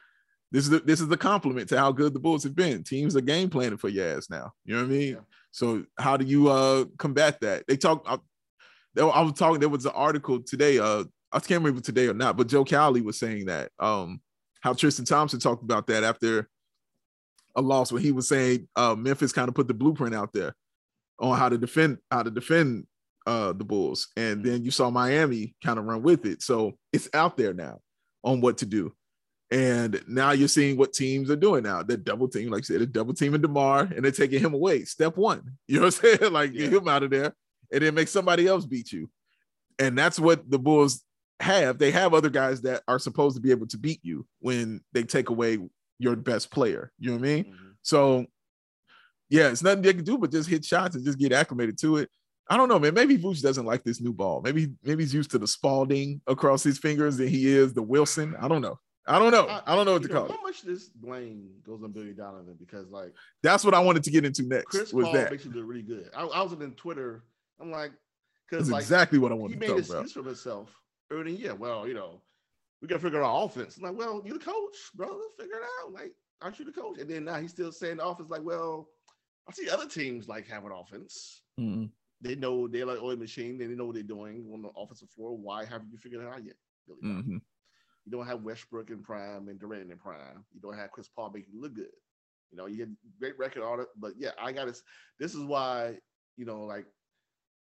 this 0.52 0.66
is 0.66 0.70
the, 0.70 0.80
this 0.80 1.00
is 1.00 1.08
the 1.08 1.18
compliment 1.18 1.70
to 1.70 1.78
how 1.78 1.94
good 1.94 2.14
the 2.14 2.20
Bulls 2.20 2.44
have 2.44 2.56
been. 2.56 2.84
Teams 2.84 3.16
are 3.16 3.22
game 3.22 3.50
planning 3.50 3.78
for 3.78 3.88
your 3.88 4.18
ass 4.18 4.30
now. 4.30 4.52
You 4.66 4.76
know 4.76 4.82
what 4.82 4.90
I 4.90 4.94
mean? 4.94 5.14
Yeah. 5.14 5.22
So 5.52 5.86
how 5.98 6.18
do 6.18 6.26
you 6.26 6.50
uh 6.50 6.86
combat 6.98 7.40
that? 7.42 7.66
They 7.68 7.78
talk. 7.78 8.04
Uh, 8.06 8.18
I 8.98 9.22
was 9.22 9.34
talking. 9.34 9.60
There 9.60 9.70
was 9.70 9.86
an 9.86 9.94
article 9.96 10.42
today. 10.42 10.80
Uh, 10.80 11.06
I 11.32 11.40
can't 11.40 11.64
remember 11.64 11.82
today 11.82 12.08
or 12.08 12.14
not, 12.14 12.36
but 12.36 12.48
Joe 12.48 12.66
Cowley 12.66 13.02
was 13.02 13.18
saying 13.18 13.46
that 13.46 13.72
um, 13.80 14.20
how 14.60 14.74
Tristan 14.74 15.06
Thompson 15.06 15.40
talked 15.40 15.64
about 15.64 15.88
that 15.88 16.04
after 16.04 16.50
a 17.56 17.62
loss, 17.62 17.92
when 17.92 18.02
he 18.02 18.12
was 18.12 18.28
saying 18.28 18.68
uh, 18.76 18.96
Memphis 18.96 19.32
kind 19.32 19.48
of 19.48 19.56
put 19.56 19.70
the 19.70 19.74
blueprint 19.74 20.14
out 20.14 20.34
there 20.34 20.54
on 21.20 21.38
how 21.38 21.48
to 21.48 21.58
defend 21.58 22.00
how 22.10 22.24
to 22.24 22.32
defend 22.32 22.86
uh, 23.26 23.54
the 23.54 23.64
Bulls, 23.64 24.10
and 24.18 24.44
then 24.44 24.64
you 24.64 24.72
saw 24.72 24.90
Miami 24.90 25.56
kind 25.64 25.80
of 25.80 25.86
run 25.86 26.02
with 26.02 26.26
it. 26.26 26.42
So 26.42 26.78
it's 26.92 27.10
out 27.14 27.38
there 27.38 27.54
now 27.54 27.80
on 28.24 28.42
what 28.42 28.58
to 28.60 28.66
do. 28.66 28.94
And 29.52 30.02
now 30.08 30.32
you're 30.32 30.48
seeing 30.48 30.78
what 30.78 30.94
teams 30.94 31.30
are 31.30 31.36
doing 31.36 31.64
now. 31.64 31.84
They're 31.84 31.98
double 31.98 32.30
team, 32.30 32.50
like 32.50 32.60
I 32.60 32.64
said, 32.64 32.80
they're 32.80 32.86
double 32.86 33.14
teaming 33.14 33.42
DeMar 33.42 33.82
and 33.82 34.04
they're 34.04 34.12
taking 34.12 34.40
him 34.40 34.54
away. 34.54 34.86
Step 34.86 35.18
one. 35.18 35.58
You 35.68 35.80
know 35.80 35.86
what 35.88 36.00
I'm 36.04 36.18
saying? 36.20 36.32
Like 36.34 36.54
yeah. 36.54 36.68
get 36.68 36.74
him 36.74 36.88
out 36.88 37.04
of 37.04 37.10
there 37.10 37.34
and 37.72 37.84
then 37.84 37.94
make 37.94 38.08
somebody 38.08 38.48
else 38.48 38.66
beat 38.66 38.94
you. 38.94 39.10
And 39.78 39.98
that's 39.98 40.20
what 40.20 40.50
the 40.50 40.60
Bulls 40.60 41.04
have. 41.42 41.78
They 41.78 41.92
have 41.92 42.14
other 42.14 42.30
guys 42.30 42.62
that 42.62 42.84
are 42.88 43.00
supposed 43.00 43.36
to 43.36 43.42
be 43.42 43.52
able 43.52 43.68
to 43.68 43.78
beat 43.78 44.00
you 44.04 44.26
when 44.40 44.82
they 44.94 45.04
take 45.04 45.30
away 45.30 45.58
your 46.00 46.16
best 46.16 46.50
player. 46.50 46.92
You 46.98 47.12
know 47.12 47.18
what 47.18 47.28
I 47.28 47.34
mean? 47.34 47.44
Mm-hmm. 47.46 47.70
So, 47.82 48.26
yeah, 49.30 49.50
it's 49.50 49.64
nothing 49.64 49.82
they 49.82 49.94
can 49.94 50.04
do 50.04 50.18
but 50.18 50.32
just 50.32 50.50
hit 50.50 50.64
shots 50.64 50.96
and 50.96 51.04
just 51.06 51.20
get 51.20 51.34
acclimated 51.34 51.78
to 51.80 51.98
it. 51.98 52.10
I 52.52 52.58
don't 52.58 52.68
know, 52.68 52.78
man. 52.78 52.94
Maybe 52.94 53.18
Vooch 53.18 53.42
doesn't 53.42 53.66
like 53.66 53.84
this 53.84 54.02
new 54.02 54.12
ball. 54.12 54.42
Maybe 54.42 54.74
maybe 54.84 55.04
he's 55.04 55.14
used 55.14 55.32
to 55.32 55.40
the 55.40 55.48
Spalding 55.48 56.22
across 56.28 56.64
his 56.64 56.78
fingers 56.78 57.20
and 57.20 57.30
he 57.30 57.48
is 57.48 57.74
the 57.74 57.82
Wilson. 57.82 58.36
I 58.40 58.48
don't 58.48 58.62
know. 58.62 58.78
I 59.08 59.18
don't 59.18 59.32
know. 59.32 59.48
I, 59.48 59.62
I 59.66 59.76
don't 59.76 59.86
know 59.86 59.94
what 59.94 60.04
to 60.04 60.08
know, 60.10 60.14
call 60.14 60.28
how 60.28 60.34
it. 60.34 60.38
How 60.38 60.44
much 60.44 60.62
this 60.62 60.90
blame 60.90 61.50
goes 61.66 61.82
on 61.82 61.92
Billy 61.92 62.14
Donovan? 62.14 62.58
Because 62.60 62.90
like 62.90 63.14
that's 63.42 63.64
what 63.64 63.74
I 63.74 63.80
wanted 63.80 64.04
to 64.04 64.12
get 64.12 64.26
into 64.26 64.44
next. 64.44 64.66
Chris 64.66 64.94
was 64.94 65.06
Paul 65.06 65.14
that. 65.14 65.32
makes 65.32 65.46
you 65.46 65.52
look 65.52 65.66
really 65.66 65.82
good. 65.82 66.10
I, 66.16 66.24
I 66.24 66.42
was 66.42 66.52
in 66.52 66.72
Twitter 66.74 67.24
I'm 67.62 67.72
like, 67.72 67.92
because 68.50 68.70
like, 68.70 68.82
exactly 68.82 69.20
what 69.20 69.32
I 69.32 69.36
wanted 69.36 69.54
to 69.54 69.60
talk. 69.60 69.68
He 69.68 69.74
made 69.74 69.80
excuse 69.80 70.12
for 70.12 70.24
himself 70.24 70.76
early 71.12 71.36
yeah. 71.36 71.54
Well, 71.54 71.88
you 71.88 71.94
know, 71.94 72.22
we 72.82 72.88
got 72.88 72.96
to 72.96 73.02
figure 73.02 73.24
out 73.24 73.44
offense. 73.44 73.78
I'm 73.78 73.84
like, 73.84 73.98
well, 73.98 74.22
you 74.26 74.34
the 74.34 74.44
coach, 74.44 74.76
brother. 74.96 75.14
Figure 75.40 75.58
it 75.58 75.64
out. 75.82 75.94
Like, 75.94 76.14
aren't 76.42 76.58
you 76.60 76.66
the 76.66 76.72
coach? 76.72 76.98
And 77.00 77.10
then 77.10 77.26
now 77.26 77.36
he's 77.36 77.52
still 77.52 77.72
saying 77.72 77.98
the 77.98 78.06
offense. 78.06 78.30
Like, 78.30 78.44
well, 78.44 78.90
I 79.48 79.54
see 79.54 79.70
other 79.70 79.88
teams 79.88 80.28
like 80.28 80.48
having 80.48 80.72
offense. 80.72 81.42
Mm-hmm. 81.60 81.86
They 82.22 82.36
know 82.36 82.68
they're 82.68 82.86
like 82.86 83.02
oil 83.02 83.16
machine. 83.16 83.58
They 83.58 83.68
know 83.68 83.86
what 83.86 83.96
they're 83.96 84.04
doing 84.04 84.50
on 84.54 84.62
the 84.62 84.70
offensive 84.78 85.10
floor. 85.10 85.36
Why 85.36 85.66
haven't 85.66 85.92
you 85.92 85.98
figured 85.98 86.24
it 86.24 86.28
out 86.28 86.46
yet? 86.46 86.56
Really 86.88 87.02
mm-hmm. 87.02 87.38
You 88.06 88.12
don't 88.12 88.28
have 88.28 88.44
Westbrook 88.44 88.90
in 88.90 89.04
prime 89.04 89.48
and 89.48 89.60
Durant 89.60 89.92
in 89.92 89.98
prime. 89.98 90.46
You 90.54 90.62
don't 90.62 90.78
have 90.78 90.92
Chris 90.92 91.10
Paul 91.10 91.32
making 91.34 91.54
you 91.54 91.62
look 91.62 91.76
good. 91.76 91.86
You 92.52 92.58
know, 92.58 92.68
you 92.68 92.78
get 92.78 92.90
great 93.20 93.38
record 93.40 93.64
on 93.64 93.80
it, 93.80 93.88
but 93.98 94.12
yeah, 94.18 94.32
I 94.40 94.52
got 94.52 94.66
to. 94.66 94.76
This 95.20 95.34
is 95.34 95.44
why 95.44 95.96
you 96.38 96.46
know, 96.46 96.62
like 96.62 96.86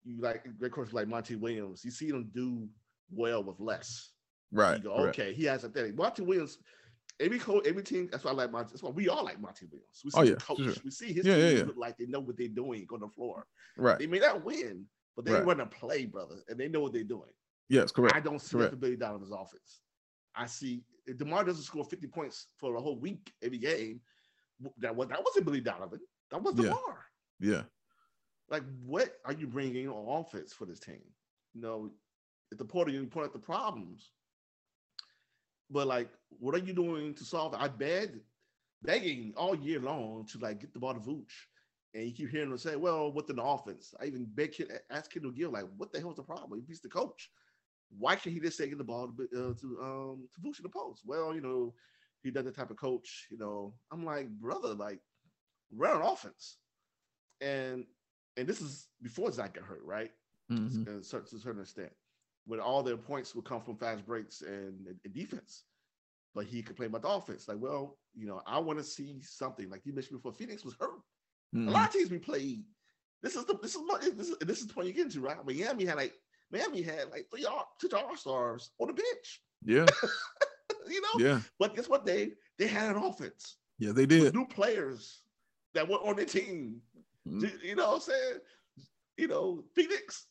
you 0.04 0.20
like 0.20 0.44
great 0.58 0.72
coach 0.72 0.92
like 0.92 1.08
Monty 1.08 1.36
Williams, 1.36 1.84
you 1.84 1.90
see 1.90 2.10
them 2.10 2.30
do 2.34 2.68
well 3.10 3.42
with 3.42 3.58
less. 3.58 4.10
Right. 4.52 4.76
You 4.76 4.84
go, 4.84 4.92
okay, 5.08 5.32
he 5.32 5.44
has 5.44 5.64
a 5.64 5.68
thing. 5.68 5.96
Monty 5.96 6.22
Williams, 6.22 6.58
every 7.20 7.38
coach, 7.38 7.66
every 7.66 7.82
team, 7.82 8.08
that's 8.10 8.24
why 8.24 8.30
I 8.30 8.34
like 8.34 8.52
Monty. 8.52 8.70
That's 8.70 8.82
why 8.82 8.90
we 8.90 9.08
all 9.08 9.24
like 9.24 9.40
Monty 9.40 9.66
Williams. 9.66 10.02
We 10.04 10.10
oh, 10.14 10.24
see 10.24 10.30
oh, 10.30 10.32
yeah, 10.32 10.36
coach. 10.36 10.74
Sure. 10.74 10.82
We 10.84 10.90
see 10.90 11.12
his 11.12 11.26
yeah, 11.26 11.34
team 11.34 11.56
yeah, 11.58 11.64
look 11.64 11.76
like 11.76 11.96
they 11.96 12.06
know 12.06 12.20
what 12.20 12.36
they're 12.36 12.48
doing 12.48 12.86
on 12.92 13.00
the 13.00 13.08
floor. 13.08 13.46
Right. 13.76 13.98
They 13.98 14.06
may 14.06 14.18
not 14.18 14.44
win, 14.44 14.84
but 15.14 15.24
they 15.24 15.32
right. 15.32 15.44
run 15.44 15.60
a 15.60 15.66
play, 15.66 16.06
brother, 16.06 16.36
and 16.48 16.58
they 16.58 16.68
know 16.68 16.80
what 16.80 16.92
they're 16.92 17.04
doing. 17.04 17.30
Yes, 17.68 17.90
correct. 17.90 18.14
I 18.14 18.20
don't 18.20 18.40
see 18.40 18.56
correct. 18.56 18.72
that 18.72 18.80
Billy 18.80 18.96
Donovan's 18.96 19.32
offense. 19.32 19.80
I 20.34 20.46
see 20.46 20.82
if 21.06 21.18
DeMar 21.18 21.44
doesn't 21.44 21.62
score 21.62 21.84
50 21.84 22.06
points 22.08 22.48
for 22.58 22.76
a 22.76 22.80
whole 22.80 22.98
week 22.98 23.32
every 23.42 23.58
game, 23.58 24.00
that 24.78 24.94
was 24.94 25.08
that 25.08 25.22
wasn't 25.24 25.46
Billy 25.46 25.60
Donovan. 25.60 26.00
That 26.30 26.42
was 26.42 26.54
DeMar. 26.54 26.76
Yeah. 27.40 27.50
yeah. 27.50 27.62
Like, 28.48 28.62
what 28.84 29.10
are 29.24 29.32
you 29.32 29.46
bringing 29.46 29.88
on 29.88 30.20
offense 30.20 30.52
for 30.52 30.66
this 30.66 30.78
team? 30.78 31.02
You 31.54 31.62
know, 31.62 31.90
at 32.52 32.58
the 32.58 32.64
podium, 32.64 33.02
you 33.02 33.08
point 33.08 33.26
out 33.26 33.32
the 33.32 33.38
problems. 33.38 34.12
But 35.70 35.86
like, 35.86 36.10
what 36.38 36.54
are 36.54 36.58
you 36.58 36.72
doing 36.72 37.14
to 37.14 37.24
solve 37.24 37.54
it? 37.54 37.60
I 37.60 37.68
beg, 37.68 38.20
begging 38.82 39.32
all 39.36 39.54
year 39.54 39.80
long 39.80 40.26
to 40.32 40.38
like 40.38 40.60
get 40.60 40.72
the 40.72 40.78
ball 40.78 40.94
to 40.94 41.00
Vooch. 41.00 41.32
And 41.94 42.04
you 42.04 42.12
keep 42.12 42.30
hearing 42.30 42.50
them 42.50 42.58
say, 42.58 42.76
well, 42.76 43.10
within 43.10 43.36
the 43.36 43.42
offense. 43.42 43.94
I 44.00 44.04
even 44.04 44.26
beg 44.34 44.52
kid, 44.52 44.70
ask 44.90 45.10
Kendall 45.10 45.32
Gill, 45.32 45.50
like, 45.50 45.64
what 45.78 45.92
the 45.92 46.00
hell 46.00 46.10
is 46.10 46.16
the 46.16 46.22
problem? 46.22 46.62
He's 46.66 46.80
the 46.80 46.88
coach. 46.88 47.30
Why 47.98 48.16
can't 48.16 48.34
he 48.34 48.40
just 48.40 48.58
say 48.58 48.68
get 48.68 48.78
the 48.78 48.84
ball 48.84 49.08
to, 49.08 49.22
uh, 49.24 49.54
to 49.60 49.78
um 49.82 50.28
to 50.34 50.40
Vooch 50.40 50.58
in 50.58 50.64
the 50.64 50.68
post? 50.68 51.02
Well, 51.06 51.34
you 51.34 51.40
know, 51.40 51.74
he 52.22 52.30
does 52.30 52.44
the 52.44 52.50
type 52.50 52.70
of 52.70 52.76
coach, 52.76 53.26
you 53.30 53.38
know. 53.38 53.74
I'm 53.92 54.04
like, 54.04 54.28
brother, 54.28 54.74
like, 54.74 55.00
run 55.74 55.96
an 55.96 56.02
offense. 56.02 56.58
And 57.40 57.84
and 58.36 58.46
this 58.46 58.60
is 58.60 58.88
before 59.02 59.32
Zach 59.32 59.54
got 59.54 59.64
hurt, 59.64 59.82
right? 59.84 60.10
Mm-hmm. 60.50 60.84
To, 60.84 60.98
a 60.98 61.02
certain 61.02 61.60
extent, 61.60 61.92
when 62.46 62.60
all 62.60 62.82
their 62.82 62.96
points 62.96 63.34
would 63.34 63.44
come 63.44 63.60
from 63.60 63.76
fast 63.76 64.06
breaks 64.06 64.42
and, 64.42 64.86
and 65.04 65.14
defense. 65.14 65.64
But 66.34 66.46
he 66.46 66.62
complained 66.62 66.94
about 66.94 67.02
the 67.02 67.08
offense. 67.08 67.48
Like, 67.48 67.58
well, 67.60 67.98
you 68.14 68.26
know, 68.26 68.42
I 68.46 68.58
want 68.58 68.78
to 68.78 68.84
see 68.84 69.20
something. 69.22 69.70
Like 69.70 69.82
you 69.84 69.94
mentioned 69.94 70.18
before, 70.18 70.32
Phoenix 70.32 70.64
was 70.64 70.74
hurt. 70.78 71.00
Mm-hmm. 71.54 71.68
A 71.68 71.70
lot 71.70 71.88
of 71.88 71.92
teams 71.94 72.10
we 72.10 72.18
played. 72.18 72.62
This 73.22 73.36
is 73.36 73.46
the 73.46 73.58
this 73.62 73.74
is 73.74 73.82
this 74.16 74.28
is 74.28 74.38
this 74.40 74.60
is 74.60 74.66
the 74.66 74.74
point 74.74 74.88
you 74.88 74.92
get 74.92 75.06
into, 75.06 75.20
right? 75.20 75.36
Miami 75.46 75.86
had 75.86 75.96
like 75.96 76.12
Miami 76.52 76.82
had 76.82 77.10
like 77.10 77.26
three 77.30 77.46
all 77.46 77.66
two 77.80 77.88
all 77.96 78.16
stars 78.16 78.70
on 78.78 78.88
the 78.88 78.92
bench. 78.92 79.42
Yeah. 79.64 79.86
you 80.88 81.00
know? 81.00 81.26
Yeah. 81.26 81.40
But 81.58 81.74
guess 81.74 81.88
what? 81.88 82.04
They 82.04 82.32
they 82.58 82.66
had 82.66 82.94
an 82.94 83.02
offense. 83.02 83.56
Yeah, 83.78 83.92
they 83.92 84.06
did. 84.06 84.34
New 84.34 84.46
players 84.46 85.22
that 85.74 85.88
were 85.88 85.96
on 85.96 86.16
their 86.16 86.26
team 86.26 86.82
Mm-hmm. 87.28 87.66
You 87.66 87.76
know 87.76 87.88
what 87.88 87.94
I'm 87.94 88.00
saying? 88.00 88.38
You 89.16 89.28
know, 89.28 89.64
Phoenix, 89.74 90.26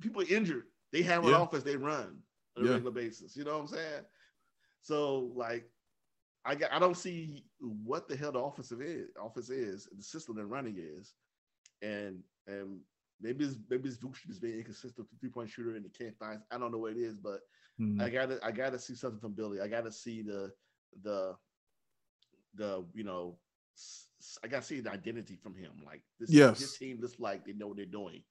people 0.00 0.22
injured. 0.28 0.64
They 0.92 1.02
have 1.02 1.24
an 1.24 1.30
yeah. 1.30 1.42
offense 1.42 1.62
they 1.64 1.76
run. 1.76 2.22
on 2.56 2.64
a 2.64 2.66
Yeah. 2.66 2.72
regular 2.74 2.90
basis. 2.90 3.36
You 3.36 3.44
know 3.44 3.54
what 3.54 3.60
I'm 3.62 3.68
saying? 3.68 4.04
So 4.82 5.30
like, 5.36 5.70
I 6.44 6.54
got 6.54 6.72
I 6.72 6.78
don't 6.78 6.96
see 6.96 7.44
what 7.60 8.08
the 8.08 8.16
hell 8.16 8.32
the 8.32 8.40
offensive 8.40 8.80
is 8.82 9.10
offense 9.22 9.50
is 9.50 9.88
the 9.96 10.02
system 10.02 10.36
they're 10.36 10.46
running 10.46 10.76
is, 10.78 11.14
and 11.82 12.22
and 12.46 12.80
maybe 13.20 13.44
it's 13.44 13.56
maybe 13.68 13.88
it's 13.88 13.98
just 14.26 14.40
being 14.42 14.58
inconsistent 14.58 15.06
with 15.10 15.20
three 15.20 15.28
point 15.30 15.50
shooter 15.50 15.76
and 15.76 15.84
the 15.84 15.90
can't 15.90 16.18
find. 16.18 16.40
I 16.50 16.58
don't 16.58 16.72
know 16.72 16.78
what 16.78 16.92
it 16.92 16.98
is, 16.98 17.16
but 17.18 17.40
Mhm. 17.78 18.00
I 18.02 18.08
gotta 18.10 18.40
I 18.44 18.50
gotta 18.50 18.78
see 18.78 18.94
something 18.94 19.20
from 19.20 19.34
Billy. 19.34 19.60
I 19.60 19.68
gotta 19.68 19.92
see 19.92 20.22
the 20.22 20.52
the 21.02 21.36
the 22.54 22.84
you 22.94 23.04
know 23.04 23.38
I 24.42 24.48
gotta 24.48 24.64
see 24.64 24.80
the 24.80 24.90
identity 24.90 25.36
from 25.36 25.54
him. 25.54 25.72
Like 25.84 26.02
this, 26.18 26.30
Yes. 26.32 26.58
his 26.58 26.76
team 26.76 27.00
looks 27.00 27.18
like 27.20 27.44
they 27.44 27.52
know 27.52 27.68
what 27.68 27.76
they're 27.76 27.86
doing 27.86 28.24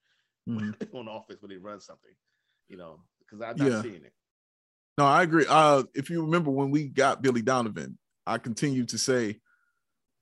Mhm. 0.48 0.74
on 0.94 1.08
offense 1.08 1.40
when 1.42 1.50
they 1.50 1.56
run 1.56 1.80
something. 1.80 2.14
You 2.70 2.76
know, 2.78 3.00
because 3.18 3.42
I'm 3.42 3.56
not 3.56 3.70
Yeah. 3.70 3.82
seeing 3.82 4.04
it. 4.04 4.12
No, 4.96 5.04
I 5.04 5.22
agree. 5.22 5.44
Uh, 5.48 5.82
if 5.94 6.08
you 6.08 6.22
remember 6.22 6.50
when 6.50 6.70
we 6.70 6.88
got 6.88 7.20
Billy 7.22 7.42
Donovan, 7.42 7.98
I 8.26 8.38
continued 8.38 8.90
to 8.90 8.98
say 8.98 9.40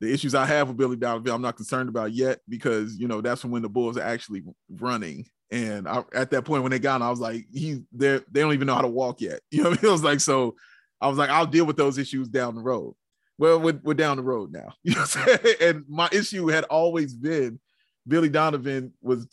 the 0.00 0.12
issues 0.12 0.34
I 0.34 0.46
have 0.46 0.68
with 0.68 0.76
Billy 0.76 0.96
Donovan, 0.96 1.32
I'm 1.32 1.42
not 1.42 1.56
concerned 1.56 1.88
about 1.88 2.12
yet 2.12 2.40
because 2.48 2.96
you 2.96 3.06
know 3.08 3.20
that's 3.20 3.44
when 3.44 3.62
the 3.62 3.68
Bulls 3.68 3.96
are 3.98 4.02
actually 4.02 4.42
running. 4.70 5.26
And 5.50 5.88
I, 5.88 6.04
at 6.14 6.30
that 6.30 6.44
point, 6.44 6.62
when 6.62 6.70
they 6.70 6.78
got 6.78 6.96
him, 6.96 7.02
I 7.02 7.10
was 7.10 7.20
like, 7.20 7.46
he 7.52 7.82
they 7.92 8.20
they 8.30 8.40
don't 8.40 8.54
even 8.54 8.66
know 8.66 8.74
how 8.74 8.82
to 8.82 8.88
walk 8.88 9.20
yet. 9.20 9.40
You 9.50 9.62
know, 9.64 9.70
what 9.70 9.78
I 9.80 9.82
mean? 9.82 9.88
it 9.90 9.92
was 9.92 10.04
like 10.04 10.20
so. 10.20 10.54
I 11.00 11.08
was 11.08 11.18
like, 11.18 11.30
I'll 11.30 11.46
deal 11.46 11.64
with 11.66 11.76
those 11.76 11.96
issues 11.98 12.28
down 12.28 12.54
the 12.56 12.60
road. 12.60 12.94
Well, 13.38 13.60
we're, 13.60 13.78
we're 13.84 13.94
down 13.94 14.16
the 14.16 14.22
road 14.24 14.52
now. 14.52 14.72
You 14.82 14.94
know, 14.94 15.00
what 15.02 15.40
I'm 15.46 15.54
and 15.76 15.84
my 15.88 16.08
issue 16.12 16.48
had 16.48 16.64
always 16.64 17.14
been 17.14 17.60
Billy 18.06 18.28
Donovan 18.28 18.92
was 19.02 19.26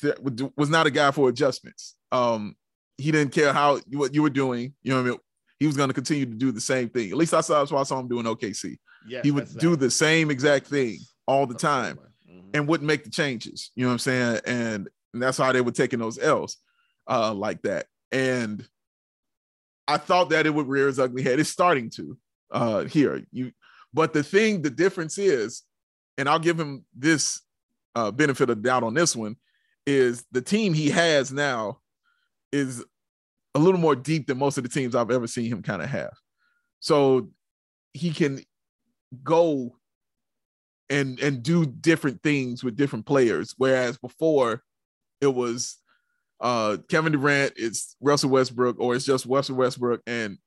was 0.57 0.69
not 0.69 0.87
a 0.87 0.91
guy 0.91 1.11
for 1.11 1.29
adjustments. 1.29 1.95
Um, 2.11 2.55
he 2.97 3.11
didn't 3.11 3.33
care 3.33 3.53
how 3.53 3.79
what 3.91 4.13
you 4.13 4.21
were 4.21 4.29
doing. 4.29 4.73
You 4.83 4.91
know 4.91 5.01
what 5.01 5.07
I 5.07 5.11
mean? 5.11 5.19
He 5.59 5.67
was 5.67 5.77
going 5.77 5.89
to 5.89 5.93
continue 5.93 6.25
to 6.25 6.31
do 6.33 6.51
the 6.51 6.61
same 6.61 6.89
thing. 6.89 7.09
At 7.11 7.17
least 7.17 7.33
I 7.33 7.41
saw 7.41 7.59
that's 7.59 7.71
why 7.71 7.79
I 7.79 7.83
saw 7.83 7.99
him 7.99 8.07
doing 8.07 8.25
OKC. 8.25 8.77
Yeah, 9.07 9.21
He 9.23 9.31
would 9.31 9.57
do 9.57 9.75
the 9.75 9.89
same 9.91 10.31
exact 10.31 10.67
thing 10.67 10.99
all 11.27 11.45
the 11.47 11.53
time 11.55 11.97
Mhm. 12.29 12.49
and 12.53 12.67
wouldn't 12.67 12.87
make 12.87 13.03
the 13.03 13.09
changes. 13.09 13.71
You 13.75 13.83
know 13.83 13.89
what 13.89 13.93
I'm 13.93 13.99
saying? 13.99 14.39
And, 14.45 14.89
and 15.13 15.21
that's 15.23 15.37
how 15.37 15.51
they 15.51 15.61
were 15.61 15.71
taking 15.71 15.99
those 15.99 16.17
L's 16.19 16.57
uh, 17.07 17.33
like 17.33 17.61
that. 17.61 17.85
And 18.11 18.67
I 19.87 19.97
thought 19.97 20.29
that 20.31 20.45
it 20.45 20.53
would 20.53 20.67
rear 20.67 20.89
its 20.89 20.99
ugly 20.99 21.21
head. 21.23 21.39
It's 21.39 21.49
starting 21.49 21.89
to 21.91 22.17
uh, 22.51 22.83
here. 22.85 23.23
You, 23.31 23.51
but 23.93 24.13
the 24.13 24.23
thing, 24.23 24.61
the 24.61 24.69
difference 24.69 25.17
is, 25.17 25.63
and 26.17 26.27
I'll 26.27 26.39
give 26.39 26.59
him 26.59 26.85
this 26.95 27.41
uh, 27.95 28.11
benefit 28.11 28.49
of 28.49 28.61
doubt 28.61 28.83
on 28.83 28.93
this 28.93 29.15
one, 29.15 29.35
is 29.85 30.25
the 30.31 30.41
team 30.41 30.73
he 30.73 30.89
has 30.89 31.31
now 31.31 31.79
is 32.55 32.83
a 33.53 33.59
little 33.59 33.79
more 33.79 33.95
deep 33.95 34.27
than 34.27 34.37
most 34.37 34.57
of 34.57 34.63
the 34.63 34.69
teams 34.69 34.95
I've 34.95 35.11
ever 35.11 35.27
seen 35.27 35.51
him 35.51 35.61
kind 35.61 35.81
of 35.81 35.89
have. 35.89 36.13
So 36.79 37.29
he 37.93 38.11
can 38.11 38.41
go 39.23 39.77
and 40.89 41.19
and 41.19 41.41
do 41.43 41.65
different 41.65 42.21
things 42.23 42.63
with 42.63 42.75
different 42.75 43.05
players. 43.05 43.53
Whereas 43.57 43.97
before 43.97 44.61
it 45.21 45.27
was 45.27 45.77
uh 46.39 46.77
Kevin 46.89 47.13
Durant, 47.13 47.53
it's 47.55 47.95
Russell 48.01 48.29
Westbrook, 48.29 48.79
or 48.79 48.95
it's 48.95 49.05
just 49.05 49.25
Russell 49.25 49.55
Westbrook 49.55 50.01
and 50.07 50.37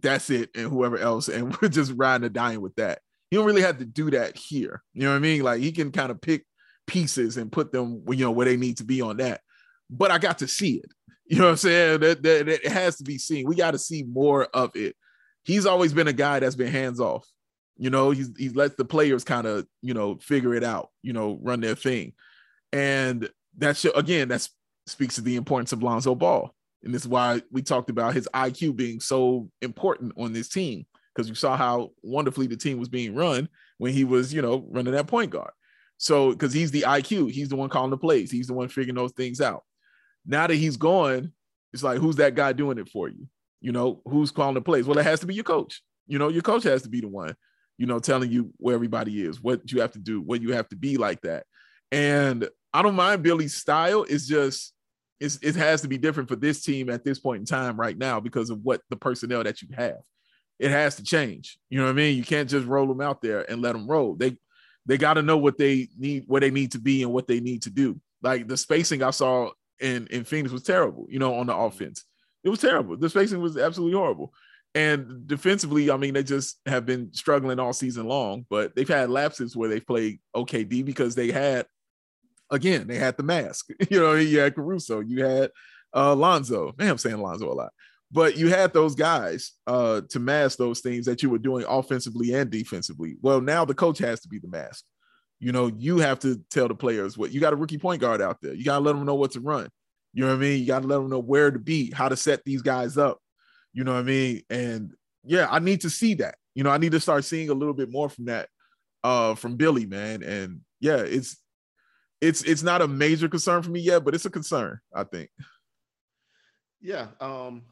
that's 0.00 0.30
it, 0.30 0.50
and 0.54 0.70
whoever 0.70 0.98
else, 0.98 1.28
and 1.28 1.56
we're 1.62 1.68
just 1.68 1.92
riding 1.96 2.24
and 2.24 2.34
dying 2.34 2.60
with 2.60 2.74
that. 2.76 3.00
He 3.30 3.36
don't 3.36 3.46
really 3.46 3.62
have 3.62 3.78
to 3.78 3.84
do 3.84 4.10
that 4.12 4.36
here. 4.36 4.82
You 4.94 5.02
know 5.02 5.10
what 5.10 5.16
I 5.16 5.20
mean? 5.20 5.42
Like 5.42 5.60
he 5.60 5.72
can 5.72 5.92
kind 5.92 6.10
of 6.10 6.20
pick 6.20 6.44
pieces 6.86 7.36
and 7.36 7.52
put 7.52 7.72
them, 7.72 8.04
you 8.08 8.24
know, 8.24 8.30
where 8.30 8.46
they 8.46 8.56
need 8.56 8.78
to 8.78 8.84
be 8.84 9.00
on 9.00 9.18
that. 9.18 9.42
But 9.90 10.10
I 10.10 10.18
got 10.18 10.38
to 10.38 10.48
see 10.48 10.76
it. 10.76 10.90
You 11.28 11.38
know 11.38 11.44
what 11.44 11.50
I'm 11.50 11.56
saying? 11.58 12.00
That, 12.00 12.22
that, 12.22 12.46
that 12.46 12.64
it 12.64 12.72
has 12.72 12.96
to 12.96 13.04
be 13.04 13.18
seen. 13.18 13.46
We 13.46 13.54
got 13.54 13.72
to 13.72 13.78
see 13.78 14.02
more 14.02 14.48
of 14.54 14.74
it. 14.74 14.96
He's 15.44 15.66
always 15.66 15.92
been 15.92 16.08
a 16.08 16.12
guy 16.12 16.40
that's 16.40 16.56
been 16.56 16.72
hands 16.72 17.00
off. 17.00 17.26
You 17.76 17.90
know, 17.90 18.10
he's 18.10 18.32
he 18.36 18.48
lets 18.48 18.76
the 18.76 18.84
players 18.84 19.24
kind 19.24 19.46
of, 19.46 19.66
you 19.82 19.92
know, 19.92 20.16
figure 20.16 20.54
it 20.54 20.64
out, 20.64 20.88
you 21.02 21.12
know, 21.12 21.38
run 21.42 21.60
their 21.60 21.74
thing. 21.74 22.14
And 22.72 23.28
that's 23.56 23.84
again, 23.84 24.28
that 24.28 24.48
speaks 24.86 25.16
to 25.16 25.20
the 25.20 25.36
importance 25.36 25.72
of 25.72 25.82
Lonzo 25.82 26.14
Ball. 26.14 26.52
And 26.82 26.94
this 26.94 27.02
is 27.02 27.08
why 27.08 27.42
we 27.52 27.62
talked 27.62 27.90
about 27.90 28.14
his 28.14 28.28
IQ 28.34 28.76
being 28.76 29.00
so 29.00 29.50
important 29.60 30.14
on 30.16 30.32
this 30.32 30.48
team, 30.48 30.86
because 31.14 31.28
you 31.28 31.34
saw 31.34 31.56
how 31.56 31.90
wonderfully 32.02 32.46
the 32.46 32.56
team 32.56 32.78
was 32.78 32.88
being 32.88 33.14
run 33.14 33.48
when 33.76 33.92
he 33.92 34.04
was, 34.04 34.32
you 34.32 34.40
know, 34.42 34.66
running 34.70 34.94
that 34.94 35.08
point 35.08 35.30
guard. 35.30 35.50
So, 35.98 36.30
because 36.30 36.52
he's 36.52 36.70
the 36.70 36.82
IQ, 36.82 37.30
he's 37.32 37.48
the 37.48 37.56
one 37.56 37.68
calling 37.68 37.90
the 37.90 37.98
plays, 37.98 38.30
he's 38.30 38.46
the 38.46 38.54
one 38.54 38.68
figuring 38.68 38.96
those 38.96 39.12
things 39.12 39.40
out. 39.40 39.64
Now 40.28 40.46
that 40.46 40.54
he's 40.54 40.76
gone, 40.76 41.32
it's 41.72 41.82
like, 41.82 41.98
who's 41.98 42.16
that 42.16 42.34
guy 42.34 42.52
doing 42.52 42.78
it 42.78 42.88
for 42.90 43.08
you? 43.08 43.26
You 43.60 43.72
know, 43.72 44.02
who's 44.04 44.30
calling 44.30 44.54
the 44.54 44.60
plays? 44.60 44.86
Well, 44.86 44.98
it 44.98 45.04
has 45.04 45.20
to 45.20 45.26
be 45.26 45.34
your 45.34 45.44
coach. 45.44 45.82
You 46.06 46.18
know, 46.18 46.28
your 46.28 46.42
coach 46.42 46.62
has 46.64 46.82
to 46.82 46.88
be 46.88 47.00
the 47.00 47.08
one, 47.08 47.34
you 47.78 47.86
know, 47.86 47.98
telling 47.98 48.30
you 48.30 48.52
where 48.58 48.74
everybody 48.74 49.22
is, 49.22 49.42
what 49.42 49.72
you 49.72 49.80
have 49.80 49.92
to 49.92 49.98
do, 49.98 50.20
what 50.20 50.42
you 50.42 50.52
have 50.52 50.68
to 50.68 50.76
be 50.76 50.98
like 50.98 51.22
that. 51.22 51.44
And 51.90 52.48
I 52.72 52.82
don't 52.82 52.94
mind 52.94 53.22
Billy's 53.22 53.54
style. 53.54 54.04
It's 54.08 54.26
just, 54.26 54.74
it's, 55.18 55.38
it 55.42 55.56
has 55.56 55.82
to 55.82 55.88
be 55.88 55.98
different 55.98 56.28
for 56.28 56.36
this 56.36 56.62
team 56.62 56.90
at 56.90 57.04
this 57.04 57.18
point 57.18 57.40
in 57.40 57.46
time 57.46 57.80
right 57.80 57.96
now 57.96 58.20
because 58.20 58.50
of 58.50 58.60
what 58.62 58.82
the 58.90 58.96
personnel 58.96 59.42
that 59.42 59.62
you 59.62 59.68
have. 59.76 59.98
It 60.58 60.70
has 60.70 60.96
to 60.96 61.02
change. 61.02 61.58
You 61.70 61.78
know 61.78 61.84
what 61.84 61.90
I 61.90 61.94
mean? 61.94 62.16
You 62.16 62.24
can't 62.24 62.48
just 62.48 62.66
roll 62.66 62.86
them 62.86 63.00
out 63.00 63.22
there 63.22 63.50
and 63.50 63.62
let 63.62 63.72
them 63.72 63.88
roll. 63.88 64.14
They 64.14 64.36
they 64.86 64.96
got 64.96 65.14
to 65.14 65.22
know 65.22 65.36
what 65.36 65.58
they 65.58 65.88
need, 65.98 66.24
where 66.26 66.40
they 66.40 66.50
need 66.50 66.72
to 66.72 66.80
be, 66.80 67.02
and 67.02 67.12
what 67.12 67.28
they 67.28 67.40
need 67.40 67.62
to 67.62 67.70
do. 67.70 68.00
Like 68.22 68.48
the 68.48 68.56
spacing 68.56 69.02
I 69.02 69.10
saw 69.10 69.50
in 69.80 70.06
in 70.08 70.24
Phoenix 70.24 70.52
was 70.52 70.62
terrible. 70.62 71.06
You 71.08 71.18
know, 71.18 71.34
on 71.34 71.46
the 71.46 71.56
offense, 71.56 72.04
it 72.44 72.48
was 72.48 72.60
terrible. 72.60 72.96
The 72.96 73.10
spacing 73.10 73.40
was 73.40 73.56
absolutely 73.56 73.96
horrible. 73.96 74.32
And 74.74 75.26
defensively, 75.26 75.90
I 75.90 75.96
mean, 75.96 76.14
they 76.14 76.22
just 76.22 76.60
have 76.66 76.84
been 76.84 77.12
struggling 77.12 77.58
all 77.58 77.72
season 77.72 78.06
long. 78.06 78.44
But 78.50 78.76
they've 78.76 78.88
had 78.88 79.10
lapses 79.10 79.56
where 79.56 79.68
they've 79.68 79.86
played 79.86 80.20
OKD 80.36 80.84
because 80.84 81.14
they 81.14 81.30
had, 81.30 81.66
again, 82.50 82.86
they 82.86 82.96
had 82.96 83.16
the 83.16 83.22
mask. 83.22 83.68
You 83.90 84.00
know, 84.00 84.14
you 84.14 84.40
had 84.40 84.54
Caruso, 84.54 85.00
you 85.00 85.24
had 85.24 85.50
uh, 85.94 86.14
Lonzo. 86.14 86.74
Man, 86.78 86.90
I'm 86.90 86.98
saying 86.98 87.18
Lonzo 87.18 87.50
a 87.50 87.54
lot 87.54 87.72
but 88.10 88.36
you 88.36 88.48
had 88.48 88.72
those 88.72 88.94
guys 88.94 89.52
uh, 89.66 90.00
to 90.08 90.18
mask 90.18 90.58
those 90.58 90.80
things 90.80 91.06
that 91.06 91.22
you 91.22 91.30
were 91.30 91.38
doing 91.38 91.64
offensively 91.68 92.32
and 92.34 92.50
defensively. 92.50 93.16
Well, 93.20 93.40
now 93.40 93.64
the 93.64 93.74
coach 93.74 93.98
has 93.98 94.20
to 94.20 94.28
be 94.28 94.38
the 94.38 94.48
mask. 94.48 94.84
You 95.40 95.52
know, 95.52 95.68
you 95.68 95.98
have 95.98 96.18
to 96.20 96.40
tell 96.50 96.68
the 96.68 96.74
players 96.74 97.16
what 97.16 97.30
you 97.30 97.40
got 97.40 97.52
a 97.52 97.56
rookie 97.56 97.78
point 97.78 98.00
guard 98.00 98.20
out 98.20 98.40
there. 98.40 98.54
You 98.54 98.64
got 98.64 98.78
to 98.78 98.84
let 98.84 98.94
them 98.94 99.04
know 99.06 99.14
what 99.14 99.32
to 99.32 99.40
run. 99.40 99.68
You 100.12 100.22
know 100.22 100.30
what 100.30 100.36
I 100.36 100.40
mean? 100.40 100.60
You 100.60 100.66
got 100.66 100.82
to 100.82 100.88
let 100.88 100.96
them 100.96 101.10
know 101.10 101.20
where 101.20 101.50
to 101.50 101.58
be, 101.58 101.92
how 101.92 102.08
to 102.08 102.16
set 102.16 102.44
these 102.44 102.62
guys 102.62 102.98
up. 102.98 103.18
You 103.72 103.84
know 103.84 103.92
what 103.92 104.00
I 104.00 104.02
mean? 104.02 104.42
And 104.50 104.94
yeah, 105.24 105.46
I 105.50 105.60
need 105.60 105.82
to 105.82 105.90
see 105.90 106.14
that. 106.14 106.36
You 106.54 106.64
know, 106.64 106.70
I 106.70 106.78
need 106.78 106.92
to 106.92 107.00
start 107.00 107.24
seeing 107.24 107.50
a 107.50 107.54
little 107.54 107.74
bit 107.74 107.90
more 107.90 108.08
from 108.08 108.24
that 108.24 108.48
uh 109.04 109.36
from 109.36 109.56
Billy, 109.56 109.86
man. 109.86 110.24
And 110.24 110.60
yeah, 110.80 110.96
it's 110.96 111.36
it's 112.20 112.42
it's 112.42 112.64
not 112.64 112.82
a 112.82 112.88
major 112.88 113.28
concern 113.28 113.62
for 113.62 113.70
me 113.70 113.80
yet, 113.80 114.04
but 114.04 114.14
it's 114.14 114.24
a 114.24 114.30
concern, 114.30 114.80
I 114.92 115.04
think. 115.04 115.30
Yeah. 116.80 117.08
Um 117.20 117.62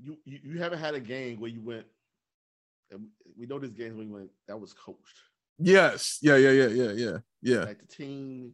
you, 0.00 0.16
you 0.24 0.38
you 0.42 0.58
haven't 0.58 0.78
had 0.78 0.94
a 0.94 1.00
game 1.00 1.38
where 1.38 1.50
you 1.50 1.60
went. 1.60 1.84
and 2.90 3.08
We 3.36 3.46
know 3.46 3.58
this 3.58 3.72
game 3.72 3.98
when 3.98 4.08
you 4.08 4.14
went 4.14 4.30
that 4.48 4.58
was 4.58 4.72
coached. 4.72 5.18
Yes. 5.62 6.18
Yeah. 6.22 6.36
Yeah. 6.36 6.50
Yeah. 6.50 6.66
Yeah. 6.68 6.92
Yeah. 6.92 7.18
Yeah. 7.42 7.64
Like 7.64 7.80
the 7.80 7.86
team. 7.86 8.52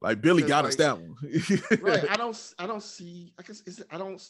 Like 0.00 0.20
Billy 0.20 0.42
got 0.42 0.64
like, 0.64 0.70
us 0.70 0.76
that 0.76 0.96
one. 0.96 1.16
right. 1.82 2.10
I 2.10 2.16
don't. 2.16 2.54
I 2.58 2.66
don't 2.66 2.82
see. 2.82 3.32
I 3.38 3.42
guess 3.42 3.62
it's. 3.66 3.82
I 3.90 3.98
don't 3.98 4.22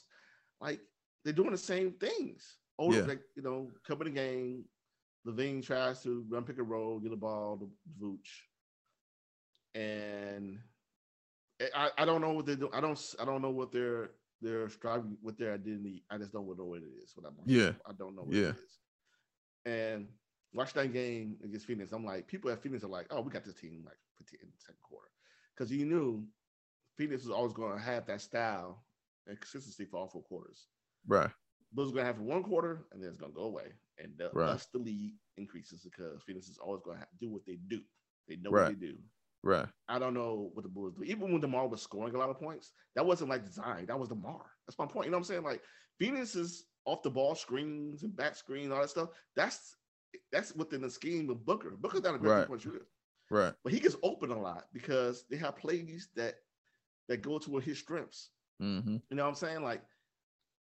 like. 0.61 0.81
They're 1.25 1.35
doing 1.35 1.51
the 1.51 1.59
same 1.59 1.93
things. 1.93 2.57
Oh, 2.79 2.93
Yeah. 2.93 3.03
like 3.03 3.21
you 3.37 3.43
know, 3.43 3.71
come 3.87 4.01
in 4.03 4.07
the 4.07 4.11
game. 4.13 4.65
LaVine 5.27 5.63
tries 5.63 6.03
to 6.05 6.25
run 6.31 6.45
pick 6.45 6.59
and 6.59 6.71
roll, 6.71 7.01
get 7.01 7.11
the 7.11 7.17
ball 7.17 7.59
to 7.59 7.69
Vooch, 8.03 8.31
and 9.75 10.59
I, 11.75 11.91
I 11.99 12.05
don't 12.05 12.21
know 12.23 12.33
what 12.33 12.47
they 12.47 12.55
do. 12.57 12.71
I 12.73 12.81
don't. 12.81 12.99
I 13.21 13.25
don't 13.27 13.43
know 13.43 13.51
what 13.51 13.73
they're 13.73 14.11
they're 14.41 14.69
striving 14.71 15.17
with 15.23 15.37
their 15.37 15.55
identity. 15.55 16.05
I 16.11 16.17
just 16.19 16.33
don't 16.33 16.47
know 16.47 16.65
what 16.65 16.79
it 16.79 16.85
is. 17.03 17.13
What 17.15 17.27
I'm 17.27 17.35
Yeah. 17.45 17.73
I 17.87 17.93
don't 17.99 18.15
know 18.15 18.23
what 18.23 18.35
Yeah. 18.35 18.51
it 18.51 18.57
is. 18.57 18.79
And 19.67 20.09
watch 20.53 20.73
that 20.75 20.93
game 20.93 21.37
against 21.45 21.67
Phoenix. 21.67 21.93
I'm 21.93 22.05
like, 22.05 22.27
people 22.27 22.51
at 22.51 22.63
Phoenix 22.63 22.85
are 22.85 22.89
like, 22.89 23.07
oh, 23.11 23.21
we 23.21 23.31
got 23.31 23.45
this 23.45 23.55
team 23.55 23.83
like 23.85 23.97
in 24.21 24.49
the 24.49 24.61
second 24.61 24.81
quarter. 24.83 25.09
Because 25.57 25.73
you 25.73 25.85
knew 25.87 26.25
Phoenix 26.97 27.25
was 27.25 27.33
always 27.33 27.53
going 27.53 27.77
to 27.77 27.83
have 27.85 28.07
that 28.07 28.21
style 28.21 28.85
and 29.27 29.39
consistency 29.41 29.85
for 29.85 29.99
all 29.99 30.09
four 30.09 30.23
quarters. 30.23 30.67
right. 31.07 31.31
Bulls 31.73 31.93
going 31.93 32.03
to 32.03 32.07
have 32.07 32.19
one 32.19 32.43
quarter 32.43 32.87
and 32.93 33.03
then 33.03 33.11
it's 33.11 33.19
going 33.19 33.31
to 33.33 33.37
go 33.37 33.45
away. 33.45 33.67
And 33.99 34.13
the, 34.17 34.31
Right. 34.33 34.47
thus 34.47 34.67
the 34.73 34.79
lead 34.79 35.13
increases 35.37 35.83
because 35.83 36.23
Phoenix 36.23 36.49
is 36.49 36.57
always 36.57 36.81
going 36.83 36.99
to 36.99 37.07
do 37.21 37.29
what 37.31 37.45
they 37.47 37.57
do. 37.69 37.81
They 38.27 38.37
know 38.37 38.51
Right. 38.51 38.71
what 38.71 38.81
they 38.81 38.87
do. 38.87 38.97
Right. 39.43 39.67
I 39.87 39.99
don't 39.99 40.15
know 40.15 40.51
what 40.55 40.63
the 40.63 40.69
Bulls 40.71 40.95
do. 40.95 41.03
Even 41.03 41.31
when 41.31 41.41
DeMar 41.43 41.69
was 41.69 41.83
scoring 41.83 42.15
a 42.15 42.19
lot 42.19 42.31
of 42.31 42.39
points, 42.41 42.73
that 42.95 43.05
wasn't 43.05 43.29
like 43.31 43.45
design. 43.45 43.85
That 43.87 43.99
was 43.99 44.09
DeMar. 44.09 44.47
That's 44.67 44.79
my 44.79 44.87
point. 44.87 45.07
You 45.07 45.11
know 45.11 45.19
what 45.19 45.23
I'm 45.23 45.25
saying? 45.25 45.43
Like 45.43 45.63
Phoenix 45.99 46.35
is 46.35 46.65
off 46.87 47.03
the 47.03 47.11
ball 47.11 47.35
screens 47.35 48.03
and 48.03 48.17
back 48.17 48.35
screens, 48.35 48.73
all 48.73 48.81
that 48.81 48.89
stuff. 48.91 49.11
That's 49.37 49.77
that's 50.33 50.55
within 50.55 50.83
the 50.83 50.91
scheme 50.91 51.31
of 51.31 51.45
Booker. 51.45 51.71
Booker's 51.79 52.03
not 52.03 52.15
a 52.15 52.19
great 52.19 52.31
Right. 52.31 52.39
three-point 52.41 52.63
shooter, 52.63 52.87
Right. 53.31 53.55
but 53.63 53.73
he 53.73 53.81
gets 53.81 53.97
open 54.03 54.31
a 54.31 54.41
lot 54.41 54.67
because 54.73 55.25
they 55.31 55.37
have 55.37 55.57
plays 55.57 56.09
that 56.17 56.37
that 57.09 57.23
go 57.23 57.39
to 57.39 57.59
his 57.59 57.79
strengths. 57.79 58.31
Mm-hmm. 58.63 58.97
You 59.11 59.17
know 59.17 59.23
what 59.25 59.29
I'm 59.31 59.35
saying? 59.35 59.63
Like 59.63 59.83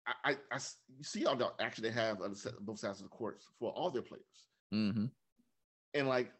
I, 0.06 0.30
I, 0.32 0.36
I 0.52 0.58
you 0.98 1.04
see 1.04 1.26
all 1.26 1.36
the 1.36 1.52
action 1.60 1.84
they 1.84 1.90
have 1.90 2.20
on 2.20 2.34
both 2.62 2.78
sides 2.80 2.98
of 3.00 3.04
the 3.04 3.10
courts 3.16 3.46
for 3.58 3.70
all 3.72 3.90
their 3.90 4.02
players, 4.02 4.46
Mm-hmm. 4.74 5.06
and 5.94 6.08
like 6.08 6.32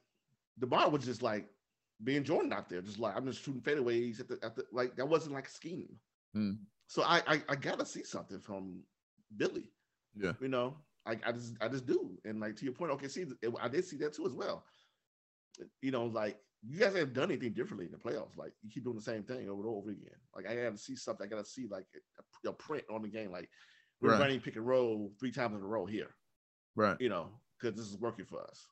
DeMar 0.58 0.90
was 0.90 1.04
just 1.04 1.22
like 1.22 1.48
being 2.04 2.24
Jordan 2.24 2.52
out 2.52 2.68
there, 2.68 2.80
just 2.82 2.98
like 2.98 3.16
I'm 3.16 3.26
just 3.26 3.42
shooting 3.44 3.60
fadeaways 3.62 4.18
at 4.20 4.28
the, 4.28 4.38
at 4.42 4.56
the 4.56 4.64
like 4.72 4.96
that 4.96 5.08
wasn't 5.08 5.34
like 5.34 5.46
a 5.46 5.50
scheme. 5.50 5.88
Mm. 6.36 6.58
So 6.88 7.02
I, 7.02 7.22
I 7.26 7.42
I 7.48 7.56
gotta 7.56 7.86
see 7.86 8.02
something 8.04 8.40
from 8.40 8.82
Billy. 9.36 9.64
Yeah. 10.14 10.32
you 10.40 10.48
know, 10.48 10.76
I, 11.06 11.18
I 11.26 11.32
just 11.32 11.56
I 11.60 11.68
just 11.68 11.86
do, 11.86 12.16
and 12.24 12.40
like 12.40 12.56
to 12.56 12.64
your 12.64 12.74
point, 12.74 12.92
okay, 12.92 13.08
see, 13.08 13.24
I 13.60 13.68
did 13.68 13.84
see 13.84 13.96
that 13.98 14.14
too 14.14 14.26
as 14.26 14.32
well. 14.32 14.64
You 15.80 15.90
know, 15.90 16.06
like 16.06 16.38
you 16.64 16.78
guys 16.78 16.94
haven't 16.94 17.12
done 17.14 17.30
anything 17.30 17.52
differently 17.52 17.86
in 17.86 17.92
the 17.92 17.98
playoffs. 17.98 18.36
Like 18.36 18.52
you 18.62 18.70
keep 18.70 18.84
doing 18.84 18.96
the 18.96 19.02
same 19.02 19.22
thing 19.24 19.48
over 19.48 19.62
and 19.62 19.68
over 19.70 19.90
again. 19.90 20.14
Like 20.34 20.46
I 20.48 20.54
gotta 20.54 20.78
see 20.78 20.94
something. 20.96 21.26
I 21.26 21.28
gotta 21.30 21.44
see 21.44 21.66
like 21.68 21.86
a, 22.44 22.48
a 22.48 22.52
print 22.52 22.84
on 22.90 23.02
the 23.02 23.08
game. 23.08 23.32
Like 23.32 23.50
we're 24.00 24.10
Right. 24.12 24.20
running 24.20 24.40
pick 24.40 24.56
and 24.56 24.66
roll 24.66 25.12
three 25.18 25.32
times 25.32 25.56
in 25.56 25.62
a 25.62 25.66
row 25.66 25.86
here. 25.86 26.14
Right. 26.76 26.96
You 27.00 27.08
know, 27.08 27.30
because 27.60 27.76
this 27.76 27.86
is 27.88 27.98
working 27.98 28.24
for 28.24 28.40
us. 28.42 28.66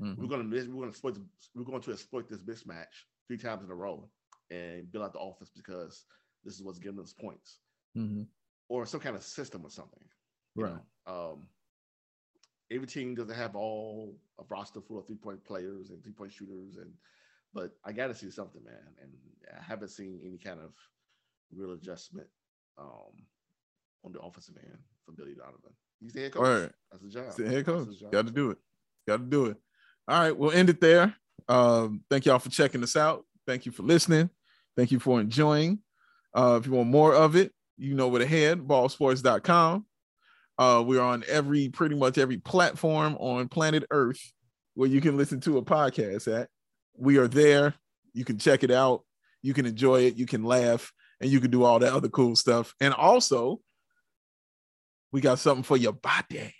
Mhm. 0.00 0.16
We're 0.18 0.26
gonna 0.28 0.48
we're 0.48 0.64
gonna 0.66 0.88
exploit 0.88 1.18
we're 1.54 1.64
going 1.64 1.80
to 1.82 1.92
exploit 1.92 2.28
this 2.28 2.42
mismatch 2.42 3.04
three 3.28 3.38
times 3.38 3.64
in 3.64 3.70
a 3.70 3.74
row 3.74 4.10
and 4.50 4.90
build 4.92 5.04
out 5.04 5.12
the 5.12 5.18
offense 5.20 5.50
because 5.54 6.04
this 6.44 6.54
is 6.54 6.62
what's 6.62 6.78
giving 6.78 7.00
us 7.00 7.12
points 7.12 7.60
Mhm. 7.96 8.26
or 8.68 8.84
some 8.86 9.00
kind 9.00 9.16
of 9.16 9.22
system 9.22 9.64
or 9.64 9.70
something. 9.70 10.02
Right. 10.56 10.74
know. 11.06 11.32
Um, 11.32 11.48
every 12.70 12.86
team 12.86 13.14
doesn't 13.14 13.34
have 13.34 13.56
all 13.56 14.16
a 14.38 14.44
roster 14.48 14.80
full 14.80 14.98
of 14.98 15.06
three 15.06 15.16
point 15.16 15.44
players 15.44 15.90
and 15.90 16.02
three 16.02 16.12
point 16.12 16.32
shooters, 16.32 16.76
and 16.76 16.92
but 17.54 17.72
I 17.84 17.92
got 17.92 18.08
to 18.08 18.14
see 18.14 18.30
something, 18.30 18.62
man. 18.64 18.74
And 19.00 19.10
I 19.56 19.62
haven't 19.62 19.88
seen 19.88 20.20
any 20.24 20.38
kind 20.38 20.60
of 20.60 20.72
real 21.54 21.72
adjustment 21.72 22.26
um, 22.78 23.24
on 24.04 24.12
the 24.12 24.20
offensive 24.20 24.56
end 24.56 24.78
from 25.04 25.14
Billy 25.14 25.34
Donovan. 25.34 25.72
He's 26.00 26.12
the 26.12 26.22
head 26.22 26.32
coach. 26.32 26.42
Word. 26.42 26.72
That's 26.90 27.04
his 27.04 27.14
job. 27.14 27.24
It's 27.28 27.36
the 27.36 27.48
head 27.48 27.64
coach. 27.64 27.88
Got 28.12 28.26
to 28.26 28.32
do 28.32 28.50
it. 28.50 28.58
Got 29.06 29.16
to 29.18 29.24
do 29.24 29.46
it. 29.46 29.56
All 30.08 30.20
right, 30.20 30.36
we'll 30.36 30.52
end 30.52 30.70
it 30.70 30.80
there. 30.80 31.14
Um, 31.48 32.02
thank 32.10 32.26
y'all 32.26 32.38
for 32.38 32.50
checking 32.50 32.82
us 32.82 32.96
out. 32.96 33.24
Thank 33.46 33.66
you 33.66 33.72
for 33.72 33.82
listening. 33.82 34.30
Thank 34.76 34.90
you 34.90 35.00
for 35.00 35.20
enjoying. 35.20 35.80
Uh, 36.34 36.58
if 36.60 36.66
you 36.66 36.72
want 36.72 36.90
more 36.90 37.14
of 37.14 37.34
it, 37.34 37.52
you 37.78 37.94
know 37.94 38.08
where 38.08 38.20
to 38.20 38.26
head, 38.26 38.60
ballsports.com. 38.60 39.86
Uh, 40.58 40.82
we're 40.86 41.00
on 41.00 41.24
every 41.28 41.68
pretty 41.68 41.94
much 41.94 42.18
every 42.18 42.38
platform 42.38 43.16
on 43.18 43.48
planet 43.48 43.84
Earth 43.90 44.32
where 44.74 44.88
you 44.88 45.00
can 45.00 45.16
listen 45.16 45.40
to 45.40 45.58
a 45.58 45.62
podcast 45.62 46.32
at. 46.32 46.48
We 46.96 47.18
are 47.18 47.28
there. 47.28 47.74
You 48.14 48.24
can 48.24 48.38
check 48.38 48.64
it 48.64 48.70
out. 48.70 49.02
You 49.42 49.52
can 49.54 49.66
enjoy 49.66 50.02
it. 50.02 50.16
You 50.16 50.26
can 50.26 50.44
laugh 50.44 50.92
and 51.20 51.30
you 51.30 51.40
can 51.40 51.50
do 51.50 51.64
all 51.64 51.78
that 51.78 51.92
other 51.92 52.08
cool 52.08 52.36
stuff. 52.36 52.74
And 52.80 52.94
also, 52.94 53.60
we 55.12 55.20
got 55.20 55.38
something 55.38 55.62
for 55.62 55.76
your 55.76 55.92
body. 55.92 56.54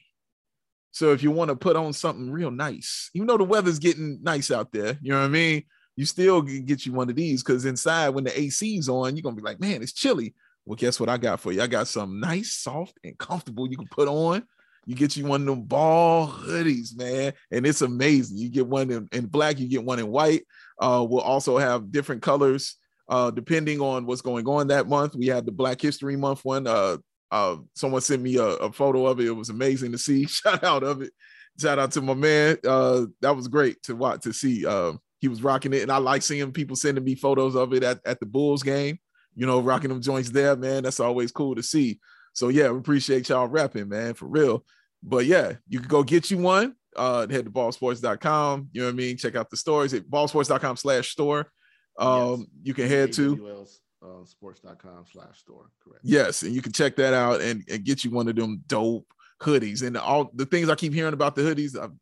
So 0.92 1.12
if 1.12 1.22
you 1.22 1.30
want 1.30 1.50
to 1.50 1.56
put 1.56 1.76
on 1.76 1.92
something 1.92 2.30
real 2.30 2.50
nice, 2.50 3.10
even 3.14 3.26
though 3.26 3.36
the 3.36 3.44
weather's 3.44 3.78
getting 3.78 4.18
nice 4.22 4.50
out 4.50 4.72
there, 4.72 4.98
you 5.02 5.12
know 5.12 5.18
what 5.18 5.26
I 5.26 5.28
mean? 5.28 5.64
You 5.94 6.06
still 6.06 6.42
get 6.42 6.86
you 6.86 6.92
one 6.92 7.10
of 7.10 7.16
these 7.16 7.42
because 7.42 7.64
inside 7.64 8.10
when 8.10 8.24
the 8.24 8.38
AC's 8.38 8.88
on, 8.88 9.16
you're 9.16 9.22
gonna 9.22 9.36
be 9.36 9.42
like, 9.42 9.60
man, 9.60 9.82
it's 9.82 9.92
chilly. 9.92 10.34
Well, 10.66 10.76
guess 10.76 10.98
what 10.98 11.08
I 11.08 11.16
got 11.16 11.40
for 11.40 11.52
you? 11.52 11.62
I 11.62 11.68
got 11.68 11.88
some 11.88 12.20
nice, 12.20 12.56
soft, 12.56 12.98
and 13.04 13.16
comfortable 13.16 13.70
you 13.70 13.76
can 13.76 13.86
put 13.88 14.08
on. 14.08 14.44
You 14.84 14.94
get 14.94 15.16
you 15.16 15.24
one 15.24 15.42
of 15.42 15.46
them 15.46 15.62
ball 15.62 16.28
hoodies, 16.28 16.96
man, 16.96 17.32
and 17.50 17.66
it's 17.66 17.82
amazing. 17.82 18.36
You 18.36 18.48
get 18.48 18.66
one 18.66 18.90
in, 18.90 19.08
in 19.12 19.26
black, 19.26 19.58
you 19.58 19.68
get 19.68 19.84
one 19.84 19.98
in 19.98 20.08
white. 20.08 20.42
Uh, 20.78 21.04
we'll 21.08 21.20
also 21.20 21.56
have 21.56 21.90
different 21.90 22.22
colors 22.22 22.76
uh, 23.08 23.30
depending 23.30 23.80
on 23.80 24.06
what's 24.06 24.22
going 24.22 24.46
on 24.46 24.68
that 24.68 24.88
month. 24.88 25.14
We 25.14 25.26
had 25.26 25.46
the 25.46 25.52
Black 25.52 25.80
History 25.80 26.16
Month 26.16 26.44
one. 26.44 26.66
Uh, 26.66 26.98
uh, 27.30 27.56
someone 27.74 28.00
sent 28.00 28.22
me 28.22 28.36
a, 28.36 28.44
a 28.44 28.72
photo 28.72 29.06
of 29.06 29.20
it. 29.20 29.26
It 29.26 29.32
was 29.32 29.48
amazing 29.48 29.92
to 29.92 29.98
see. 29.98 30.26
Shout 30.26 30.64
out 30.64 30.82
of 30.82 31.02
it. 31.02 31.12
Shout 31.60 31.78
out 31.78 31.92
to 31.92 32.00
my 32.02 32.14
man. 32.14 32.58
Uh, 32.66 33.06
that 33.20 33.34
was 33.34 33.48
great 33.48 33.82
to 33.84 33.96
watch 33.96 34.22
to 34.22 34.32
see. 34.32 34.66
Uh, 34.66 34.92
he 35.20 35.28
was 35.28 35.42
rocking 35.42 35.72
it, 35.72 35.82
and 35.82 35.90
I 35.90 35.96
like 35.96 36.22
seeing 36.22 36.52
people 36.52 36.76
sending 36.76 37.04
me 37.04 37.14
photos 37.14 37.56
of 37.56 37.72
it 37.72 37.82
at, 37.82 38.00
at 38.04 38.20
the 38.20 38.26
Bulls 38.26 38.62
game. 38.62 38.98
You 39.36 39.46
know, 39.46 39.60
rocking 39.60 39.90
them 39.90 40.00
joints 40.02 40.30
there, 40.30 40.56
man. 40.56 40.82
That's 40.82 41.00
always 41.00 41.30
cool 41.30 41.54
to 41.54 41.62
see. 41.62 42.00
So 42.32 42.48
yeah, 42.48 42.70
we 42.70 42.78
appreciate 42.78 43.28
y'all 43.28 43.46
rapping, 43.46 43.88
man, 43.88 44.14
for 44.14 44.26
real. 44.26 44.64
But 45.02 45.26
yeah, 45.26 45.54
you 45.68 45.78
can 45.78 45.88
go 45.88 46.02
get 46.02 46.30
you 46.30 46.38
one. 46.38 46.74
Uh, 46.96 47.26
head 47.28 47.44
to 47.44 47.50
ballsports.com. 47.50 48.70
You 48.72 48.80
know 48.80 48.86
what 48.88 48.92
I 48.94 48.96
mean? 48.96 49.16
Check 49.18 49.36
out 49.36 49.50
the 49.50 49.56
stories 49.56 49.92
at 49.94 50.04
ballsports.com 50.04 50.76
slash 50.76 51.10
store. 51.10 51.50
Um, 51.98 52.40
Yes. 52.40 52.46
you 52.62 52.74
can 52.74 52.88
head 52.88 53.12
to 53.14 53.66
uh, 54.02 54.24
sports.com 54.24 55.04
slash 55.10 55.38
store. 55.38 55.70
Correct. 55.82 56.00
Yes, 56.02 56.42
and 56.42 56.54
you 56.54 56.62
can 56.62 56.72
check 56.72 56.96
that 56.96 57.12
out 57.14 57.40
and, 57.40 57.62
and 57.70 57.84
get 57.84 58.04
you 58.04 58.10
one 58.10 58.28
of 58.28 58.36
them 58.36 58.62
dope 58.66 59.06
hoodies. 59.42 59.86
And 59.86 59.96
all 59.96 60.30
the 60.34 60.46
things 60.46 60.68
I 60.68 60.74
keep 60.74 60.92
hearing 60.94 61.14
about 61.14 61.34
the 61.34 61.42
hoodies 61.42 61.78
are, 61.78 61.92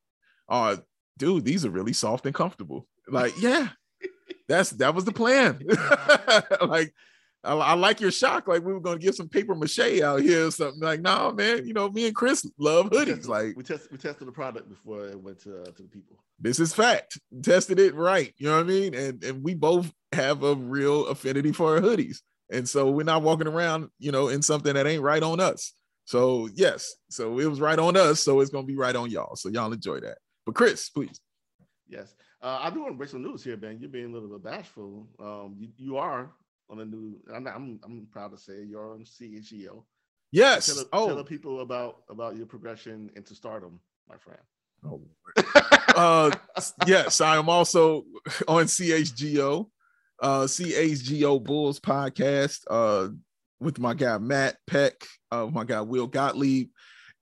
are 0.49 0.83
dude, 1.19 1.45
these 1.45 1.65
are 1.65 1.71
really 1.71 1.93
soft 1.93 2.27
and 2.27 2.35
comfortable. 2.35 2.87
Like, 3.09 3.33
yeah, 3.41 3.69
that's 4.49 4.71
that 4.71 4.95
was 4.95 5.05
the 5.05 5.13
plan. 5.13 5.61
like, 6.67 6.95
I, 7.45 7.55
I 7.55 7.75
like 7.75 8.01
your 8.01 8.11
shock. 8.11 8.49
Like, 8.49 8.65
we 8.65 8.73
were 8.73 8.81
gonna 8.81 8.99
get 8.99 9.15
some 9.15 9.29
paper 9.29 9.55
mache 9.55 10.01
out 10.01 10.21
here 10.23 10.47
or 10.47 10.51
something. 10.51 10.81
Like, 10.81 11.01
no, 11.01 11.33
man, 11.33 11.67
you 11.67 11.75
know, 11.75 11.89
me 11.91 12.07
and 12.07 12.15
Chris 12.15 12.49
love 12.59 12.91
We 12.91 12.99
hoodies. 12.99 13.07
tested- 13.07 13.27
Like, 13.27 13.57
we 13.57 13.63
tested 13.63 13.93
we 13.93 13.99
tested 13.99 14.27
the 14.29 14.33
product 14.33 14.69
before 14.69 15.07
it 15.07 15.21
went 15.21 15.41
to 15.43 15.63
uh, 15.63 15.65
to 15.67 15.83
the 15.83 15.89
people. 15.89 16.17
this 16.41 16.59
is 16.61 16.73
fact. 16.75 17.19
Tested 17.43 17.79
it 17.79 17.95
right. 17.95 18.33
You 18.39 18.49
know 18.49 18.57
what 18.57 18.65
I 18.65 18.69
mean? 18.69 18.95
And 18.95 19.23
and 19.25 19.43
we 19.43 19.55
both 19.55 19.93
have 20.13 20.43
a 20.43 20.55
real 20.55 21.07
affinity 21.09 21.53
for 21.53 21.75
our 21.77 21.81
hoodies. 21.81 22.19
And 22.53 22.69
so 22.69 22.91
we're 22.91 23.05
not 23.05 23.23
walking 23.23 23.47
around, 23.47 23.89
you 23.99 24.13
know, 24.13 24.29
in 24.29 24.43
something 24.43 24.75
that 24.75 24.87
ain't 24.87 25.03
right 25.03 25.23
on 25.23 25.41
us. 25.41 25.73
So 26.07 26.49
yes, 26.55 26.95
so 27.09 27.39
it 27.41 27.47
was 27.47 27.61
right 27.61 27.79
on 27.79 27.97
us. 27.97 28.21
So 28.21 28.41
it's 28.41 28.51
gonna 28.51 28.67
be 28.67 28.77
right 28.77 28.95
on 28.95 29.11
y'all. 29.11 29.37
So 29.37 29.49
y'all 29.49 29.73
enjoy 29.73 30.01
that. 30.01 30.19
But 30.47 30.55
Chris, 30.55 30.89
please. 30.91 31.19
Yes. 31.89 32.15
Uh, 32.43 32.59
I 32.61 32.69
do 32.71 32.81
want 32.81 32.93
to 32.93 32.99
break 32.99 33.09
some 33.09 33.23
news 33.23 33.43
here, 33.43 33.57
Ben. 33.57 33.79
You're 33.81 33.89
being 33.89 34.11
a 34.11 34.13
little 34.13 34.29
bit 34.29 34.45
bashful. 34.45 35.09
Um, 35.19 35.55
you, 35.59 35.69
you 35.79 35.97
are 35.97 36.31
on 36.71 36.81
a 36.81 36.85
new. 36.85 37.17
I'm, 37.33 37.47
I'm 37.47 37.81
I'm 37.85 38.07
proud 38.11 38.33
to 38.33 38.39
say 38.39 38.63
you're 38.65 38.93
on 38.93 39.05
CHGO. 39.05 39.85
Yes. 40.33 40.67
Tell, 40.67 40.77
the- 40.77 40.89
oh, 40.93 41.07
tell 41.09 41.17
the 41.17 41.25
people 41.25 41.61
about 41.61 42.03
about 42.11 42.37
your 42.37 42.47
progression 42.47 43.11
into 43.17 43.35
stardom, 43.35 43.81
my 44.09 44.17
friend. 44.17 44.41
Oh, 44.87 45.01
uh, 45.97 46.31
yes, 46.87 47.21
I 47.21 47.37
am 47.37 47.49
also 47.49 48.05
on 48.49 48.65
CHGO, 48.65 49.67
uh, 50.21 50.43
CHGO 50.43 51.43
Bulls 51.43 51.81
podcast, 51.81 52.61
uh, 52.69 53.09
with 53.61 53.79
my 53.79 53.95
guy 53.95 54.19
Matt 54.19 54.57
Peck, 54.67 54.95
uh, 55.31 55.47
my 55.47 55.65
guy 55.65 55.81
Will 55.81 56.07
Gottlieb, 56.07 56.69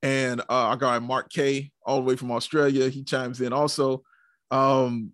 and 0.02 0.40
uh, 0.40 0.44
our 0.48 0.77
guy 0.77 0.98
Mark 0.98 1.31
K, 1.31 1.70
all 1.86 1.97
the 1.98 2.02
way 2.02 2.16
from 2.16 2.32
Australia. 2.32 2.89
He 2.89 3.05
chimes 3.05 3.40
in 3.40 3.52
also. 3.52 4.02
Um, 4.51 5.12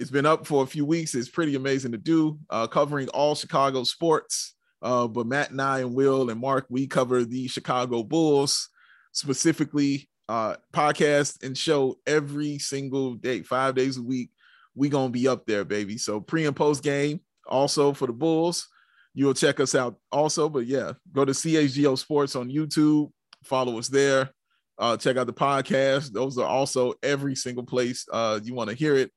it's 0.00 0.10
been 0.10 0.26
up 0.26 0.46
for 0.46 0.64
a 0.64 0.66
few 0.66 0.86
weeks. 0.86 1.14
It's 1.14 1.28
pretty 1.28 1.54
amazing 1.54 1.92
to 1.92 1.98
do, 1.98 2.38
uh, 2.48 2.66
covering 2.66 3.08
all 3.10 3.34
Chicago 3.34 3.84
sports. 3.84 4.54
Uh, 4.80 5.06
but 5.06 5.26
Matt 5.26 5.50
and 5.50 5.60
I 5.60 5.80
and 5.80 5.94
Will 5.94 6.30
and 6.30 6.40
Mark, 6.40 6.64
we 6.70 6.86
cover 6.86 7.22
the 7.22 7.46
Chicago 7.48 8.02
Bulls 8.02 8.70
specifically 9.12 10.08
uh 10.28 10.54
podcast 10.72 11.42
and 11.42 11.58
show 11.58 11.98
every 12.06 12.56
single 12.58 13.14
day 13.14 13.42
five 13.42 13.74
days 13.74 13.98
a 13.98 14.02
week. 14.02 14.30
We 14.74 14.88
gonna 14.88 15.10
be 15.10 15.28
up 15.28 15.44
there 15.44 15.64
baby. 15.64 15.98
So 15.98 16.20
pre 16.20 16.46
and 16.46 16.54
post 16.54 16.82
game 16.84 17.20
also 17.46 17.92
for 17.92 18.06
the 18.06 18.12
bulls. 18.12 18.68
You'll 19.12 19.34
check 19.34 19.58
us 19.58 19.74
out 19.74 19.96
also. 20.12 20.48
But 20.48 20.66
yeah 20.66 20.92
go 21.12 21.24
to 21.24 21.32
chgo 21.32 21.98
sports 21.98 22.36
on 22.36 22.48
youtube. 22.48 23.10
Follow 23.42 23.78
us 23.80 23.88
there. 23.88 24.30
Uh 24.78 24.96
check 24.96 25.16
out 25.16 25.26
the 25.26 25.32
podcast. 25.32 26.12
Those 26.12 26.38
are 26.38 26.46
also 26.46 26.94
every 27.02 27.34
single 27.34 27.64
place 27.64 28.06
uh 28.12 28.38
you 28.40 28.54
want 28.54 28.70
to 28.70 28.76
hear 28.76 28.94
it 28.94 29.10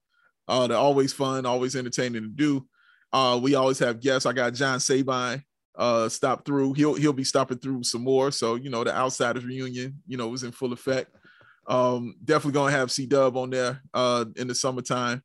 uh 0.47 0.67
they're 0.67 0.77
always 0.77 1.13
fun 1.13 1.45
always 1.45 1.75
entertaining 1.75 2.23
to 2.23 2.29
do. 2.29 2.67
Uh 3.11 3.39
we 3.41 3.55
always 3.55 3.79
have 3.79 4.01
guests. 4.01 4.25
I 4.25 4.33
got 4.33 4.53
john 4.53 4.79
sabine 4.79 5.43
uh 5.75 6.09
stop 6.09 6.45
through. 6.45 6.73
He'll 6.73 6.95
he'll 6.95 7.13
be 7.13 7.23
stopping 7.23 7.57
through 7.57 7.83
some 7.83 8.03
more. 8.03 8.31
So 8.31 8.55
you 8.55 8.69
know 8.69 8.83
the 8.83 8.95
outsiders 8.95 9.45
reunion 9.45 10.01
you 10.07 10.17
know 10.17 10.27
was 10.27 10.43
in 10.43 10.51
full 10.51 10.73
effect. 10.73 11.15
Um 11.67 12.15
definitely 12.23 12.53
gonna 12.53 12.71
have 12.71 12.91
c 12.91 13.05
dub 13.05 13.37
on 13.37 13.49
there 13.49 13.81
uh 13.93 14.25
in 14.35 14.47
the 14.47 14.55
summertime. 14.55 15.23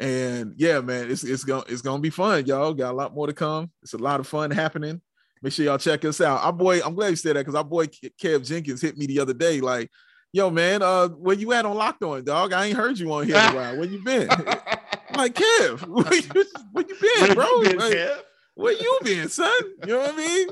And 0.00 0.54
yeah 0.56 0.80
man 0.80 1.10
it's 1.10 1.24
it's 1.24 1.44
gonna 1.44 1.64
it's 1.68 1.82
gonna 1.82 2.02
be 2.02 2.10
fun 2.10 2.46
y'all. 2.46 2.74
Got 2.74 2.92
a 2.92 2.96
lot 2.96 3.14
more 3.14 3.26
to 3.26 3.32
come. 3.32 3.70
It's 3.82 3.94
a 3.94 3.98
lot 3.98 4.20
of 4.20 4.26
fun 4.26 4.50
happening. 4.50 5.00
Make 5.42 5.52
sure 5.52 5.66
y'all 5.66 5.78
check 5.78 6.04
us 6.04 6.20
out. 6.20 6.42
Our 6.42 6.52
boy 6.52 6.80
i'm 6.82 6.94
glad 6.94 7.08
you 7.08 7.16
said 7.16 7.36
that 7.36 7.40
because 7.40 7.54
our 7.54 7.64
boy 7.64 7.86
kev 7.86 8.46
jenkins 8.46 8.82
hit 8.82 8.96
me 8.96 9.06
the 9.06 9.20
other 9.20 9.34
day 9.34 9.60
like 9.60 9.90
yo 10.36 10.50
man 10.50 10.82
uh 10.82 11.08
where 11.08 11.34
you 11.36 11.52
at 11.52 11.64
on 11.64 11.74
locked 11.76 12.02
on 12.02 12.22
dog 12.24 12.52
i 12.52 12.66
ain't 12.66 12.76
heard 12.76 12.98
you 12.98 13.10
on 13.12 13.26
here 13.26 13.36
in 13.36 13.52
a 13.52 13.54
while 13.56 13.76
where 13.76 13.88
you 13.88 14.02
been 14.04 14.28
I'm 14.30 14.38
like 15.16 15.34
kev 15.34 15.86
where 15.88 16.14
you, 16.14 16.44
where 16.72 16.84
you 16.86 16.96
been 17.00 17.34
bro 17.34 17.46
Where 17.58 17.64
you 17.64 17.68
been, 17.70 17.78
Like, 17.78 17.92
Kev? 17.94 18.18
where 18.54 18.72
you 18.72 18.98
been, 19.02 19.28
son? 19.28 19.52
You 19.82 19.92
know 19.94 19.98
what 19.98 20.14
I 20.14 20.16
mean? 20.16 20.48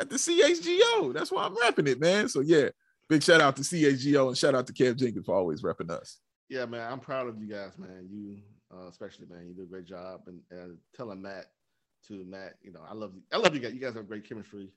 At 0.00 0.08
the 0.10 0.16
CHGO. 0.16 1.12
That's 1.12 1.30
why 1.30 1.44
I'm 1.44 1.56
rapping 1.60 1.86
it, 1.86 2.00
man. 2.00 2.28
So 2.28 2.40
yeah, 2.40 2.68
big 3.08 3.22
shout 3.22 3.40
out 3.40 3.54
to 3.56 3.62
CHGO 3.62 4.28
and 4.28 4.36
shout 4.36 4.54
out 4.54 4.66
to 4.66 4.72
Kev 4.72 4.96
Jenkins 4.96 5.26
for 5.26 5.34
always 5.34 5.62
repping 5.62 5.90
us. 5.90 6.18
Yeah, 6.48 6.64
man, 6.66 6.90
I'm 6.90 7.00
proud 7.00 7.28
of 7.28 7.38
you 7.40 7.46
guys, 7.46 7.78
man. 7.78 8.08
You, 8.10 8.38
uh, 8.74 8.88
especially, 8.88 9.26
man, 9.30 9.46
you 9.46 9.54
do 9.54 9.62
a 9.62 9.66
great 9.66 9.84
job. 9.86 10.22
And, 10.26 10.40
and 10.50 10.78
telling 10.96 11.20
Matt, 11.22 11.46
to 12.08 12.24
Matt, 12.24 12.54
you 12.62 12.72
know, 12.72 12.80
I 12.88 12.94
love 12.94 13.12
you. 13.14 13.22
I 13.32 13.36
love 13.36 13.54
you 13.54 13.60
guys. 13.60 13.72
You 13.74 13.80
guys 13.80 13.94
have 13.94 14.08
great 14.08 14.26
chemistry. 14.28 14.70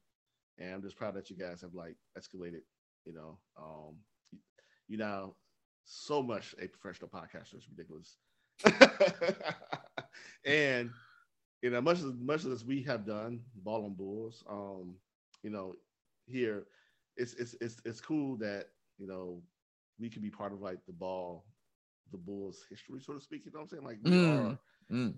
and 0.60 0.74
I'm 0.76 0.82
just 0.82 0.98
proud 0.98 1.16
that 1.16 1.30
you 1.30 1.36
guys 1.38 1.62
have 1.62 1.74
like 1.74 1.96
escalated. 2.18 2.62
You 3.06 3.14
know, 3.14 3.38
um, 3.58 3.96
you 4.88 4.98
know, 4.98 5.36
so 5.86 6.22
much 6.22 6.56
a 6.62 6.68
professional 6.68 7.10
podcaster. 7.10 7.58
is 7.58 7.68
ridiculous. 7.70 8.18
and 10.46 10.90
you 11.62 11.70
know, 11.70 11.82
much 11.82 11.98
as 11.98 12.14
much 12.20 12.46
as 12.46 12.66
we 12.66 12.84
have 12.84 13.06
done, 13.06 13.40
ball 13.64 13.86
on 13.86 13.94
bulls, 13.94 14.44
um, 14.50 14.96
you 15.44 15.50
know, 15.50 15.76
here 16.28 16.66
it's 17.18 17.34
it's 17.34 17.56
it's 17.62 17.82
it's 17.86 18.02
cool 18.02 18.38
that 18.38 18.68
you 18.98 19.08
know 19.08 19.42
we 20.00 20.10
can 20.10 20.22
be 20.22 20.30
part 20.30 20.54
of 20.54 20.62
like 20.62 20.80
the 20.86 20.94
ball, 20.94 21.46
the 22.12 22.18
Bulls 22.18 22.66
history, 22.70 23.02
so 23.02 23.14
to 23.14 23.20
speak. 23.20 23.44
You 23.46 23.52
know 23.52 23.60
what 23.60 23.64
I'm 23.64 23.70
saying? 23.70 23.84
Like 23.84 23.98
we 24.04 24.12
mm. 24.12 24.52
are 24.52 24.60
mm. 24.92 25.14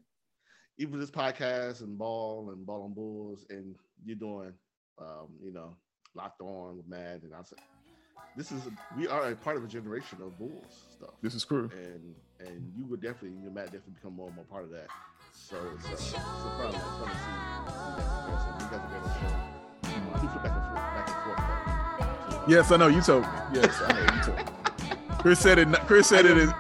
even 0.78 1.00
this 1.00 1.12
podcast 1.12 1.82
and 1.82 1.98
ball 1.98 2.52
and 2.52 2.66
ball 2.66 2.84
on 2.84 2.94
bulls, 2.94 3.46
and 3.50 3.76
you're 4.06 4.16
doing, 4.16 4.54
um, 5.00 5.28
you 5.44 5.52
know, 5.52 5.76
locked 6.16 6.42
on 6.42 6.78
with 6.78 6.88
Matt, 6.88 7.24
and 7.24 7.34
I 7.34 7.44
said, 7.44 7.60
this 8.40 8.54
is 8.54 8.62
we 8.98 9.06
are 9.06 9.32
a 9.32 9.36
part 9.36 9.58
of 9.58 9.66
a 9.66 9.68
generation 9.68 10.18
of 10.22 10.40
Bulls 10.40 10.86
stuff. 10.94 11.10
This 11.22 11.36
is 11.36 11.44
true, 11.44 11.70
and 11.74 12.16
and 12.40 12.72
you 12.78 12.86
would 12.86 13.02
definitely, 13.02 13.38
you 13.38 13.44
know, 13.44 13.52
Matt 13.52 13.66
definitely 13.66 13.96
become 13.96 14.16
more 14.16 14.28
and 14.28 14.36
more 14.38 14.46
part 14.46 14.64
of 14.64 14.70
that. 14.70 14.88
So 15.34 15.58
it's, 15.76 15.86
uh, 15.86 15.92
it's 15.92 16.14
a 16.14 16.20
problem. 16.58 16.76
It's 16.76 16.84
fun 16.86 17.10
to 17.10 17.16
see 18.40 18.64
you 18.64 18.72
guys. 18.72 18.80
Are 18.80 19.12
show. 19.20 19.36
Keep 20.22 20.42
back 20.42 20.54
and 20.56 20.64
forth, 20.64 20.76
back 20.76 21.10
and 21.10 22.34
forth. 22.34 22.50
Yes, 22.50 22.72
I 22.72 22.78
know 22.78 22.88
you 22.88 23.02
told 23.02 23.24
me. 23.24 23.30
Yes, 23.56 23.82
I 23.86 23.92
know 23.92 24.16
you 24.16 24.22
told 24.24 24.38
me. 24.38 24.44
Chris 25.20 25.40
said 25.40 25.60
it. 25.60 25.68
Chris 25.86 26.08
said 26.08 26.26
it 26.26 26.38
in, 26.38 26.54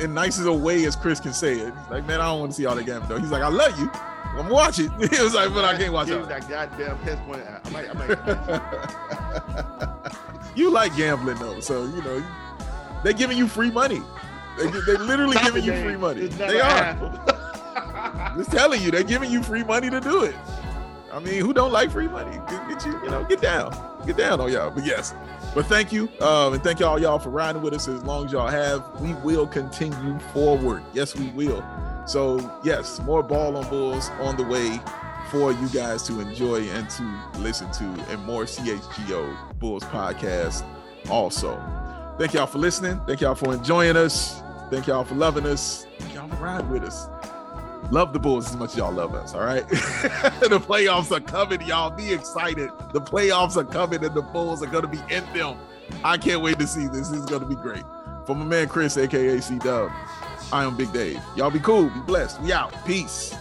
in 0.00 0.14
nice 0.14 0.38
as 0.38 0.46
a 0.46 0.52
way 0.52 0.86
as 0.86 0.96
Chris 0.96 1.20
can 1.20 1.34
say 1.34 1.58
it. 1.58 1.74
He's 1.74 1.90
like, 1.90 2.06
man, 2.06 2.22
I 2.22 2.24
don't 2.24 2.40
want 2.40 2.52
to 2.52 2.56
see 2.56 2.64
all 2.64 2.74
the 2.74 2.82
gambling 2.82 3.10
though. 3.10 3.18
He's 3.18 3.30
like, 3.30 3.42
I 3.42 3.48
love 3.48 3.78
you. 3.78 3.90
I'm 4.38 4.50
it. 4.50 5.12
He 5.16 5.22
was 5.22 5.34
like, 5.34 5.52
but 5.52 5.64
I 5.64 5.76
can't 5.76 5.92
watch 5.92 6.08
it. 6.08 6.28
That 6.28 6.48
goddamn 6.48 6.98
piss 6.98 7.18
point. 7.26 7.42
I 7.42 7.70
might, 7.70 7.90
I 7.90 9.76
might. 9.76 9.82
you 10.56 10.70
like 10.70 10.96
gambling 10.96 11.38
though, 11.38 11.60
so 11.60 11.84
you 11.84 12.02
know 12.02 12.24
they're 13.02 13.12
giving 13.12 13.36
you 13.38 13.46
free 13.46 13.70
money. 13.70 14.02
They, 14.58 14.66
they 14.66 14.96
literally 14.96 15.36
giving 15.42 15.64
you 15.64 15.72
free 15.82 15.96
money. 15.96 16.26
They 16.26 16.60
are. 16.60 16.94
Just 18.36 18.50
telling 18.50 18.82
you, 18.82 18.90
they're 18.90 19.02
giving 19.02 19.30
you 19.30 19.42
free 19.42 19.62
money 19.62 19.90
to 19.90 20.00
do 20.00 20.24
it. 20.24 20.34
I 21.12 21.18
mean, 21.18 21.40
who 21.40 21.52
don't 21.52 21.72
like 21.72 21.90
free 21.90 22.08
money? 22.08 22.36
Get, 22.48 22.68
get 22.68 22.84
you, 22.84 22.92
you 23.02 23.10
know, 23.10 23.24
get 23.24 23.40
down, 23.40 23.72
get 24.06 24.16
down 24.16 24.40
on 24.40 24.52
y'all. 24.52 24.70
But 24.70 24.84
yes, 24.84 25.14
but 25.54 25.66
thank 25.66 25.92
you, 25.92 26.08
um, 26.20 26.54
and 26.54 26.62
thank 26.62 26.80
y'all 26.80 26.98
y'all 26.98 27.18
for 27.18 27.30
riding 27.30 27.62
with 27.62 27.72
us 27.72 27.88
as 27.88 28.02
long 28.02 28.26
as 28.26 28.32
y'all 28.32 28.48
have. 28.48 29.00
We 29.00 29.14
will 29.14 29.46
continue 29.46 30.18
forward. 30.34 30.82
Yes, 30.92 31.14
we 31.14 31.28
will. 31.28 31.64
So 32.06 32.58
yes, 32.64 33.00
more 33.00 33.22
ball 33.22 33.56
on 33.56 33.68
bulls 33.68 34.10
on 34.20 34.36
the 34.36 34.44
way 34.44 34.80
for 35.26 35.52
you 35.52 35.68
guys 35.68 36.02
to 36.04 36.20
enjoy 36.20 36.62
and 36.68 36.88
to 36.90 37.22
listen 37.38 37.70
to, 37.72 37.84
and 38.10 38.24
more 38.24 38.44
CHGO 38.44 39.58
Bulls 39.58 39.84
podcast 39.84 40.64
also. 41.10 41.60
Thank 42.18 42.34
y'all 42.34 42.46
for 42.46 42.58
listening. 42.58 43.00
Thank 43.06 43.20
y'all 43.20 43.34
for 43.34 43.52
enjoying 43.52 43.96
us. 43.96 44.42
Thank 44.70 44.86
y'all 44.86 45.04
for 45.04 45.14
loving 45.14 45.46
us. 45.46 45.86
Thank 45.98 46.14
y'all 46.14 46.28
for 46.28 46.36
riding 46.36 46.70
with 46.70 46.82
us. 46.82 47.08
Love 47.90 48.12
the 48.12 48.18
Bulls 48.18 48.48
as 48.48 48.56
much 48.56 48.70
as 48.70 48.78
y'all 48.78 48.92
love 48.92 49.14
us. 49.14 49.34
All 49.34 49.42
right. 49.42 49.68
the 49.68 50.60
playoffs 50.60 51.14
are 51.14 51.20
coming, 51.20 51.60
y'all. 51.62 51.90
Be 51.90 52.12
excited. 52.12 52.70
The 52.92 53.00
playoffs 53.00 53.56
are 53.56 53.64
coming, 53.64 54.04
and 54.04 54.14
the 54.14 54.22
Bulls 54.22 54.62
are 54.62 54.66
going 54.66 54.82
to 54.82 54.88
be 54.88 54.98
in 55.14 55.24
them. 55.32 55.56
I 56.02 56.18
can't 56.18 56.40
wait 56.40 56.58
to 56.58 56.66
see 56.66 56.86
this. 56.88 57.08
This 57.08 57.20
is 57.20 57.26
going 57.26 57.42
to 57.42 57.46
be 57.46 57.54
great. 57.54 57.84
For 58.26 58.34
my 58.34 58.44
man 58.44 58.68
Chris, 58.68 58.96
aka 58.96 59.40
C 59.40 59.58
Dub, 59.58 59.90
I 60.52 60.64
am 60.64 60.76
Big 60.76 60.92
Dave. 60.92 61.20
Y'all 61.36 61.50
be 61.50 61.60
cool. 61.60 61.88
Be 61.90 62.00
blessed. 62.00 62.40
We 62.42 62.52
out. 62.52 62.74
Peace. 62.84 63.34